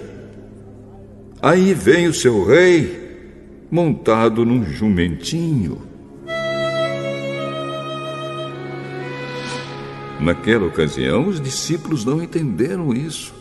Aí 1.43 1.73
vem 1.73 2.07
o 2.07 2.13
seu 2.13 2.45
rei 2.45 3.01
montado 3.71 4.45
num 4.45 4.63
jumentinho. 4.63 5.81
Naquela 10.21 10.67
ocasião, 10.67 11.29
os 11.29 11.41
discípulos 11.41 12.05
não 12.05 12.23
entenderam 12.23 12.93
isso. 12.93 13.35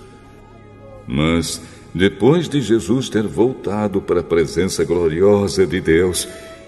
Mas, 1.05 1.61
depois 1.93 2.47
de 2.47 2.61
Jesus 2.61 3.09
ter 3.09 3.27
voltado 3.27 4.01
para 4.01 4.21
a 4.21 4.23
presença 4.23 4.85
gloriosa 4.85 5.67
de 5.67 5.81
Deus, 5.81 6.25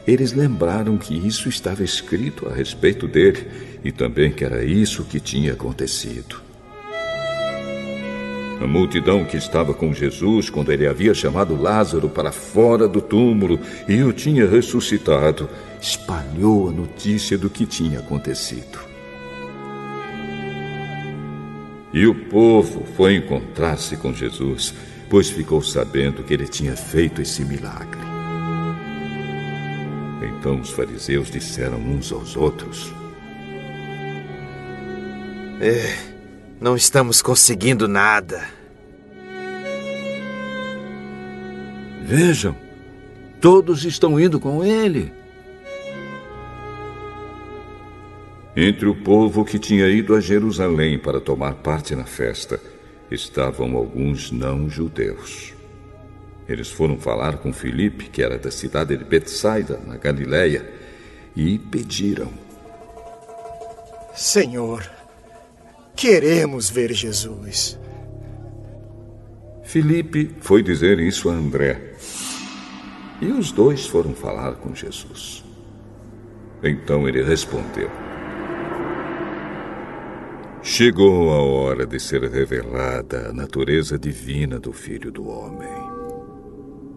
eles 0.07 0.33
lembraram 0.33 0.97
que 0.97 1.15
isso 1.15 1.47
estava 1.47 1.83
escrito 1.83 2.47
a 2.49 2.53
respeito 2.53 3.07
dele 3.07 3.47
e 3.83 3.91
também 3.91 4.31
que 4.31 4.43
era 4.43 4.63
isso 4.63 5.03
que 5.03 5.19
tinha 5.19 5.53
acontecido. 5.53 6.41
A 8.61 8.67
multidão 8.67 9.25
que 9.25 9.37
estava 9.37 9.73
com 9.73 9.91
Jesus 9.91 10.49
quando 10.49 10.71
ele 10.71 10.85
havia 10.85 11.15
chamado 11.15 11.59
Lázaro 11.59 12.07
para 12.07 12.31
fora 12.31 12.87
do 12.87 13.01
túmulo 13.01 13.59
e 13.87 14.03
o 14.03 14.13
tinha 14.13 14.47
ressuscitado, 14.47 15.49
espalhou 15.81 16.69
a 16.69 16.71
notícia 16.71 17.39
do 17.39 17.49
que 17.49 17.65
tinha 17.65 17.99
acontecido. 17.99 18.79
E 21.91 22.05
o 22.05 22.13
povo 22.13 22.85
foi 22.95 23.15
encontrar-se 23.15 23.97
com 23.97 24.13
Jesus, 24.13 24.73
pois 25.09 25.29
ficou 25.29 25.61
sabendo 25.61 26.23
que 26.23 26.33
ele 26.33 26.47
tinha 26.47 26.75
feito 26.75 27.21
esse 27.21 27.43
milagre. 27.43 28.10
Então 30.41 30.59
os 30.59 30.71
fariseus 30.71 31.29
disseram 31.29 31.77
uns 31.77 32.11
aos 32.11 32.35
outros: 32.35 32.91
É. 35.61 36.09
Não 36.59 36.75
estamos 36.75 37.23
conseguindo 37.23 37.87
nada. 37.87 38.47
Vejam, 42.03 42.55
todos 43.39 43.83
estão 43.83 44.19
indo 44.19 44.39
com 44.39 44.63
ele. 44.63 45.11
Entre 48.55 48.87
o 48.87 48.95
povo 48.95 49.45
que 49.45 49.57
tinha 49.57 49.87
ido 49.87 50.15
a 50.15 50.19
Jerusalém 50.19 50.99
para 50.99 51.21
tomar 51.21 51.53
parte 51.55 51.95
na 51.95 52.05
festa, 52.05 52.59
estavam 53.09 53.75
alguns 53.75 54.31
não-judeus. 54.31 55.53
Eles 56.51 56.69
foram 56.69 56.97
falar 56.97 57.37
com 57.37 57.53
Filipe, 57.53 58.09
que 58.09 58.21
era 58.21 58.37
da 58.37 58.51
cidade 58.51 58.95
de 58.97 59.03
Betsaida, 59.03 59.79
na 59.85 59.97
Galiléia, 59.97 60.69
e 61.35 61.57
pediram: 61.57 62.31
Senhor, 64.13 64.83
Queremos 66.01 66.67
ver 66.67 66.91
Jesus. 66.93 67.77
Filipe 69.63 70.31
foi 70.41 70.63
dizer 70.63 70.99
isso 70.99 71.29
a 71.29 71.33
André. 71.33 71.93
E 73.21 73.27
os 73.27 73.51
dois 73.51 73.85
foram 73.85 74.13
falar 74.13 74.55
com 74.55 74.73
Jesus. 74.73 75.45
Então 76.63 77.07
ele 77.07 77.23
respondeu: 77.23 77.89
Chegou 80.63 81.31
a 81.31 81.39
hora 81.39 81.85
de 81.85 81.99
ser 81.99 82.23
revelada 82.23 83.29
a 83.29 83.33
natureza 83.33 83.99
divina 83.99 84.59
do 84.59 84.73
Filho 84.73 85.11
do 85.11 85.27
Homem. 85.27 86.00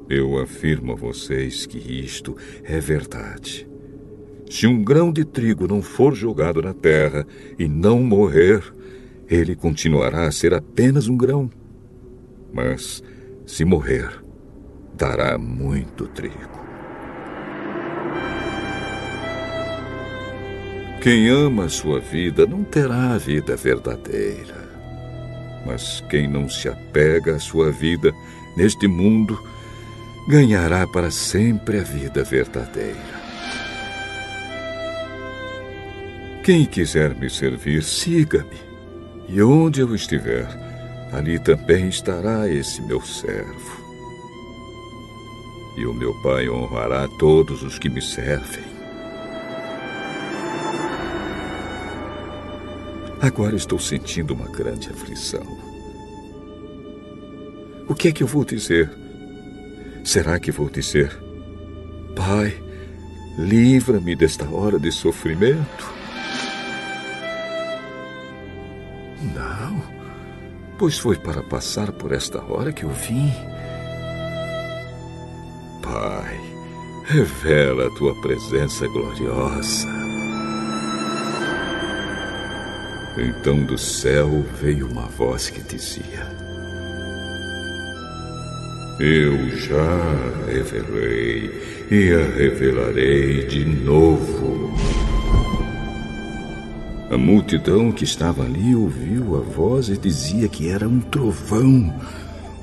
Eu 0.09 0.39
afirmo 0.39 0.93
a 0.93 0.95
vocês 0.95 1.65
que 1.65 1.79
isto 1.79 2.37
é 2.63 2.79
verdade. 2.79 3.67
Se 4.51 4.67
um 4.67 4.85
grão 4.85 5.11
de 5.11 5.25
trigo 5.25 5.67
não 5.67 5.81
for 5.81 6.15
jogado 6.15 6.61
na 6.61 6.75
terra 6.75 7.27
e 7.59 7.67
não 7.67 8.03
morrer, 8.03 8.63
ele 9.29 9.57
continuará 9.57 10.27
a 10.27 10.33
ser 10.33 10.53
apenas 10.53 11.09
um 11.09 11.17
grão. 11.17 11.51
Mas, 12.53 13.03
se 13.47 13.65
morrer, 13.65 14.23
dará 14.97 15.39
muito 15.39 16.07
trigo. 16.09 16.63
Quem 21.01 21.29
ama 21.29 21.65
a 21.65 21.69
sua 21.69 22.01
vida 22.01 22.47
não 22.47 22.63
terá 22.63 23.15
a 23.15 23.19
vida 23.19 23.57
verdadeira. 23.57 24.65
Mas 25.67 26.03
quem 26.09 26.29
não 26.29 26.49
se 26.49 26.69
apega 26.69 27.37
à 27.37 27.39
sua 27.39 27.71
vida 27.71 28.13
neste 28.57 28.87
mundo 28.87 29.39
ganhará 30.27 30.87
para 30.87 31.11
sempre 31.11 31.79
a 31.79 31.83
vida 31.83 32.25
verdadeira. 32.25 33.25
Quem 36.43 36.67
quiser 36.67 37.15
me 37.15 37.29
servir, 37.29 37.83
siga-me. 37.83 38.63
E 39.29 39.43
onde 39.43 39.81
eu 39.81 39.95
estiver, 39.95 40.47
ali 41.13 41.39
também 41.39 41.89
estará 41.89 42.49
esse 42.49 42.83
meu 42.83 43.01
servo. 43.01 43.83
E 45.77 45.87
o 45.87 45.95
meu 45.95 46.15
Pai 46.23 46.49
honrará 46.49 47.09
todos 47.19 47.63
os 47.63 47.79
que 47.79 47.89
me 47.89 48.03
servem. 48.03 48.65
Agora 53.21 53.57
estou 53.57 53.79
sentindo 53.79 54.35
uma 54.35 54.49
grande 54.49 54.91
aflição. 54.91 55.47
O 57.89 57.95
que 57.95 58.09
é 58.09 58.13
que 58.13 58.23
eu 58.23 58.27
vou 58.27 58.45
dizer? 58.45 59.04
Será 60.05 60.39
que 60.39 60.53
vou 60.53 60.69
dizer: 60.69 61.11
Pai, 62.15 62.55
livra-me 63.39 64.15
desta 64.15 64.49
hora 64.49 64.79
de 64.79 64.93
sofrimento? 64.93 65.93
Não, 69.35 69.83
pois 70.79 70.99
foi 70.99 71.17
para 71.17 71.43
passar 71.43 71.91
por 71.91 72.13
esta 72.13 72.45
hora 72.45 72.71
que 72.71 72.85
eu 72.85 72.91
vim. 72.91 73.33
Pai, 75.83 76.39
revela 77.07 77.87
a 77.87 77.95
tua 77.97 78.15
presença 78.21 78.87
gloriosa. 78.87 79.89
Então 83.17 83.65
do 83.65 83.79
céu 83.79 84.45
veio 84.61 84.87
uma 84.87 85.07
voz 85.07 85.49
que 85.49 85.63
dizia: 85.63 86.34
Eu 88.99 89.51
já 89.57 90.15
revelei 90.47 91.51
e 91.91 92.13
a 92.13 92.37
revelarei 92.37 93.47
de 93.47 93.65
novo. 93.65 94.73
A 97.11 97.19
multidão 97.19 97.91
que 97.91 98.05
estava 98.05 98.45
ali 98.45 98.75
ouviu 98.75 99.37
a 99.37 99.41
voz 99.41 99.89
e 99.89 99.97
dizia 99.97 100.49
que 100.49 100.69
era 100.69 100.89
um 100.89 101.01
trovão. 101.01 101.93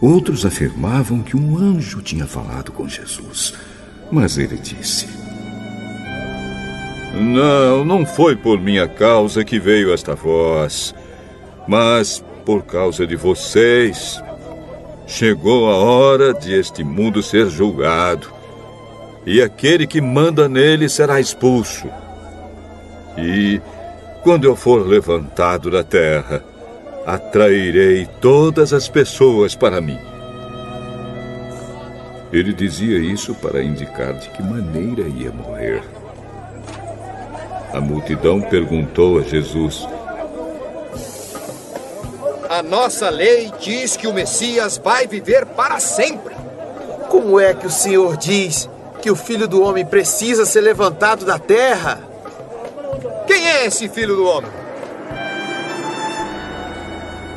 Outros 0.02 0.46
afirmavam 0.46 1.22
que 1.22 1.36
um 1.36 1.58
anjo 1.58 2.02
tinha 2.02 2.26
falado 2.26 2.72
com 2.72 2.88
Jesus. 2.88 3.54
Mas 4.12 4.38
ele 4.38 4.58
disse: 4.58 5.08
não, 7.14 7.84
não 7.84 8.06
foi 8.06 8.36
por 8.36 8.60
minha 8.60 8.88
causa 8.88 9.44
que 9.44 9.60
veio 9.60 9.94
esta 9.94 10.16
voz, 10.16 10.96
mas 11.68 12.24
por 12.46 12.64
causa 12.64 13.06
de 13.06 13.16
vocês. 13.16 14.22
Chegou 15.08 15.70
a 15.70 15.76
hora 15.76 16.34
de 16.34 16.54
este 16.54 16.84
mundo 16.84 17.22
ser 17.22 17.50
julgado, 17.50 18.32
e 19.26 19.42
aquele 19.42 19.86
que 19.86 20.02
manda 20.02 20.48
nele 20.48 20.88
será 20.90 21.20
expulso. 21.20 21.88
E, 23.18 23.62
quando 24.24 24.46
eu 24.46 24.56
for 24.56 24.88
levantado 24.88 25.70
da 25.70 25.84
terra, 25.84 26.44
atrairei 27.06 28.08
todas 28.20 28.74
as 28.74 28.88
pessoas 28.88 29.56
para 29.56 29.82
mim. 29.82 30.00
Ele 32.32 32.54
dizia 32.54 32.98
isso 32.98 33.36
para 33.36 33.62
indicar 33.62 34.14
de 34.14 34.30
que 34.30 34.42
maneira 34.42 35.02
ia 35.02 35.32
morrer. 35.32 35.84
A 37.74 37.82
multidão 37.82 38.42
perguntou 38.42 39.20
a 39.20 39.22
Jesus: 39.22 39.88
A 42.52 42.62
nossa 42.62 43.10
lei 43.10 43.50
diz 43.62 43.96
que 43.96 44.06
o 44.06 44.14
Messias 44.14 44.78
vai 44.78 45.08
viver 45.08 45.46
para 45.46 45.80
sempre. 45.80 46.36
Como 47.08 47.40
é 47.40 47.54
que 47.54 47.66
o 47.66 47.72
Senhor 47.72 48.18
diz 48.18 48.70
que 49.02 49.10
o 49.10 49.16
filho 49.16 49.48
do 49.48 49.62
homem 49.64 49.86
precisa 49.86 50.46
ser 50.46 50.60
levantado 50.60 51.24
da 51.24 51.40
terra? 51.40 52.02
Quem 53.26 53.48
é 53.48 53.66
esse 53.66 53.88
filho 53.88 54.18
do 54.18 54.26
homem? 54.26 54.52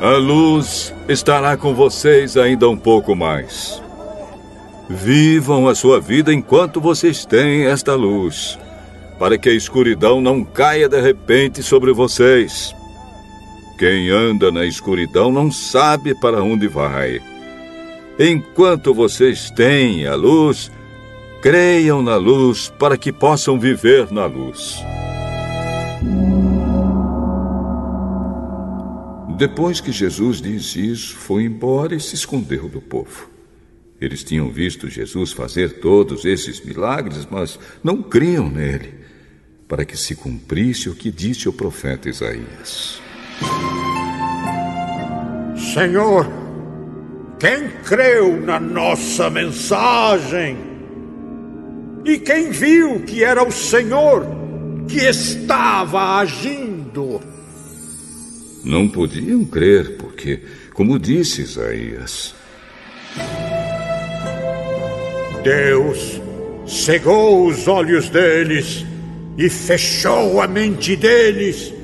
A 0.01 0.17
luz 0.17 0.93
estará 1.07 1.55
com 1.55 1.73
vocês 1.73 2.35
ainda 2.35 2.67
um 2.67 2.77
pouco 2.77 3.15
mais. 3.15 3.81
Vivam 4.89 5.69
a 5.69 5.75
sua 5.75 6.01
vida 6.01 6.33
enquanto 6.33 6.81
vocês 6.81 7.25
têm 7.25 7.67
esta 7.67 7.95
luz 7.95 8.59
para 9.17 9.37
que 9.37 9.47
a 9.47 9.53
escuridão 9.53 10.19
não 10.19 10.43
caia 10.43 10.89
de 10.89 10.99
repente 10.99 11.63
sobre 11.63 11.93
vocês. 11.93 12.75
Quem 13.77 14.09
anda 14.09 14.51
na 14.51 14.65
escuridão 14.65 15.31
não 15.31 15.51
sabe 15.51 16.15
para 16.15 16.41
onde 16.41 16.67
vai. 16.67 17.21
Enquanto 18.17 18.93
vocês 18.93 19.49
têm 19.51 20.07
a 20.07 20.15
luz, 20.15 20.71
creiam 21.41 22.01
na 22.01 22.15
luz 22.15 22.69
para 22.79 22.97
que 22.97 23.11
possam 23.11 23.59
viver 23.59 24.11
na 24.11 24.25
luz. 24.25 24.77
Depois 29.37 29.81
que 29.81 29.91
Jesus 29.91 30.41
disse 30.41 30.91
isso, 30.91 31.15
foi 31.17 31.43
embora 31.43 31.93
e 31.93 31.99
se 31.99 32.15
escondeu 32.15 32.69
do 32.69 32.79
povo. 32.79 33.29
Eles 33.99 34.23
tinham 34.23 34.49
visto 34.49 34.89
Jesus 34.89 35.33
fazer 35.33 35.81
todos 35.81 36.23
esses 36.23 36.63
milagres, 36.63 37.27
mas 37.29 37.59
não 37.83 38.01
criam 38.01 38.49
nele 38.49 38.93
para 39.67 39.83
que 39.83 39.97
se 39.97 40.15
cumprisse 40.15 40.89
o 40.89 40.95
que 40.95 41.11
disse 41.11 41.49
o 41.49 41.53
profeta 41.53 42.07
Isaías. 42.07 43.04
Senhor, 45.73 46.25
quem 47.37 47.69
creu 47.83 48.39
na 48.39 48.59
nossa 48.59 49.29
mensagem? 49.29 50.57
E 52.05 52.17
quem 52.17 52.49
viu 52.49 53.01
que 53.01 53.23
era 53.23 53.43
o 53.43 53.51
Senhor 53.51 54.25
que 54.87 54.99
estava 54.99 56.19
agindo? 56.19 57.19
Não 58.63 58.87
podiam 58.87 59.43
crer, 59.43 59.97
porque, 59.97 60.39
como 60.73 60.97
disse 60.97 61.41
Isaías, 61.41 62.33
Deus 65.43 66.21
cegou 66.65 67.47
os 67.47 67.67
olhos 67.67 68.09
deles 68.09 68.85
e 69.37 69.49
fechou 69.49 70.41
a 70.41 70.47
mente 70.47 70.95
deles 70.95 71.74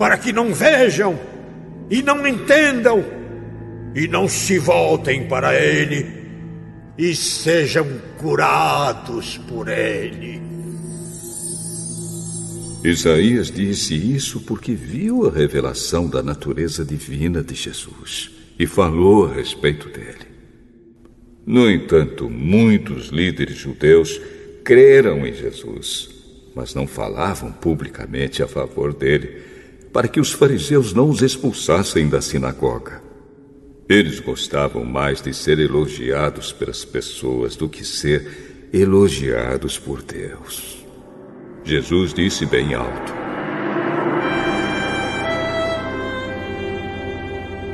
para 0.00 0.16
que 0.16 0.32
não 0.32 0.54
vejam 0.54 1.20
e 1.90 2.02
não 2.02 2.26
entendam 2.26 3.04
e 3.94 4.08
não 4.08 4.26
se 4.26 4.58
voltem 4.58 5.28
para 5.28 5.54
Ele 5.54 6.06
e 6.96 7.14
sejam 7.14 7.86
curados 8.16 9.36
por 9.46 9.68
Ele. 9.68 10.40
Isaías 12.82 13.50
disse 13.50 13.94
isso 13.94 14.40
porque 14.40 14.72
viu 14.72 15.28
a 15.28 15.30
revelação 15.30 16.08
da 16.08 16.22
natureza 16.22 16.82
divina 16.82 17.42
de 17.42 17.54
Jesus 17.54 18.30
e 18.58 18.66
falou 18.66 19.26
a 19.26 19.34
respeito 19.34 19.90
dele. 19.90 20.30
No 21.44 21.70
entanto, 21.70 22.30
muitos 22.30 23.08
líderes 23.08 23.58
judeus 23.58 24.18
creram 24.64 25.26
em 25.26 25.34
Jesus 25.34 26.20
mas 26.54 26.74
não 26.74 26.86
falavam 26.86 27.52
publicamente 27.52 28.42
a 28.42 28.48
favor 28.48 28.92
dele, 28.92 29.42
para 29.92 30.08
que 30.08 30.20
os 30.20 30.32
fariseus 30.32 30.92
não 30.92 31.08
os 31.08 31.22
expulsassem 31.22 32.08
da 32.08 32.20
sinagoga. 32.20 33.02
Eles 33.88 34.20
gostavam 34.20 34.84
mais 34.84 35.20
de 35.20 35.34
ser 35.34 35.58
elogiados 35.58 36.52
pelas 36.52 36.84
pessoas 36.84 37.56
do 37.56 37.68
que 37.68 37.84
ser 37.84 38.68
elogiados 38.72 39.78
por 39.78 40.00
Deus. 40.00 40.86
Jesus 41.64 42.14
disse 42.14 42.46
bem 42.46 42.72
alto: 42.74 43.12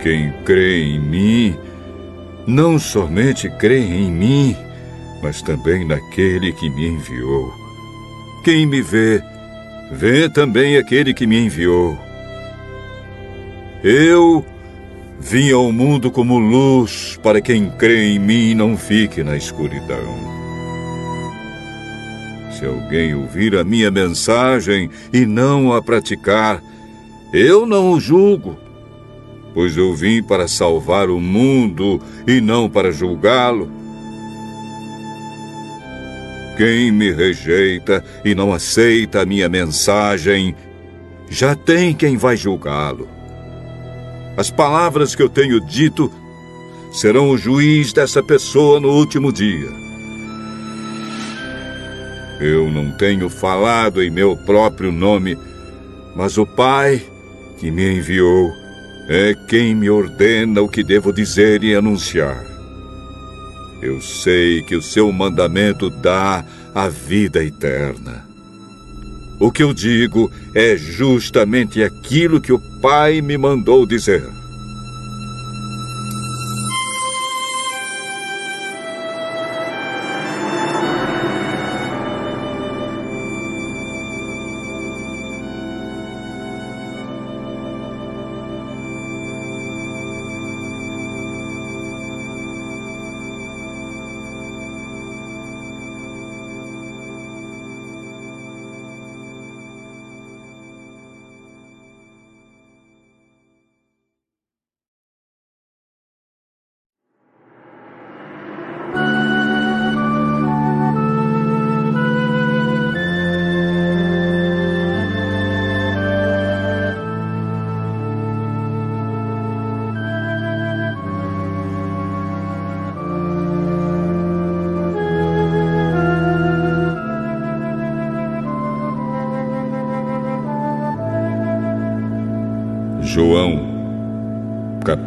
Quem 0.02 0.32
crê 0.44 0.84
em 0.84 0.98
mim, 0.98 1.56
não 2.46 2.78
somente 2.78 3.50
crê 3.58 3.80
em 3.80 4.10
mim, 4.10 4.56
mas 5.22 5.42
também 5.42 5.84
naquele 5.84 6.52
que 6.52 6.70
me 6.70 6.86
enviou. 6.86 7.52
Quem 8.42 8.64
me 8.64 8.80
vê, 8.80 9.20
vê 9.92 10.28
também 10.28 10.76
aquele 10.76 11.12
que 11.12 11.26
me 11.26 11.38
enviou. 11.38 12.05
Eu 13.88 14.44
vim 15.20 15.52
ao 15.52 15.70
mundo 15.70 16.10
como 16.10 16.40
luz 16.40 17.16
para 17.22 17.40
quem 17.40 17.70
crê 17.70 18.08
em 18.08 18.18
mim 18.18 18.52
não 18.52 18.76
fique 18.76 19.22
na 19.22 19.36
escuridão. 19.36 20.12
Se 22.50 22.66
alguém 22.66 23.14
ouvir 23.14 23.54
a 23.54 23.62
minha 23.62 23.88
mensagem 23.88 24.90
e 25.12 25.24
não 25.24 25.72
a 25.72 25.80
praticar, 25.80 26.60
eu 27.32 27.64
não 27.64 27.92
o 27.92 28.00
julgo, 28.00 28.58
pois 29.54 29.76
eu 29.76 29.94
vim 29.94 30.20
para 30.20 30.48
salvar 30.48 31.08
o 31.08 31.20
mundo 31.20 32.02
e 32.26 32.40
não 32.40 32.68
para 32.68 32.90
julgá-lo. 32.90 33.70
Quem 36.56 36.90
me 36.90 37.12
rejeita 37.12 38.04
e 38.24 38.34
não 38.34 38.52
aceita 38.52 39.20
a 39.20 39.24
minha 39.24 39.48
mensagem, 39.48 40.56
já 41.30 41.54
tem 41.54 41.94
quem 41.94 42.16
vai 42.16 42.36
julgá-lo. 42.36 43.14
As 44.36 44.50
palavras 44.50 45.14
que 45.14 45.22
eu 45.22 45.28
tenho 45.28 45.60
dito 45.60 46.12
serão 46.92 47.30
o 47.30 47.38
juiz 47.38 47.92
dessa 47.92 48.22
pessoa 48.22 48.78
no 48.78 48.90
último 48.90 49.32
dia. 49.32 49.68
Eu 52.40 52.70
não 52.70 52.90
tenho 52.92 53.30
falado 53.30 54.02
em 54.02 54.10
meu 54.10 54.36
próprio 54.36 54.92
nome, 54.92 55.38
mas 56.14 56.36
o 56.36 56.44
Pai 56.44 57.02
que 57.58 57.70
me 57.70 57.98
enviou 57.98 58.52
é 59.08 59.34
quem 59.48 59.74
me 59.74 59.88
ordena 59.88 60.60
o 60.60 60.68
que 60.68 60.84
devo 60.84 61.12
dizer 61.12 61.64
e 61.64 61.74
anunciar. 61.74 62.44
Eu 63.80 64.00
sei 64.00 64.62
que 64.62 64.74
o 64.74 64.82
seu 64.82 65.10
mandamento 65.12 65.88
dá 65.88 66.44
a 66.74 66.88
vida 66.88 67.42
eterna. 67.42 68.25
O 69.38 69.52
que 69.52 69.62
eu 69.62 69.74
digo 69.74 70.30
é 70.54 70.76
justamente 70.76 71.82
aquilo 71.82 72.40
que 72.40 72.52
o 72.52 72.58
Pai 72.58 73.20
me 73.20 73.36
mandou 73.36 73.84
dizer. 73.84 74.35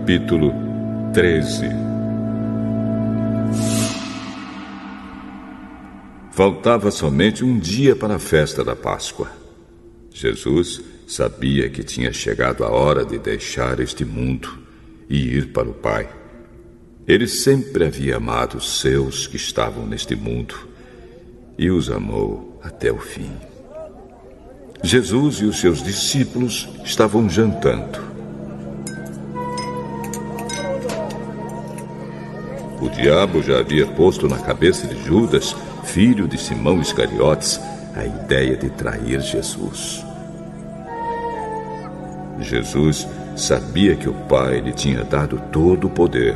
Capítulo 0.09 0.51
13. 1.13 1.69
Faltava 6.31 6.89
somente 6.89 7.45
um 7.45 7.59
dia 7.59 7.95
para 7.95 8.15
a 8.15 8.19
festa 8.19 8.63
da 8.63 8.75
Páscoa. 8.75 9.29
Jesus 10.11 10.81
sabia 11.07 11.69
que 11.69 11.83
tinha 11.83 12.11
chegado 12.11 12.63
a 12.63 12.69
hora 12.71 13.05
de 13.05 13.19
deixar 13.19 13.79
este 13.79 14.03
mundo 14.03 14.49
e 15.07 15.37
ir 15.37 15.53
para 15.53 15.69
o 15.69 15.75
Pai. 15.75 16.09
Ele 17.07 17.27
sempre 17.27 17.85
havia 17.85 18.17
amado 18.17 18.57
os 18.57 18.79
seus 18.79 19.27
que 19.27 19.35
estavam 19.35 19.85
neste 19.85 20.15
mundo 20.15 20.55
e 21.55 21.69
os 21.69 21.87
amou 21.87 22.59
até 22.63 22.91
o 22.91 22.97
fim. 22.97 23.31
Jesus 24.83 25.35
e 25.35 25.45
os 25.45 25.59
seus 25.59 25.83
discípulos 25.83 26.67
estavam 26.83 27.29
jantando. 27.29 28.08
O 32.81 32.89
diabo 32.89 33.41
já 33.41 33.59
havia 33.59 33.85
posto 33.85 34.27
na 34.27 34.37
cabeça 34.37 34.87
de 34.87 35.03
Judas, 35.03 35.55
filho 35.83 36.27
de 36.27 36.37
Simão 36.37 36.79
Iscariotes, 36.79 37.59
a 37.95 38.05
ideia 38.05 38.55
de 38.55 38.69
trair 38.69 39.19
Jesus. 39.21 40.05
Jesus 42.39 43.05
sabia 43.35 43.95
que 43.95 44.07
o 44.07 44.13
Pai 44.13 44.61
lhe 44.61 44.71
tinha 44.71 45.03
dado 45.03 45.41
todo 45.51 45.87
o 45.87 45.89
poder. 45.89 46.35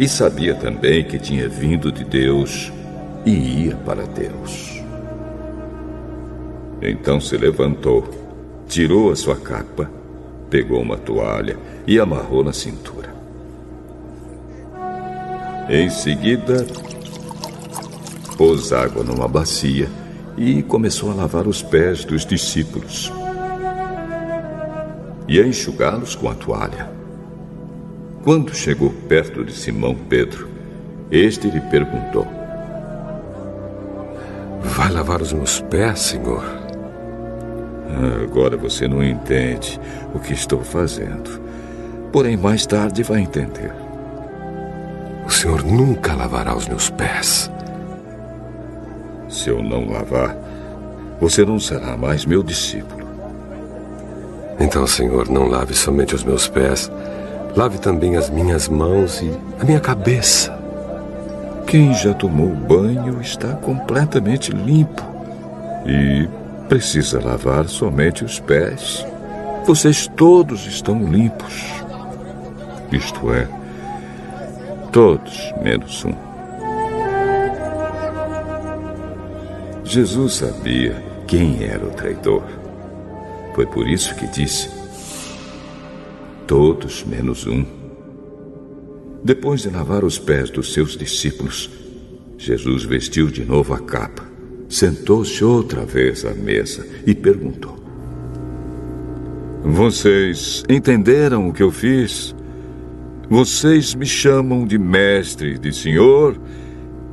E 0.00 0.08
sabia 0.08 0.54
também 0.54 1.04
que 1.04 1.18
tinha 1.18 1.48
vindo 1.48 1.92
de 1.92 2.04
Deus 2.04 2.72
e 3.26 3.66
ia 3.66 3.76
para 3.76 4.06
Deus. 4.06 4.82
Então 6.80 7.20
se 7.20 7.36
levantou, 7.36 8.08
tirou 8.66 9.12
a 9.12 9.16
sua 9.16 9.36
capa, 9.36 9.90
pegou 10.50 10.80
uma 10.80 10.96
toalha 10.96 11.56
e 11.86 12.00
amarrou 12.00 12.42
na 12.42 12.52
cintura. 12.52 13.03
Em 15.68 15.88
seguida, 15.88 16.66
pôs 18.36 18.72
água 18.72 19.02
numa 19.02 19.26
bacia 19.26 19.88
e 20.36 20.62
começou 20.62 21.10
a 21.10 21.14
lavar 21.14 21.46
os 21.46 21.62
pés 21.62 22.04
dos 22.04 22.26
discípulos 22.26 23.10
e 25.26 25.40
a 25.40 25.46
enxugá-los 25.46 26.14
com 26.14 26.28
a 26.28 26.34
toalha. 26.34 26.90
Quando 28.22 28.54
chegou 28.54 28.90
perto 29.08 29.44
de 29.44 29.52
Simão 29.52 29.94
Pedro, 29.94 30.48
este 31.10 31.48
lhe 31.48 31.60
perguntou: 31.60 32.26
Vai 34.60 34.90
lavar 34.90 35.22
os 35.22 35.32
meus 35.32 35.60
pés, 35.60 36.00
Senhor? 36.00 36.44
Agora 38.22 38.56
você 38.56 38.88
não 38.88 39.02
entende 39.02 39.80
o 40.12 40.18
que 40.18 40.32
estou 40.32 40.62
fazendo. 40.62 41.40
Porém, 42.12 42.36
mais 42.36 42.66
tarde 42.66 43.02
vai 43.02 43.20
entender. 43.20 43.83
O 45.26 45.30
senhor 45.30 45.64
nunca 45.64 46.14
lavará 46.14 46.54
os 46.56 46.68
meus 46.68 46.90
pés. 46.90 47.50
Se 49.28 49.48
eu 49.48 49.62
não 49.62 49.90
lavar, 49.90 50.36
você 51.20 51.44
não 51.44 51.58
será 51.58 51.96
mais 51.96 52.24
meu 52.24 52.42
discípulo. 52.42 53.04
Então, 54.60 54.86
senhor, 54.86 55.28
não 55.28 55.48
lave 55.48 55.74
somente 55.74 56.14
os 56.14 56.22
meus 56.22 56.46
pés, 56.46 56.90
lave 57.56 57.78
também 57.78 58.16
as 58.16 58.30
minhas 58.30 58.68
mãos 58.68 59.20
e 59.20 59.30
a 59.60 59.64
minha 59.64 59.80
cabeça. 59.80 60.56
Quem 61.66 61.92
já 61.94 62.14
tomou 62.14 62.48
banho 62.48 63.20
está 63.20 63.54
completamente 63.54 64.52
limpo. 64.52 65.02
E 65.86 66.28
precisa 66.68 67.20
lavar 67.22 67.68
somente 67.68 68.24
os 68.24 68.38
pés. 68.40 69.04
Vocês 69.66 70.06
todos 70.06 70.66
estão 70.66 71.02
limpos. 71.02 71.64
Isto 72.92 73.32
é, 73.32 73.48
todos 74.94 75.52
menos 75.60 76.04
um. 76.04 76.14
Jesus 79.84 80.34
sabia 80.34 80.94
quem 81.26 81.64
era 81.64 81.84
o 81.84 81.90
traidor. 81.90 82.44
Foi 83.56 83.66
por 83.66 83.88
isso 83.88 84.14
que 84.14 84.28
disse: 84.28 84.70
Todos 86.46 87.04
menos 87.04 87.44
um. 87.44 87.66
Depois 89.24 89.62
de 89.62 89.70
lavar 89.70 90.04
os 90.04 90.16
pés 90.16 90.48
dos 90.48 90.72
seus 90.72 90.96
discípulos, 90.96 91.68
Jesus 92.38 92.84
vestiu 92.84 93.26
de 93.26 93.44
novo 93.44 93.74
a 93.74 93.80
capa 93.80 94.32
sentou-se 94.68 95.44
outra 95.44 95.84
vez 95.84 96.24
à 96.24 96.32
mesa 96.34 96.86
e 97.04 97.16
perguntou: 97.16 97.76
Vocês 99.64 100.62
entenderam 100.68 101.48
o 101.48 101.52
que 101.52 101.64
eu 101.64 101.72
fiz? 101.72 102.34
Vocês 103.28 103.94
me 103.94 104.06
chamam 104.06 104.66
de 104.66 104.78
mestre, 104.78 105.58
de 105.58 105.72
senhor, 105.72 106.38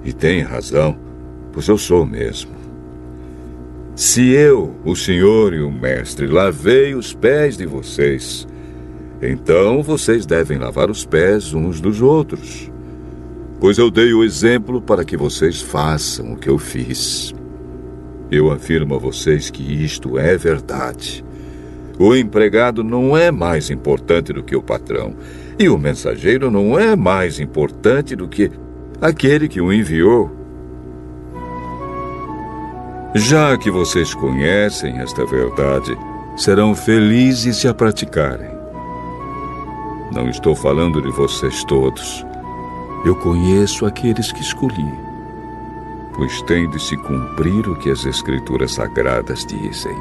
e 0.03 0.11
têm 0.11 0.41
razão, 0.41 0.97
pois 1.53 1.67
eu 1.67 1.77
sou 1.77 2.05
mesmo. 2.05 2.51
Se 3.95 4.29
eu, 4.29 4.75
o 4.83 4.95
senhor 4.95 5.53
e 5.53 5.61
o 5.61 5.71
mestre, 5.71 6.27
lavei 6.27 6.95
os 6.95 7.13
pés 7.13 7.55
de 7.55 7.65
vocês, 7.65 8.47
então 9.21 9.83
vocês 9.83 10.25
devem 10.25 10.57
lavar 10.57 10.89
os 10.89 11.05
pés 11.05 11.53
uns 11.53 11.79
dos 11.79 12.01
outros. 12.01 12.69
Pois 13.59 13.77
eu 13.77 13.91
dei 13.91 14.11
o 14.13 14.23
exemplo 14.23 14.81
para 14.81 15.05
que 15.05 15.15
vocês 15.15 15.61
façam 15.61 16.33
o 16.33 16.37
que 16.37 16.49
eu 16.49 16.57
fiz. 16.57 17.33
Eu 18.31 18.51
afirmo 18.51 18.95
a 18.95 18.97
vocês 18.97 19.49
que 19.51 19.61
isto 19.61 20.17
é 20.17 20.35
verdade. 20.35 21.23
O 21.99 22.15
empregado 22.15 22.83
não 22.83 23.15
é 23.15 23.29
mais 23.29 23.69
importante 23.69 24.33
do 24.33 24.41
que 24.41 24.55
o 24.55 24.63
patrão, 24.63 25.13
e 25.57 25.69
o 25.69 25.77
mensageiro 25.77 26.49
não 26.49 26.77
é 26.77 26.95
mais 26.95 27.39
importante 27.39 28.15
do 28.15 28.27
que 28.27 28.51
aquele 29.01 29.47
que 29.47 29.61
o 29.61 29.71
enviou. 29.71 30.31
Já 33.13 33.57
que 33.57 33.69
vocês 33.69 34.13
conhecem 34.13 34.99
esta 34.99 35.25
verdade, 35.25 35.97
serão 36.37 36.73
felizes 36.73 37.57
se 37.57 37.67
a 37.67 37.73
praticarem. 37.73 38.49
Não 40.13 40.29
estou 40.29 40.55
falando 40.55 41.01
de 41.01 41.09
vocês 41.11 41.63
todos. 41.65 42.25
Eu 43.05 43.15
conheço 43.15 43.85
aqueles 43.85 44.31
que 44.31 44.41
escolhi, 44.41 44.93
pois 46.15 46.41
tem 46.43 46.69
de 46.69 46.79
se 46.81 46.95
cumprir 46.97 47.67
o 47.67 47.75
que 47.75 47.89
as 47.89 48.05
Escrituras 48.05 48.73
Sagradas 48.73 49.45
dizem. 49.45 49.95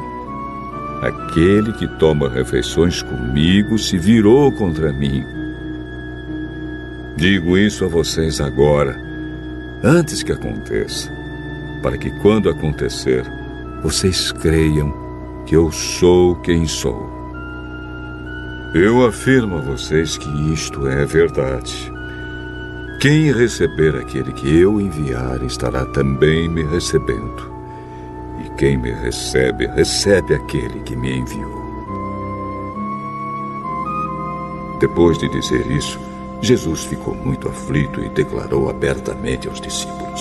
Aquele 1.02 1.72
que 1.72 1.88
toma 1.98 2.28
refeições 2.28 3.02
comigo 3.02 3.78
se 3.78 3.96
virou 3.96 4.52
contra 4.52 4.92
mim. 4.92 5.24
Digo 7.20 7.58
isso 7.58 7.84
a 7.84 7.88
vocês 7.88 8.40
agora, 8.40 8.98
antes 9.84 10.22
que 10.22 10.32
aconteça, 10.32 11.12
para 11.82 11.98
que 11.98 12.10
quando 12.22 12.48
acontecer, 12.48 13.30
vocês 13.82 14.32
creiam 14.32 14.90
que 15.44 15.54
eu 15.54 15.70
sou 15.70 16.34
quem 16.36 16.66
sou. 16.66 17.10
Eu 18.74 19.04
afirmo 19.04 19.58
a 19.58 19.60
vocês 19.60 20.16
que 20.16 20.30
isto 20.50 20.88
é 20.88 21.04
verdade. 21.04 21.92
Quem 23.02 23.30
receber 23.34 23.96
aquele 23.96 24.32
que 24.32 24.58
eu 24.58 24.80
enviar 24.80 25.42
estará 25.42 25.84
também 25.84 26.48
me 26.48 26.62
recebendo. 26.62 27.52
E 28.42 28.48
quem 28.56 28.78
me 28.78 28.92
recebe, 28.92 29.66
recebe 29.66 30.36
aquele 30.36 30.80
que 30.84 30.96
me 30.96 31.18
enviou. 31.18 31.60
Depois 34.80 35.18
de 35.18 35.28
dizer 35.28 35.70
isso, 35.70 36.00
Jesus 36.42 36.84
ficou 36.84 37.14
muito 37.14 37.48
aflito 37.48 38.00
e 38.00 38.08
declarou 38.08 38.70
abertamente 38.70 39.46
aos 39.46 39.60
discípulos: 39.60 40.20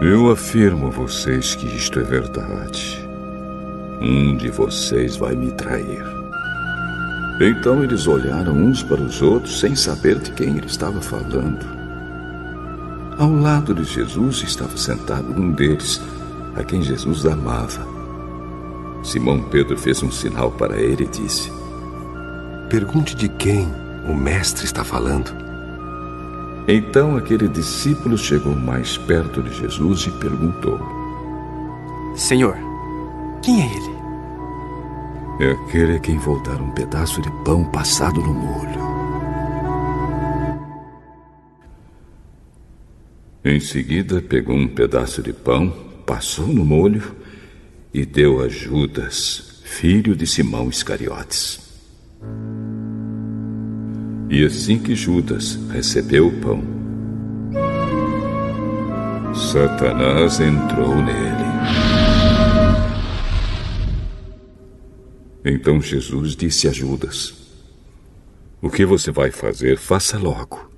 Eu 0.00 0.30
afirmo 0.30 0.86
a 0.86 0.90
vocês 0.90 1.56
que 1.56 1.66
isto 1.66 1.98
é 1.98 2.04
verdade. 2.04 3.04
Um 4.00 4.36
de 4.36 4.50
vocês 4.50 5.16
vai 5.16 5.34
me 5.34 5.50
trair. 5.52 6.04
Então 7.40 7.82
eles 7.82 8.06
olharam 8.06 8.54
uns 8.54 8.82
para 8.82 9.00
os 9.00 9.20
outros 9.20 9.58
sem 9.58 9.74
saber 9.74 10.20
de 10.20 10.30
quem 10.32 10.56
ele 10.56 10.66
estava 10.66 11.00
falando. 11.00 11.66
Ao 13.18 13.32
lado 13.32 13.74
de 13.74 13.84
Jesus 13.84 14.42
estava 14.42 14.76
sentado 14.76 15.32
um 15.32 15.50
deles, 15.50 16.00
a 16.54 16.62
quem 16.62 16.82
Jesus 16.82 17.26
amava. 17.26 17.84
Simão 19.02 19.42
Pedro 19.42 19.76
fez 19.76 20.02
um 20.04 20.10
sinal 20.10 20.52
para 20.52 20.76
ele 20.80 21.04
e 21.04 21.08
disse: 21.08 21.52
Pergunte 22.68 23.16
de 23.16 23.28
quem 23.28 23.83
o 24.08 24.14
Mestre 24.14 24.64
está 24.64 24.84
falando. 24.84 25.32
Então 26.66 27.16
aquele 27.16 27.48
discípulo 27.48 28.16
chegou 28.16 28.54
mais 28.54 28.96
perto 28.96 29.42
de 29.42 29.54
Jesus 29.54 30.06
e 30.06 30.10
perguntou: 30.12 30.80
Senhor, 32.16 32.56
quem 33.42 33.62
é 33.62 33.66
ele? 33.66 33.94
É 35.40 35.50
aquele 35.50 35.96
a 35.96 35.98
quem 35.98 36.16
vou 36.16 36.40
dar 36.42 36.60
um 36.60 36.70
pedaço 36.70 37.20
de 37.20 37.30
pão 37.44 37.64
passado 37.64 38.20
no 38.20 38.32
molho. 38.32 38.84
Em 43.44 43.60
seguida, 43.60 44.22
pegou 44.22 44.56
um 44.56 44.66
pedaço 44.68 45.22
de 45.22 45.32
pão, 45.32 45.70
passou 46.06 46.46
no 46.46 46.64
molho 46.64 47.14
e 47.92 48.06
deu 48.06 48.40
a 48.40 48.48
Judas, 48.48 49.60
filho 49.64 50.16
de 50.16 50.26
Simão 50.26 50.70
Iscariotes. 50.70 51.60
E 54.28 54.44
assim 54.44 54.78
que 54.78 54.94
Judas 54.94 55.58
recebeu 55.70 56.28
o 56.28 56.40
pão, 56.40 56.62
Satanás 59.34 60.40
entrou 60.40 60.96
nele. 60.96 61.44
Então 65.44 65.80
Jesus 65.80 66.34
disse 66.34 66.66
a 66.66 66.72
Judas: 66.72 67.34
O 68.62 68.70
que 68.70 68.86
você 68.86 69.10
vai 69.10 69.30
fazer, 69.30 69.76
faça 69.76 70.18
logo. 70.18 70.72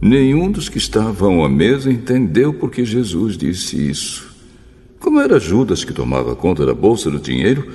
Nenhum 0.00 0.50
dos 0.50 0.68
que 0.68 0.78
estavam 0.78 1.44
à 1.44 1.48
mesa 1.48 1.92
entendeu 1.92 2.54
por 2.54 2.70
que 2.70 2.84
Jesus 2.84 3.36
disse 3.36 3.90
isso. 3.90 4.34
Como 4.98 5.20
era 5.20 5.38
Judas 5.38 5.84
que 5.84 5.92
tomava 5.92 6.34
conta 6.34 6.64
da 6.64 6.72
bolsa 6.72 7.10
do 7.10 7.18
dinheiro, 7.18 7.70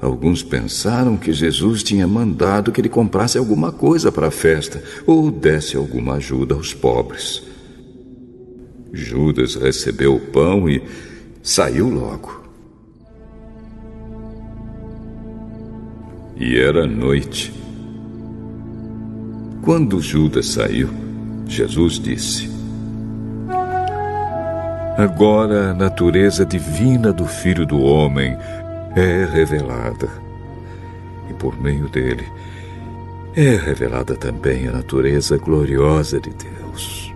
alguns 0.00 0.42
pensaram 0.42 1.16
que 1.16 1.32
Jesus 1.32 1.82
tinha 1.82 2.06
mandado 2.06 2.70
que 2.72 2.80
ele 2.80 2.88
comprasse 2.88 3.38
alguma 3.38 3.72
coisa 3.72 4.12
para 4.12 4.28
a 4.28 4.30
festa 4.30 4.82
ou 5.06 5.30
desse 5.30 5.76
alguma 5.76 6.14
ajuda 6.14 6.54
aos 6.54 6.74
pobres. 6.74 7.42
Judas 8.92 9.54
recebeu 9.54 10.14
o 10.14 10.20
pão 10.20 10.68
e 10.68 10.82
saiu 11.42 11.88
logo. 11.88 12.44
E 16.36 16.56
era 16.56 16.86
noite. 16.86 17.52
Quando 19.62 20.00
Judas 20.00 20.46
saiu, 20.48 20.90
Jesus 21.46 21.98
disse: 21.98 22.48
Agora 24.96 25.70
a 25.70 25.74
natureza 25.74 26.44
divina 26.44 27.12
do 27.12 27.26
Filho 27.26 27.66
do 27.66 27.80
Homem 27.80 28.36
é 28.96 29.26
revelada. 29.26 30.08
E 31.28 31.34
por 31.34 31.60
meio 31.60 31.88
dele 31.88 32.26
é 33.34 33.54
revelada 33.54 34.16
também 34.16 34.66
a 34.66 34.72
natureza 34.72 35.36
gloriosa 35.36 36.18
de 36.18 36.30
Deus. 36.30 37.14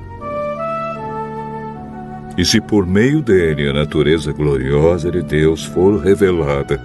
E 2.37 2.45
se 2.45 2.61
por 2.61 2.87
meio 2.87 3.23
dele 3.23 3.69
a 3.69 3.73
natureza 3.73 4.33
gloriosa 4.33 5.11
de 5.11 5.23
Deus 5.23 5.65
for 5.65 5.99
revelada, 5.99 6.81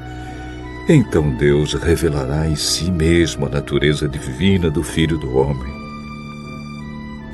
então 0.87 1.29
Deus 1.31 1.73
revelará 1.73 2.47
em 2.47 2.55
si 2.55 2.89
mesmo 2.89 3.45
a 3.45 3.49
natureza 3.49 4.07
divina 4.07 4.69
do 4.69 4.81
Filho 4.83 5.17
do 5.17 5.37
Homem. 5.37 5.73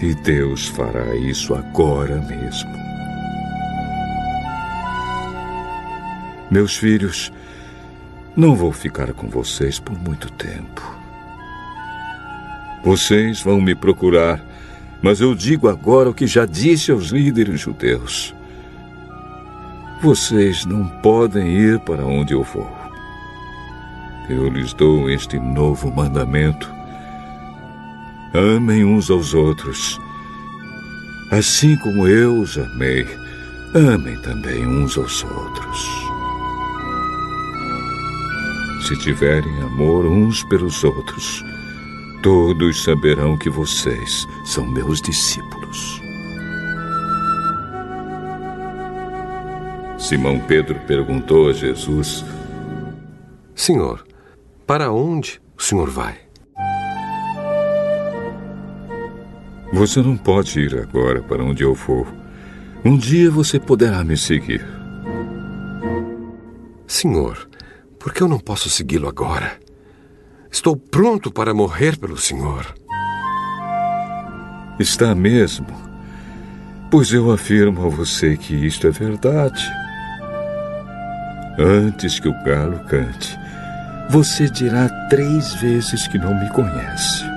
E 0.02 0.16
Deus 0.16 0.68
fará 0.68 1.16
isso 1.16 1.54
agora 1.54 2.16
mesmo. 2.22 2.72
Meus 6.50 6.76
filhos, 6.76 7.32
não 8.36 8.56
vou 8.56 8.72
ficar 8.72 9.14
com 9.14 9.28
vocês 9.28 9.80
por 9.80 9.98
muito 9.98 10.32
tempo. 10.32 10.82
Vocês 12.84 13.41
vão 13.41 13.62
me 13.62 13.76
procurar 13.76 14.44
mas 15.02 15.20
eu 15.20 15.34
digo 15.34 15.68
agora 15.68 16.10
o 16.10 16.14
que 16.14 16.28
já 16.28 16.45
disse 16.45 16.91
aos 16.91 17.08
líderes 17.08 17.62
judeus. 17.62 18.36
Vocês 20.02 20.66
não 20.66 20.88
podem 21.02 21.48
ir 21.48 21.80
para 21.80 22.06
onde 22.06 22.34
eu 22.34 22.44
vou. 22.44 22.70
Eu 24.30 24.48
lhes 24.48 24.74
dou 24.74 25.10
este 25.10 25.40
novo 25.40 25.91
mandamento. 25.91 26.72
Amem 28.34 28.86
uns 28.86 29.10
aos 29.10 29.34
outros. 29.34 29.99
Assim 31.32 31.76
como 31.78 32.08
eu 32.08 32.40
os 32.40 32.58
amei, 32.58 33.08
amem 33.74 34.18
também 34.22 34.66
uns 34.68 34.98
aos 34.98 35.24
outros. 35.24 36.11
Se 38.92 39.00
tiverem 39.00 39.62
amor 39.62 40.06
uns 40.06 40.44
pelos 40.44 40.84
outros, 40.84 41.42
Todos 42.22 42.84
saberão 42.84 43.36
que 43.36 43.50
vocês 43.50 44.28
são 44.46 44.68
meus 44.68 45.02
discípulos. 45.02 46.00
Simão 49.98 50.40
Pedro 50.42 50.80
perguntou 50.82 51.50
a 51.50 51.54
Jesus: 51.54 52.24
Senhor, 53.56 54.06
para 54.68 54.92
onde 54.92 55.42
o 55.58 55.64
senhor 55.64 55.90
vai? 55.90 56.20
Você 59.74 60.02
não 60.02 60.18
pode 60.18 60.60
ir 60.60 60.78
agora 60.78 61.24
para 61.24 61.42
onde 61.42 61.64
eu 61.64 61.74
for. 61.74 62.06
Um 62.86 62.98
dia 62.98 63.32
você 63.32 63.58
poderá 63.58 64.04
me 64.04 64.18
seguir. 64.18 64.64
Senhor, 66.86 67.50
por 68.02 68.11
que 68.11 68.23
eu 68.23 68.28
não 68.28 68.40
posso 68.40 68.68
segui-lo 68.68 69.07
agora? 69.07 69.60
Estou 70.52 70.76
pronto 70.76 71.32
para 71.32 71.53
morrer 71.53 71.98
pelo 71.98 72.18
Senhor. 72.18 72.73
Está 74.80 75.14
mesmo? 75.14 75.68
Pois 76.90 77.14
eu 77.14 77.32
afirmo 77.32 77.86
a 77.86 77.90
você 77.90 78.36
que 78.36 78.56
isto 78.56 78.88
é 78.88 78.91
verdade. 78.91 79.64
Antes 81.60 82.19
que 82.19 82.28
o 82.28 82.44
galo 82.44 82.80
cante, 82.90 83.38
você 84.10 84.49
dirá 84.49 84.90
três 85.07 85.53
vezes 85.56 86.07
que 86.07 86.18
não 86.18 86.34
me 86.34 86.49
conhece. 86.49 87.31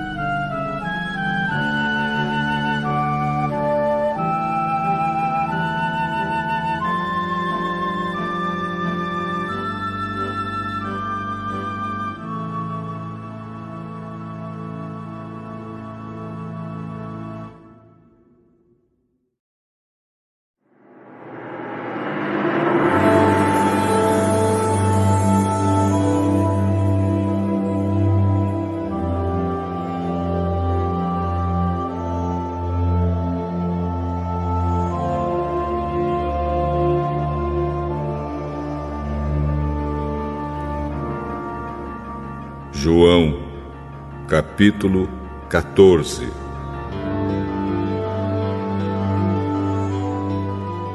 Capítulo 44.55 45.09
14 45.49 46.29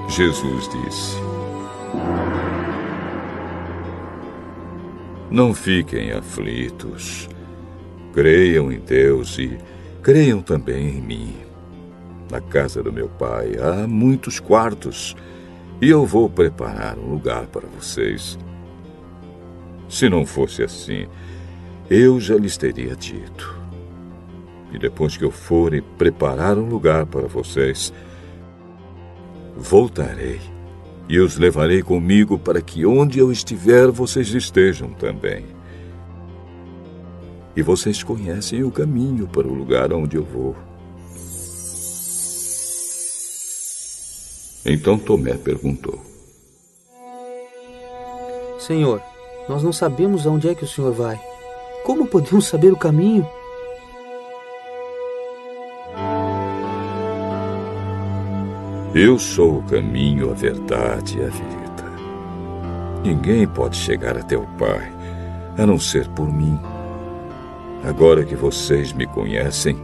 Jesus 0.09 0.71
disse: 0.71 1.17
Não 5.31 5.53
fiquem 5.53 6.11
aflitos. 6.13 7.29
Creiam 8.15 8.73
em 8.73 8.81
Deus 8.81 9.39
e 9.39 9.59
creiam 10.03 10.41
também 10.41 10.97
em 10.97 11.03
mim. 11.03 11.37
Na 12.31 12.41
casa 12.41 12.83
do 12.83 12.91
meu 12.91 13.11
pai 13.11 13.57
há 13.61 13.87
muitos 13.87 14.41
quartos 14.41 15.15
e 15.83 15.91
eu 15.91 16.07
vou 16.07 16.31
preparar 16.31 16.99
um 16.99 17.11
lugar 17.11 17.47
para 17.49 17.69
vocês. 17.69 18.39
Se 19.87 20.09
não 20.09 20.25
fosse 20.25 20.63
assim, 20.63 21.07
eu 21.91 22.21
já 22.21 22.37
lhes 22.37 22.57
teria 22.57 22.95
dito. 22.95 23.59
E 24.73 24.79
depois 24.79 25.17
que 25.17 25.25
eu 25.25 25.33
for 25.33 25.75
e 25.75 25.83
preparar 25.83 26.57
um 26.57 26.69
lugar 26.69 27.05
para 27.05 27.27
vocês, 27.27 27.93
voltarei 29.57 30.41
e 31.09 31.19
os 31.19 31.37
levarei 31.37 31.83
comigo 31.83 32.39
para 32.39 32.63
que 32.63 32.87
onde 32.87 33.19
eu 33.19 33.33
estiver 33.33 33.91
vocês 33.91 34.33
estejam 34.33 34.93
também. 34.93 35.45
E 37.57 37.63
vocês 37.63 38.05
conhecem 38.05 38.63
o 38.63 38.71
caminho 38.71 39.27
para 39.27 39.49
o 39.49 39.53
lugar 39.53 39.93
onde 39.93 40.17
eu 40.17 40.23
vou. 40.23 40.55
Então 44.65 44.97
Tomé 44.97 45.35
perguntou: 45.35 46.01
Senhor, 48.61 49.03
nós 49.49 49.65
não 49.65 49.73
sabemos 49.73 50.25
aonde 50.29 50.49
é 50.49 50.55
que 50.55 50.65
o 50.65 50.69
Senhor 50.69 50.93
vai. 50.93 51.30
Como 51.85 52.07
podemos 52.07 52.47
saber 52.47 52.73
o 52.73 52.77
caminho? 52.77 53.27
Eu 58.95 59.19
sou 59.19 59.59
o 59.59 59.63
caminho, 59.63 60.31
a 60.31 60.35
verdade 60.35 61.19
e 61.19 61.25
a 61.25 61.29
vida. 61.29 61.93
Ninguém 63.05 63.47
pode 63.47 63.77
chegar 63.77 64.17
até 64.17 64.37
o 64.37 64.47
Pai 64.59 64.93
a 65.57 65.65
não 65.65 65.79
ser 65.79 66.09
por 66.09 66.31
mim. 66.31 66.59
Agora 67.85 68.25
que 68.25 68.35
vocês 68.35 68.93
me 68.93 69.07
conhecem, 69.07 69.79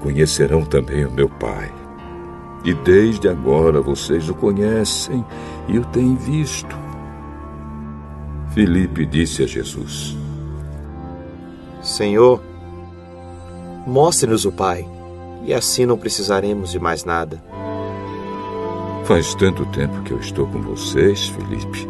conhecerão 0.00 0.64
também 0.64 1.04
o 1.04 1.12
meu 1.12 1.28
Pai. 1.28 1.72
E 2.64 2.74
desde 2.74 3.28
agora 3.28 3.80
vocês 3.80 4.28
o 4.28 4.34
conhecem 4.34 5.24
e 5.68 5.78
o 5.78 5.84
têm 5.86 6.16
visto. 6.16 6.76
Filipe 8.54 9.04
disse 9.04 9.42
a 9.42 9.46
Jesus: 9.46 10.23
Senhor, 11.84 12.40
mostre-nos 13.86 14.44
o 14.44 14.52
Pai, 14.52 14.88
e 15.44 15.52
assim 15.52 15.84
não 15.84 15.98
precisaremos 15.98 16.70
de 16.70 16.80
mais 16.80 17.04
nada. 17.04 17.42
Faz 19.04 19.34
tanto 19.34 19.66
tempo 19.66 20.02
que 20.02 20.12
eu 20.12 20.18
estou 20.18 20.46
com 20.46 20.62
vocês, 20.62 21.28
Felipe, 21.28 21.86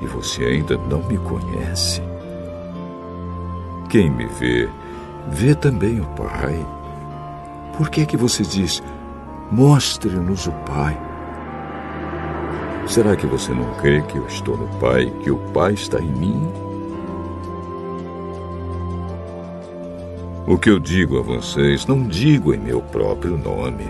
e 0.00 0.06
você 0.06 0.44
ainda 0.44 0.78
não 0.88 1.02
me 1.08 1.18
conhece. 1.18 2.00
Quem 3.90 4.08
me 4.08 4.26
vê, 4.26 4.68
vê 5.28 5.54
também 5.56 6.00
o 6.00 6.06
Pai. 6.10 6.64
Por 7.76 7.90
que 7.90 8.02
é 8.02 8.06
que 8.06 8.16
você 8.16 8.44
diz, 8.44 8.80
mostre-nos 9.50 10.46
o 10.46 10.52
Pai? 10.52 10.96
Será 12.86 13.16
que 13.16 13.26
você 13.26 13.52
não 13.52 13.74
crê 13.74 14.02
que 14.02 14.18
eu 14.18 14.26
estou 14.26 14.56
no 14.56 14.68
Pai, 14.78 15.12
que 15.22 15.30
o 15.30 15.38
Pai 15.52 15.72
está 15.72 15.98
em 15.98 16.12
mim? 16.12 16.61
O 20.44 20.58
que 20.58 20.68
eu 20.68 20.80
digo 20.80 21.18
a 21.18 21.22
vocês, 21.22 21.86
não 21.86 22.02
digo 22.02 22.52
em 22.52 22.58
meu 22.58 22.82
próprio 22.82 23.38
nome. 23.38 23.84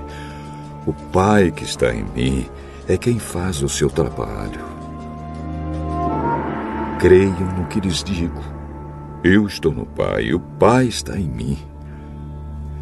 O 0.86 0.92
Pai 0.92 1.50
que 1.50 1.64
está 1.64 1.94
em 1.94 2.04
mim 2.04 2.46
é 2.86 2.98
quem 2.98 3.18
faz 3.18 3.62
o 3.62 3.68
seu 3.70 3.88
trabalho. 3.88 4.60
Creiam 7.00 7.56
no 7.58 7.66
que 7.66 7.80
lhes 7.80 8.04
digo. 8.04 8.42
Eu 9.24 9.46
estou 9.46 9.72
no 9.72 9.86
Pai 9.86 10.24
e 10.24 10.34
o 10.34 10.40
Pai 10.40 10.86
está 10.86 11.16
em 11.18 11.26
mim. 11.26 11.58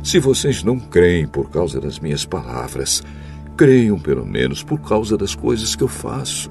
Se 0.02 0.18
vocês 0.18 0.64
não 0.64 0.78
creem 0.78 1.28
por 1.28 1.48
causa 1.48 1.80
das 1.80 2.00
minhas 2.00 2.24
palavras, 2.24 3.04
creiam 3.56 4.00
pelo 4.00 4.26
menos 4.26 4.64
por 4.64 4.80
causa 4.80 5.16
das 5.16 5.36
coisas 5.36 5.76
que 5.76 5.84
eu 5.84 5.88
faço. 5.88 6.50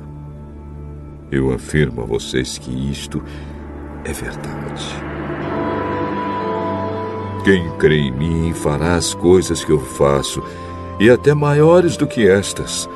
Eu 1.30 1.52
afirmo 1.52 2.02
a 2.02 2.06
vocês 2.06 2.58
que 2.58 2.72
isto 2.90 3.22
é 4.06 4.14
verdade. 4.14 5.09
Quem 7.44 7.70
crê 7.78 8.00
em 8.00 8.12
mim 8.12 8.54
fará 8.54 8.96
as 8.96 9.14
coisas 9.14 9.64
que 9.64 9.72
eu 9.72 9.80
faço, 9.80 10.44
e 11.00 11.10
até 11.10 11.34
maiores 11.34 11.96
do 11.96 12.06
que 12.06 12.28
estas 12.28 12.90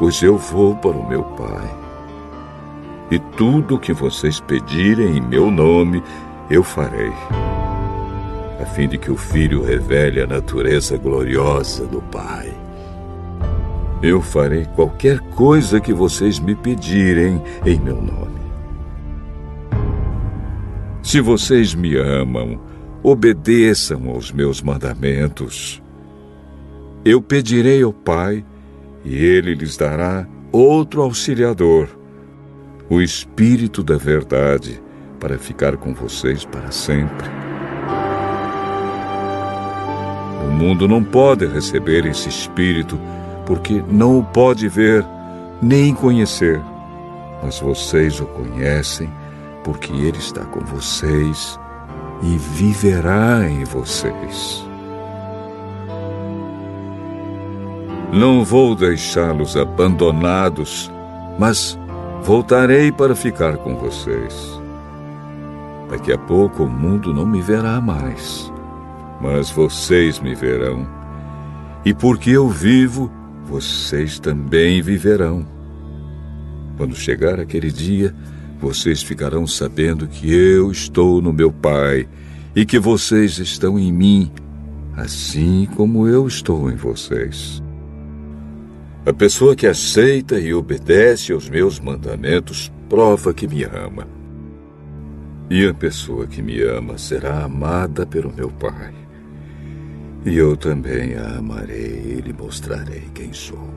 pois 0.00 0.22
eu 0.22 0.38
vou 0.38 0.74
para 0.74 0.96
o 0.96 1.06
meu 1.06 1.22
Pai. 1.22 1.76
E 3.10 3.18
tudo 3.18 3.74
o 3.74 3.78
que 3.78 3.92
vocês 3.92 4.40
pedirem 4.40 5.18
em 5.18 5.20
meu 5.20 5.50
nome, 5.50 6.02
eu 6.48 6.64
farei, 6.64 7.12
a 8.58 8.64
fim 8.64 8.88
de 8.88 8.96
que 8.96 9.10
o 9.10 9.16
Filho 9.18 9.62
revele 9.62 10.22
a 10.22 10.26
natureza 10.26 10.96
gloriosa 10.96 11.86
do 11.86 12.00
Pai. 12.00 12.50
Eu 14.02 14.22
farei 14.22 14.64
qualquer 14.74 15.20
coisa 15.20 15.78
que 15.78 15.92
vocês 15.92 16.40
me 16.40 16.54
pedirem 16.54 17.42
em 17.66 17.78
meu 17.78 17.96
nome. 17.96 18.40
Se 21.02 21.20
vocês 21.20 21.74
me 21.74 21.94
amam, 21.94 22.58
obedeçam 23.02 24.08
aos 24.10 24.30
meus 24.30 24.60
mandamentos. 24.60 25.82
Eu 27.04 27.22
pedirei 27.22 27.82
ao 27.82 27.92
Pai 27.92 28.44
e 29.04 29.16
ele 29.16 29.54
lhes 29.54 29.76
dará 29.76 30.26
outro 30.52 31.02
auxiliador, 31.02 31.88
o 32.88 33.00
Espírito 33.00 33.82
da 33.82 33.96
Verdade, 33.96 34.82
para 35.18 35.38
ficar 35.38 35.76
com 35.76 35.94
vocês 35.94 36.44
para 36.44 36.70
sempre. 36.70 37.28
O 40.46 40.52
mundo 40.52 40.86
não 40.86 41.02
pode 41.02 41.46
receber 41.46 42.04
esse 42.04 42.28
Espírito, 42.28 42.98
porque 43.46 43.82
não 43.88 44.18
o 44.18 44.24
pode 44.24 44.68
ver 44.68 45.04
nem 45.62 45.94
conhecer, 45.94 46.60
mas 47.42 47.60
vocês 47.60 48.20
o 48.20 48.26
conhecem, 48.26 49.10
porque 49.62 49.92
ele 49.92 50.18
está 50.18 50.44
com 50.44 50.60
vocês 50.60 51.59
e 52.22 52.36
viverá 52.36 53.48
em 53.48 53.64
vocês. 53.64 54.66
Não 58.12 58.44
vou 58.44 58.74
deixá-los 58.74 59.56
abandonados, 59.56 60.90
mas 61.38 61.78
voltarei 62.22 62.90
para 62.90 63.14
ficar 63.14 63.56
com 63.58 63.76
vocês. 63.76 64.60
Daqui 65.88 66.12
a 66.12 66.18
pouco 66.18 66.64
o 66.64 66.68
mundo 66.68 67.14
não 67.14 67.24
me 67.24 67.40
verá 67.40 67.80
mais, 67.80 68.52
mas 69.20 69.50
vocês 69.50 70.18
me 70.20 70.34
verão. 70.34 70.86
E 71.84 71.94
porque 71.94 72.30
eu 72.30 72.48
vivo, 72.48 73.10
vocês 73.44 74.18
também 74.18 74.82
viverão. 74.82 75.46
Quando 76.76 76.94
chegar 76.94 77.40
aquele 77.40 77.70
dia, 77.70 78.14
vocês 78.60 79.02
ficarão 79.02 79.46
sabendo 79.46 80.06
que 80.06 80.30
eu 80.30 80.70
estou 80.70 81.22
no 81.22 81.32
meu 81.32 81.50
Pai 81.50 82.06
e 82.54 82.66
que 82.66 82.78
vocês 82.78 83.38
estão 83.38 83.78
em 83.78 83.90
mim, 83.90 84.30
assim 84.96 85.66
como 85.76 86.06
eu 86.06 86.26
estou 86.26 86.70
em 86.70 86.76
vocês. 86.76 87.62
A 89.06 89.14
pessoa 89.14 89.56
que 89.56 89.66
aceita 89.66 90.38
e 90.38 90.52
obedece 90.52 91.32
aos 91.32 91.48
meus 91.48 91.80
mandamentos 91.80 92.70
prova 92.88 93.32
que 93.32 93.48
me 93.48 93.64
ama. 93.64 94.06
E 95.48 95.66
a 95.66 95.72
pessoa 95.72 96.26
que 96.26 96.42
me 96.42 96.60
ama 96.62 96.98
será 96.98 97.44
amada 97.44 98.04
pelo 98.04 98.30
meu 98.30 98.50
Pai. 98.50 98.92
E 100.24 100.36
eu 100.36 100.54
também 100.54 101.14
a 101.14 101.38
amarei 101.38 102.18
e 102.18 102.20
lhe 102.20 102.32
mostrarei 102.32 103.08
quem 103.14 103.32
sou. 103.32 103.70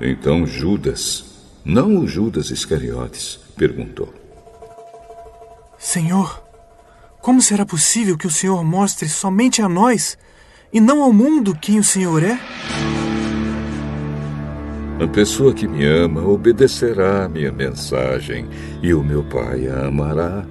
Então 0.00 0.46
Judas, 0.46 1.31
não 1.64 1.98
o 1.98 2.06
Judas 2.06 2.50
Iscariotes, 2.50 3.38
perguntou: 3.56 4.12
Senhor, 5.78 6.42
como 7.20 7.40
será 7.40 7.64
possível 7.64 8.16
que 8.18 8.26
o 8.26 8.30
Senhor 8.30 8.64
mostre 8.64 9.08
somente 9.08 9.62
a 9.62 9.68
nós 9.68 10.18
e 10.72 10.80
não 10.80 11.02
ao 11.02 11.12
mundo 11.12 11.56
quem 11.60 11.78
o 11.78 11.84
Senhor 11.84 12.22
é? 12.22 12.38
A 15.02 15.08
pessoa 15.08 15.52
que 15.52 15.66
me 15.66 15.84
ama 15.84 16.22
obedecerá 16.22 17.24
à 17.24 17.28
minha 17.28 17.50
mensagem, 17.50 18.46
e 18.80 18.94
o 18.94 19.02
meu 19.02 19.24
Pai 19.24 19.66
a 19.66 19.86
amará, 19.86 20.46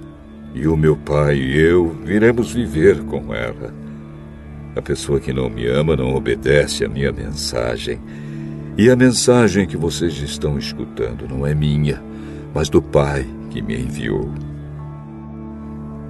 e 0.54 0.66
o 0.66 0.76
meu 0.76 0.94
Pai 0.94 1.36
e 1.36 1.58
eu 1.58 1.96
viremos 2.04 2.52
viver 2.52 3.02
com 3.04 3.34
ela. 3.34 3.72
A 4.76 4.82
pessoa 4.82 5.20
que 5.20 5.32
não 5.32 5.48
me 5.48 5.66
ama 5.66 5.96
não 5.96 6.14
obedece 6.14 6.84
à 6.84 6.88
minha 6.88 7.12
mensagem, 7.12 7.98
e 8.76 8.90
a 8.90 8.96
mensagem 8.96 9.66
que 9.66 9.76
vocês 9.76 10.14
estão 10.18 10.58
escutando 10.58 11.28
não 11.28 11.46
é 11.46 11.54
minha, 11.54 12.02
mas 12.54 12.68
do 12.68 12.80
Pai 12.80 13.26
que 13.50 13.60
me 13.60 13.78
enviou. 13.78 14.32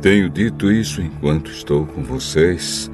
Tenho 0.01 0.29
dito 0.31 0.71
isso 0.71 1.01
enquanto 1.01 1.51
estou 1.51 1.87
com 1.87 2.03
vocês, 2.03 2.91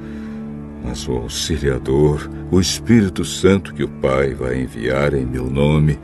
mas 0.83 1.07
o 1.07 1.13
Auxiliador, 1.13 2.29
o 2.51 2.59
Espírito 2.59 3.23
Santo 3.23 3.73
que 3.73 3.83
o 3.83 3.89
Pai 3.89 4.33
vai 4.33 4.61
enviar 4.61 5.13
em 5.13 5.25
meu 5.25 5.49
nome, 5.49 5.99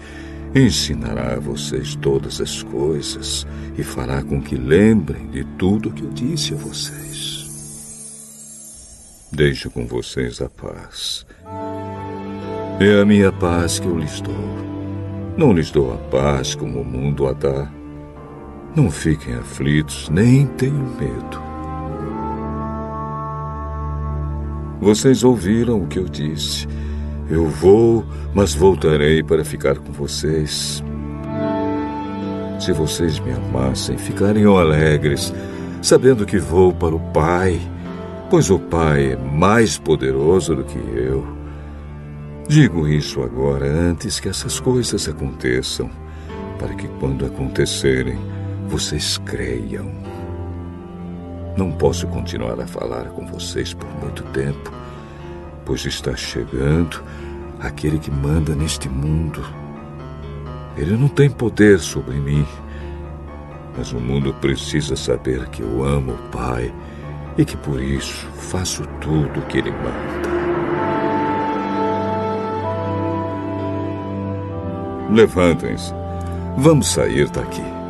ensinará 0.53 1.33
a 1.33 1.39
vocês 1.39 1.95
todas 1.95 2.39
as 2.39 2.63
coisas 2.63 3.45
e 3.77 3.83
fará 3.83 4.21
com 4.23 4.41
que 4.41 4.55
lembrem 4.55 5.27
de 5.27 5.43
tudo 5.57 5.91
que 5.91 6.03
eu 6.03 6.09
disse 6.11 6.53
a 6.53 6.57
vocês. 6.57 7.45
Deixo 9.31 9.69
com 9.69 9.85
vocês 9.85 10.41
a 10.41 10.49
paz. 10.49 11.25
É 12.79 13.01
a 13.01 13.05
minha 13.05 13.31
paz 13.31 13.79
que 13.79 13.87
eu 13.87 13.97
lhes 13.97 14.21
dou. 14.21 14.33
Não 15.37 15.53
lhes 15.53 15.71
dou 15.71 15.93
a 15.93 15.97
paz 15.97 16.55
como 16.55 16.81
o 16.81 16.85
mundo 16.85 17.27
a 17.27 17.33
dá. 17.33 17.69
Não 18.75 18.91
fiquem 18.91 19.35
aflitos, 19.35 20.09
nem 20.09 20.45
tenham 20.45 20.85
medo. 20.99 21.41
Vocês 24.81 25.23
ouviram 25.23 25.81
o 25.81 25.87
que 25.87 25.99
eu 25.99 26.05
disse. 26.05 26.67
Eu 27.29 27.47
vou, 27.47 28.05
mas 28.33 28.53
voltarei 28.53 29.23
para 29.23 29.45
ficar 29.45 29.77
com 29.77 29.91
vocês. 29.91 30.83
Se 32.59 32.71
vocês 32.71 33.19
me 33.19 33.31
amassem, 33.31 33.97
ficariam 33.97 34.57
alegres, 34.57 35.33
sabendo 35.81 36.25
que 36.25 36.37
vou 36.37 36.73
para 36.73 36.95
o 36.95 36.99
Pai 37.11 37.59
pois 38.29 38.49
o 38.49 38.59
Pai 38.59 39.13
é 39.13 39.15
mais 39.15 39.77
poderoso 39.77 40.55
do 40.55 40.63
que 40.63 40.77
eu. 40.77 41.34
Digo 42.47 42.87
isso 42.87 43.23
agora 43.23 43.65
antes 43.65 44.19
que 44.19 44.29
essas 44.29 44.59
coisas 44.59 45.09
aconteçam, 45.09 45.89
para 46.59 46.75
que 46.75 46.87
quando 46.99 47.25
acontecerem, 47.25 48.19
vocês 48.67 49.17
creiam. 49.17 49.91
Não 51.57 51.71
posso 51.71 52.05
continuar 52.07 52.59
a 52.59 52.67
falar 52.67 53.05
com 53.05 53.25
vocês 53.25 53.73
por 53.73 53.89
muito 53.99 54.21
tempo, 54.25 54.71
pois 55.65 55.83
está 55.85 56.15
chegando 56.15 57.03
aquele 57.59 57.97
que 57.97 58.11
manda 58.11 58.53
neste 58.53 58.87
mundo. 58.87 59.43
Ele 60.77 60.95
não 60.95 61.07
tem 61.07 61.31
poder 61.31 61.79
sobre 61.79 62.15
mim, 62.15 62.45
mas 63.75 63.91
o 63.91 63.99
mundo 63.99 64.31
precisa 64.35 64.95
saber 64.95 65.49
que 65.49 65.63
eu 65.63 65.83
amo 65.83 66.13
o 66.13 66.29
Pai 66.29 66.71
e 67.39 67.43
que 67.43 67.57
por 67.57 67.81
isso 67.81 68.27
faço 68.37 68.85
tudo 69.01 69.39
o 69.39 69.45
que 69.47 69.57
ele 69.57 69.71
manda. 69.71 70.24
Levantem-se. 75.09 75.93
Vamos 76.57 76.87
sair 76.87 77.29
daqui. 77.29 77.84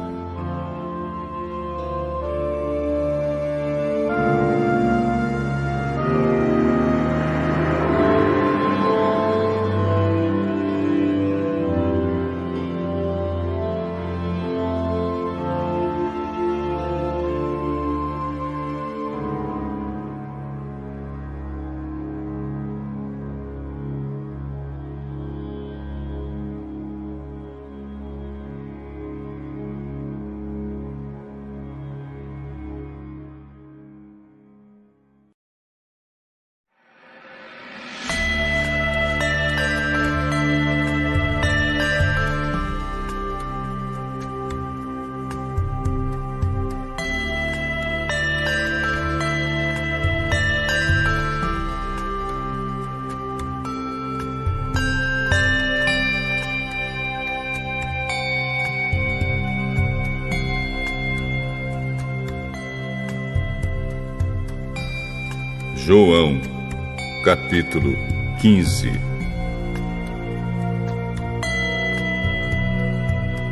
15 68.45 68.91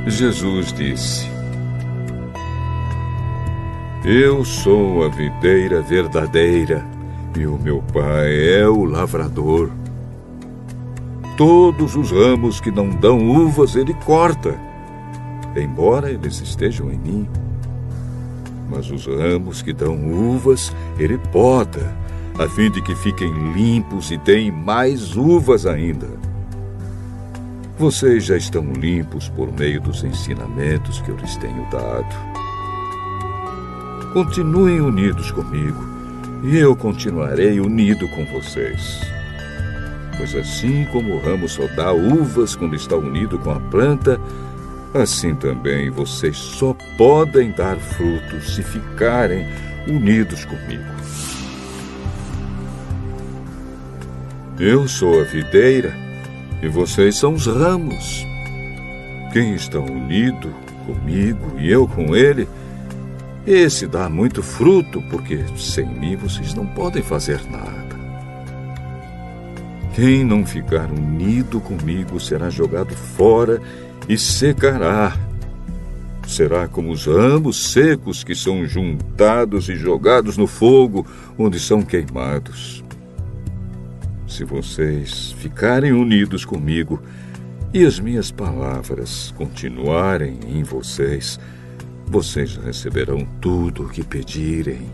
Jesus 0.05 0.71
disse: 0.71 1.27
Eu 4.05 4.45
sou 4.45 5.03
a 5.03 5.09
videira 5.09 5.81
verdadeira 5.81 6.85
e 7.35 7.47
o 7.47 7.57
meu 7.57 7.81
pai 7.91 8.59
é 8.59 8.67
o 8.67 8.85
lavrador. 8.85 9.71
Todos 11.37 11.95
os 11.95 12.11
ramos 12.11 12.61
que 12.61 12.69
não 12.69 12.89
dão 12.89 13.17
uvas 13.31 13.75
ele 13.75 13.95
corta, 13.95 14.55
embora 15.55 16.11
eles 16.11 16.39
estejam 16.39 16.91
em 16.91 16.99
mim. 16.99 17.29
Mas 18.69 18.91
os 18.91 19.07
ramos 19.07 19.63
que 19.63 19.73
dão 19.73 19.95
uvas 20.05 20.71
ele 20.99 21.17
poda 21.17 22.02
a 22.37 22.49
fim 22.49 22.71
de 22.71 22.81
que 22.81 22.95
fiquem 22.95 23.31
limpos 23.53 24.09
e 24.11 24.17
deem 24.17 24.51
mais 24.51 25.15
uvas 25.15 25.65
ainda. 25.65 26.07
Vocês 27.77 28.25
já 28.25 28.37
estão 28.37 28.63
limpos 28.73 29.29
por 29.29 29.51
meio 29.51 29.81
dos 29.81 30.03
ensinamentos 30.03 31.01
que 31.01 31.09
eu 31.09 31.15
lhes 31.15 31.35
tenho 31.37 31.69
dado. 31.69 32.15
Continuem 34.13 34.79
unidos 34.81 35.31
comigo 35.31 35.83
e 36.43 36.57
eu 36.57 36.75
continuarei 36.75 37.59
unido 37.59 38.07
com 38.09 38.25
vocês. 38.25 39.01
Pois 40.17 40.35
assim 40.35 40.85
como 40.91 41.15
o 41.15 41.19
ramo 41.19 41.47
só 41.49 41.67
dá 41.75 41.91
uvas 41.91 42.55
quando 42.55 42.75
está 42.75 42.95
unido 42.95 43.39
com 43.39 43.51
a 43.51 43.59
planta, 43.59 44.19
assim 44.93 45.35
também 45.35 45.89
vocês 45.89 46.37
só 46.37 46.75
podem 46.97 47.51
dar 47.51 47.77
frutos 47.77 48.55
se 48.55 48.61
ficarem 48.61 49.47
unidos 49.87 50.45
comigo. 50.45 50.92
Eu 54.65 54.87
sou 54.87 55.19
a 55.19 55.25
videira 55.25 55.93
e 56.61 56.69
vocês 56.69 57.17
são 57.17 57.33
os 57.33 57.47
ramos. 57.47 58.25
Quem 59.33 59.55
está 59.55 59.77
unido 59.77 60.55
comigo 60.85 61.59
e 61.59 61.69
eu 61.69 61.85
com 61.85 62.15
ele, 62.15 62.47
esse 63.45 63.85
dá 63.85 64.07
muito 64.07 64.41
fruto, 64.41 65.01
porque 65.11 65.43
sem 65.57 65.85
mim 65.85 66.15
vocês 66.15 66.53
não 66.53 66.65
podem 66.65 67.03
fazer 67.03 67.41
nada. 67.51 67.93
Quem 69.93 70.23
não 70.23 70.45
ficar 70.45 70.89
unido 70.89 71.59
comigo 71.59 72.17
será 72.17 72.49
jogado 72.49 72.95
fora 72.95 73.61
e 74.07 74.17
secará. 74.17 75.13
Será 76.25 76.69
como 76.69 76.93
os 76.93 77.05
ramos 77.05 77.73
secos 77.73 78.23
que 78.23 78.33
são 78.33 78.65
juntados 78.65 79.67
e 79.67 79.75
jogados 79.75 80.37
no 80.37 80.47
fogo, 80.47 81.05
onde 81.37 81.59
são 81.59 81.81
queimados. 81.81 82.82
Se 84.33 84.43
vocês 84.43 85.31
ficarem 85.37 85.91
unidos 85.91 86.43
comigo 86.43 86.99
e 87.71 87.85
as 87.85 87.99
minhas 87.99 88.31
palavras 88.31 89.31
continuarem 89.37 90.39
em 90.47 90.63
vocês, 90.63 91.39
vocês 92.07 92.55
receberão 92.55 93.27
tudo 93.39 93.83
o 93.83 93.89
que 93.89 94.03
pedirem. 94.03 94.89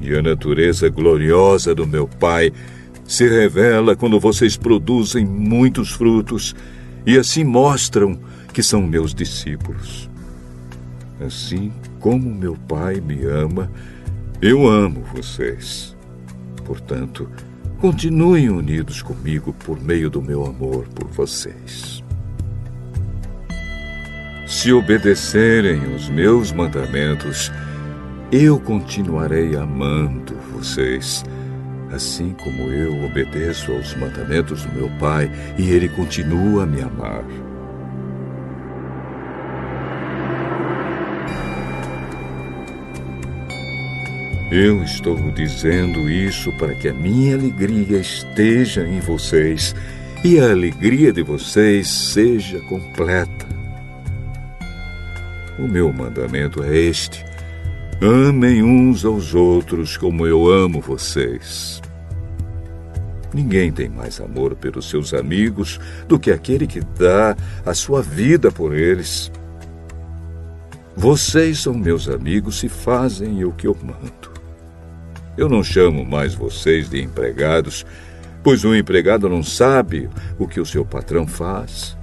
E 0.00 0.12
a 0.16 0.20
natureza 0.20 0.88
gloriosa 0.88 1.72
do 1.72 1.86
meu 1.86 2.08
Pai 2.08 2.52
se 3.04 3.28
revela 3.28 3.94
quando 3.94 4.18
vocês 4.18 4.56
produzem 4.56 5.24
muitos 5.24 5.92
frutos 5.92 6.56
e 7.06 7.16
assim 7.16 7.44
mostram 7.44 8.18
que 8.52 8.64
são 8.64 8.82
meus 8.82 9.14
discípulos. 9.14 10.10
Assim 11.24 11.72
como 12.00 12.34
meu 12.34 12.56
Pai 12.66 13.00
me 13.00 13.24
ama, 13.26 13.70
eu 14.42 14.68
amo 14.68 15.04
vocês. 15.14 15.96
Portanto, 16.64 17.28
Continuem 17.80 18.50
unidos 18.50 19.00
comigo 19.00 19.54
por 19.54 19.80
meio 19.80 20.10
do 20.10 20.20
meu 20.20 20.44
amor 20.44 20.86
por 20.88 21.08
vocês. 21.08 22.04
Se 24.46 24.70
obedecerem 24.70 25.94
os 25.94 26.06
meus 26.10 26.52
mandamentos, 26.52 27.50
eu 28.30 28.60
continuarei 28.60 29.56
amando 29.56 30.34
vocês, 30.52 31.24
assim 31.90 32.34
como 32.44 32.64
eu 32.64 33.02
obedeço 33.06 33.72
aos 33.72 33.94
mandamentos 33.94 34.62
do 34.66 34.74
meu 34.74 34.90
Pai 34.98 35.30
e 35.56 35.70
ele 35.70 35.88
continua 35.88 36.64
a 36.64 36.66
me 36.66 36.82
amar. 36.82 37.24
Eu 44.50 44.82
estou 44.82 45.16
dizendo 45.30 46.10
isso 46.10 46.52
para 46.58 46.74
que 46.74 46.88
a 46.88 46.92
minha 46.92 47.36
alegria 47.36 48.00
esteja 48.00 48.84
em 48.84 48.98
vocês 48.98 49.76
e 50.24 50.40
a 50.40 50.50
alegria 50.50 51.12
de 51.12 51.22
vocês 51.22 51.86
seja 51.86 52.58
completa. 52.62 53.46
O 55.56 55.68
meu 55.68 55.92
mandamento 55.92 56.64
é 56.64 56.76
este: 56.76 57.24
amem 58.02 58.60
uns 58.60 59.04
aos 59.04 59.36
outros 59.36 59.96
como 59.96 60.26
eu 60.26 60.50
amo 60.50 60.80
vocês. 60.80 61.80
Ninguém 63.32 63.70
tem 63.70 63.88
mais 63.88 64.20
amor 64.20 64.56
pelos 64.56 64.90
seus 64.90 65.14
amigos 65.14 65.78
do 66.08 66.18
que 66.18 66.32
aquele 66.32 66.66
que 66.66 66.80
dá 66.80 67.36
a 67.64 67.72
sua 67.72 68.02
vida 68.02 68.50
por 68.50 68.74
eles. 68.74 69.30
Vocês 70.96 71.60
são 71.60 71.72
meus 71.72 72.08
amigos 72.08 72.58
se 72.58 72.68
fazem 72.68 73.44
o 73.44 73.52
que 73.52 73.68
eu 73.68 73.76
mando. 73.80 74.29
Eu 75.36 75.48
não 75.48 75.62
chamo 75.62 76.04
mais 76.04 76.34
vocês 76.34 76.90
de 76.90 77.02
empregados, 77.02 77.86
pois 78.42 78.64
o 78.64 78.74
empregado 78.74 79.28
não 79.28 79.42
sabe 79.42 80.08
o 80.38 80.46
que 80.46 80.60
o 80.60 80.66
seu 80.66 80.84
patrão 80.84 81.26
faz. 81.26 81.96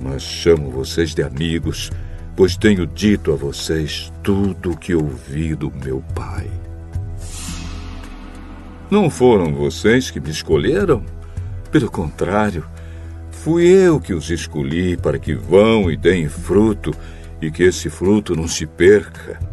Mas 0.00 0.22
chamo 0.22 0.70
vocês 0.70 1.14
de 1.14 1.22
amigos, 1.22 1.90
pois 2.36 2.56
tenho 2.56 2.86
dito 2.86 3.32
a 3.32 3.36
vocês 3.36 4.12
tudo 4.22 4.72
o 4.72 4.76
que 4.76 4.94
ouvi 4.94 5.54
do 5.54 5.70
meu 5.70 6.02
Pai. 6.14 6.50
Não 8.90 9.08
foram 9.08 9.54
vocês 9.54 10.10
que 10.10 10.20
me 10.20 10.30
escolheram? 10.30 11.04
Pelo 11.70 11.90
contrário, 11.90 12.64
fui 13.30 13.66
eu 13.66 13.98
que 13.98 14.12
os 14.12 14.30
escolhi 14.30 14.96
para 14.96 15.18
que 15.18 15.34
vão 15.34 15.90
e 15.90 15.96
deem 15.96 16.28
fruto 16.28 16.92
e 17.40 17.50
que 17.50 17.62
esse 17.62 17.88
fruto 17.88 18.36
não 18.36 18.46
se 18.46 18.66
perca. 18.66 19.51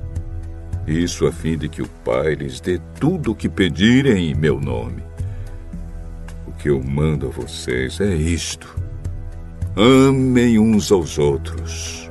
Isso 0.89 1.27
a 1.27 1.31
fim 1.31 1.57
de 1.57 1.69
que 1.69 1.81
o 1.81 1.87
Pai 2.03 2.33
lhes 2.35 2.59
dê 2.59 2.79
tudo 2.99 3.31
o 3.31 3.35
que 3.35 3.47
pedirem 3.47 4.31
em 4.31 4.35
meu 4.35 4.59
nome 4.59 5.09
que 6.59 6.69
eu 6.69 6.83
mando 6.83 7.27
a 7.27 7.29
vocês 7.29 7.99
é 8.01 8.13
isto: 8.13 8.75
amem 9.75 10.59
uns 10.59 10.91
aos 10.91 11.17
outros. 11.17 12.09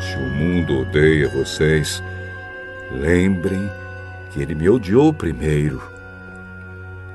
Se 0.00 0.16
o 0.16 0.28
mundo 0.36 0.80
odeia 0.80 1.28
vocês, 1.28 2.02
lembrem 2.92 3.68
que 4.30 4.42
ele 4.42 4.54
me 4.54 4.68
odiou 4.68 5.12
primeiro. 5.12 5.82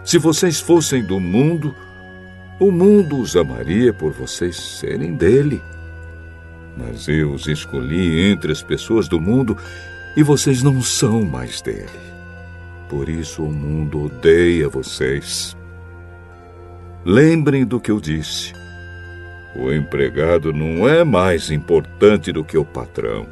Se 0.03 0.17
vocês 0.17 0.59
fossem 0.59 1.03
do 1.03 1.19
mundo, 1.19 1.73
o 2.59 2.71
mundo 2.71 3.19
os 3.19 3.37
amaria 3.37 3.93
por 3.93 4.11
vocês 4.11 4.55
serem 4.55 5.13
dele. 5.13 5.61
Mas 6.77 7.07
eu 7.07 7.31
os 7.31 7.47
escolhi 7.47 8.31
entre 8.31 8.51
as 8.51 8.61
pessoas 8.61 9.07
do 9.07 9.19
mundo 9.19 9.55
e 10.15 10.23
vocês 10.23 10.63
não 10.63 10.81
são 10.81 11.23
mais 11.23 11.61
dele. 11.61 11.89
Por 12.89 13.09
isso 13.09 13.43
o 13.43 13.51
mundo 13.51 14.05
odeia 14.05 14.69
vocês. 14.69 15.57
Lembrem 17.05 17.65
do 17.65 17.79
que 17.79 17.91
eu 17.91 17.99
disse. 17.99 18.53
O 19.55 19.71
empregado 19.71 20.51
não 20.51 20.87
é 20.87 21.03
mais 21.03 21.51
importante 21.51 22.31
do 22.31 22.43
que 22.43 22.57
o 22.57 22.65
patrão. 22.65 23.27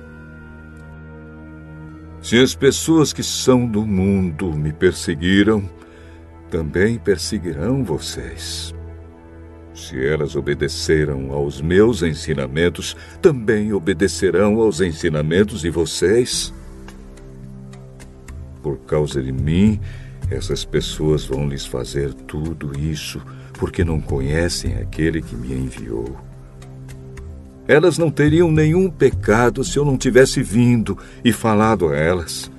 Se 2.22 2.38
as 2.38 2.54
pessoas 2.54 3.12
que 3.12 3.24
são 3.24 3.66
do 3.66 3.86
mundo 3.86 4.54
me 4.54 4.72
perseguiram, 4.72 5.68
também 6.52 7.00
perseguirão 7.00 7.84
vocês. 7.84 8.76
Se 9.74 10.06
elas 10.06 10.36
obedeceram 10.36 11.32
aos 11.32 11.62
meus 11.62 12.04
ensinamentos, 12.04 12.96
também 13.22 13.74
obedecerão 13.74 14.60
aos 14.60 14.82
ensinamentos 14.82 15.62
de 15.62 15.70
vocês. 15.70 16.54
Por 18.62 18.78
causa 18.80 19.22
de 19.22 19.32
mim, 19.32 19.80
essas 20.30 20.64
pessoas 20.66 21.26
vão 21.26 21.48
lhes 21.48 21.66
fazer 21.66 22.14
tudo 22.14 22.78
isso 22.78 23.22
porque 23.54 23.84
não 23.84 24.02
conhecem 24.02 24.76
aquele 24.76 25.22
que 25.22 25.36
me 25.36 25.54
enviou. 25.54 26.20
Elas 27.68 27.98
não 27.98 28.10
teriam 28.10 28.52
nenhum 28.52 28.90
pecado 28.90 29.64
se 29.64 29.78
eu 29.78 29.86
não 29.86 29.98
tivesse 29.98 30.42
vindo 30.42 30.98
e 31.24 31.32
falado 31.32 31.90
a 31.90 31.96
elas. 31.96 32.52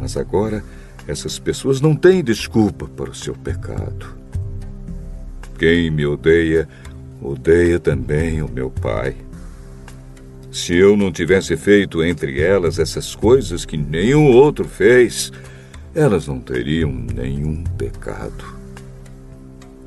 Mas 0.00 0.16
agora, 0.16 0.64
essas 1.06 1.38
pessoas 1.38 1.80
não 1.80 1.94
têm 1.94 2.22
desculpa 2.22 2.86
para 2.86 3.10
o 3.10 3.14
seu 3.14 3.34
pecado. 3.34 4.23
Quem 5.58 5.90
me 5.90 6.04
odeia, 6.06 6.68
odeia 7.22 7.78
também 7.78 8.42
o 8.42 8.48
meu 8.48 8.70
Pai. 8.70 9.14
Se 10.50 10.74
eu 10.74 10.96
não 10.96 11.10
tivesse 11.10 11.56
feito 11.56 12.02
entre 12.02 12.40
elas 12.40 12.78
essas 12.78 13.14
coisas 13.14 13.64
que 13.64 13.76
nenhum 13.76 14.30
outro 14.30 14.64
fez, 14.64 15.32
elas 15.94 16.28
não 16.28 16.38
teriam 16.38 16.92
nenhum 16.92 17.64
pecado. 17.76 18.44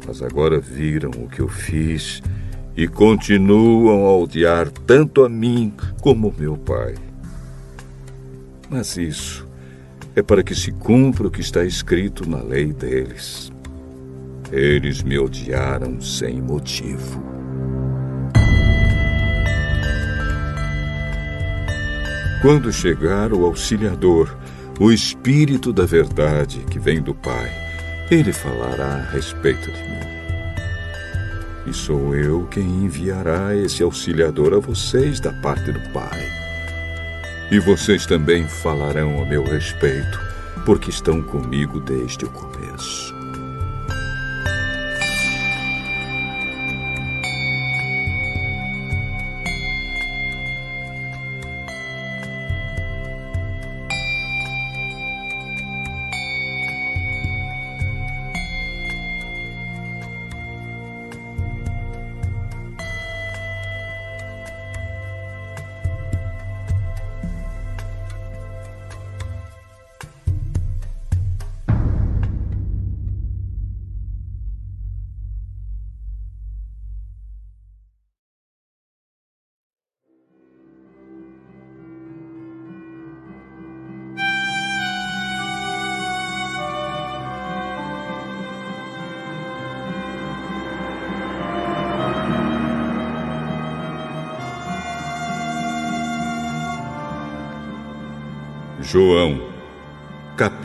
Mas 0.05 0.21
agora 0.21 0.59
viram 0.59 1.11
o 1.11 1.29
que 1.29 1.41
eu 1.41 1.47
fiz 1.47 2.21
e 2.75 2.87
continuam 2.87 4.05
a 4.05 4.17
odiar 4.17 4.69
tanto 4.69 5.23
a 5.23 5.29
mim 5.29 5.73
como 6.01 6.33
meu 6.37 6.55
pai. 6.57 6.95
Mas 8.69 8.97
isso 8.97 9.47
é 10.15 10.21
para 10.21 10.43
que 10.43 10.53
se 10.53 10.71
cumpra 10.71 11.27
o 11.27 11.31
que 11.31 11.41
está 11.41 11.63
escrito 11.63 12.29
na 12.29 12.41
lei 12.41 12.73
deles. 12.73 13.51
Eles 14.51 15.03
me 15.03 15.19
odiaram 15.19 15.99
sem 15.99 16.41
motivo. 16.41 17.21
Quando 22.41 22.71
chegar 22.71 23.33
o 23.33 23.43
auxiliador, 23.43 24.37
o 24.79 24.91
Espírito 24.91 25.73
da 25.73 25.85
Verdade 25.85 26.59
que 26.69 26.79
vem 26.79 27.01
do 27.01 27.13
Pai, 27.13 27.51
ele 28.09 28.31
falará 28.31 28.93
a 28.93 29.11
respeito 29.11 29.71
de 29.71 29.81
mim. 29.81 30.07
E 31.65 31.73
sou 31.73 32.15
eu 32.15 32.47
quem 32.49 32.63
enviará 32.63 33.53
esse 33.53 33.83
auxiliador 33.83 34.53
a 34.53 34.59
vocês 34.59 35.19
da 35.19 35.33
parte 35.33 35.71
do 35.73 35.79
Pai. 35.91 36.21
E 37.51 37.59
vocês 37.59 38.05
também 38.05 38.47
falarão 38.47 39.21
a 39.21 39.25
meu 39.25 39.43
respeito, 39.43 40.21
porque 40.63 40.89
estão 40.89 41.21
comigo 41.21 41.81
desde 41.81 42.23
o 42.23 42.29
começo. 42.29 43.16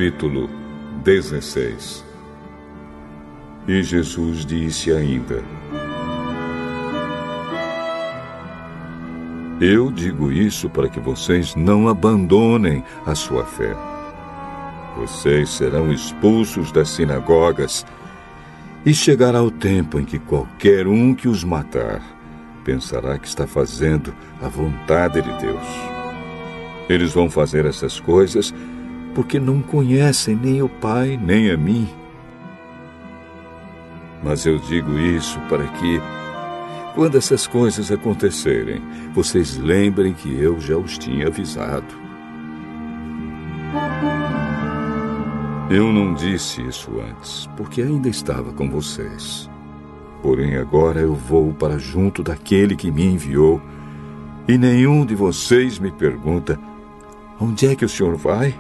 Capítulo 0.03 0.51
16 1.05 2.05
E 3.69 3.85
Jesus 3.85 4.45
disse 4.45 4.91
ainda: 4.91 5.45
Eu 9.61 9.93
digo 9.93 10.33
isso 10.33 10.69
para 10.69 10.89
que 10.89 10.99
vocês 10.99 11.55
não 11.55 11.87
abandonem 11.87 12.83
a 13.07 13.15
sua 13.15 13.45
fé. 13.45 13.77
Vocês 14.97 15.51
serão 15.51 15.93
expulsos 15.93 16.73
das 16.73 16.89
sinagogas 16.89 17.87
e 18.85 18.93
chegará 18.93 19.41
o 19.41 19.53
tempo 19.53 20.01
em 20.01 20.05
que 20.05 20.19
qualquer 20.19 20.89
um 20.89 21.15
que 21.15 21.29
os 21.29 21.45
matar 21.45 22.03
pensará 22.65 23.17
que 23.21 23.29
está 23.29 23.47
fazendo 23.47 24.13
a 24.43 24.49
vontade 24.49 25.23
de 25.23 25.33
Deus. 25.41 25.67
Eles 26.89 27.13
vão 27.13 27.31
fazer 27.31 27.67
essas 27.67 28.01
coisas 28.01 28.53
porque 29.15 29.39
não 29.39 29.60
conhecem 29.60 30.36
nem 30.36 30.62
o 30.62 30.68
Pai 30.68 31.18
nem 31.23 31.50
a 31.50 31.57
mim. 31.57 31.89
Mas 34.23 34.47
eu 34.47 34.58
digo 34.58 34.99
isso 34.99 35.39
para 35.49 35.66
que, 35.66 36.00
quando 36.94 37.18
essas 37.18 37.47
coisas 37.47 37.91
acontecerem, 37.91 38.81
vocês 39.12 39.57
lembrem 39.57 40.12
que 40.12 40.32
eu 40.32 40.60
já 40.60 40.76
os 40.76 40.97
tinha 40.97 41.26
avisado. 41.26 42.02
Eu 45.68 45.92
não 45.92 46.15
disse 46.15 46.62
isso 46.62 46.91
antes, 47.00 47.49
porque 47.57 47.82
ainda 47.82 48.08
estava 48.08 48.52
com 48.52 48.68
vocês. 48.68 49.50
Porém, 50.23 50.57
agora 50.57 51.00
eu 51.00 51.15
vou 51.15 51.52
para 51.52 51.78
junto 51.78 52.23
daquele 52.23 52.76
que 52.76 52.91
me 52.91 53.07
enviou, 53.07 53.60
e 54.47 54.57
nenhum 54.57 55.05
de 55.05 55.15
vocês 55.15 55.78
me 55.78 55.91
pergunta: 55.91 56.60
onde 57.41 57.66
é 57.66 57.74
que 57.74 57.84
o 57.84 57.89
senhor 57.89 58.16
vai? 58.16 58.55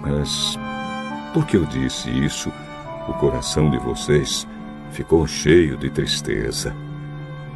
Mas, 0.00 0.58
porque 1.32 1.56
eu 1.56 1.64
disse 1.64 2.10
isso, 2.10 2.52
o 3.08 3.12
coração 3.14 3.70
de 3.70 3.78
vocês 3.78 4.46
ficou 4.90 5.26
cheio 5.26 5.76
de 5.76 5.90
tristeza. 5.90 6.74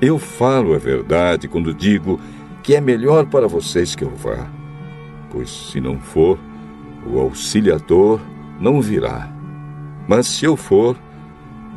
Eu 0.00 0.18
falo 0.18 0.74
a 0.74 0.78
verdade 0.78 1.48
quando 1.48 1.74
digo 1.74 2.20
que 2.62 2.74
é 2.74 2.80
melhor 2.80 3.26
para 3.26 3.48
vocês 3.48 3.94
que 3.94 4.04
eu 4.04 4.10
vá, 4.10 4.48
pois 5.30 5.50
se 5.50 5.80
não 5.80 5.98
for, 5.98 6.38
o 7.06 7.18
auxiliador 7.18 8.20
não 8.60 8.80
virá. 8.80 9.30
Mas 10.06 10.26
se 10.26 10.44
eu 10.44 10.56
for, 10.56 10.96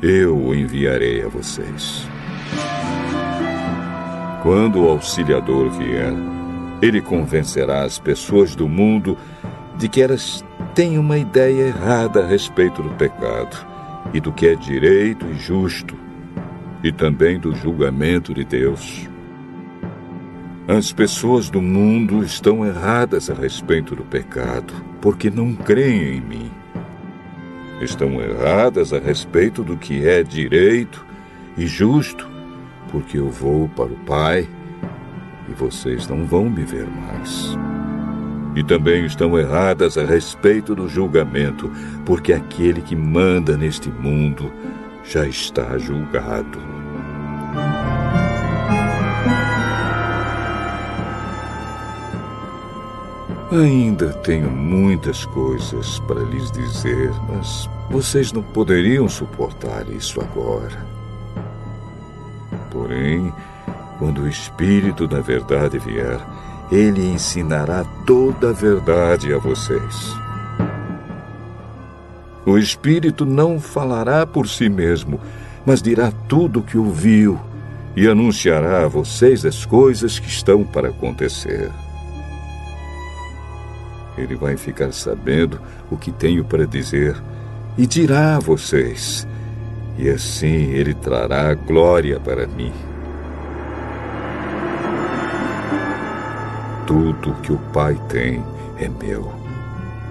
eu 0.02 0.38
o 0.38 0.54
enviarei 0.54 1.24
a 1.24 1.28
vocês. 1.28 2.08
Quando 4.42 4.82
o 4.82 4.90
auxiliador 4.90 5.70
vier, 5.70 6.14
ele 6.82 7.00
convencerá 7.00 7.84
as 7.84 7.98
pessoas 7.98 8.56
do 8.56 8.68
mundo 8.68 9.18
de 9.78 9.88
que 9.88 10.02
elas 10.02 10.44
têm 10.76 10.98
uma 10.98 11.18
ideia 11.18 11.68
errada 11.68 12.24
a 12.24 12.28
respeito 12.28 12.82
do 12.82 12.90
pecado 12.92 13.66
e 14.14 14.20
do 14.20 14.32
que 14.32 14.48
é 14.48 14.56
direito 14.56 15.26
e 15.28 15.36
justo 15.36 15.96
e 16.84 16.92
também 16.92 17.40
do 17.40 17.56
julgamento 17.56 18.34
de 18.34 18.44
Deus. 18.44 19.08
As 20.68 20.92
pessoas 20.92 21.50
do 21.50 21.62
mundo 21.62 22.24
estão 22.24 22.66
erradas 22.66 23.30
a 23.30 23.34
respeito 23.34 23.96
do 23.96 24.04
pecado, 24.04 24.74
porque 25.02 25.30
não 25.30 25.54
creem 25.54 26.18
em 26.18 26.22
mim. 26.22 26.52
Estão 27.82 28.22
erradas 28.22 28.94
a 28.94 29.00
respeito 29.00 29.64
do 29.64 29.78
que 29.78 30.08
é 30.08 30.24
direito 30.24 31.06
e 31.58 31.68
justo, 31.68 32.30
porque 32.92 33.18
eu 33.18 33.30
vou 33.30 33.68
para 33.70 33.92
o 33.92 33.98
Pai 34.06 34.48
e 35.50 35.54
vocês 35.54 36.08
não 36.08 36.26
vão 36.26 36.50
me 36.50 36.64
ver 36.64 36.88
mais. 36.88 37.58
E 38.56 38.64
também 38.64 39.06
estão 39.06 39.38
erradas 39.38 39.98
a 39.98 40.06
respeito 40.06 40.76
do 40.76 40.88
julgamento, 40.88 41.72
porque 42.06 42.34
aquele 42.34 42.82
que 42.82 42.96
manda 42.96 43.58
neste 43.58 43.90
mundo 43.90 44.52
já 45.04 45.28
está 45.28 45.78
julgado. 45.78 46.74
Ainda 53.52 54.12
tenho 54.14 54.50
muitas 54.50 55.26
coisas 55.26 56.00
para 56.00 56.22
lhes 56.22 56.52
dizer, 56.52 57.12
mas 57.30 57.70
vocês 57.88 58.32
não 58.32 58.42
poderiam 58.42 59.08
suportar 59.08 59.88
isso 59.90 60.20
agora. 60.20 60.84
Porém, 62.72 63.32
quando 64.00 64.24
o 64.24 64.28
Espírito 64.28 65.08
da 65.08 65.22
Verdade 65.22 65.78
vier, 65.78 66.20
ele 66.74 67.06
ensinará 67.06 67.84
toda 68.04 68.50
a 68.50 68.54
verdade 68.54 69.32
a 69.32 69.38
vocês. 69.38 70.16
O 72.44 72.58
Espírito 72.58 73.28
não 73.28 73.60
falará 73.60 74.26
por 74.26 74.48
si 74.48 74.70
mesmo, 74.70 75.20
mas 75.64 75.84
dirá 75.84 76.12
tudo 76.28 76.60
o 76.60 76.64
que 76.64 76.78
ouviu 76.78 77.40
e 77.96 78.08
anunciará 78.08 78.86
a 78.86 78.88
vocês 78.88 79.46
as 79.46 79.66
coisas 79.66 80.18
que 80.18 80.28
estão 80.28 80.64
para 80.64 80.90
acontecer. 80.90 81.70
Ele 84.18 84.36
vai 84.36 84.58
ficar 84.58 84.92
sabendo 84.94 85.62
o 85.92 85.98
que 85.98 86.12
tenho 86.12 86.44
para 86.44 86.66
dizer 86.66 87.16
e 87.78 87.86
dirá 87.86 88.38
a 88.38 88.40
vocês, 88.40 89.28
e 89.96 90.10
assim 90.10 90.72
ele 90.72 90.96
trará 90.96 91.54
glória 91.54 92.20
para 92.20 92.48
mim. 92.48 92.74
Tudo 96.86 97.34
que 97.42 97.52
o 97.52 97.58
Pai 97.72 98.00
tem 98.10 98.44
é 98.78 98.88
meu. 98.88 99.32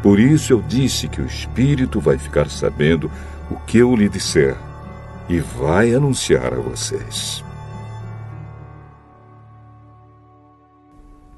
Por 0.03 0.19
isso 0.19 0.53
eu 0.53 0.63
disse 0.63 1.09
que 1.09 1.21
o 1.21 1.27
Espírito 1.27 2.01
vai 2.01 2.19
ficar 2.19 2.49
sabendo 2.49 3.11
o 3.51 3.57
que 3.67 3.79
eu 3.79 3.95
lhe 3.95 4.09
disser 4.09 4.57
e 5.29 5.39
vai 5.39 5.95
anunciar 5.95 6.53
a 6.53 6.61
vocês. 6.61 7.45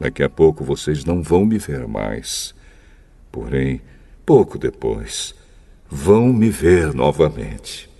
Daqui 0.00 0.22
a 0.22 0.28
pouco 0.28 0.64
vocês 0.64 1.04
não 1.04 1.22
vão 1.22 1.44
me 1.44 1.58
ver 1.58 1.86
mais. 1.86 2.54
Porém, 3.30 3.80
pouco 4.24 4.58
depois, 4.58 5.34
vão 5.90 6.32
me 6.32 6.50
ver 6.50 6.94
novamente. 6.94 7.90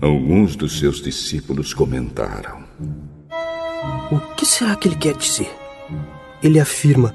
Alguns 0.00 0.56
dos 0.56 0.78
seus 0.78 1.00
discípulos 1.00 1.72
comentaram: 1.72 2.64
O 4.10 4.18
que 4.34 4.44
será 4.44 4.74
que 4.74 4.88
ele 4.88 4.96
quer 4.96 5.16
dizer? 5.16 5.50
Ele 6.42 6.58
afirma: 6.58 7.14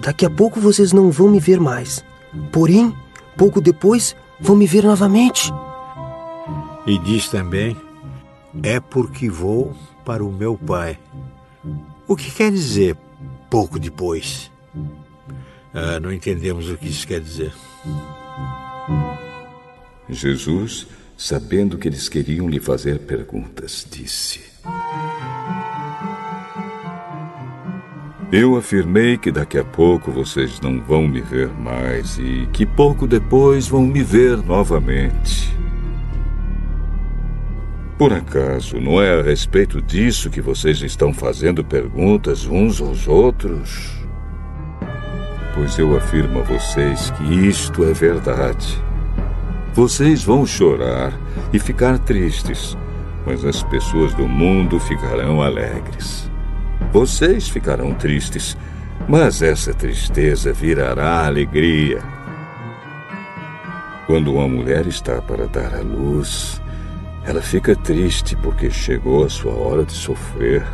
Daqui 0.00 0.24
a 0.24 0.30
pouco 0.30 0.58
vocês 0.58 0.92
não 0.92 1.10
vão 1.10 1.28
me 1.28 1.38
ver 1.38 1.60
mais. 1.60 2.04
Porém, 2.50 2.94
pouco 3.36 3.60
depois, 3.60 4.16
vão 4.40 4.56
me 4.56 4.66
ver 4.66 4.84
novamente. 4.84 5.52
E 6.86 6.98
diz 7.00 7.28
também: 7.28 7.76
É 8.62 8.80
porque 8.80 9.28
vou 9.28 9.76
para 10.04 10.24
o 10.24 10.32
meu 10.32 10.56
Pai. 10.56 10.98
O 12.08 12.16
que 12.16 12.30
quer 12.30 12.50
dizer 12.50 12.96
pouco 13.50 13.78
depois? 13.78 14.50
Ah, 15.74 16.00
não 16.00 16.10
entendemos 16.10 16.70
o 16.70 16.76
que 16.76 16.88
isso 16.88 17.06
quer 17.06 17.20
dizer. 17.20 17.52
Jesus, 20.08 20.86
sabendo 21.16 21.78
que 21.78 21.86
eles 21.86 22.08
queriam 22.08 22.48
lhe 22.48 22.58
fazer 22.58 23.00
perguntas, 23.00 23.86
disse: 23.88 24.40
Eu 28.32 28.56
afirmei 28.56 29.18
que 29.18 29.32
daqui 29.32 29.58
a 29.58 29.64
pouco 29.64 30.12
vocês 30.12 30.60
não 30.60 30.80
vão 30.80 31.08
me 31.08 31.20
ver 31.20 31.48
mais 31.48 32.16
e 32.16 32.48
que 32.52 32.64
pouco 32.64 33.04
depois 33.04 33.66
vão 33.66 33.82
me 33.82 34.04
ver 34.04 34.36
novamente. 34.36 35.52
Por 37.98 38.12
acaso 38.12 38.80
não 38.80 39.02
é 39.02 39.18
a 39.18 39.22
respeito 39.22 39.82
disso 39.82 40.30
que 40.30 40.40
vocês 40.40 40.80
estão 40.80 41.12
fazendo 41.12 41.64
perguntas 41.64 42.46
uns 42.46 42.80
aos 42.80 43.08
outros? 43.08 43.98
Pois 45.52 45.76
eu 45.76 45.96
afirmo 45.96 46.38
a 46.38 46.42
vocês 46.44 47.10
que 47.10 47.24
isto 47.24 47.82
é 47.82 47.92
verdade. 47.92 48.80
Vocês 49.74 50.22
vão 50.22 50.46
chorar 50.46 51.12
e 51.52 51.58
ficar 51.58 51.98
tristes, 51.98 52.78
mas 53.26 53.44
as 53.44 53.60
pessoas 53.64 54.14
do 54.14 54.28
mundo 54.28 54.78
ficarão 54.78 55.42
alegres. 55.42 56.29
Vocês 56.92 57.48
ficarão 57.48 57.94
tristes, 57.94 58.56
mas 59.08 59.42
essa 59.42 59.72
tristeza 59.72 60.52
virará 60.52 61.26
alegria. 61.26 62.02
Quando 64.06 64.34
uma 64.34 64.48
mulher 64.48 64.86
está 64.86 65.22
para 65.22 65.46
dar 65.46 65.74
à 65.74 65.80
luz, 65.80 66.60
ela 67.24 67.40
fica 67.40 67.76
triste 67.76 68.34
porque 68.36 68.70
chegou 68.70 69.24
a 69.24 69.28
sua 69.28 69.52
hora 69.52 69.84
de 69.84 69.92
sofrer, 69.92 70.64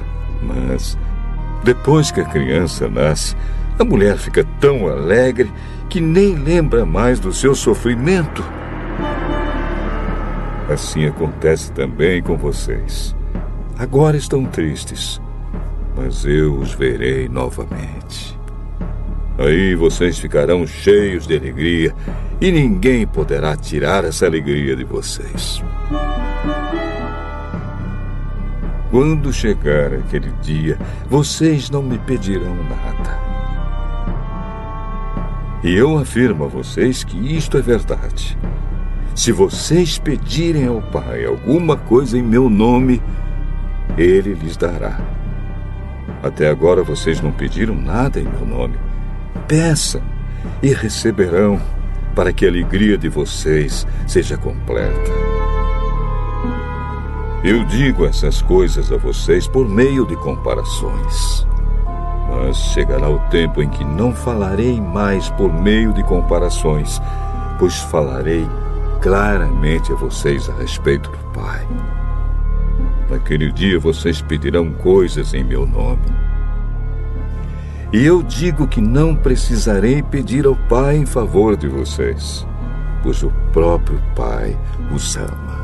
mas 0.43 0.97
depois 1.63 2.11
que 2.11 2.21
a 2.21 2.25
criança 2.25 2.89
nasce, 2.89 3.37
a 3.79 3.85
mulher 3.85 4.17
fica 4.17 4.43
tão 4.59 4.89
alegre 4.89 5.53
que 5.89 6.01
nem 6.01 6.35
lembra 6.35 6.87
mais 6.87 7.21
do 7.21 7.33
seu 7.33 7.55
sofrimento. 7.55 8.43
Assim 10.73 11.07
acontece 11.07 11.71
também 11.73 12.23
com 12.23 12.37
vocês. 12.37 13.15
Agora 13.79 14.17
estão 14.17 14.45
tristes, 14.45 15.21
mas 15.97 16.25
eu 16.25 16.55
os 16.55 16.75
verei 16.75 17.29
novamente. 17.29 18.39
Aí 19.39 19.75
vocês 19.75 20.19
ficarão 20.19 20.67
cheios 20.67 21.27
de 21.27 21.37
alegria 21.37 21.95
e 22.41 22.51
ninguém 22.51 23.07
poderá 23.07 23.57
tirar 23.57 24.05
essa 24.05 24.27
alegria 24.27 24.77
de 24.77 24.85
vocês. 24.85 25.63
Quando 28.91 29.33
chegar 29.33 29.93
aquele 29.93 30.31
dia, 30.43 30.79
vocês 31.09 31.69
não 31.71 31.83
me 31.83 31.99
pedirão 31.99 32.55
nada. 32.65 33.19
E 35.63 35.75
eu 35.75 35.99
afirmo 35.99 36.45
a 36.45 36.49
vocês 36.49 37.03
que 37.03 37.17
isto 37.37 37.59
é 37.59 37.61
verdade. 37.61 38.39
Se 39.15 39.33
vocês 39.33 39.99
pedirem 39.99 40.67
ao 40.67 40.81
Pai 40.81 41.25
alguma 41.25 41.77
coisa 41.77 42.17
em 42.17 42.23
meu 42.23 42.49
nome, 42.49 43.03
Ele 43.99 44.35
lhes 44.35 44.57
dará. 44.57 45.01
Até 46.27 46.49
agora 46.49 46.83
vocês 46.83 47.21
não 47.21 47.31
pediram 47.31 47.75
nada 47.75 48.19
em 48.19 48.25
meu 48.25 48.45
nome. 48.45 48.77
Peçam 49.47 50.03
e 50.61 50.73
receberão, 50.75 51.61
para 52.17 52.33
que 52.33 52.45
a 52.45 52.49
alegria 52.49 52.99
de 52.99 53.09
vocês 53.09 53.87
seja 54.09 54.37
completa. 54.37 55.13
Eu 57.45 57.65
digo 57.67 58.05
essas 58.05 58.43
coisas 58.43 58.91
a 58.91 58.97
vocês 58.97 59.47
por 59.47 59.69
meio 59.69 60.05
de 60.05 60.17
comparações. 60.17 61.47
Mas 62.29 62.57
chegará 62.57 63.09
o 63.09 63.21
tempo 63.31 63.63
em 63.63 63.69
que 63.69 63.85
não 63.85 64.13
falarei 64.13 64.81
mais 64.81 65.31
por 65.31 65.53
meio 65.53 65.93
de 65.93 66.03
comparações, 66.03 67.01
pois 67.57 67.79
falarei 67.83 68.45
claramente 69.01 69.93
a 69.93 69.95
vocês 69.95 70.51
a 70.51 70.55
respeito 70.55 71.09
do 71.09 71.19
Pai. 71.33 71.65
Naquele 73.11 73.53
dia 73.53 73.79
vocês 73.79 74.21
pedirão 74.21 74.73
coisas 74.73 75.33
em 75.33 75.45
meu 75.45 75.67
nome. 75.67 76.27
E 77.93 78.05
eu 78.05 78.23
digo 78.23 78.67
que 78.67 78.81
não 78.81 79.15
precisarei 79.15 80.03
pedir 80.03 80.45
ao 80.45 80.57
Pai 80.69 80.97
em 80.97 81.07
favor 81.07 81.57
de 81.57 81.69
vocês, 81.69 82.47
pois 83.03 83.23
o 83.23 83.31
próprio 83.53 84.03
Pai 84.15 84.59
os 84.93 85.17
ama. 85.17 85.57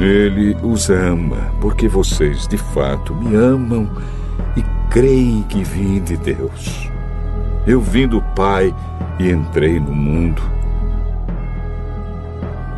Ele 0.00 0.56
os 0.62 0.90
ama 0.90 1.52
porque 1.60 1.86
vocês 1.86 2.48
de 2.48 2.56
fato 2.56 3.14
me 3.14 3.36
amam 3.36 3.88
e 4.56 4.64
creem 4.90 5.42
que 5.42 5.62
vim 5.62 6.02
de 6.02 6.16
Deus. 6.16 6.90
Eu 7.66 7.80
vim 7.80 8.08
do 8.08 8.20
Pai 8.34 8.74
e 9.18 9.30
entrei 9.30 9.78
no 9.78 9.92
mundo. 9.92 10.59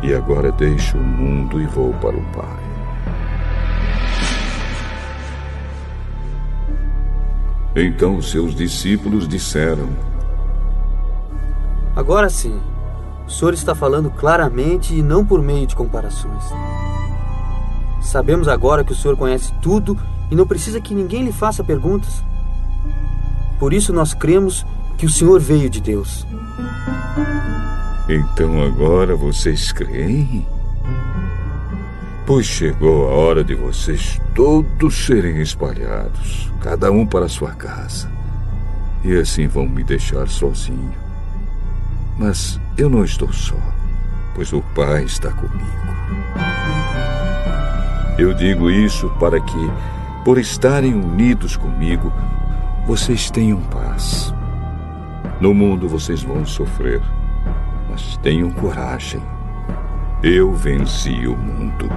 E 0.03 0.13
agora 0.13 0.51
deixo 0.51 0.97
o 0.97 1.01
mundo 1.01 1.61
e 1.61 1.65
vou 1.65 1.93
para 1.93 2.17
o 2.17 2.23
Pai. 2.33 2.63
Então 7.73 8.21
seus 8.21 8.53
discípulos 8.53 9.27
disseram: 9.29 9.87
Agora 11.95 12.29
sim, 12.29 12.59
o 13.25 13.31
Senhor 13.31 13.53
está 13.53 13.73
falando 13.73 14.11
claramente 14.11 14.93
e 14.93 15.01
não 15.01 15.25
por 15.25 15.41
meio 15.41 15.65
de 15.65 15.75
comparações. 15.75 16.43
Sabemos 18.01 18.49
agora 18.49 18.83
que 18.83 18.91
o 18.91 18.95
Senhor 18.95 19.15
conhece 19.15 19.53
tudo 19.61 19.97
e 20.29 20.35
não 20.35 20.45
precisa 20.45 20.81
que 20.81 20.93
ninguém 20.93 21.23
lhe 21.23 21.31
faça 21.31 21.63
perguntas. 21.63 22.21
Por 23.57 23.71
isso 23.71 23.93
nós 23.93 24.13
cremos 24.13 24.65
que 24.97 25.05
o 25.05 25.09
Senhor 25.09 25.39
veio 25.39 25.69
de 25.69 25.79
Deus. 25.79 26.27
Então 28.07 28.61
agora 28.61 29.15
vocês 29.15 29.71
creem? 29.71 30.45
Pois 32.25 32.45
chegou 32.45 33.09
a 33.09 33.13
hora 33.13 33.43
de 33.43 33.55
vocês 33.55 34.19
todos 34.35 35.05
serem 35.05 35.41
espalhados, 35.41 36.51
cada 36.61 36.91
um 36.91 37.05
para 37.05 37.29
sua 37.29 37.51
casa. 37.51 38.11
E 39.03 39.15
assim 39.15 39.47
vão 39.47 39.67
me 39.67 39.83
deixar 39.83 40.27
sozinho. 40.27 40.93
Mas 42.17 42.59
eu 42.77 42.89
não 42.89 43.03
estou 43.05 43.31
só, 43.31 43.57
pois 44.35 44.51
o 44.51 44.61
Pai 44.75 45.03
está 45.03 45.31
comigo. 45.31 45.93
Eu 48.17 48.33
digo 48.33 48.69
isso 48.69 49.09
para 49.19 49.39
que, 49.39 49.71
por 50.23 50.37
estarem 50.37 50.93
unidos 50.93 51.55
comigo, 51.55 52.11
vocês 52.85 53.31
tenham 53.31 53.61
paz. 53.61 54.33
No 55.39 55.53
mundo 55.53 55.89
vocês 55.89 56.21
vão 56.21 56.45
sofrer, 56.45 57.01
mas 57.93 58.17
tenham 58.17 58.49
coragem. 58.49 59.21
Eu 60.23 60.51
venci 60.51 61.27
o 61.27 61.37
mundo. 61.37 61.87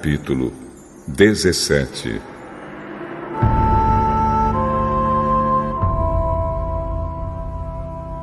Capítulo 0.00 0.50
17 1.08 2.22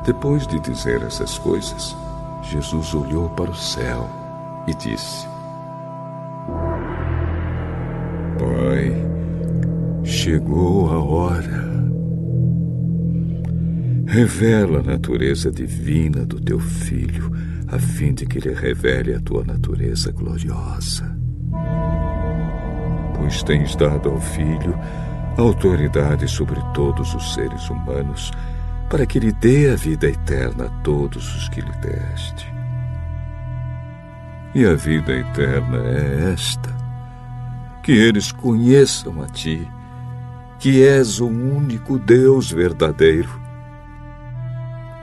Depois 0.04 0.44
de 0.48 0.58
dizer 0.58 1.00
essas 1.02 1.38
coisas, 1.38 1.94
Jesus 2.42 2.92
olhou 2.94 3.28
para 3.30 3.52
o 3.52 3.54
céu 3.54 4.10
e 4.66 4.74
disse: 4.74 5.24
Pai, 8.38 8.96
chegou 10.02 10.90
a 10.90 10.98
hora. 10.98 11.68
Revela 14.08 14.80
a 14.80 14.82
natureza 14.82 15.52
divina 15.52 16.26
do 16.26 16.40
teu 16.40 16.58
filho 16.58 17.30
a 17.68 17.78
fim 17.78 18.14
de 18.14 18.26
que 18.26 18.40
lhe 18.40 18.52
revele 18.52 19.14
a 19.14 19.20
tua 19.20 19.44
natureza 19.44 20.10
gloriosa. 20.10 21.17
Pois 23.28 23.42
tens 23.42 23.76
dado 23.76 24.08
ao 24.08 24.18
Filho 24.18 24.74
autoridade 25.36 26.26
sobre 26.26 26.62
todos 26.72 27.14
os 27.14 27.34
seres 27.34 27.68
humanos, 27.68 28.32
para 28.88 29.04
que 29.04 29.20
lhe 29.20 29.32
dê 29.32 29.70
a 29.70 29.76
vida 29.76 30.08
eterna 30.08 30.64
a 30.64 30.70
todos 30.82 31.36
os 31.36 31.46
que 31.50 31.60
lhe 31.60 31.70
deste. 31.72 32.50
E 34.54 34.64
a 34.64 34.74
vida 34.74 35.12
eterna 35.12 35.76
é 35.76 36.32
esta: 36.32 36.74
que 37.82 37.92
eles 37.92 38.32
conheçam 38.32 39.20
a 39.20 39.26
ti, 39.26 39.70
que 40.58 40.82
és 40.82 41.20
o 41.20 41.26
único 41.26 41.98
Deus 41.98 42.50
verdadeiro 42.50 43.38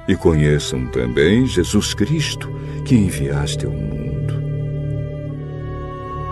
e 0.07 0.15
conheçam 0.15 0.87
também 0.87 1.45
Jesus 1.45 1.93
Cristo, 1.93 2.51
que 2.85 2.95
enviaste 2.95 3.67
ao 3.67 3.71
mundo. 3.71 4.33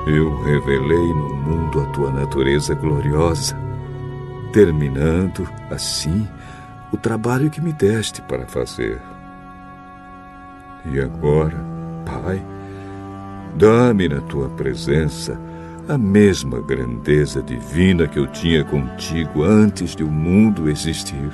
Eu 0.07 0.43
revelei 0.43 1.13
mundo 1.43 1.81
a 1.81 1.85
tua 1.87 2.11
natureza 2.11 2.73
gloriosa, 2.73 3.55
terminando, 4.53 5.47
assim, 5.69 6.27
o 6.91 6.97
trabalho 6.97 7.49
que 7.49 7.59
me 7.59 7.73
deste 7.73 8.21
para 8.21 8.47
fazer. 8.47 9.01
E 10.85 10.99
agora, 10.99 11.57
Pai, 12.05 12.43
dá-me 13.57 14.07
na 14.07 14.21
tua 14.21 14.49
presença 14.49 15.39
a 15.87 15.97
mesma 15.97 16.61
grandeza 16.61 17.41
divina 17.41 18.07
que 18.07 18.17
eu 18.17 18.27
tinha 18.27 18.63
contigo 18.63 19.43
antes 19.43 19.95
de 19.95 20.03
o 20.03 20.09
mundo 20.09 20.69
existir. 20.69 21.29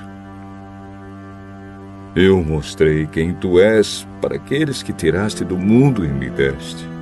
Eu 2.15 2.43
mostrei 2.43 3.05
quem 3.05 3.33
tu 3.33 3.59
és 3.59 4.07
para 4.19 4.35
aqueles 4.35 4.81
que 4.81 4.91
tiraste 4.91 5.45
do 5.45 5.57
mundo 5.57 6.03
e 6.03 6.07
me 6.07 6.29
deste. 6.29 6.98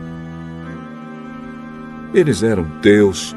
Eles 2.13 2.41
eram 2.43 2.65
teus 2.81 3.35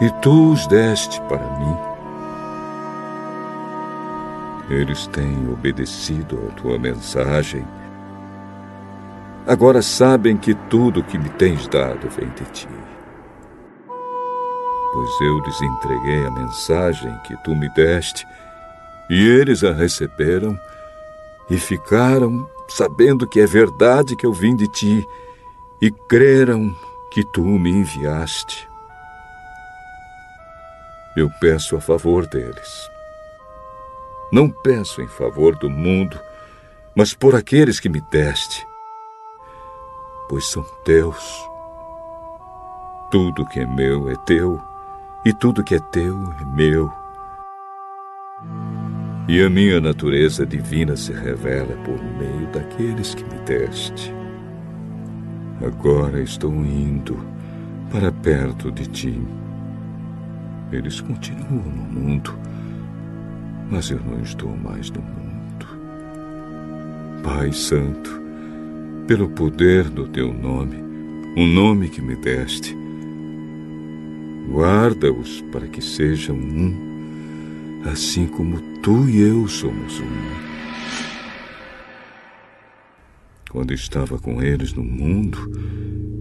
e 0.00 0.10
tu 0.20 0.52
os 0.52 0.66
deste 0.66 1.20
para 1.22 1.46
mim. 1.58 1.76
Eles 4.70 5.06
têm 5.08 5.48
obedecido 5.52 6.38
à 6.48 6.52
tua 6.54 6.78
mensagem. 6.78 7.64
Agora 9.46 9.82
sabem 9.82 10.36
que 10.36 10.54
tudo 10.54 11.02
que 11.02 11.18
me 11.18 11.28
tens 11.30 11.68
dado 11.68 12.08
vem 12.08 12.28
de 12.30 12.44
ti. 12.52 12.68
Pois 14.92 15.20
eu 15.20 15.38
lhes 15.38 15.60
entreguei 15.62 16.26
a 16.26 16.30
mensagem 16.30 17.16
que 17.26 17.36
tu 17.42 17.54
me 17.54 17.68
deste, 17.74 18.26
e 19.10 19.26
eles 19.28 19.64
a 19.64 19.72
receberam 19.72 20.58
e 21.50 21.58
ficaram 21.58 22.48
sabendo 22.68 23.26
que 23.26 23.40
é 23.40 23.46
verdade 23.46 24.16
que 24.16 24.26
eu 24.26 24.32
vim 24.32 24.54
de 24.54 24.68
ti 24.68 25.06
e 25.80 25.90
creram 26.08 26.74
que 27.12 27.22
tu 27.22 27.42
me 27.44 27.70
enviaste. 27.70 28.66
Eu 31.14 31.30
peço 31.38 31.76
a 31.76 31.80
favor 31.80 32.26
deles. 32.26 32.90
Não 34.32 34.48
peço 34.48 35.02
em 35.02 35.08
favor 35.08 35.54
do 35.58 35.68
mundo, 35.68 36.18
mas 36.94 37.12
por 37.12 37.34
aqueles 37.34 37.78
que 37.78 37.90
me 37.90 38.00
deste, 38.10 38.66
pois 40.26 40.46
são 40.46 40.62
teus. 40.84 41.46
Tudo 43.10 43.46
que 43.46 43.60
é 43.60 43.66
meu 43.66 44.08
é 44.08 44.16
teu, 44.24 44.58
e 45.22 45.34
tudo 45.34 45.62
que 45.62 45.74
é 45.74 45.80
teu 45.80 46.16
é 46.40 46.44
meu, 46.56 46.90
e 49.28 49.42
a 49.42 49.50
minha 49.50 49.82
natureza 49.82 50.46
divina 50.46 50.96
se 50.96 51.12
revela 51.12 51.76
por 51.84 52.02
meio 52.02 52.46
daqueles 52.50 53.14
que 53.14 53.22
me 53.24 53.38
deste. 53.40 54.21
Agora 55.64 56.20
estou 56.20 56.52
indo 56.52 57.16
para 57.92 58.10
perto 58.10 58.72
de 58.72 58.84
ti. 58.88 59.22
Eles 60.72 61.00
continuam 61.00 61.62
no 61.62 62.00
mundo, 62.00 62.34
mas 63.70 63.88
eu 63.88 64.00
não 64.00 64.20
estou 64.20 64.56
mais 64.56 64.90
no 64.90 65.00
mundo. 65.00 65.66
Pai 67.22 67.52
Santo, 67.52 68.10
pelo 69.06 69.28
poder 69.28 69.88
do 69.88 70.08
teu 70.08 70.34
nome, 70.34 70.82
o 71.36 71.46
nome 71.46 71.88
que 71.88 72.02
me 72.02 72.16
deste, 72.16 72.76
guarda-os 74.50 75.42
para 75.52 75.68
que 75.68 75.80
sejam 75.80 76.34
um, 76.34 77.82
assim 77.84 78.26
como 78.26 78.60
tu 78.82 79.08
e 79.08 79.20
eu 79.20 79.46
somos 79.46 80.00
um. 80.00 80.51
Quando 83.52 83.74
estava 83.74 84.18
com 84.18 84.42
eles 84.42 84.72
no 84.72 84.82
mundo, 84.82 85.38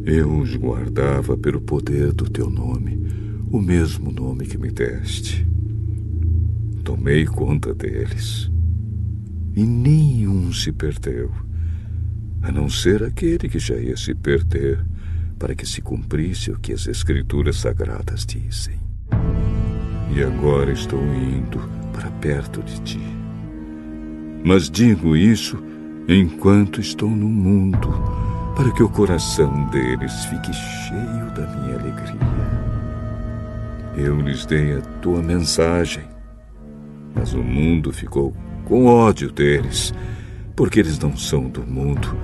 eu 0.05 0.39
os 0.39 0.53
guardava 0.57 1.37
pelo 1.37 1.61
poder 1.61 2.11
do 2.11 2.29
teu 2.29 2.49
nome, 2.49 3.07
o 3.49 3.61
mesmo 3.61 4.11
nome 4.11 4.45
que 4.45 4.57
me 4.57 4.69
deste. 4.69 5.47
Tomei 6.83 7.25
conta 7.25 7.73
deles, 7.73 8.51
e 9.55 9.63
nenhum 9.63 10.51
se 10.51 10.73
perdeu, 10.73 11.31
a 12.41 12.51
não 12.51 12.69
ser 12.69 13.01
aquele 13.01 13.47
que 13.47 13.59
já 13.59 13.77
ia 13.77 13.95
se 13.95 14.13
perder, 14.13 14.85
para 15.39 15.55
que 15.55 15.65
se 15.65 15.81
cumprisse 15.81 16.51
o 16.51 16.59
que 16.59 16.73
as 16.73 16.85
Escrituras 16.85 17.55
Sagradas 17.61 18.25
dizem. 18.25 18.75
E 20.13 20.21
agora 20.21 20.73
estou 20.73 21.01
indo 21.01 21.59
para 21.93 22.11
perto 22.11 22.61
de 22.61 22.81
ti. 22.81 22.99
Mas 24.43 24.69
digo 24.69 25.15
isso 25.15 25.70
enquanto 26.07 26.81
estou 26.81 27.09
no 27.09 27.27
mundo, 27.27 27.89
para 28.55 28.71
que 28.71 28.83
o 28.83 28.89
coração 28.89 29.65
deles 29.69 30.25
fique 30.25 30.53
cheio 30.53 31.31
da 31.35 31.47
minha 31.57 31.75
alegria. 31.75 32.19
Eu 33.95 34.19
lhes 34.19 34.45
dei 34.45 34.77
a 34.77 34.81
tua 35.01 35.21
mensagem, 35.21 36.03
mas 37.13 37.33
o 37.33 37.43
mundo 37.43 37.91
ficou 37.91 38.33
com 38.65 38.85
ódio 38.85 39.31
deles, 39.31 39.93
porque 40.55 40.79
eles 40.79 40.97
não 40.99 41.15
são 41.15 41.49
do 41.49 41.61
mundo, 41.61 42.17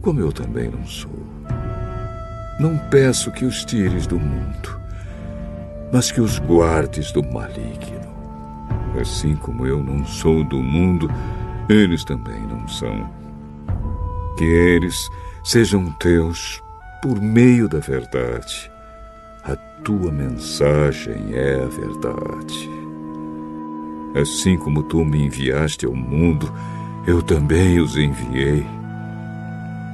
como 0.00 0.20
eu 0.20 0.32
também 0.32 0.70
não 0.70 0.84
sou. 0.86 1.24
Não 2.58 2.76
peço 2.90 3.32
que 3.32 3.44
os 3.44 3.64
tires 3.64 4.06
do 4.06 4.18
mundo, 4.18 4.80
mas 5.92 6.10
que 6.10 6.20
os 6.20 6.38
guardes 6.38 7.10
do 7.12 7.22
maligno. 7.22 8.04
Assim 9.00 9.34
como 9.34 9.66
eu 9.66 9.82
não 9.82 10.04
sou 10.06 10.44
do 10.44 10.62
mundo, 10.62 11.10
eles 11.68 12.04
também 12.04 12.40
não 12.46 12.66
são. 12.68 13.10
Que 14.36 14.44
eles 14.44 15.10
sejam 15.42 15.90
teus 15.92 16.62
por 17.02 17.20
meio 17.20 17.68
da 17.68 17.78
verdade. 17.78 18.70
A 19.44 19.54
tua 19.84 20.10
mensagem 20.10 21.34
é 21.34 21.62
a 21.62 21.66
verdade. 21.66 22.70
Assim 24.20 24.56
como 24.56 24.82
tu 24.84 25.04
me 25.04 25.26
enviaste 25.26 25.84
ao 25.86 25.94
mundo, 25.94 26.52
eu 27.06 27.20
também 27.22 27.80
os 27.80 27.96
enviei. 27.96 28.64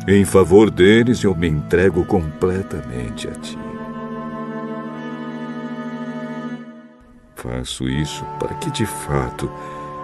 Em 0.06 0.24
favor 0.24 0.70
deles, 0.70 1.22
eu 1.24 1.34
me 1.34 1.48
entrego 1.48 2.04
completamente 2.04 3.28
a 3.28 3.32
ti. 3.32 3.58
Faço 7.34 7.88
isso 7.88 8.24
para 8.38 8.54
que, 8.56 8.70
de 8.70 8.84
fato, 8.84 9.50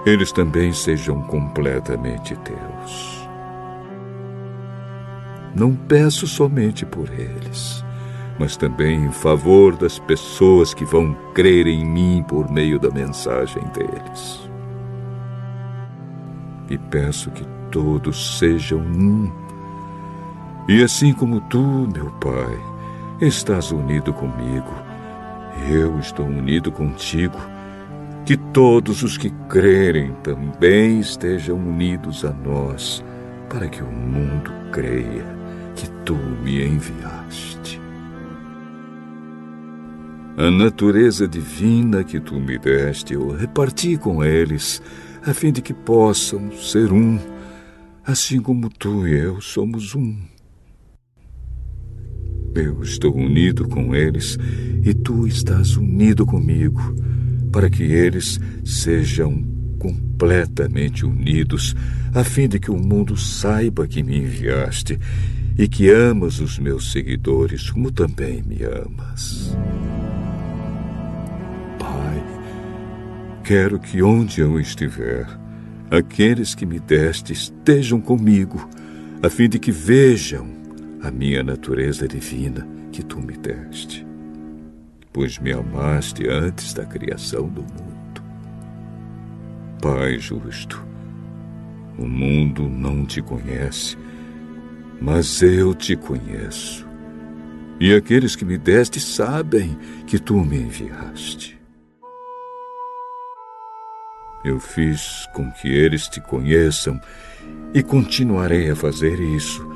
eles 0.06 0.30
também 0.30 0.72
sejam 0.72 1.20
completamente 1.22 2.36
teus. 2.36 3.28
Não 5.52 5.74
peço 5.74 6.28
somente 6.28 6.86
por 6.86 7.10
eles, 7.12 7.84
mas 8.38 8.56
também 8.56 9.04
em 9.06 9.10
favor 9.10 9.76
das 9.76 9.98
pessoas 9.98 10.72
que 10.72 10.84
vão 10.84 11.12
crer 11.34 11.66
em 11.66 11.84
mim 11.84 12.24
por 12.28 12.48
meio 12.48 12.78
da 12.78 12.88
mensagem 12.88 13.64
deles. 13.74 14.48
E 16.70 16.78
peço 16.78 17.32
que 17.32 17.44
todos 17.72 18.38
sejam 18.38 18.78
um. 18.78 19.32
E 20.68 20.84
assim 20.84 21.12
como 21.12 21.40
tu, 21.40 21.88
meu 21.92 22.12
Pai, 22.20 22.60
estás 23.20 23.72
unido 23.72 24.12
comigo, 24.12 24.72
eu 25.68 25.98
estou 25.98 26.26
unido 26.26 26.70
contigo 26.70 27.55
que 28.26 28.36
todos 28.36 29.04
os 29.04 29.16
que 29.16 29.30
crerem 29.48 30.12
também 30.24 30.98
estejam 30.98 31.56
unidos 31.56 32.24
a 32.24 32.32
nós, 32.32 33.04
para 33.48 33.68
que 33.68 33.80
o 33.80 33.86
mundo 33.86 34.50
creia 34.72 35.24
que 35.76 35.88
tu 36.04 36.16
me 36.42 36.66
enviaste. 36.66 37.80
A 40.36 40.50
natureza 40.50 41.28
divina 41.28 42.02
que 42.02 42.18
tu 42.18 42.34
me 42.40 42.58
deste, 42.58 43.14
eu 43.14 43.30
reparti 43.30 43.96
com 43.96 44.24
eles, 44.24 44.82
a 45.24 45.32
fim 45.32 45.52
de 45.52 45.62
que 45.62 45.72
possam 45.72 46.50
ser 46.50 46.92
um, 46.92 47.20
assim 48.04 48.40
como 48.40 48.68
tu 48.68 49.06
e 49.06 49.16
eu 49.16 49.40
somos 49.40 49.94
um. 49.94 50.16
Eu 52.56 52.82
estou 52.82 53.14
unido 53.14 53.68
com 53.68 53.94
eles 53.94 54.36
e 54.82 54.92
tu 54.92 55.28
estás 55.28 55.76
unido 55.76 56.26
comigo 56.26 56.82
para 57.56 57.70
que 57.70 57.84
eles 57.84 58.38
sejam 58.66 59.42
completamente 59.78 61.06
unidos, 61.06 61.74
a 62.14 62.22
fim 62.22 62.46
de 62.46 62.60
que 62.60 62.70
o 62.70 62.76
mundo 62.76 63.16
saiba 63.16 63.88
que 63.88 64.02
me 64.02 64.18
enviaste 64.18 65.00
e 65.56 65.66
que 65.66 65.88
amas 65.88 66.38
os 66.38 66.58
meus 66.58 66.92
seguidores 66.92 67.70
como 67.70 67.90
também 67.90 68.42
me 68.42 68.62
amas. 68.62 69.56
Pai, 71.78 72.22
quero 73.42 73.78
que 73.78 74.02
onde 74.02 74.42
eu 74.42 74.60
estiver, 74.60 75.26
aqueles 75.90 76.54
que 76.54 76.66
me 76.66 76.78
deste 76.78 77.32
estejam 77.32 78.02
comigo, 78.02 78.68
a 79.22 79.30
fim 79.30 79.48
de 79.48 79.58
que 79.58 79.72
vejam 79.72 80.46
a 81.00 81.10
minha 81.10 81.42
natureza 81.42 82.06
divina 82.06 82.68
que 82.92 83.02
tu 83.02 83.18
me 83.18 83.34
deste 83.34 84.05
pois 85.16 85.38
me 85.38 85.50
amaste 85.50 86.28
antes 86.28 86.74
da 86.74 86.84
criação 86.84 87.48
do 87.48 87.62
mundo. 87.62 88.22
Pai 89.80 90.18
justo, 90.18 90.86
o 91.98 92.06
mundo 92.06 92.68
não 92.68 93.06
te 93.06 93.22
conhece, 93.22 93.96
mas 95.00 95.40
eu 95.40 95.74
te 95.74 95.96
conheço. 95.96 96.86
E 97.80 97.94
aqueles 97.94 98.36
que 98.36 98.44
me 98.44 98.58
deste 98.58 99.00
sabem 99.00 99.78
que 100.06 100.18
tu 100.18 100.36
me 100.36 100.58
enviaste. 100.58 101.58
Eu 104.44 104.60
fiz 104.60 105.26
com 105.32 105.50
que 105.50 105.68
eles 105.68 106.08
te 106.08 106.20
conheçam 106.20 107.00
e 107.72 107.82
continuarei 107.82 108.70
a 108.70 108.76
fazer 108.76 109.18
isso, 109.18 109.66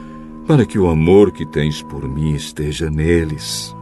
para 0.47 0.67
que 0.67 0.78
o 0.78 0.91
amor 0.91 1.33
que 1.33 1.47
tens 1.47 1.83
por 1.83 2.07
mim 2.07 2.35
esteja 2.35 2.91
neles 2.91 3.75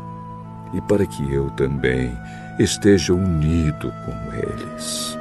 e 0.73 0.81
para 0.81 1.07
que 1.07 1.33
eu 1.33 1.51
também 1.51 2.17
esteja 2.59 3.15
unido 3.15 3.93
com 4.05 4.33
eles. 4.33 5.19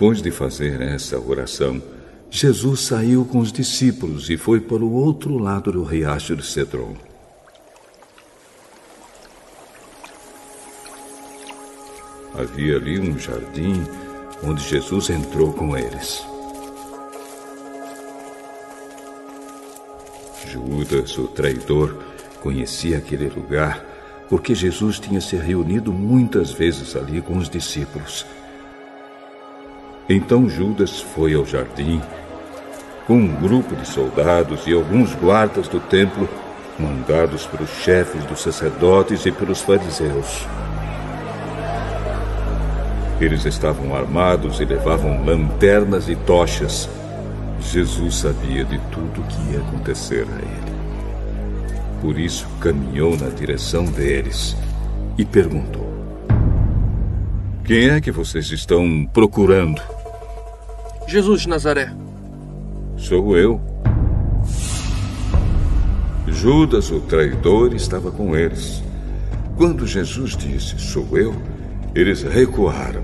Depois 0.00 0.22
de 0.22 0.30
fazer 0.30 0.80
essa 0.80 1.20
oração, 1.20 1.82
Jesus 2.30 2.80
saiu 2.80 3.22
com 3.22 3.38
os 3.38 3.52
discípulos 3.52 4.30
e 4.30 4.38
foi 4.38 4.58
para 4.58 4.82
o 4.82 4.94
outro 4.94 5.36
lado 5.36 5.70
do 5.70 5.84
riacho 5.84 6.34
de 6.34 6.42
Cedron. 6.42 6.96
Havia 12.32 12.76
ali 12.76 12.98
um 12.98 13.18
jardim 13.18 13.74
onde 14.42 14.66
Jesus 14.66 15.10
entrou 15.10 15.52
com 15.52 15.76
eles. 15.76 16.24
Judas, 20.46 21.18
o 21.18 21.28
traidor, 21.28 21.94
conhecia 22.40 22.96
aquele 22.96 23.28
lugar 23.28 23.84
porque 24.30 24.54
Jesus 24.54 24.98
tinha 24.98 25.20
se 25.20 25.36
reunido 25.36 25.92
muitas 25.92 26.52
vezes 26.52 26.96
ali 26.96 27.20
com 27.20 27.36
os 27.36 27.50
discípulos. 27.50 28.24
Então 30.12 30.48
Judas 30.48 31.00
foi 31.00 31.34
ao 31.34 31.46
jardim 31.46 32.02
com 33.06 33.14
um 33.14 33.28
grupo 33.28 33.76
de 33.76 33.86
soldados 33.86 34.66
e 34.66 34.72
alguns 34.72 35.14
guardas 35.14 35.68
do 35.68 35.78
templo, 35.78 36.28
mandados 36.76 37.46
pelos 37.46 37.70
chefes 37.70 38.24
dos 38.24 38.40
sacerdotes 38.42 39.24
e 39.24 39.30
pelos 39.30 39.60
fariseus. 39.60 40.44
Eles 43.20 43.44
estavam 43.44 43.94
armados 43.94 44.58
e 44.58 44.64
levavam 44.64 45.24
lanternas 45.24 46.08
e 46.08 46.16
tochas. 46.16 46.88
Jesus 47.60 48.16
sabia 48.16 48.64
de 48.64 48.80
tudo 48.90 49.20
o 49.20 49.24
que 49.24 49.52
ia 49.52 49.60
acontecer 49.60 50.26
a 50.28 50.38
ele. 50.38 50.72
Por 52.00 52.18
isso 52.18 52.48
caminhou 52.60 53.16
na 53.16 53.28
direção 53.28 53.84
deles 53.84 54.56
e 55.16 55.24
perguntou: 55.24 55.88
Quem 57.64 57.90
é 57.90 58.00
que 58.00 58.10
vocês 58.10 58.50
estão 58.50 59.08
procurando? 59.12 59.99
Jesus 61.10 61.42
de 61.42 61.48
Nazaré. 61.48 61.92
Sou 62.96 63.36
eu. 63.36 63.60
Judas, 66.28 66.92
o 66.92 67.00
traidor, 67.00 67.74
estava 67.74 68.12
com 68.12 68.36
eles. 68.36 68.80
Quando 69.56 69.88
Jesus 69.88 70.36
disse: 70.36 70.78
Sou 70.78 71.18
eu, 71.18 71.34
eles 71.96 72.22
recuaram 72.22 73.02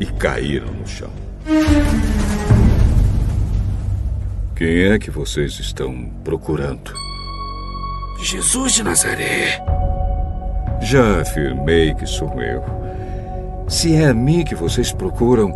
e 0.00 0.06
caíram 0.06 0.72
no 0.72 0.86
chão. 0.86 1.10
Quem 4.56 4.84
é 4.84 4.98
que 4.98 5.10
vocês 5.10 5.60
estão 5.60 6.10
procurando? 6.24 6.94
Jesus 8.22 8.72
de 8.72 8.84
Nazaré. 8.84 9.62
Já 10.80 11.20
afirmei 11.20 11.92
que 11.94 12.06
sou 12.06 12.40
eu. 12.40 12.64
Se 13.68 13.94
é 13.94 14.06
a 14.06 14.14
mim 14.14 14.44
que 14.44 14.54
vocês 14.54 14.92
procuram, 14.92 15.54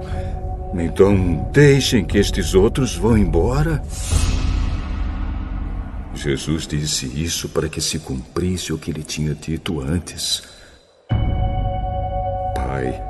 então 0.74 1.48
deixem 1.52 2.04
que 2.04 2.18
estes 2.18 2.54
outros 2.54 2.94
vão 2.94 3.16
embora. 3.16 3.82
Jesus 6.14 6.66
disse 6.66 7.06
isso 7.06 7.48
para 7.48 7.68
que 7.68 7.80
se 7.80 7.98
cumprisse 7.98 8.72
o 8.72 8.78
que 8.78 8.90
ele 8.90 9.02
tinha 9.02 9.34
dito 9.34 9.80
antes. 9.80 10.42
Pai, 12.54 13.00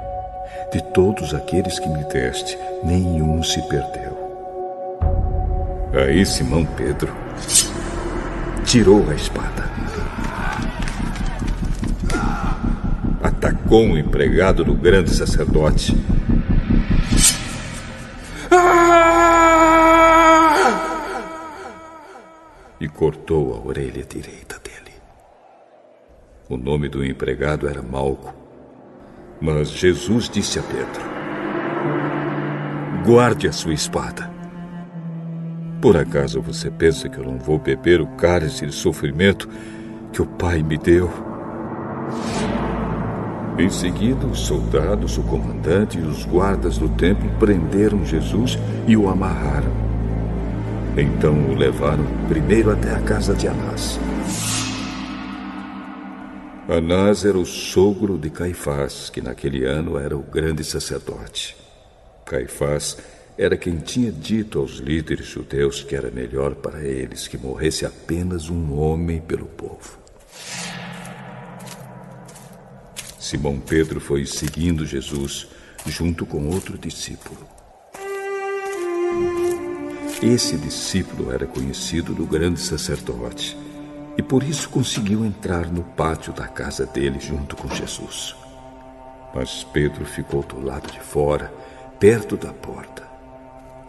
de 0.72 0.82
todos 0.92 1.34
aqueles 1.34 1.78
que 1.78 1.88
me 1.88 2.04
deste, 2.04 2.58
nenhum 2.84 3.42
se 3.42 3.60
perdeu. 3.62 4.16
Aí 5.94 6.24
Simão 6.26 6.66
Pedro 6.66 7.12
tirou 8.64 9.08
a 9.08 9.14
espada. 9.14 9.70
Atacou 13.22 13.84
um 13.84 13.96
empregado 13.96 14.62
do 14.62 14.74
grande 14.74 15.10
sacerdote. 15.10 15.96
E 22.80 22.88
cortou 22.88 23.54
a 23.54 23.66
orelha 23.66 24.04
direita 24.04 24.58
dele. 24.60 24.94
O 26.48 26.56
nome 26.56 26.88
do 26.88 27.04
empregado 27.04 27.68
era 27.68 27.82
Malco. 27.82 28.34
Mas 29.40 29.70
Jesus 29.70 30.28
disse 30.28 30.58
a 30.58 30.62
Pedro: 30.62 31.02
Guarde 33.04 33.48
a 33.48 33.52
sua 33.52 33.72
espada. 33.72 34.30
Por 35.80 35.96
acaso 35.96 36.40
você 36.40 36.70
pensa 36.70 37.08
que 37.08 37.18
eu 37.18 37.24
não 37.24 37.38
vou 37.38 37.58
beber 37.58 38.00
o 38.00 38.06
cálice 38.16 38.66
de 38.66 38.72
sofrimento 38.72 39.48
que 40.12 40.20
o 40.20 40.26
Pai 40.26 40.62
me 40.62 40.76
deu? 40.76 41.08
Em 43.58 43.68
seguida, 43.68 44.26
os 44.26 44.40
soldados, 44.40 45.18
o 45.18 45.22
comandante 45.22 45.98
e 45.98 46.02
os 46.02 46.24
guardas 46.24 46.78
do 46.78 46.88
templo 46.88 47.28
prenderam 47.38 48.04
Jesus 48.04 48.58
e 48.86 48.96
o 48.96 49.08
amarraram. 49.08 49.87
Então 51.00 51.48
o 51.48 51.54
levaram 51.54 52.04
primeiro 52.26 52.72
até 52.72 52.90
a 52.90 53.00
casa 53.00 53.32
de 53.32 53.46
Anás. 53.46 54.00
Anás 56.68 57.24
era 57.24 57.38
o 57.38 57.46
sogro 57.46 58.18
de 58.18 58.28
Caifás, 58.30 59.08
que 59.08 59.20
naquele 59.20 59.64
ano 59.64 59.96
era 59.96 60.16
o 60.16 60.22
grande 60.22 60.64
sacerdote. 60.64 61.56
Caifás 62.26 62.96
era 63.38 63.56
quem 63.56 63.76
tinha 63.76 64.10
dito 64.10 64.58
aos 64.58 64.78
líderes 64.78 65.26
judeus 65.26 65.84
que 65.84 65.94
era 65.94 66.10
melhor 66.10 66.56
para 66.56 66.82
eles 66.82 67.28
que 67.28 67.38
morresse 67.38 67.86
apenas 67.86 68.50
um 68.50 68.76
homem 68.76 69.20
pelo 69.20 69.46
povo. 69.46 69.98
Simão 73.20 73.60
Pedro 73.60 74.00
foi 74.00 74.26
seguindo 74.26 74.84
Jesus 74.84 75.46
junto 75.86 76.26
com 76.26 76.48
outro 76.48 76.76
discípulo. 76.76 77.57
Esse 80.22 80.56
discípulo 80.56 81.32
era 81.32 81.46
conhecido 81.46 82.12
do 82.12 82.26
grande 82.26 82.60
sacerdote 82.60 83.56
e 84.16 84.22
por 84.22 84.42
isso 84.42 84.68
conseguiu 84.68 85.24
entrar 85.24 85.70
no 85.70 85.82
pátio 85.82 86.32
da 86.32 86.48
casa 86.48 86.84
dele 86.84 87.20
junto 87.20 87.56
com 87.56 87.68
Jesus. 87.68 88.34
Mas 89.34 89.64
Pedro 89.64 90.04
ficou 90.04 90.42
do 90.42 90.60
lado 90.60 90.90
de 90.90 91.00
fora, 91.00 91.52
perto 92.00 92.36
da 92.36 92.52
porta. 92.52 93.06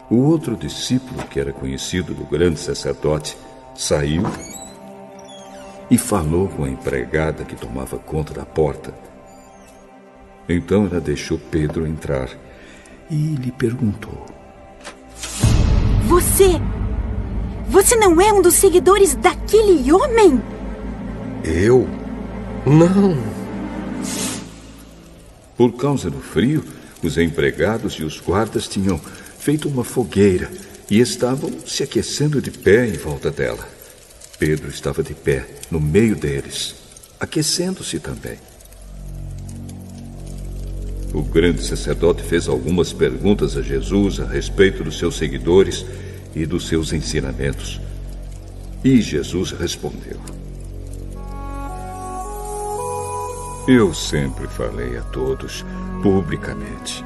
O 0.08 0.16
outro 0.16 0.56
discípulo, 0.56 1.26
que 1.26 1.40
era 1.40 1.52
conhecido 1.52 2.14
do 2.14 2.24
grande 2.24 2.60
sacerdote, 2.60 3.36
saiu 3.74 4.22
e 5.90 5.98
falou 5.98 6.48
com 6.48 6.64
a 6.64 6.70
empregada 6.70 7.44
que 7.44 7.56
tomava 7.56 7.98
conta 7.98 8.32
da 8.32 8.44
porta 8.44 8.94
então 10.52 10.86
ela 10.86 11.00
deixou 11.00 11.38
Pedro 11.38 11.86
entrar 11.86 12.28
e 13.08 13.14
lhe 13.14 13.52
perguntou: 13.52 14.26
Você. 16.10 16.60
Você 17.68 17.94
não 17.94 18.20
é 18.20 18.32
um 18.32 18.42
dos 18.42 18.54
seguidores 18.54 19.14
daquele 19.14 19.92
homem? 19.92 20.42
Eu? 21.44 21.88
Não. 22.66 23.16
Por 25.56 25.70
causa 25.76 26.10
do 26.10 26.18
frio, 26.20 26.64
os 27.00 27.16
empregados 27.16 27.92
e 27.94 28.02
os 28.02 28.18
guardas 28.18 28.66
tinham 28.66 29.00
feito 29.38 29.68
uma 29.68 29.84
fogueira 29.84 30.50
e 30.90 30.98
estavam 30.98 31.52
se 31.64 31.84
aquecendo 31.84 32.42
de 32.42 32.50
pé 32.50 32.88
em 32.88 32.94
volta 32.96 33.30
dela. 33.30 33.68
Pedro 34.36 34.68
estava 34.68 35.04
de 35.04 35.14
pé, 35.14 35.46
no 35.70 35.78
meio 35.78 36.16
deles, 36.16 36.74
aquecendo-se 37.20 38.00
também. 38.00 38.36
O 41.12 41.22
grande 41.22 41.62
sacerdote 41.62 42.22
fez 42.22 42.48
algumas 42.48 42.92
perguntas 42.92 43.56
a 43.56 43.62
Jesus 43.62 44.20
a 44.20 44.24
respeito 44.24 44.84
dos 44.84 44.96
seus 44.96 45.16
seguidores 45.16 45.84
e 46.34 46.46
dos 46.46 46.68
seus 46.68 46.92
ensinamentos. 46.92 47.80
E 48.84 49.00
Jesus 49.00 49.50
respondeu: 49.50 50.20
Eu 53.66 53.92
sempre 53.92 54.46
falei 54.46 54.96
a 54.96 55.02
todos 55.02 55.64
publicamente. 56.00 57.04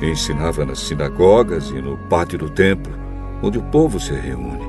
Ensinava 0.00 0.64
nas 0.64 0.78
sinagogas 0.78 1.70
e 1.70 1.80
no 1.80 1.96
pátio 2.08 2.38
do 2.38 2.50
templo, 2.50 2.92
onde 3.42 3.58
o 3.58 3.62
povo 3.62 3.98
se 3.98 4.12
reúne, 4.12 4.64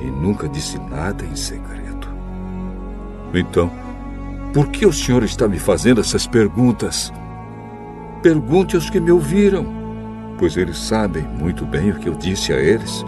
e 0.00 0.06
nunca 0.06 0.48
disse 0.48 0.78
nada 0.78 1.24
em 1.24 1.34
segredo. 1.34 2.08
Então, 3.34 3.70
por 4.54 4.68
que 4.68 4.86
o 4.86 4.92
senhor 4.92 5.24
está 5.24 5.48
me 5.48 5.58
fazendo 5.58 6.00
essas 6.00 6.26
perguntas? 6.26 7.12
Pergunte 8.26 8.74
aos 8.74 8.90
que 8.90 8.98
me 8.98 9.12
ouviram, 9.12 9.64
pois 10.36 10.56
eles 10.56 10.78
sabem 10.78 11.22
muito 11.22 11.64
bem 11.64 11.92
o 11.92 12.00
que 12.00 12.08
eu 12.08 12.14
disse 12.16 12.52
a 12.52 12.56
eles. 12.56 13.04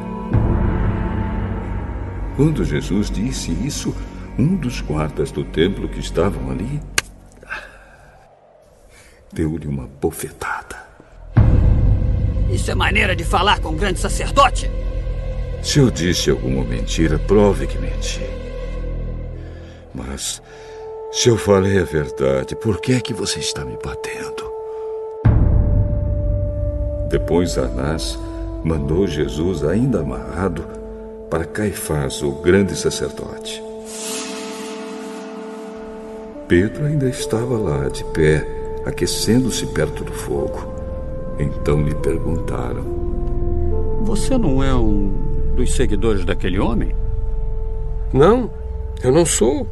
Quando 2.36 2.64
Jesus 2.64 3.10
disse 3.10 3.50
isso, 3.50 3.92
um 4.38 4.54
dos 4.54 4.80
guardas 4.80 5.32
do 5.32 5.42
templo 5.42 5.88
que 5.88 5.98
estavam 5.98 6.52
ali 6.52 6.80
deu-lhe 9.32 9.66
uma 9.66 9.88
bofetada. 10.00 10.76
Isso 12.48 12.70
é 12.70 12.76
maneira 12.76 13.16
de 13.16 13.24
falar 13.24 13.58
com 13.58 13.70
o 13.70 13.76
grande 13.76 13.98
sacerdote? 13.98 14.70
Se 15.64 15.80
eu 15.80 15.90
disse 15.90 16.30
alguma 16.30 16.62
mentira, 16.62 17.18
prove 17.18 17.66
que 17.66 17.76
menti. 17.76 18.22
Mas 19.92 20.40
se 21.10 21.28
eu 21.28 21.36
falei 21.36 21.76
a 21.80 21.84
verdade, 21.84 22.54
por 22.54 22.80
que 22.80 22.92
é 22.92 23.00
que 23.00 23.12
você 23.12 23.40
está 23.40 23.64
me 23.64 23.76
batendo? 23.84 24.47
Depois 27.08 27.56
Anás 27.56 28.18
mandou 28.62 29.06
Jesus 29.06 29.64
ainda 29.64 30.00
amarrado 30.00 30.62
para 31.30 31.44
Caifás, 31.44 32.22
o 32.22 32.32
grande 32.32 32.76
sacerdote. 32.76 33.62
Pedro 36.46 36.84
ainda 36.84 37.08
estava 37.08 37.56
lá, 37.56 37.88
de 37.88 38.04
pé, 38.04 38.46
aquecendo-se 38.84 39.66
perto 39.68 40.04
do 40.04 40.12
fogo. 40.12 40.66
Então 41.38 41.82
lhe 41.82 41.94
perguntaram: 41.94 42.84
Você 44.02 44.36
não 44.36 44.62
é 44.62 44.74
um 44.74 45.10
dos 45.56 45.74
seguidores 45.74 46.26
daquele 46.26 46.58
homem? 46.58 46.94
Não, 48.12 48.50
eu 49.02 49.12
não 49.12 49.24
sou. 49.24 49.66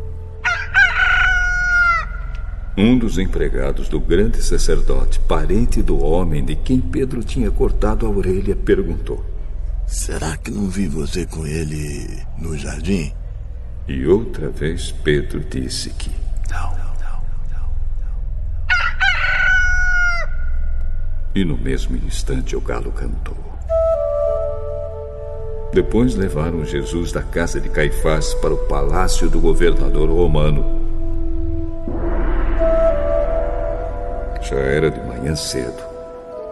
Um 2.78 2.98
dos 2.98 3.16
empregados 3.16 3.88
do 3.88 3.98
grande 3.98 4.42
sacerdote, 4.42 5.18
parente 5.20 5.82
do 5.82 5.98
homem 6.04 6.44
de 6.44 6.54
quem 6.54 6.78
Pedro 6.78 7.24
tinha 7.24 7.50
cortado 7.50 8.06
a 8.06 8.10
orelha, 8.10 8.54
perguntou: 8.54 9.24
Será 9.86 10.36
que 10.36 10.50
não 10.50 10.68
vi 10.68 10.86
você 10.86 11.24
com 11.24 11.46
ele 11.46 12.22
no 12.38 12.56
jardim? 12.56 13.14
E 13.88 14.06
outra 14.06 14.50
vez 14.50 14.90
Pedro 14.90 15.40
disse 15.40 15.90
que 15.90 16.10
não. 16.50 16.76
E 21.34 21.44
no 21.44 21.58
mesmo 21.58 21.96
instante 21.98 22.56
o 22.56 22.60
galo 22.62 22.90
cantou. 22.90 23.36
Depois 25.70 26.14
levaram 26.14 26.64
Jesus 26.64 27.12
da 27.12 27.22
casa 27.22 27.60
de 27.60 27.68
Caifás 27.68 28.32
para 28.32 28.54
o 28.54 28.56
palácio 28.66 29.28
do 29.28 29.38
governador 29.38 30.08
romano. 30.08 30.85
Já 34.42 34.56
era 34.56 34.90
de 34.90 35.00
manhã 35.00 35.34
cedo. 35.34 35.82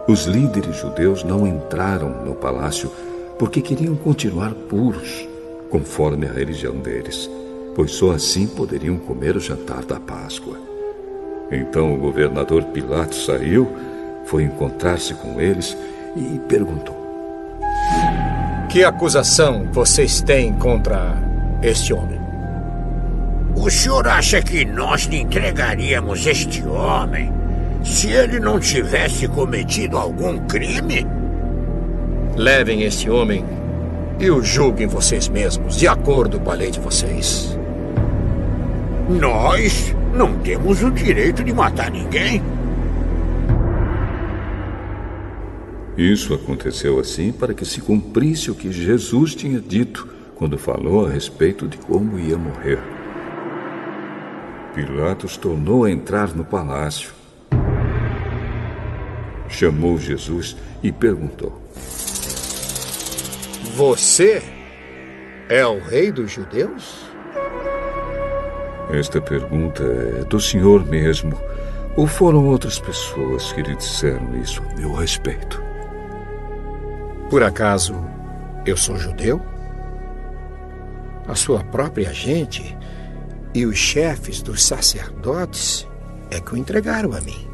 Os 0.07 0.25
líderes 0.25 0.75
judeus 0.77 1.23
não 1.23 1.47
entraram 1.47 2.09
no 2.23 2.35
palácio 2.35 2.91
porque 3.39 3.61
queriam 3.61 3.95
continuar 3.95 4.51
puros, 4.51 5.27
conforme 5.69 6.27
a 6.27 6.31
religião 6.31 6.75
deles, 6.75 7.29
pois 7.75 7.91
só 7.91 8.11
assim 8.11 8.47
poderiam 8.47 8.97
comer 8.97 9.35
o 9.35 9.39
jantar 9.39 9.83
da 9.83 9.99
Páscoa. 9.99 10.57
Então 11.51 11.93
o 11.93 11.97
governador 11.97 12.63
Pilatos 12.65 13.25
saiu, 13.25 13.67
foi 14.25 14.43
encontrar-se 14.43 15.13
com 15.15 15.39
eles 15.41 15.75
e 16.15 16.39
perguntou: 16.47 16.95
Que 18.69 18.83
acusação 18.83 19.67
vocês 19.71 20.21
têm 20.21 20.53
contra 20.53 21.15
este 21.61 21.93
homem? 21.93 22.19
O 23.55 23.69
senhor 23.69 24.07
acha 24.07 24.41
que 24.41 24.65
nós 24.65 25.03
lhe 25.03 25.21
entregaríamos 25.21 26.25
este 26.27 26.65
homem 26.67 27.44
se 27.85 28.11
ele 28.11 28.39
não 28.39 28.59
tivesse 28.59 29.27
cometido 29.27 29.97
algum 29.97 30.39
crime? 30.47 31.05
Levem 32.35 32.83
este 32.83 33.09
homem 33.09 33.45
e 34.19 34.29
o 34.29 34.41
julguem 34.41 34.87
vocês 34.87 35.27
mesmos, 35.27 35.77
de 35.77 35.87
acordo 35.87 36.39
com 36.39 36.51
a 36.51 36.53
lei 36.53 36.71
de 36.71 36.79
vocês. 36.79 37.57
Nós 39.09 39.95
não 40.13 40.39
temos 40.39 40.81
o 40.81 40.89
direito 40.89 41.43
de 41.43 41.53
matar 41.53 41.91
ninguém. 41.91 42.41
Isso 45.97 46.33
aconteceu 46.33 46.99
assim 46.99 47.31
para 47.31 47.53
que 47.53 47.63
se 47.63 47.79
cumprisse 47.79 48.51
o 48.51 48.55
que 48.55 48.71
Jesus 48.71 49.33
tinha 49.33 49.61
dito 49.61 50.07
quando 50.35 50.57
falou 50.57 51.05
a 51.05 51.09
respeito 51.09 51.67
de 51.67 51.77
como 51.77 52.19
ia 52.19 52.37
morrer. 52.37 52.79
Pilatos 54.73 55.37
tornou 55.37 55.85
a 55.85 55.91
entrar 55.91 56.35
no 56.35 56.43
palácio. 56.43 57.14
Chamou 59.49 59.97
Jesus 59.97 60.55
e 60.81 60.91
perguntou: 60.91 61.61
Você 63.75 64.41
é 65.49 65.65
o 65.65 65.79
rei 65.79 66.11
dos 66.11 66.31
judeus? 66.31 67.05
Esta 68.91 69.19
pergunta 69.19 69.83
é 69.83 70.23
do 70.25 70.39
senhor 70.39 70.85
mesmo. 70.85 71.37
Ou 71.95 72.05
foram 72.05 72.45
outras 72.47 72.77
pessoas 72.77 73.53
que 73.53 73.61
lhe 73.61 73.75
disseram 73.75 74.35
isso 74.41 74.61
a 74.61 74.79
meu 74.79 74.93
respeito? 74.93 75.63
Por 77.29 77.41
acaso 77.41 77.95
eu 78.65 78.75
sou 78.75 78.97
judeu? 78.97 79.41
A 81.27 81.35
sua 81.35 81.63
própria 81.63 82.13
gente 82.13 82.77
e 83.53 83.65
os 83.65 83.77
chefes 83.77 84.41
dos 84.41 84.63
sacerdotes 84.63 85.87
é 86.29 86.39
que 86.39 86.53
o 86.53 86.57
entregaram 86.57 87.13
a 87.13 87.21
mim. 87.21 87.44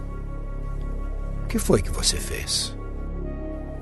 O 1.52 1.54
que 1.54 1.60
foi 1.60 1.82
que 1.82 1.92
você 1.92 2.16
fez? 2.16 2.74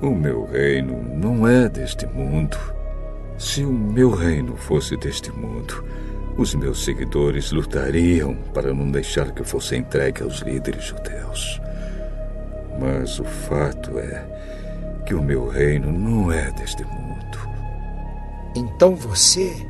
O 0.02 0.10
meu 0.10 0.44
reino 0.44 1.04
não 1.16 1.46
é 1.46 1.68
deste 1.68 2.04
mundo. 2.04 2.58
Se 3.38 3.64
o 3.64 3.70
meu 3.70 4.10
reino 4.10 4.56
fosse 4.56 4.96
deste 4.96 5.30
mundo, 5.30 5.84
os 6.36 6.52
meus 6.56 6.84
seguidores 6.84 7.52
lutariam 7.52 8.34
para 8.52 8.74
não 8.74 8.90
deixar 8.90 9.30
que 9.30 9.42
eu 9.42 9.44
fosse 9.44 9.76
entregue 9.76 10.24
aos 10.24 10.40
líderes 10.40 10.86
judeus. 10.86 11.60
Mas 12.76 13.20
o 13.20 13.24
fato 13.24 14.00
é 14.00 15.02
que 15.06 15.14
o 15.14 15.22
meu 15.22 15.48
reino 15.48 15.92
não 15.92 16.32
é 16.32 16.50
deste 16.50 16.82
mundo. 16.82 17.38
Então 18.56 18.96
você 18.96 19.64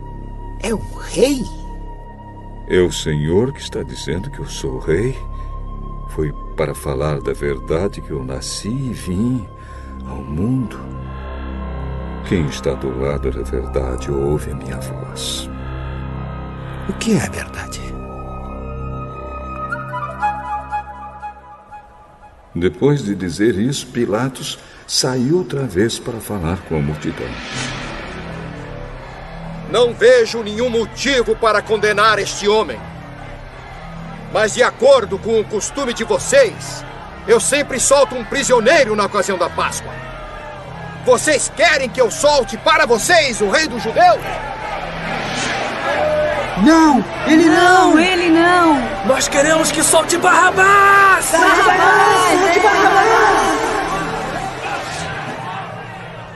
é 0.62 0.72
o 0.72 0.94
rei? 0.96 1.42
É 2.70 2.80
o 2.80 2.90
Senhor 2.90 3.52
que 3.52 3.60
está 3.60 3.82
dizendo 3.82 4.30
que 4.30 4.38
eu 4.38 4.46
sou 4.46 4.78
rei? 4.78 5.14
Foi 6.08 6.32
para 6.60 6.74
falar 6.74 7.22
da 7.22 7.32
verdade 7.32 8.02
que 8.02 8.10
eu 8.10 8.22
nasci 8.22 8.68
e 8.68 8.92
vim 8.92 9.48
ao 10.06 10.16
mundo. 10.16 10.78
Quem 12.28 12.44
está 12.48 12.74
do 12.74 13.00
lado 13.00 13.30
da 13.30 13.40
verdade 13.40 14.10
ouve 14.10 14.50
a 14.50 14.54
minha 14.54 14.76
voz. 14.76 15.48
O 16.86 16.92
que 16.98 17.14
é 17.14 17.22
a 17.22 17.30
verdade? 17.30 17.80
Depois 22.54 23.02
de 23.02 23.14
dizer 23.14 23.56
isso, 23.56 23.86
Pilatos 23.86 24.58
saiu 24.86 25.38
outra 25.38 25.62
vez 25.62 25.98
para 25.98 26.20
falar 26.20 26.58
com 26.68 26.76
a 26.76 26.82
multidão. 26.82 27.30
Não 29.72 29.94
vejo 29.94 30.42
nenhum 30.42 30.68
motivo 30.68 31.34
para 31.34 31.62
condenar 31.62 32.18
este 32.18 32.46
homem. 32.46 32.78
Mas, 34.32 34.54
de 34.54 34.62
acordo 34.62 35.18
com 35.18 35.40
o 35.40 35.44
costume 35.44 35.92
de 35.92 36.04
vocês, 36.04 36.84
eu 37.26 37.40
sempre 37.40 37.80
solto 37.80 38.14
um 38.14 38.24
prisioneiro 38.24 38.94
na 38.94 39.06
ocasião 39.06 39.36
da 39.36 39.48
Páscoa. 39.48 39.92
Vocês 41.04 41.50
querem 41.56 41.88
que 41.88 42.00
eu 42.00 42.10
solte 42.10 42.56
para 42.58 42.86
vocês 42.86 43.40
o 43.40 43.50
rei 43.50 43.66
dos 43.66 43.82
judeus? 43.82 44.20
Não, 46.64 47.04
ele 47.26 47.44
não! 47.46 47.94
Não, 47.94 47.98
ele 47.98 48.28
não! 48.28 49.06
Nós 49.06 49.26
queremos 49.28 49.72
que 49.72 49.82
solte 49.82 50.16
Barrabás! 50.18 51.30
Barrabás! 51.32 52.40
Solte 52.40 52.60
Barrabás! 52.60 53.60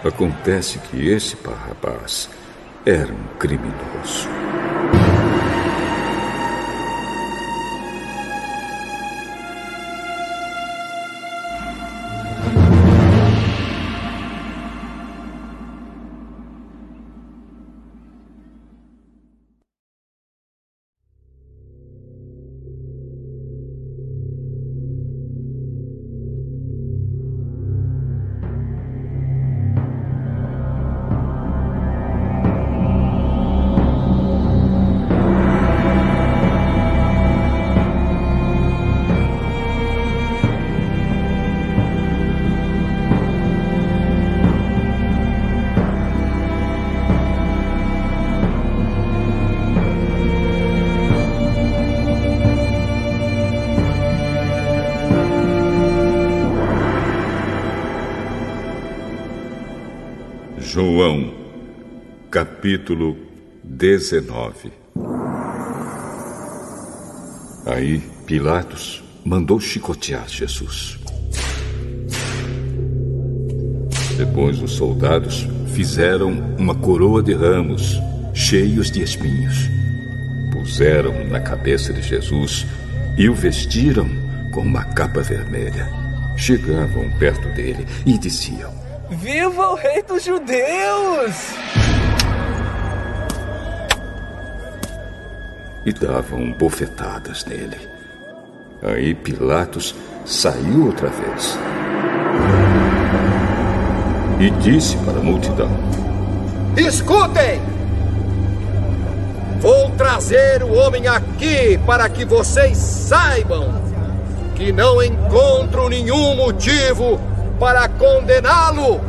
Acontece 0.05 0.79
que 0.79 1.09
esse 1.09 1.37
Barrabás 1.37 2.29
era 2.87 3.13
um 3.13 3.39
criminoso. 3.39 4.29
Capítulo 62.65 63.15
19 63.63 64.73
Aí 67.67 68.01
Pilatos 68.25 69.05
mandou 69.23 69.61
chicotear 69.61 70.27
Jesus. 70.27 70.99
Depois 74.17 74.63
os 74.63 74.73
soldados 74.73 75.47
fizeram 75.75 76.31
uma 76.59 76.75
coroa 76.75 77.23
de 77.23 77.35
ramos 77.35 78.01
cheios 78.33 78.91
de 78.91 79.03
espinhos. 79.03 79.69
Puseram 80.51 81.23
na 81.29 81.41
cabeça 81.41 81.93
de 81.93 82.01
Jesus 82.01 82.67
e 83.19 83.29
o 83.29 83.35
vestiram 83.35 84.09
com 84.55 84.63
uma 84.63 84.85
capa 84.85 85.21
vermelha. 85.21 85.87
Chegavam 86.35 87.11
perto 87.19 87.47
dele 87.51 87.87
e 88.07 88.17
diziam: 88.17 88.73
Viva 89.11 89.69
o 89.69 89.75
Rei 89.75 90.03
dos 90.03 90.25
Judeus! 90.25 91.84
E 95.85 95.93
davam 95.93 96.53
bofetadas 96.53 97.45
nele. 97.45 97.89
Aí 98.83 99.15
Pilatos 99.15 99.95
saiu 100.25 100.87
outra 100.87 101.09
vez 101.09 101.59
e 104.41 104.51
disse 104.51 104.97
para 104.99 105.19
a 105.19 105.23
multidão: 105.23 105.71
Escutem! 106.77 107.61
Vou 109.61 109.91
trazer 109.93 110.63
o 110.63 110.75
homem 110.75 111.07
aqui 111.07 111.79
para 111.87 112.09
que 112.09 112.25
vocês 112.25 112.77
saibam 112.77 113.73
que 114.55 114.71
não 114.73 115.03
encontro 115.03 115.89
nenhum 115.89 116.37
motivo 116.37 117.19
para 117.59 117.89
condená-lo. 117.89 119.01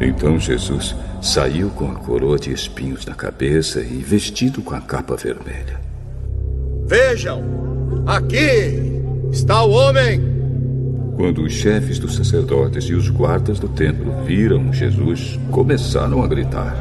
Então 0.00 0.38
Jesus 0.38 0.96
saiu 1.20 1.70
com 1.70 1.90
a 1.90 1.94
coroa 1.94 2.38
de 2.38 2.52
espinhos 2.52 3.04
na 3.04 3.14
cabeça 3.14 3.80
e 3.80 3.98
vestido 3.98 4.62
com 4.62 4.74
a 4.74 4.80
capa 4.80 5.16
vermelha. 5.16 5.80
Vejam, 6.86 7.42
aqui 8.06 9.02
está 9.30 9.62
o 9.62 9.70
homem. 9.70 10.20
Quando 11.16 11.42
os 11.42 11.52
chefes 11.52 11.98
dos 11.98 12.16
sacerdotes 12.16 12.84
e 12.84 12.94
os 12.94 13.10
guardas 13.10 13.58
do 13.58 13.68
templo 13.68 14.24
viram 14.24 14.72
Jesus, 14.72 15.38
começaram 15.50 16.22
a 16.22 16.26
gritar: 16.26 16.74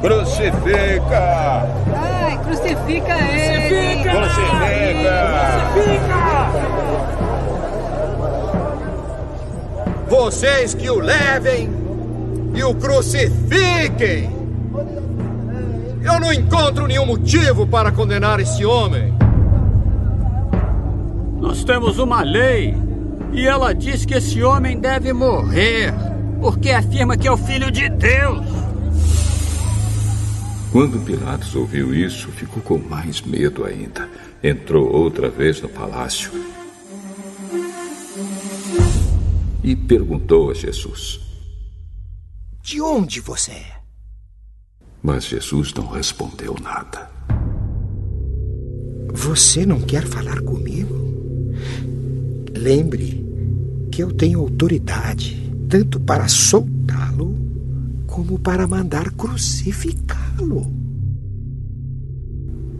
Crucifica! 0.00 1.68
Ai, 1.94 2.38
crucifica 2.42 3.18
ele! 3.18 4.02
Crucifica! 4.08 5.30
Crucifica! 5.74 6.20
Vocês 10.08 10.74
que 10.74 10.90
o 10.90 10.98
levem 10.98 11.79
e 12.54 12.62
o 12.62 12.74
crucifiquem! 12.74 14.30
Eu 16.02 16.18
não 16.18 16.32
encontro 16.32 16.86
nenhum 16.86 17.06
motivo 17.06 17.66
para 17.66 17.92
condenar 17.92 18.40
esse 18.40 18.64
homem. 18.64 19.14
Nós 21.40 21.62
temos 21.64 21.98
uma 21.98 22.22
lei 22.22 22.74
e 23.32 23.46
ela 23.46 23.74
diz 23.74 24.04
que 24.04 24.14
esse 24.14 24.42
homem 24.42 24.78
deve 24.78 25.12
morrer 25.12 25.92
porque 26.40 26.70
afirma 26.70 27.16
que 27.16 27.28
é 27.28 27.32
o 27.32 27.36
filho 27.36 27.70
de 27.70 27.88
Deus. 27.88 28.44
Quando 30.72 31.04
Pilatos 31.04 31.54
ouviu 31.54 31.94
isso, 31.94 32.28
ficou 32.28 32.62
com 32.62 32.78
mais 32.78 33.20
medo 33.20 33.64
ainda. 33.64 34.08
Entrou 34.42 34.90
outra 34.90 35.28
vez 35.28 35.60
no 35.60 35.68
palácio 35.68 36.30
e 39.62 39.76
perguntou 39.76 40.50
a 40.50 40.54
Jesus: 40.54 41.20
De 42.70 42.80
onde 42.80 43.20
você 43.20 43.50
é? 43.50 43.80
Mas 45.02 45.24
Jesus 45.24 45.74
não 45.74 45.88
respondeu 45.88 46.54
nada. 46.62 47.10
Você 49.12 49.66
não 49.66 49.80
quer 49.80 50.06
falar 50.06 50.40
comigo? 50.42 50.94
Lembre 52.56 53.26
que 53.90 54.00
eu 54.00 54.12
tenho 54.12 54.38
autoridade 54.38 55.52
tanto 55.68 55.98
para 55.98 56.28
soltá-lo 56.28 57.36
como 58.06 58.38
para 58.38 58.68
mandar 58.68 59.10
crucificá-lo. 59.14 60.72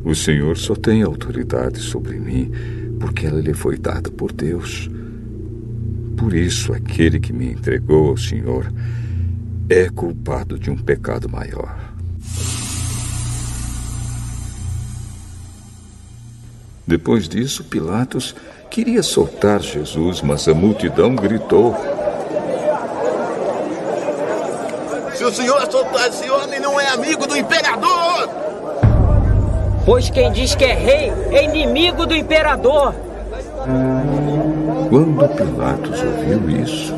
O 0.05 0.15
Senhor 0.15 0.57
só 0.57 0.77
tem 0.77 1.03
autoridade 1.03 1.81
sobre 1.81 2.17
mim 2.17 2.53
porque 3.01 3.27
ela 3.27 3.41
lhe 3.41 3.55
foi 3.55 3.77
dada 3.77 4.09
por 4.09 4.31
Deus. 4.31 4.89
Por 6.17 6.33
isso, 6.33 6.73
aquele 6.73 7.19
que 7.19 7.33
me 7.33 7.51
entregou 7.51 8.11
ao 8.11 8.17
Senhor 8.17 8.73
é 9.71 9.89
culpado 9.89 10.59
de 10.59 10.69
um 10.69 10.77
pecado 10.77 11.29
maior. 11.29 11.79
Depois 16.85 17.29
disso, 17.29 17.63
Pilatos 17.63 18.35
queria 18.69 19.01
soltar 19.01 19.61
Jesus, 19.61 20.23
mas 20.23 20.49
a 20.49 20.55
multidão 20.55 21.15
gritou: 21.15 21.77
Se 25.15 25.25
o 25.25 25.33
senhor 25.33 25.71
soltar 25.71 26.09
esse 26.09 26.29
homem, 26.29 26.59
não 26.59 26.81
é 26.81 26.89
amigo 26.89 27.25
do 27.29 27.37
imperador! 27.37 28.29
Pois 29.87 30.11
quem 30.11 30.33
diz 30.33 30.57
que 30.57 30.65
é 30.65 30.75
rei 30.75 31.13
é 31.31 31.45
inimigo 31.45 32.07
do 32.07 32.17
imperador. 32.17 32.93
Quando 34.89 35.29
Pilatos 35.37 36.03
ouviu 36.03 36.51
isso, 36.61 36.93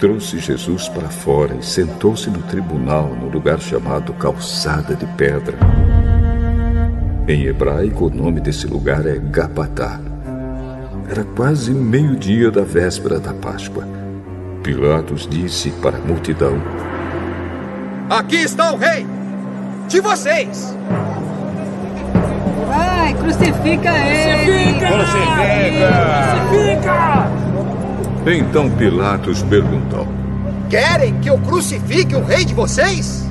trouxe 0.00 0.38
Jesus 0.38 0.88
para 0.88 1.10
fora 1.10 1.54
e 1.54 1.62
sentou-se 1.62 2.30
no 2.30 2.42
tribunal, 2.44 3.08
no 3.08 3.28
lugar 3.28 3.60
chamado 3.60 4.14
Calçada 4.14 4.96
de 4.96 5.04
Pedra. 5.08 5.58
Em 7.28 7.44
hebraico, 7.44 8.06
o 8.06 8.10
nome 8.10 8.40
desse 8.40 8.66
lugar 8.66 9.06
é 9.06 9.18
Gapatá. 9.18 10.00
Era 11.06 11.22
quase 11.22 11.72
meio-dia 11.72 12.50
da 12.50 12.62
véspera 12.62 13.20
da 13.20 13.34
Páscoa. 13.34 13.86
Pilatos 14.62 15.28
disse 15.28 15.70
para 15.82 15.98
a 15.98 16.00
multidão: 16.00 16.54
Aqui 18.08 18.36
está 18.36 18.72
o 18.72 18.78
rei 18.78 19.06
de 19.86 20.00
vocês. 20.00 20.74
Vai, 22.66 23.12
crucifica 23.14 23.90
ele! 23.98 24.78
Crucifica! 24.78 25.90
Crucifica! 26.48 27.39
Então 28.26 28.70
Pilatos 28.70 29.42
perguntou: 29.42 30.06
Querem 30.68 31.18
que 31.20 31.30
eu 31.30 31.38
crucifique 31.38 32.14
o 32.14 32.22
rei 32.22 32.44
de 32.44 32.52
vocês? 32.52 33.26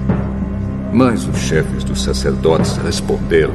Mas 0.91 1.27
os 1.27 1.37
chefes 1.37 1.83
dos 1.83 2.03
sacerdotes 2.03 2.75
responderam: 2.77 3.53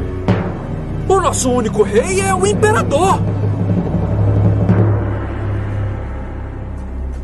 O 1.08 1.20
nosso 1.20 1.50
único 1.50 1.82
rei 1.82 2.20
é 2.20 2.32
o 2.34 2.46
imperador! 2.46 3.20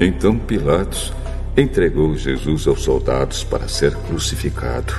Então 0.00 0.36
Pilatos 0.36 1.12
entregou 1.56 2.16
Jesus 2.16 2.66
aos 2.66 2.82
soldados 2.82 3.44
para 3.44 3.68
ser 3.68 3.94
crucificado. 3.94 4.92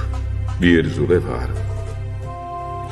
E 0.62 0.68
eles 0.68 0.98
o 0.98 1.08
levaram. 1.08 1.56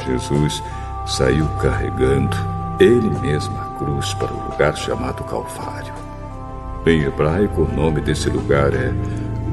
Jesus 0.05 0.61
saiu 1.05 1.45
carregando 1.61 2.35
ele 2.79 3.09
mesmo 3.19 3.55
a 3.57 3.77
cruz 3.77 4.13
para 4.15 4.33
o 4.33 4.49
lugar 4.49 4.75
chamado 4.75 5.23
Calvário. 5.23 5.98
Em 6.85 7.03
hebraico, 7.03 7.63
o 7.63 7.71
nome 7.71 7.99
desse 7.99 8.29
lugar 8.29 8.73
é 8.73 8.93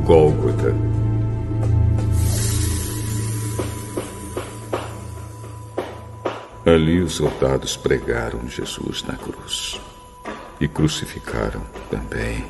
Gólgota. 0.04 0.74
Ali 6.64 7.00
os 7.02 7.14
soldados 7.14 7.76
pregaram 7.76 8.48
Jesus 8.48 9.02
na 9.02 9.16
cruz 9.16 9.80
e 10.60 10.68
crucificaram 10.68 11.62
também 11.90 12.44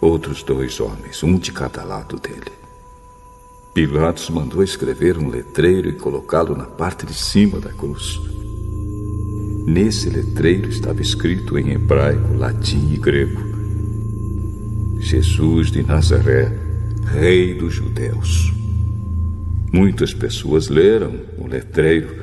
outros 0.00 0.42
dois 0.42 0.80
homens, 0.80 1.22
um 1.22 1.38
de 1.38 1.52
cada 1.52 1.84
lado 1.84 2.18
dele. 2.18 2.52
Pilatos 3.74 4.28
mandou 4.30 4.62
escrever 4.62 5.16
um 5.18 5.28
letreiro 5.28 5.88
e 5.88 5.92
colocá-lo 5.92 6.56
na 6.56 6.66
parte 6.66 7.06
de 7.06 7.14
cima 7.14 7.60
da 7.60 7.72
cruz. 7.72 8.20
Nesse 9.66 10.10
letreiro 10.10 10.68
estava 10.68 11.00
escrito 11.00 11.58
em 11.58 11.70
hebraico, 11.70 12.34
latim 12.34 12.92
e 12.92 12.96
grego: 12.96 13.51
Jesus 15.02 15.72
de 15.72 15.82
Nazaré, 15.82 16.48
Rei 17.12 17.54
dos 17.54 17.74
Judeus. 17.74 18.52
Muitas 19.72 20.14
pessoas 20.14 20.68
leram 20.68 21.20
o 21.36 21.46
letreiro 21.46 22.22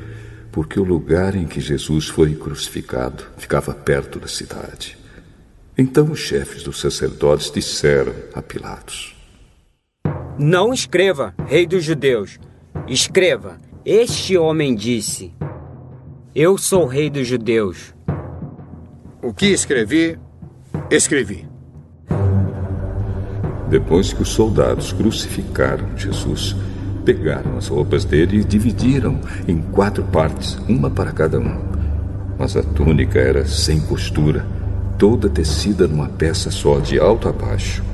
porque 0.50 0.80
o 0.80 0.82
lugar 0.82 1.36
em 1.36 1.46
que 1.46 1.60
Jesus 1.60 2.08
foi 2.08 2.34
crucificado 2.34 3.22
ficava 3.36 3.74
perto 3.74 4.18
da 4.18 4.26
cidade. 4.26 4.96
Então 5.76 6.10
os 6.10 6.18
chefes 6.18 6.62
dos 6.62 6.80
sacerdotes 6.80 7.50
disseram 7.50 8.14
a 8.34 8.40
Pilatos: 8.40 9.14
Não 10.38 10.72
escreva, 10.72 11.34
Rei 11.46 11.66
dos 11.66 11.84
Judeus. 11.84 12.40
Escreva: 12.88 13.58
Este 13.84 14.38
homem 14.38 14.74
disse: 14.74 15.32
Eu 16.34 16.56
sou 16.56 16.86
Rei 16.86 17.10
dos 17.10 17.28
Judeus. 17.28 17.94
O 19.22 19.34
que 19.34 19.46
escrevi, 19.46 20.18
escrevi. 20.90 21.49
Depois 23.70 24.12
que 24.12 24.20
os 24.20 24.30
soldados 24.30 24.92
crucificaram 24.92 25.96
Jesus, 25.96 26.56
pegaram 27.04 27.56
as 27.56 27.68
roupas 27.68 28.04
dele 28.04 28.40
e 28.40 28.44
dividiram 28.44 29.20
em 29.46 29.62
quatro 29.62 30.02
partes, 30.02 30.58
uma 30.68 30.90
para 30.90 31.12
cada 31.12 31.38
um. 31.38 31.56
Mas 32.36 32.56
a 32.56 32.64
túnica 32.64 33.20
era 33.20 33.46
sem 33.46 33.80
costura, 33.80 34.44
toda 34.98 35.28
tecida 35.28 35.86
numa 35.86 36.08
peça 36.08 36.50
só, 36.50 36.80
de 36.80 36.98
alto 36.98 37.28
a 37.28 37.32
baixo. 37.32 37.84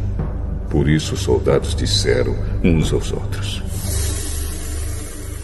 Por 0.70 0.88
isso 0.88 1.12
os 1.12 1.20
soldados 1.20 1.74
disseram 1.74 2.34
uns 2.64 2.90
aos 2.90 3.12
outros: 3.12 3.62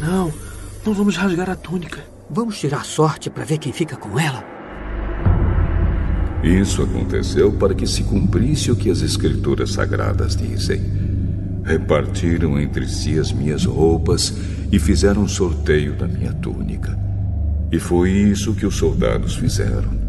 Não, 0.01 0.33
não 0.85 0.95
vamos 0.95 1.17
rasgar 1.17 1.51
a 1.51 1.55
túnica. 1.55 2.01
Vamos 2.31 2.59
tirar 2.59 2.87
sorte 2.87 3.29
para 3.29 3.45
ver 3.45 3.59
quem 3.59 3.73
fica 3.73 3.97
com 3.97 4.19
ela. 4.19 4.52
Isso 6.43 6.83
aconteceu 6.83 7.53
para 7.53 7.73
que 7.73 7.87
se 7.87 8.03
cumprisse 8.03 8.73
o 8.73 8.77
que 8.77 8.91
as 8.91 9.01
Escrituras 9.01 9.73
Sagradas 9.73 10.35
dizem. 10.35 10.83
Repartiram 11.65 12.59
entre 12.59 12.89
si 12.89 13.17
as 13.19 13.31
minhas 13.31 13.65
roupas 13.65 14.35
e 14.73 14.79
fizeram 14.81 15.29
sorteio 15.29 15.95
da 15.95 16.09
minha 16.09 16.33
túnica. 16.33 16.99
E 17.71 17.79
foi 17.79 18.11
isso 18.11 18.55
que 18.55 18.67
os 18.67 18.75
soldados 18.75 19.37
fizeram. 19.37 20.03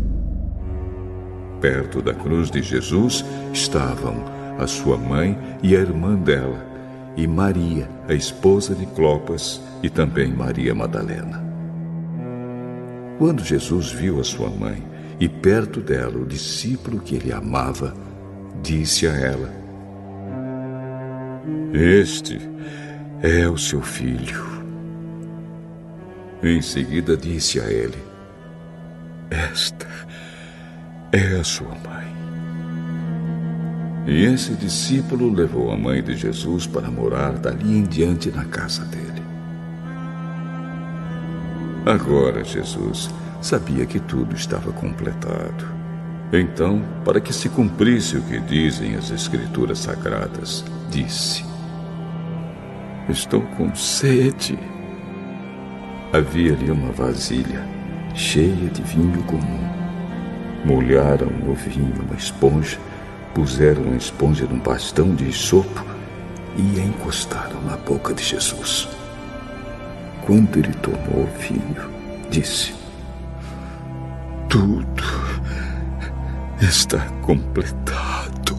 Perto 1.62 2.02
da 2.02 2.14
cruz 2.14 2.50
de 2.50 2.64
Jesus 2.64 3.24
estavam 3.54 4.16
a 4.58 4.66
sua 4.66 4.98
mãe 4.98 5.38
e 5.62 5.76
a 5.76 5.80
irmã 5.80 6.16
dela, 6.16 6.66
e 7.16 7.28
Maria, 7.28 7.88
a 8.08 8.14
esposa 8.14 8.74
de 8.74 8.86
Clopas, 8.88 9.62
e 9.82 9.90
também 9.90 10.34
Maria 10.34 10.74
Madalena. 10.74 11.44
Quando 13.20 13.44
Jesus 13.44 13.92
viu 13.92 14.20
a 14.20 14.24
sua 14.24 14.50
mãe 14.50 14.93
e 15.20 15.30
perto 15.30 15.80
dela 15.80 16.18
o 16.18 16.26
discípulo 16.26 17.00
que 17.00 17.16
ele 17.16 17.32
amava, 17.32 17.94
disse 18.62 19.08
a 19.08 19.12
ela: 19.12 19.54
Este 21.74 22.40
é 23.22 23.48
o 23.48 23.58
seu 23.58 23.82
filho. 23.82 24.44
Em 26.42 26.62
seguida 26.62 27.16
disse 27.16 27.60
a 27.60 27.72
ele: 27.72 27.98
Esta 29.30 29.88
é 31.12 31.40
a 31.40 31.44
sua 31.44 31.70
mãe. 31.70 32.14
E 34.06 34.26
esse 34.26 34.54
discípulo 34.56 35.32
levou 35.32 35.72
a 35.72 35.78
mãe 35.78 36.04
de 36.04 36.16
Jesus 36.18 36.68
para 36.68 36.92
morar 36.92 37.34
dali 37.38 37.78
em 37.78 37.84
diante 37.84 38.30
na 38.30 38.44
casa 38.44 38.84
dele. 38.86 39.24
Agora 41.86 42.44
Jesus 42.44 43.10
sabia 43.44 43.86
que 43.86 44.00
tudo 44.00 44.36
estava 44.36 44.72
completado. 44.72 45.66
Então, 46.32 46.82
para 47.04 47.20
que 47.20 47.34
se 47.34 47.50
cumprisse 47.50 48.18
o 48.18 48.22
que 48.22 48.40
dizem 48.40 48.96
as 48.96 49.12
Escrituras 49.12 49.80
Sagradas, 49.80 50.64
disse: 50.90 51.46
Estou 53.10 53.42
com 53.58 53.76
sede. 53.76 54.58
Havia 56.12 56.54
ali 56.54 56.72
uma 56.72 56.92
vasilha 56.92 57.68
cheia 58.16 58.70
de 58.70 58.82
vinho 58.82 59.22
comum. 59.24 59.74
Molharam 60.66 61.28
no 61.28 61.54
vinho 61.54 62.02
uma 62.02 62.16
esponja, 62.16 62.80
puseram 63.34 63.92
a 63.92 63.96
esponja 63.98 64.46
num 64.46 64.60
bastão 64.60 65.14
de 65.14 65.32
sopo 65.34 65.84
e 66.56 66.80
a 66.80 66.84
encostaram 66.84 67.62
na 67.64 67.76
boca 67.76 68.14
de 68.14 68.24
Jesus. 68.24 68.88
Quando 70.26 70.58
ele 70.58 70.74
tomou 70.76 71.26
o 71.26 71.40
vinho, 71.40 71.92
disse: 72.30 72.83
Tudo 74.54 75.04
está 76.62 77.10
completado. 77.24 78.54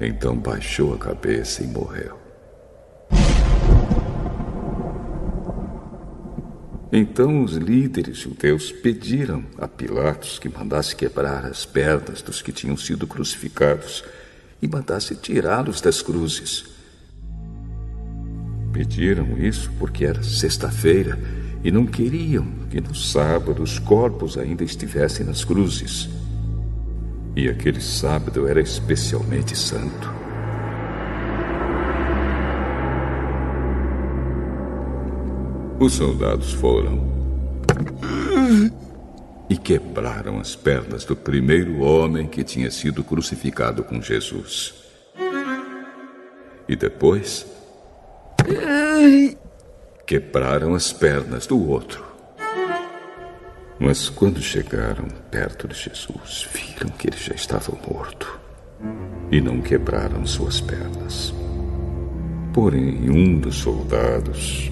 Então 0.00 0.36
baixou 0.36 0.92
a 0.92 0.98
cabeça 0.98 1.62
e 1.62 1.68
morreu. 1.68 2.18
Então 6.90 7.44
os 7.44 7.52
líderes 7.52 8.18
judeus 8.18 8.72
pediram 8.72 9.44
a 9.58 9.68
Pilatos 9.68 10.40
que 10.40 10.48
mandasse 10.48 10.96
quebrar 10.96 11.46
as 11.46 11.64
pernas 11.64 12.22
dos 12.22 12.42
que 12.42 12.50
tinham 12.50 12.76
sido 12.76 13.06
crucificados 13.06 14.02
e 14.60 14.66
mandasse 14.66 15.14
tirá-los 15.14 15.80
das 15.80 16.02
cruzes. 16.02 16.75
Pediram 18.76 19.38
isso 19.38 19.72
porque 19.78 20.04
era 20.04 20.22
sexta-feira 20.22 21.18
e 21.64 21.70
não 21.70 21.86
queriam 21.86 22.46
que 22.68 22.78
no 22.78 22.94
sábado 22.94 23.62
os 23.62 23.78
corpos 23.78 24.36
ainda 24.36 24.62
estivessem 24.62 25.24
nas 25.24 25.42
cruzes. 25.42 26.10
E 27.34 27.48
aquele 27.48 27.80
sábado 27.80 28.46
era 28.46 28.60
especialmente 28.60 29.56
santo. 29.56 30.12
Os 35.80 35.94
soldados 35.94 36.52
foram 36.52 37.10
e 39.48 39.56
quebraram 39.56 40.38
as 40.38 40.54
pernas 40.54 41.06
do 41.06 41.16
primeiro 41.16 41.80
homem 41.80 42.26
que 42.26 42.44
tinha 42.44 42.70
sido 42.70 43.02
crucificado 43.02 43.82
com 43.82 44.02
Jesus. 44.02 44.74
E 46.68 46.76
depois 46.76 47.55
quebraram 50.06 50.74
as 50.74 50.92
pernas 50.92 51.46
do 51.46 51.68
outro. 51.68 52.04
Mas 53.78 54.08
quando 54.08 54.40
chegaram 54.40 55.06
perto 55.30 55.68
de 55.68 55.74
Jesus, 55.74 56.48
viram 56.54 56.88
que 56.90 57.08
ele 57.08 57.16
já 57.16 57.34
estava 57.34 57.72
morto 57.86 58.38
e 59.30 59.40
não 59.40 59.60
quebraram 59.60 60.24
suas 60.24 60.60
pernas. 60.60 61.34
Porém, 62.54 63.10
um 63.10 63.38
dos 63.38 63.56
soldados 63.56 64.70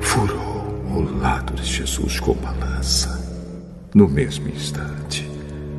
furou 0.00 0.64
o 0.94 1.18
lado 1.18 1.54
de 1.54 1.64
Jesus 1.64 2.20
com 2.20 2.32
uma 2.32 2.52
lança. 2.52 3.24
No 3.92 4.08
mesmo 4.08 4.48
instante, 4.48 5.28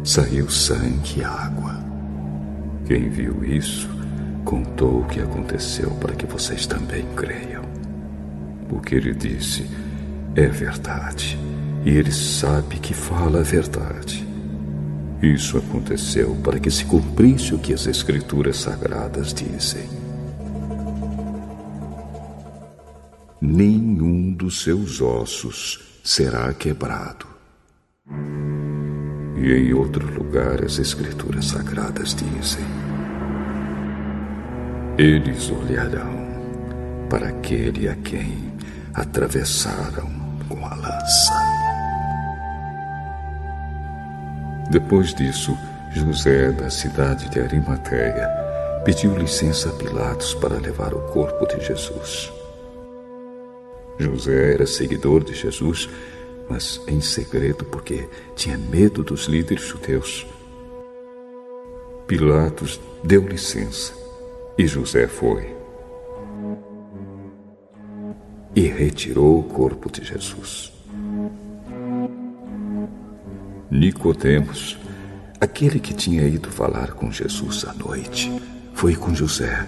saiu 0.04 0.50
sangue 0.50 1.20
e 1.22 1.24
água. 1.24 1.76
Quem 2.86 3.10
viu 3.10 3.44
isso 3.46 3.95
contou 4.46 5.02
o 5.02 5.06
que 5.06 5.20
aconteceu 5.20 5.90
para 6.00 6.14
que 6.14 6.28
vocês 6.28 6.68
também 6.68 7.04
creiam. 7.16 7.66
O 8.70 8.80
que 8.80 8.96
ele 8.96 9.14
disse 9.14 9.68
é 10.36 10.48
verdade, 10.48 11.38
e 11.84 11.90
ele 11.90 12.12
sabe 12.12 12.78
que 12.78 12.94
fala 12.94 13.40
a 13.40 13.44
verdade. 13.44 14.26
Isso 15.22 15.58
aconteceu 15.58 16.36
para 16.44 16.60
que 16.60 16.70
se 16.70 16.86
cumprisse 16.86 17.56
o 17.56 17.60
que 17.60 17.74
as 17.74 17.88
Escrituras 17.88 18.58
Sagradas 18.58 19.34
dizem. 19.34 19.90
Nenhum 23.42 24.34
dos 24.34 24.62
seus 24.62 25.02
ossos 25.02 26.00
será 26.04 26.54
quebrado. 26.54 27.26
E 29.38 29.52
em 29.52 29.74
outro 29.74 30.06
lugar 30.14 30.64
as 30.64 30.78
Escrituras 30.78 31.46
Sagradas 31.46 32.16
dizem: 32.16 32.85
Eles 34.98 35.52
olharão 35.52 36.26
para 37.10 37.28
aquele 37.28 37.90
a 37.90 37.96
quem 37.96 38.50
atravessaram 38.94 40.10
com 40.48 40.66
a 40.66 40.74
lança. 40.74 41.34
Depois 44.72 45.14
disso, 45.14 45.54
José, 45.92 46.50
da 46.54 46.70
cidade 46.70 47.30
de 47.30 47.42
Arimateia, 47.42 48.26
pediu 48.86 49.14
licença 49.18 49.68
a 49.68 49.74
Pilatos 49.74 50.34
para 50.36 50.56
levar 50.56 50.94
o 50.94 51.02
corpo 51.12 51.46
de 51.46 51.66
Jesus. 51.66 52.32
José 54.00 54.54
era 54.54 54.66
seguidor 54.66 55.26
de 55.26 55.34
Jesus, 55.34 55.90
mas 56.50 56.80
em 56.88 57.02
segredo 57.02 57.66
porque 57.66 58.08
tinha 58.34 58.58
medo 58.58 59.04
dos 59.04 59.26
líderes 59.26 59.66
judeus. 59.66 60.26
Pilatos 62.08 62.80
deu 63.04 63.28
licença 63.28 64.05
e 64.58 64.66
José 64.66 65.08
foi. 65.08 65.54
E 68.56 68.62
retirou 68.62 69.40
o 69.40 69.44
corpo 69.44 69.92
de 69.92 70.04
Jesus. 70.04 70.72
Nicodemos, 73.70 74.78
aquele 75.42 75.80
que 75.80 75.94
tinha 75.94 76.26
ido 76.26 76.50
falar 76.50 76.94
com 76.94 77.12
Jesus 77.12 77.66
à 77.66 77.74
noite, 77.74 78.32
foi 78.74 78.96
com 78.96 79.14
José, 79.14 79.68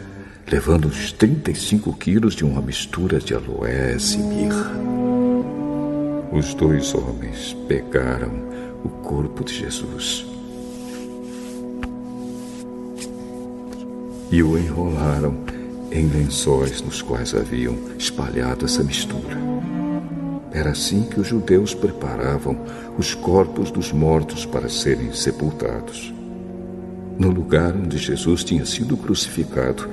levando 0.49 0.88
uns 0.88 1.11
35 1.11 1.93
quilos 1.98 2.33
de 2.33 2.45
uma 2.45 2.61
mistura 2.61 3.19
de 3.19 3.33
aloés 3.33 4.14
e 4.14 4.19
mirra. 4.19 4.72
Os 6.32 6.53
dois 6.53 6.93
homens 6.93 7.53
pegaram 7.67 8.32
o 8.85 8.90
corpo 8.90 9.43
de 9.43 9.53
Jesus 9.53 10.36
e 14.31 14.43
o 14.43 14.57
enrolaram 14.57 15.35
em 15.91 16.06
lençóis 16.07 16.81
nos 16.81 17.01
quais 17.01 17.33
haviam 17.33 17.75
espalhado 17.97 18.65
essa 18.65 18.83
mistura. 18.83 19.38
Era 20.51 20.72
assim 20.72 21.03
que 21.03 21.19
os 21.19 21.27
judeus 21.27 21.73
preparavam 21.73 22.57
os 22.97 23.14
corpos 23.14 23.72
dos 23.72 23.91
mortos 23.91 24.45
para 24.45 24.69
serem 24.69 25.14
sepultados. 25.14 26.14
No 27.17 27.30
lugar 27.30 27.75
onde 27.75 27.97
Jesus 27.97 28.43
tinha 28.43 28.65
sido 28.65 28.97
crucificado, 28.97 29.88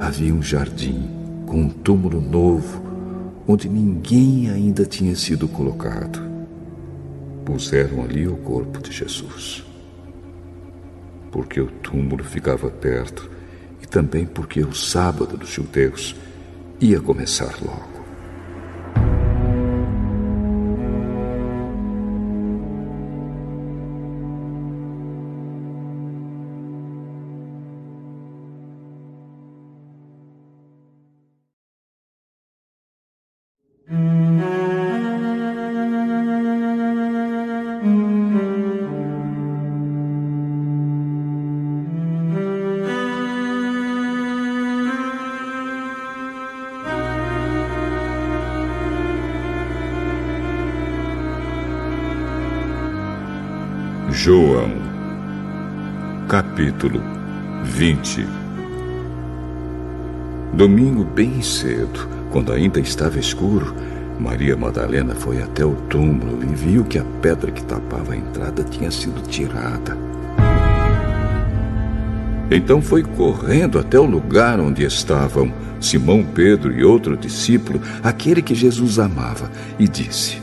havia 0.00 0.34
um 0.34 0.42
jardim 0.42 1.08
com 1.46 1.60
um 1.60 1.68
túmulo 1.68 2.20
novo, 2.20 2.82
onde 3.46 3.68
ninguém 3.68 4.50
ainda 4.50 4.84
tinha 4.84 5.14
sido 5.14 5.46
colocado. 5.48 6.20
Puseram 7.44 8.02
ali 8.02 8.26
o 8.26 8.36
corpo 8.36 8.80
de 8.80 8.92
Jesus. 8.92 9.64
porque 11.30 11.60
o 11.60 11.66
túmulo 11.66 12.24
ficava 12.24 12.70
perto 12.70 13.30
também 13.96 14.26
porque 14.26 14.60
o 14.60 14.74
sábado 14.74 15.38
dos 15.38 15.48
judeus 15.48 16.14
ia 16.78 17.00
começar 17.00 17.54
logo. 17.62 17.95
Capítulo 56.56 57.02
20. 57.64 58.26
Domingo 60.54 61.04
bem 61.04 61.42
cedo, 61.42 62.08
quando 62.32 62.50
ainda 62.50 62.80
estava 62.80 63.18
escuro, 63.18 63.74
Maria 64.18 64.56
Madalena 64.56 65.14
foi 65.14 65.42
até 65.42 65.66
o 65.66 65.74
túmulo 65.74 66.42
e 66.42 66.46
viu 66.46 66.82
que 66.82 66.98
a 66.98 67.04
pedra 67.20 67.50
que 67.50 67.62
tapava 67.62 68.14
a 68.14 68.16
entrada 68.16 68.64
tinha 68.64 68.90
sido 68.90 69.20
tirada. 69.28 69.98
Então 72.50 72.80
foi 72.80 73.02
correndo 73.02 73.78
até 73.78 74.00
o 74.00 74.06
lugar 74.06 74.58
onde 74.58 74.82
estavam 74.82 75.52
Simão 75.78 76.24
Pedro 76.24 76.72
e 76.72 76.82
outro 76.82 77.18
discípulo, 77.18 77.82
aquele 78.02 78.40
que 78.40 78.54
Jesus 78.54 78.98
amava, 78.98 79.50
e 79.78 79.86
disse: 79.86 80.40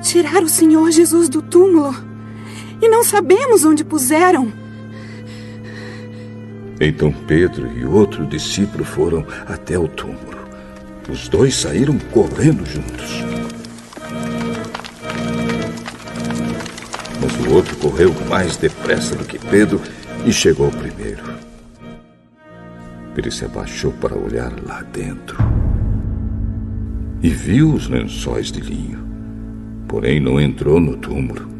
Tiraram 0.00 0.46
o 0.46 0.48
Senhor 0.48 0.88
Jesus 0.92 1.28
do 1.28 1.42
túmulo 1.42 2.09
e 2.80 2.88
não 2.88 3.04
sabemos 3.04 3.64
onde 3.64 3.84
puseram. 3.84 4.52
Então 6.80 7.12
Pedro 7.12 7.70
e 7.76 7.84
outro 7.84 8.26
discípulo 8.26 8.84
foram 8.84 9.26
até 9.46 9.78
o 9.78 9.86
túmulo. 9.86 10.40
Os 11.08 11.28
dois 11.28 11.54
saíram 11.54 11.98
correndo 12.10 12.64
juntos. 12.64 13.22
Mas 17.20 17.46
o 17.46 17.54
outro 17.54 17.76
correu 17.76 18.14
mais 18.28 18.56
depressa 18.56 19.14
do 19.14 19.24
que 19.24 19.38
Pedro 19.38 19.80
e 20.24 20.32
chegou 20.32 20.70
primeiro. 20.70 21.22
Ele 23.16 23.30
se 23.30 23.44
abaixou 23.44 23.92
para 23.92 24.16
olhar 24.16 24.52
lá 24.66 24.82
dentro 24.82 25.36
e 27.22 27.28
viu 27.28 27.74
os 27.74 27.88
lençóis 27.88 28.50
de 28.50 28.60
linho 28.60 29.10
porém 29.90 30.20
não 30.20 30.40
entrou 30.40 30.78
no 30.78 30.96
túmulo. 30.96 31.59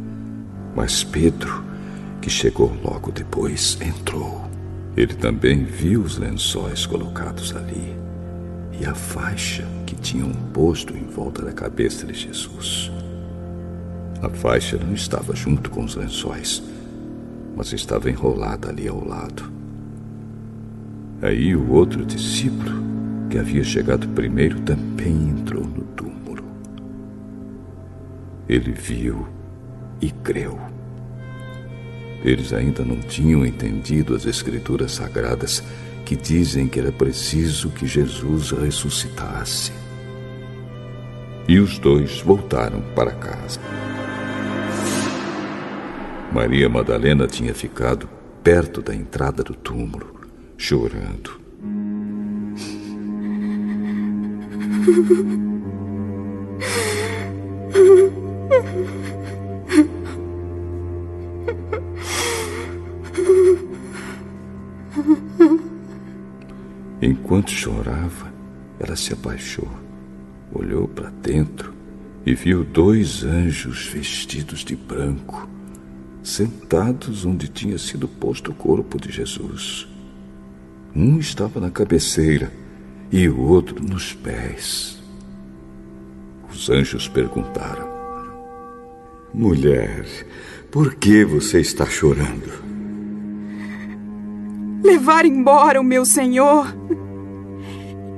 Mas 0.81 1.05
Pedro, 1.05 1.62
que 2.23 2.31
chegou 2.31 2.75
logo 2.83 3.12
depois, 3.12 3.76
entrou. 3.83 4.49
Ele 4.97 5.12
também 5.12 5.62
viu 5.62 6.00
os 6.00 6.17
lençóis 6.17 6.86
colocados 6.86 7.55
ali 7.55 7.94
e 8.81 8.86
a 8.86 8.94
faixa 8.94 9.68
que 9.84 9.94
tinham 9.94 10.33
posto 10.55 10.97
em 10.97 11.05
volta 11.05 11.42
da 11.42 11.52
cabeça 11.52 12.07
de 12.07 12.15
Jesus. 12.15 12.91
A 14.23 14.31
faixa 14.31 14.78
não 14.78 14.94
estava 14.94 15.36
junto 15.36 15.70
com 15.70 15.84
os 15.84 15.97
lençóis, 15.97 16.62
mas 17.55 17.75
estava 17.75 18.09
enrolada 18.09 18.70
ali 18.70 18.89
ao 18.89 19.07
lado. 19.07 19.52
Aí 21.20 21.55
o 21.55 21.73
outro 21.73 22.07
discípulo, 22.07 22.83
que 23.28 23.36
havia 23.36 23.62
chegado 23.62 24.09
primeiro, 24.09 24.59
também 24.62 25.28
entrou 25.28 25.62
no 25.62 25.84
túmulo. 25.94 26.42
Ele 28.49 28.73
viu 28.73 29.28
e 30.00 30.10
creu. 30.10 30.70
Eles 32.25 32.53
ainda 32.53 32.85
não 32.85 33.01
tinham 33.01 33.47
entendido 33.47 34.15
as 34.15 34.27
Escrituras 34.27 34.93
Sagradas 34.93 35.63
que 36.05 36.15
dizem 36.15 36.67
que 36.67 36.79
era 36.79 36.93
preciso 36.93 37.71
que 37.71 37.87
Jesus 37.87 38.51
ressuscitasse. 38.51 39.73
E 41.49 41.59
os 41.59 41.79
dois 41.79 42.21
voltaram 42.21 42.83
para 42.95 43.13
casa. 43.13 43.61
Maria 46.33 46.69
Madalena 46.69 47.27
tinha 47.27 47.55
ficado 47.55 48.09
perto 48.43 48.83
da 48.83 48.95
entrada 48.95 49.43
do 49.43 49.55
túmulo, 49.55 50.21
chorando. 50.57 51.41
Enquanto 67.31 67.52
chorava, 67.52 68.34
ela 68.81 68.97
se 68.97 69.12
abaixou, 69.12 69.68
olhou 70.52 70.89
para 70.89 71.10
dentro 71.10 71.73
e 72.26 72.34
viu 72.34 72.65
dois 72.65 73.23
anjos 73.23 73.86
vestidos 73.86 74.65
de 74.65 74.75
branco, 74.75 75.49
sentados 76.25 77.25
onde 77.25 77.47
tinha 77.47 77.78
sido 77.78 78.09
posto 78.09 78.50
o 78.50 78.55
corpo 78.55 79.00
de 79.00 79.12
Jesus. 79.12 79.86
Um 80.92 81.20
estava 81.20 81.60
na 81.60 81.70
cabeceira 81.70 82.52
e 83.12 83.28
o 83.28 83.39
outro 83.39 83.81
nos 83.81 84.12
pés. 84.12 85.00
Os 86.52 86.68
anjos 86.68 87.07
perguntaram: 87.07 87.89
Mulher, 89.33 90.05
por 90.68 90.97
que 90.97 91.25
você 91.25 91.60
está 91.60 91.86
chorando? 91.86 92.50
Levar 94.83 95.25
embora 95.25 95.81
o 95.81 95.84
meu 95.84 96.05
senhor. 96.05 96.80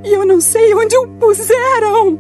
E 0.05 0.15
eu 0.15 0.27
não 0.27 0.41
sei 0.41 0.75
onde 0.75 0.97
o 0.97 1.09
puseram. 1.09 2.19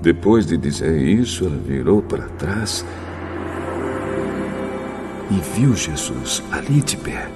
Depois 0.00 0.46
de 0.46 0.56
dizer 0.56 1.00
isso, 1.00 1.44
ela 1.44 1.56
virou 1.56 2.02
para 2.02 2.28
trás 2.30 2.84
e 5.30 5.58
viu 5.58 5.76
Jesus 5.76 6.42
ali 6.50 6.80
de 6.80 6.96
pé, 6.96 7.30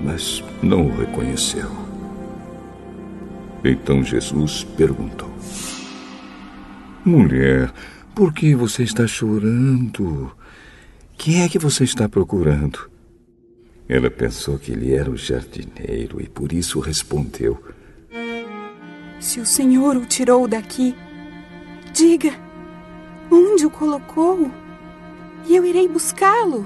mas 0.00 0.44
não 0.62 0.86
o 0.88 0.96
reconheceu. 0.96 1.70
Então 3.64 4.02
Jesus 4.02 4.64
perguntou: 4.76 5.30
Mulher, 7.04 7.72
por 8.14 8.32
que 8.32 8.54
você 8.54 8.82
está 8.82 9.06
chorando? 9.06 10.30
Quem 11.16 11.42
é 11.42 11.48
que 11.48 11.58
você 11.58 11.84
está 11.84 12.08
procurando? 12.08 12.90
Ela 13.88 14.10
pensou 14.10 14.58
que 14.58 14.72
ele 14.72 14.92
era 14.92 15.10
o 15.10 15.16
jardineiro 15.16 16.20
e 16.20 16.28
por 16.28 16.52
isso 16.52 16.80
respondeu: 16.80 17.62
Se 19.20 19.38
o 19.38 19.46
senhor 19.46 19.96
o 19.96 20.04
tirou 20.04 20.48
daqui, 20.48 20.94
diga 21.92 22.32
onde 23.30 23.64
o 23.64 23.70
colocou 23.70 24.50
e 25.46 25.54
eu 25.54 25.64
irei 25.64 25.88
buscá-lo. 25.88 26.64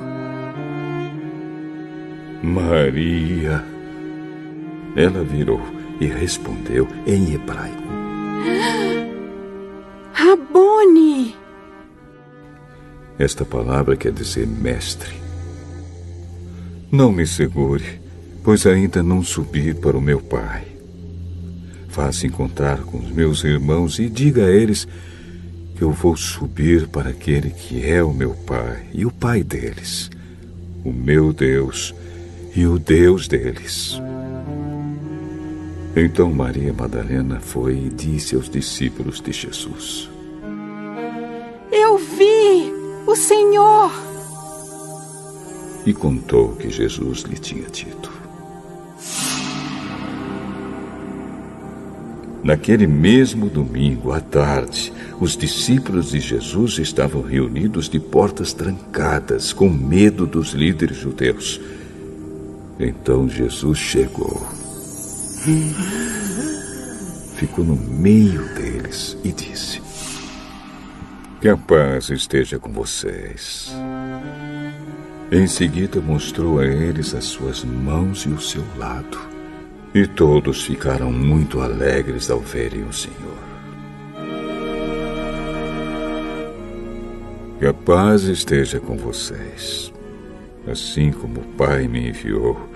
Maria. 2.43 3.63
Ela 4.97 5.23
virou 5.23 5.61
e 6.01 6.07
respondeu 6.07 6.89
em 7.07 7.35
hebraico: 7.35 7.83
Rabone. 10.13 11.37
Esta 13.19 13.45
palavra 13.45 13.95
quer 13.95 14.13
dizer 14.13 14.47
mestre. 14.47 15.30
Não 16.93 17.13
me 17.13 17.25
segure, 17.25 18.01
pois 18.43 18.67
ainda 18.67 19.01
não 19.01 19.23
subi 19.23 19.73
para 19.73 19.97
o 19.97 20.01
meu 20.01 20.21
pai. 20.21 20.65
Faça 21.89 22.27
encontrar 22.27 22.83
com 22.83 22.99
os 22.99 23.11
meus 23.11 23.45
irmãos 23.45 24.01
e 24.01 24.09
diga 24.09 24.47
a 24.47 24.51
eles 24.51 24.89
que 25.77 25.83
eu 25.85 25.93
vou 25.93 26.17
subir 26.17 26.89
para 26.89 27.11
aquele 27.11 27.51
que 27.51 27.89
é 27.89 28.03
o 28.03 28.13
meu 28.13 28.35
pai 28.35 28.87
e 28.93 29.07
o 29.07 29.11
pai 29.13 29.45
deles, 29.45 30.11
o 30.85 30.93
meu 30.93 31.33
Deus 31.33 31.95
e 32.57 32.67
o 32.67 32.77
Deus 32.77 33.29
deles. 33.29 34.01
Então 35.95 36.33
Maria 36.33 36.73
Madalena 36.73 37.39
foi 37.39 37.75
e 37.75 37.89
disse 37.89 38.35
aos 38.35 38.51
discípulos 38.51 39.21
de 39.21 39.31
Jesus: 39.31 40.11
Eu 41.71 41.99
vi 41.99 42.73
o 43.07 43.15
Senhor. 43.15 44.10
E 45.87 45.93
contou 45.95 46.51
o 46.51 46.57
que 46.57 46.71
Jesus 46.71 47.21
lhe 47.23 47.39
tinha 47.39 47.69
dito. 47.69 48.21
Naquele 52.43 52.87
mesmo 52.87 53.51
domingo, 53.51 54.13
à 54.13 54.21
tarde, 54.21 54.93
os 55.21 55.37
discípulos 55.37 56.11
de 56.11 56.21
Jesus 56.21 56.79
estavam 56.79 57.21
reunidos 57.21 57.89
de 57.89 58.01
portas 58.01 58.55
trancadas, 58.55 59.53
com 59.53 59.69
medo 59.69 60.27
dos 60.27 60.53
líderes 60.53 60.97
judeus. 60.97 61.61
Então 62.79 63.29
Jesus 63.29 63.79
chegou. 63.79 64.47
Ficou 67.35 67.65
no 67.65 67.77
meio 67.77 68.43
deles 68.55 69.19
e 69.23 69.33
disse: 69.33 69.83
Que 71.43 71.49
a 71.51 71.57
paz 71.59 72.09
esteja 72.09 72.59
com 72.59 72.73
vocês. 72.73 73.71
Em 75.33 75.47
seguida, 75.47 76.01
mostrou 76.01 76.59
a 76.59 76.67
eles 76.67 77.15
as 77.15 77.25
suas 77.25 77.63
mãos 77.65 78.23
e 78.23 78.31
o 78.31 78.41
seu 78.41 78.65
lado. 78.77 79.17
E 79.95 80.05
todos 80.05 80.65
ficaram 80.65 81.13
muito 81.13 81.61
alegres 81.61 82.31
ao 82.31 82.41
verem 82.41 82.83
o 82.83 82.93
Senhor. 82.93 83.39
Que 87.61 87.67
a 87.67 87.75
paz 87.75 88.25
esteja 88.25 88.81
com 88.81 88.97
vocês. 88.97 89.93
Assim 90.67 91.13
como 91.13 91.41
o 91.41 91.47
Pai 91.57 91.87
me 91.87 92.09
enviou, 92.09 92.69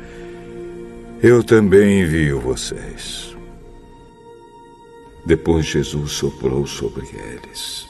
eu 1.22 1.42
também 1.42 2.02
envio 2.02 2.38
vocês. 2.38 3.36
Depois 5.26 5.66
Jesus 5.66 6.12
soprou 6.12 6.66
sobre 6.66 7.06
eles 7.06 7.86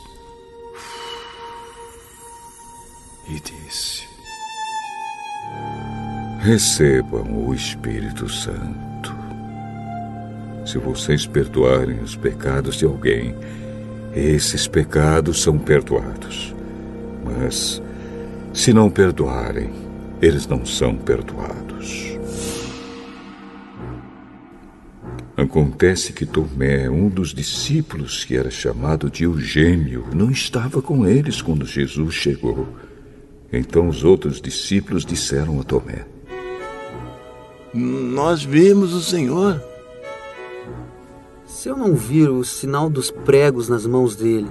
e 3.28 3.40
disse: 3.40 3.93
Recebam 6.44 7.48
o 7.48 7.54
Espírito 7.54 8.28
Santo. 8.28 9.16
Se 10.66 10.76
vocês 10.76 11.26
perdoarem 11.26 12.00
os 12.00 12.16
pecados 12.16 12.76
de 12.76 12.84
alguém, 12.84 13.34
esses 14.14 14.68
pecados 14.68 15.42
são 15.42 15.58
perdoados. 15.58 16.54
Mas, 17.24 17.80
se 18.52 18.74
não 18.74 18.90
perdoarem, 18.90 19.70
eles 20.20 20.46
não 20.46 20.66
são 20.66 20.94
perdoados. 20.94 22.18
Acontece 25.38 26.12
que 26.12 26.26
Tomé, 26.26 26.90
um 26.90 27.08
dos 27.08 27.32
discípulos 27.32 28.22
que 28.22 28.36
era 28.36 28.50
chamado 28.50 29.10
de 29.10 29.24
Eugênio, 29.24 30.08
não 30.14 30.30
estava 30.30 30.82
com 30.82 31.06
eles 31.06 31.40
quando 31.40 31.64
Jesus 31.64 32.12
chegou. 32.12 32.68
Então 33.50 33.88
os 33.88 34.04
outros 34.04 34.42
discípulos 34.42 35.06
disseram 35.06 35.58
a 35.58 35.64
Tomé: 35.64 36.04
Nós 37.74 38.44
vimos 38.44 38.94
o 38.94 39.02
Senhor. 39.02 39.60
Se 41.44 41.68
eu 41.68 41.76
não 41.76 41.92
vir 41.92 42.30
o 42.30 42.44
sinal 42.44 42.88
dos 42.88 43.10
pregos 43.10 43.68
nas 43.68 43.84
mãos 43.84 44.14
dele, 44.14 44.46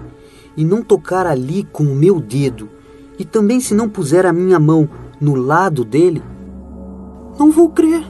e 0.58 0.66
não 0.66 0.84
tocar 0.84 1.26
ali 1.26 1.64
com 1.64 1.86
o 1.86 1.96
meu 1.96 2.20
dedo, 2.20 2.68
e 3.18 3.24
também 3.24 3.62
se 3.62 3.74
não 3.74 3.88
puser 3.88 4.26
a 4.26 4.34
minha 4.34 4.60
mão 4.60 4.90
no 5.22 5.36
lado 5.36 5.86
dele, 5.86 6.22
não 7.40 7.50
vou 7.50 7.70
crer. 7.70 8.04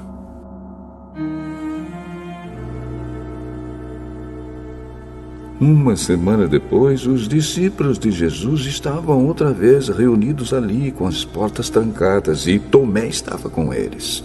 Uma 5.62 5.96
semana 5.96 6.48
depois, 6.48 7.06
os 7.06 7.28
discípulos 7.28 8.00
de 8.00 8.10
Jesus 8.10 8.62
estavam 8.66 9.28
outra 9.28 9.54
vez 9.54 9.90
reunidos 9.90 10.54
ali 10.54 10.92
com 10.92 11.06
as 11.06 11.24
portas 11.24 11.70
trancadas 11.70 12.48
e 12.48 12.58
Tomé 12.58 13.08
estava 13.08 13.48
com 13.48 13.72
eles. 13.72 14.24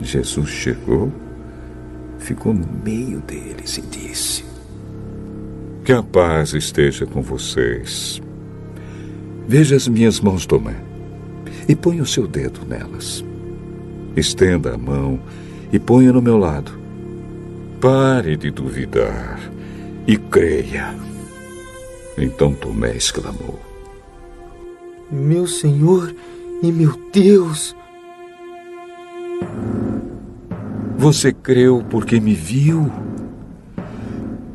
Jesus 0.00 0.48
chegou, 0.48 1.12
ficou 2.18 2.52
no 2.52 2.66
meio 2.84 3.20
deles 3.20 3.78
e 3.78 3.82
disse: 3.82 4.44
Que 5.84 5.92
a 5.92 6.02
paz 6.02 6.52
esteja 6.52 7.06
com 7.06 7.22
vocês. 7.22 8.20
Veja 9.46 9.76
as 9.76 9.86
minhas 9.86 10.20
mãos, 10.20 10.46
Tomé, 10.46 10.76
e 11.68 11.76
ponha 11.76 12.02
o 12.02 12.06
seu 12.06 12.26
dedo 12.26 12.60
nelas. 12.66 13.24
Estenda 14.16 14.74
a 14.74 14.78
mão 14.78 15.20
e 15.72 15.78
ponha 15.78 16.12
no 16.12 16.22
meu 16.22 16.38
lado. 16.38 16.72
Pare 17.80 18.36
de 18.36 18.50
duvidar 18.50 19.38
e 20.06 20.16
creia. 20.16 20.94
Então 22.16 22.54
Tomé 22.54 22.96
exclamou: 22.96 23.60
Meu 25.10 25.46
Senhor 25.46 26.14
e 26.62 26.72
meu 26.72 26.98
Deus! 27.12 27.76
Você 30.96 31.32
creu 31.32 31.84
porque 31.90 32.18
me 32.18 32.34
viu? 32.34 32.90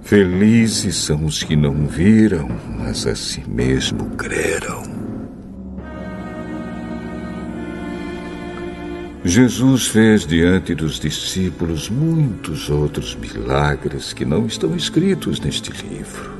Felizes 0.01 0.95
são 0.95 1.25
os 1.25 1.43
que 1.43 1.55
não 1.55 1.85
viram, 1.85 2.49
mas 2.79 3.05
a 3.05 3.13
si 3.13 3.43
mesmo 3.47 4.09
creram. 4.17 4.81
Jesus 9.23 9.85
fez 9.87 10.25
diante 10.25 10.73
dos 10.73 10.99
discípulos 10.99 11.89
muitos 11.89 12.69
outros 12.69 13.15
milagres 13.15 14.13
que 14.13 14.25
não 14.25 14.47
estão 14.47 14.75
escritos 14.75 15.39
neste 15.39 15.71
livro. 15.85 16.31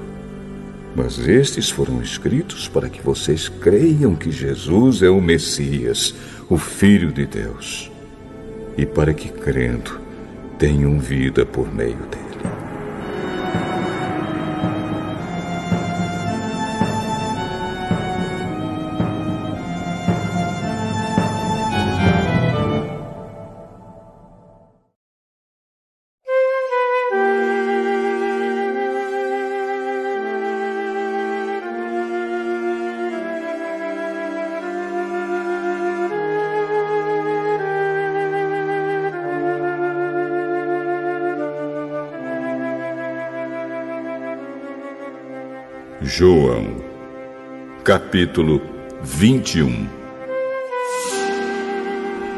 Mas 0.95 1.19
estes 1.19 1.69
foram 1.69 2.01
escritos 2.01 2.67
para 2.67 2.89
que 2.89 3.01
vocês 3.01 3.47
creiam 3.47 4.15
que 4.15 4.31
Jesus 4.31 5.03
é 5.03 5.09
o 5.09 5.21
Messias, 5.21 6.15
o 6.49 6.57
Filho 6.57 7.11
de 7.11 7.25
Deus, 7.25 7.88
e 8.77 8.85
para 8.85 9.13
que, 9.13 9.29
crendo, 9.29 9.99
tenham 10.57 10.99
vida 10.99 11.45
por 11.45 11.73
meio 11.73 11.97
dele. 12.07 12.28
João, 46.19 46.75
capítulo 47.81 48.61
21 49.01 49.87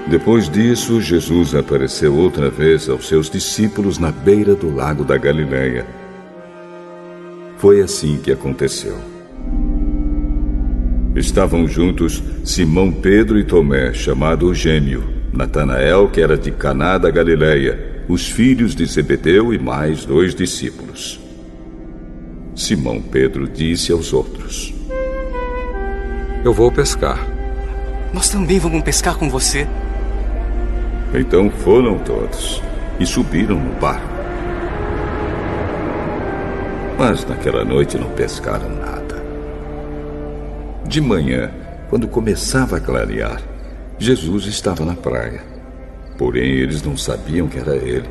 Depois 0.08 0.48
disso, 0.48 1.02
Jesus 1.02 1.56
apareceu 1.56 2.16
outra 2.16 2.48
vez 2.48 2.88
aos 2.88 3.08
seus 3.08 3.28
discípulos 3.28 3.98
na 3.98 4.12
beira 4.12 4.54
do 4.54 4.72
lago 4.72 5.04
da 5.04 5.18
Galileia. 5.18 5.88
Foi 7.58 7.82
assim 7.82 8.20
que 8.20 8.32
aconteceu. 8.32 8.96
Estavam 11.16 11.68
juntos 11.68 12.22
Simão 12.46 12.92
Pedro 12.92 13.40
e 13.40 13.44
Tomé, 13.44 13.94
chamado 13.94 14.46
o 14.46 14.54
Gêmeo, 14.54 15.04
Natanael, 15.34 16.08
que 16.08 16.22
era 16.22 16.38
de 16.38 16.52
Caná 16.52 17.00
da 17.00 17.10
Galileia, 17.10 18.04
os 18.08 18.30
filhos 18.30 18.76
de 18.76 18.86
Zebedeu 18.86 19.52
e 19.52 19.58
mais 19.58 20.06
dois 20.06 20.36
discípulos. 20.36 21.31
Simão 22.62 23.02
Pedro 23.02 23.48
disse 23.50 23.92
aos 23.92 24.14
outros: 24.14 24.72
Eu 26.46 26.54
vou 26.54 26.72
pescar. 26.72 27.18
Nós 28.14 28.30
também 28.30 28.60
vamos 28.60 28.84
pescar 28.84 29.18
com 29.18 29.28
você. 29.28 29.68
Então 31.12 31.50
foram 31.50 31.98
todos 31.98 32.62
e 33.00 33.06
subiram 33.06 33.60
no 33.60 33.74
barco. 33.80 34.08
Mas 37.00 37.26
naquela 37.26 37.66
noite 37.66 37.98
não 37.98 38.12
pescaram 38.12 38.70
nada. 38.70 39.16
De 40.86 41.02
manhã, 41.02 41.50
quando 41.90 42.08
começava 42.08 42.78
a 42.78 42.80
clarear, 42.80 43.42
Jesus 43.98 44.46
estava 44.46 44.86
na 44.86 44.94
praia. 44.94 45.42
Porém, 46.16 46.52
eles 46.52 46.84
não 46.84 46.96
sabiam 46.96 47.48
que 47.48 47.58
era 47.58 47.76
ele. 47.76 48.08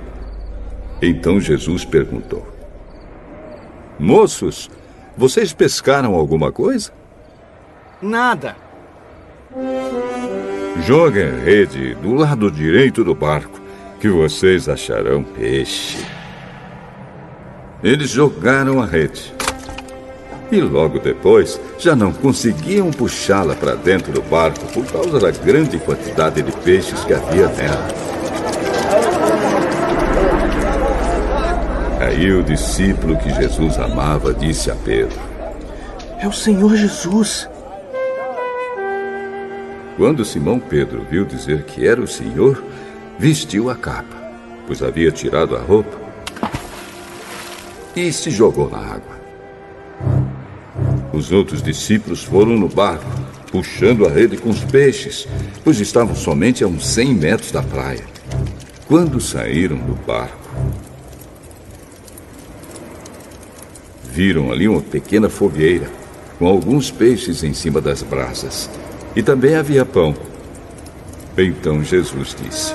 Então 1.00 1.40
Jesus 1.40 1.84
perguntou: 1.84 2.59
Moços, 4.00 4.70
vocês 5.14 5.52
pescaram 5.52 6.14
alguma 6.14 6.50
coisa? 6.50 6.90
Nada. 8.00 8.56
Joguem 10.86 11.28
a 11.28 11.44
rede 11.44 11.94
do 11.96 12.14
lado 12.14 12.50
direito 12.50 13.04
do 13.04 13.14
barco, 13.14 13.60
que 14.00 14.08
vocês 14.08 14.70
acharão 14.70 15.22
peixe. 15.22 16.02
Eles 17.82 18.08
jogaram 18.08 18.80
a 18.80 18.86
rede. 18.86 19.34
E 20.50 20.62
logo 20.62 20.98
depois 20.98 21.60
já 21.78 21.94
não 21.94 22.10
conseguiam 22.10 22.90
puxá-la 22.90 23.54
para 23.54 23.74
dentro 23.74 24.12
do 24.12 24.22
barco 24.22 24.64
por 24.72 24.86
causa 24.86 25.20
da 25.20 25.30
grande 25.30 25.78
quantidade 25.78 26.40
de 26.40 26.52
peixes 26.52 27.04
que 27.04 27.12
havia 27.12 27.48
nela. 27.48 28.09
Aí 32.10 32.32
o 32.32 32.42
discípulo 32.42 33.16
que 33.16 33.32
Jesus 33.32 33.78
amava 33.78 34.34
disse 34.34 34.68
a 34.68 34.74
Pedro: 34.74 35.16
É 36.18 36.26
o 36.26 36.32
Senhor 36.32 36.74
Jesus. 36.76 37.48
Quando 39.96 40.24
Simão 40.24 40.58
Pedro 40.58 41.06
viu 41.08 41.24
dizer 41.24 41.62
que 41.62 41.86
era 41.86 42.00
o 42.00 42.08
Senhor, 42.08 42.64
vestiu 43.16 43.70
a 43.70 43.76
capa, 43.76 44.16
pois 44.66 44.82
havia 44.82 45.12
tirado 45.12 45.56
a 45.56 45.60
roupa, 45.60 45.96
e 47.94 48.12
se 48.12 48.28
jogou 48.28 48.68
na 48.68 48.78
água. 48.78 49.20
Os 51.12 51.30
outros 51.30 51.62
discípulos 51.62 52.24
foram 52.24 52.58
no 52.58 52.68
barco, 52.68 53.06
puxando 53.52 54.04
a 54.04 54.10
rede 54.10 54.36
com 54.36 54.50
os 54.50 54.64
peixes, 54.64 55.28
pois 55.62 55.78
estavam 55.78 56.16
somente 56.16 56.64
a 56.64 56.66
uns 56.66 56.88
100 56.88 57.14
metros 57.14 57.52
da 57.52 57.62
praia. 57.62 58.04
Quando 58.88 59.20
saíram 59.20 59.76
do 59.76 59.94
barco, 60.04 60.39
viram 64.20 64.52
ali 64.52 64.68
uma 64.68 64.82
pequena 64.82 65.30
fogueira, 65.30 65.88
com 66.38 66.46
alguns 66.46 66.90
peixes 66.90 67.42
em 67.42 67.54
cima 67.54 67.80
das 67.80 68.02
brasas. 68.02 68.68
E 69.16 69.22
também 69.22 69.56
havia 69.56 69.82
pão. 69.82 70.14
Então 71.38 71.82
Jesus 71.82 72.36
disse: 72.38 72.74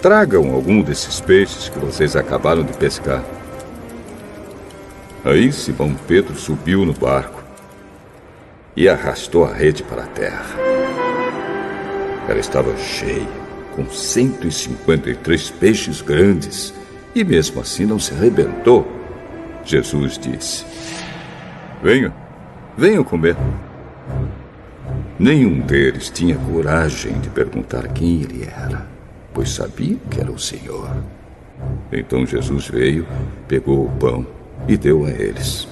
Tragam 0.00 0.50
algum 0.54 0.80
desses 0.80 1.20
peixes 1.20 1.68
que 1.68 1.78
vocês 1.78 2.16
acabaram 2.16 2.62
de 2.62 2.72
pescar. 2.72 3.22
Aí 5.26 5.52
Simão 5.52 5.94
Pedro 6.06 6.34
subiu 6.36 6.86
no 6.86 6.94
barco 6.94 7.44
e 8.74 8.88
arrastou 8.88 9.44
a 9.44 9.52
rede 9.52 9.82
para 9.82 10.04
a 10.04 10.06
terra. 10.06 10.56
Ela 12.26 12.40
estava 12.40 12.74
cheia, 12.78 13.28
com 13.76 13.84
153 13.84 15.50
peixes 15.50 16.00
grandes, 16.00 16.72
e 17.14 17.22
mesmo 17.22 17.60
assim 17.60 17.84
não 17.84 17.98
se 17.98 18.14
arrebentou. 18.14 18.97
Jesus 19.68 20.16
disse: 20.16 20.64
Venham, 21.82 22.10
venham 22.74 23.04
comer. 23.04 23.36
Nenhum 25.18 25.60
deles 25.60 26.08
tinha 26.08 26.36
coragem 26.36 27.20
de 27.20 27.28
perguntar 27.28 27.86
quem 27.88 28.22
ele 28.22 28.44
era, 28.44 28.86
pois 29.34 29.50
sabiam 29.50 29.98
que 30.10 30.22
era 30.22 30.32
o 30.32 30.38
Senhor. 30.38 30.90
Então 31.92 32.24
Jesus 32.24 32.68
veio, 32.68 33.06
pegou 33.46 33.84
o 33.84 33.90
pão 33.90 34.26
e 34.66 34.74
deu 34.74 35.04
a 35.04 35.10
eles. 35.10 35.68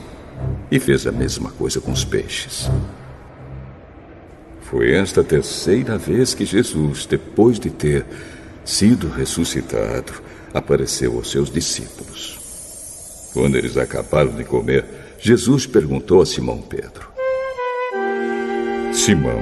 E 0.71 0.79
fez 0.79 1.07
a 1.07 1.13
mesma 1.13 1.51
coisa 1.53 1.81
com 1.81 1.91
os 1.91 2.05
peixes. 2.05 2.71
Foi 4.61 4.93
esta 4.93 5.23
a 5.23 5.25
terceira 5.25 5.97
vez 5.97 6.35
que 6.35 6.45
Jesus, 6.45 7.07
depois 7.07 7.59
de 7.59 7.71
ter 7.71 8.05
sido 8.63 9.09
ressuscitado, 9.09 10.13
apareceu 10.53 11.17
aos 11.17 11.31
seus 11.31 11.51
discípulos. 11.51 12.36
Quando 13.37 13.55
eles 13.57 13.77
acabaram 13.77 14.31
de 14.31 14.45
comer, 14.45 14.83
Jesus 15.19 15.67
perguntou 15.67 16.23
a 16.23 16.27
Simão 16.27 16.57
Pedro: 16.57 17.07
Simão, 18.95 19.39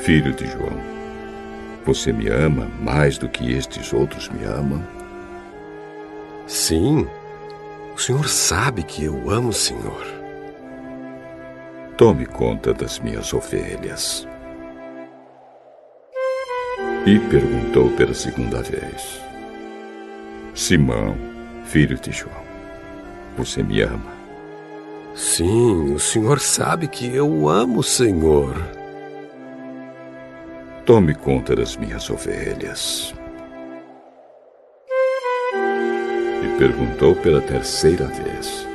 filho 0.00 0.32
de 0.32 0.48
João, 0.48 0.76
você 1.84 2.12
me 2.12 2.26
ama 2.26 2.68
mais 2.80 3.18
do 3.18 3.28
que 3.28 3.52
estes 3.52 3.92
outros 3.92 4.28
me 4.30 4.44
amam? 4.44 4.84
Sim, 6.48 7.06
o 7.94 7.98
senhor 8.00 8.28
sabe 8.28 8.82
que 8.82 9.04
eu 9.04 9.30
amo 9.30 9.50
o 9.50 9.52
senhor. 9.52 10.04
Tome 11.96 12.26
conta 12.26 12.74
das 12.74 12.98
minhas 12.98 13.32
ovelhas. 13.32 14.26
E 17.06 17.16
perguntou 17.30 17.90
pela 17.92 18.12
segunda 18.12 18.60
vez: 18.60 19.20
Simão, 20.52 21.16
filho 21.64 21.96
de 21.96 22.10
João, 22.10 22.45
você 23.36 23.62
me 23.62 23.80
ama? 23.82 24.16
Sim, 25.14 25.94
o 25.94 25.98
senhor 25.98 26.40
sabe 26.40 26.88
que 26.88 27.06
eu 27.06 27.48
amo 27.48 27.80
o 27.80 27.82
senhor. 27.82 28.54
Tome 30.84 31.14
conta 31.14 31.56
das 31.56 31.76
minhas 31.76 32.08
ovelhas. 32.10 33.14
E 36.44 36.58
perguntou 36.58 37.16
pela 37.16 37.40
terceira 37.40 38.06
vez: 38.06 38.66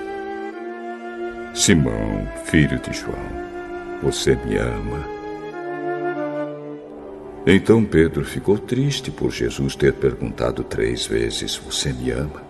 Simão, 1.53 2.27
filho 2.45 2.79
de 2.79 2.91
João, 2.91 3.15
você 4.01 4.35
me 4.35 4.57
ama? 4.57 5.21
Então 7.45 7.83
Pedro 7.83 8.23
ficou 8.23 8.57
triste 8.57 9.09
por 9.09 9.31
Jesus 9.31 9.75
ter 9.75 9.93
perguntado 9.93 10.63
três 10.63 11.05
vezes: 11.05 11.55
Você 11.55 11.93
me 11.93 12.11
ama? 12.11 12.43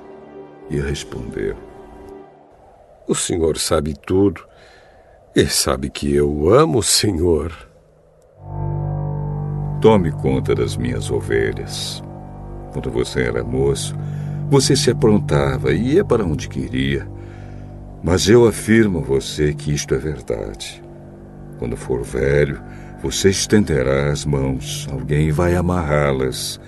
E 0.69 0.79
respondeu: 0.79 1.70
O 3.11 3.13
senhor 3.13 3.57
sabe 3.57 3.93
tudo 3.93 4.41
e 5.35 5.45
sabe 5.45 5.89
que 5.89 6.15
eu 6.15 6.49
amo 6.53 6.79
o 6.79 6.81
senhor. 6.81 7.51
Tome 9.81 10.13
conta 10.13 10.55
das 10.55 10.77
minhas 10.77 11.11
ovelhas. 11.11 12.01
Quando 12.71 12.89
você 12.89 13.23
era 13.23 13.43
moço, 13.43 13.93
você 14.49 14.77
se 14.77 14.91
aprontava 14.91 15.73
e 15.73 15.95
ia 15.95 16.05
para 16.05 16.23
onde 16.23 16.47
queria. 16.47 17.05
Mas 18.01 18.29
eu 18.29 18.47
afirmo 18.47 18.99
a 18.99 19.01
você 19.01 19.53
que 19.53 19.73
isto 19.73 19.93
é 19.93 19.97
verdade. 19.97 20.81
Quando 21.59 21.75
for 21.75 22.03
velho, 22.03 22.63
você 23.03 23.29
estenderá 23.29 24.09
as 24.09 24.23
mãos, 24.23 24.87
alguém 24.89 25.33
vai 25.33 25.53
amarrá-las 25.53 26.61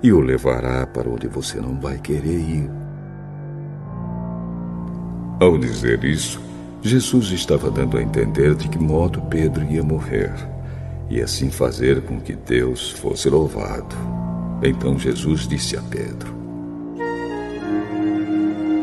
e 0.00 0.12
o 0.12 0.20
levará 0.20 0.86
para 0.86 1.10
onde 1.10 1.26
você 1.26 1.60
não 1.60 1.80
vai 1.80 1.98
querer 1.98 2.38
ir. 2.38 2.87
Ao 5.40 5.56
dizer 5.56 6.02
isso, 6.02 6.40
Jesus 6.82 7.30
estava 7.30 7.70
dando 7.70 7.96
a 7.96 8.02
entender 8.02 8.56
de 8.56 8.68
que 8.68 8.76
modo 8.76 9.22
Pedro 9.22 9.64
ia 9.70 9.84
morrer 9.84 10.34
e 11.08 11.20
assim 11.20 11.48
fazer 11.48 12.02
com 12.02 12.20
que 12.20 12.34
Deus 12.34 12.90
fosse 12.90 13.30
louvado. 13.30 13.94
Então 14.60 14.98
Jesus 14.98 15.46
disse 15.46 15.76
a 15.76 15.82
Pedro: 15.82 16.34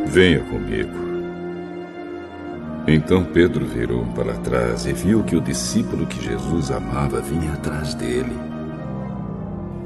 Venha 0.08 0.40
comigo. 0.46 1.06
Então 2.88 3.26
Pedro 3.26 3.66
virou 3.66 4.06
para 4.16 4.36
trás 4.36 4.86
e 4.86 4.94
viu 4.94 5.24
que 5.24 5.36
o 5.36 5.42
discípulo 5.42 6.08
que 6.08 6.24
Jesus 6.24 6.72
amava 6.72 7.20
vinha 7.20 7.52
atrás 7.52 7.94
dele. 7.94 8.32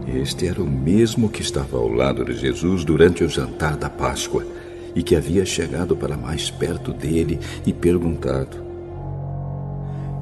Este 0.07 0.47
era 0.47 0.61
o 0.61 0.69
mesmo 0.69 1.29
que 1.29 1.41
estava 1.41 1.77
ao 1.77 1.87
lado 1.87 2.23
de 2.23 2.33
Jesus 2.33 2.83
durante 2.83 3.23
o 3.23 3.29
jantar 3.29 3.75
da 3.75 3.89
Páscoa 3.89 4.58
e 4.99 5.03
que 5.03 5.15
havia 5.15 5.45
chegado 5.45 5.95
para 5.95 6.17
mais 6.17 6.51
perto 6.51 6.91
dele 6.91 7.39
e 7.65 7.71
perguntado: 7.71 8.57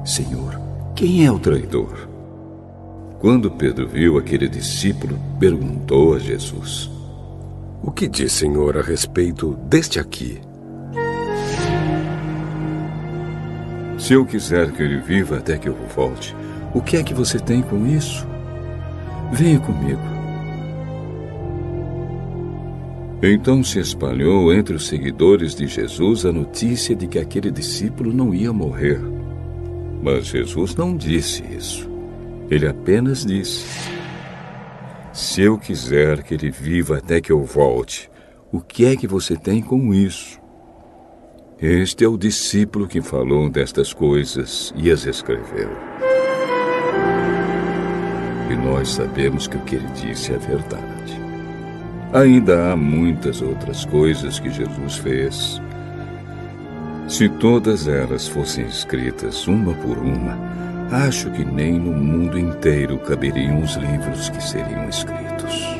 Senhor, 0.04 0.60
quem 0.94 1.26
é 1.26 1.32
o 1.32 1.38
traidor? 1.38 2.08
Quando 3.18 3.50
Pedro 3.50 3.88
viu 3.88 4.16
aquele 4.16 4.48
discípulo, 4.48 5.18
perguntou 5.40 6.14
a 6.14 6.20
Jesus: 6.20 6.88
O 7.82 7.90
que 7.90 8.06
diz, 8.06 8.30
Senhor, 8.30 8.78
a 8.78 8.82
respeito 8.82 9.58
deste 9.68 9.98
aqui? 9.98 10.40
Se 13.98 14.12
eu 14.12 14.24
quiser 14.24 14.70
que 14.70 14.80
ele 14.80 15.00
viva 15.00 15.38
até 15.38 15.58
que 15.58 15.68
eu 15.68 15.74
volte, 15.92 16.36
o 16.72 16.80
que 16.80 16.96
é 16.96 17.02
que 17.02 17.12
você 17.12 17.40
tem 17.40 17.62
com 17.62 17.84
isso? 17.84 18.24
Venha 19.32 19.58
comigo. 19.58 20.17
Então 23.22 23.64
se 23.64 23.80
espalhou 23.80 24.52
entre 24.54 24.76
os 24.76 24.86
seguidores 24.86 25.52
de 25.54 25.66
Jesus 25.66 26.24
a 26.24 26.32
notícia 26.32 26.94
de 26.94 27.08
que 27.08 27.18
aquele 27.18 27.50
discípulo 27.50 28.12
não 28.12 28.32
ia 28.32 28.52
morrer. 28.52 29.00
Mas 30.00 30.26
Jesus 30.26 30.76
não 30.76 30.96
disse 30.96 31.42
isso. 31.44 31.90
Ele 32.48 32.68
apenas 32.68 33.26
disse: 33.26 33.66
Se 35.12 35.42
eu 35.42 35.58
quiser 35.58 36.22
que 36.22 36.34
ele 36.34 36.50
viva 36.50 36.98
até 36.98 37.20
que 37.20 37.32
eu 37.32 37.42
volte, 37.42 38.08
o 38.52 38.60
que 38.60 38.86
é 38.86 38.94
que 38.94 39.08
você 39.08 39.36
tem 39.36 39.60
com 39.60 39.92
isso? 39.92 40.38
Este 41.60 42.04
é 42.04 42.08
o 42.08 42.16
discípulo 42.16 42.86
que 42.86 43.02
falou 43.02 43.50
destas 43.50 43.92
coisas 43.92 44.72
e 44.76 44.92
as 44.92 45.04
escreveu. 45.04 45.70
E 48.48 48.54
nós 48.54 48.90
sabemos 48.90 49.48
que 49.48 49.56
o 49.56 49.60
que 49.62 49.74
ele 49.74 49.88
disse 49.88 50.32
é 50.32 50.38
verdade. 50.38 51.17
Ainda 52.12 52.72
há 52.72 52.76
muitas 52.76 53.42
outras 53.42 53.84
coisas 53.84 54.40
que 54.40 54.48
Jesus 54.48 54.96
fez. 54.96 55.60
Se 57.06 57.28
todas 57.28 57.86
elas 57.86 58.26
fossem 58.26 58.66
escritas 58.66 59.46
uma 59.46 59.74
por 59.74 59.98
uma, 59.98 60.38
acho 60.90 61.30
que 61.30 61.44
nem 61.44 61.78
no 61.78 61.92
mundo 61.92 62.38
inteiro 62.38 62.98
caberiam 62.98 63.60
os 63.60 63.74
livros 63.76 64.30
que 64.30 64.42
seriam 64.42 64.88
escritos. 64.88 65.77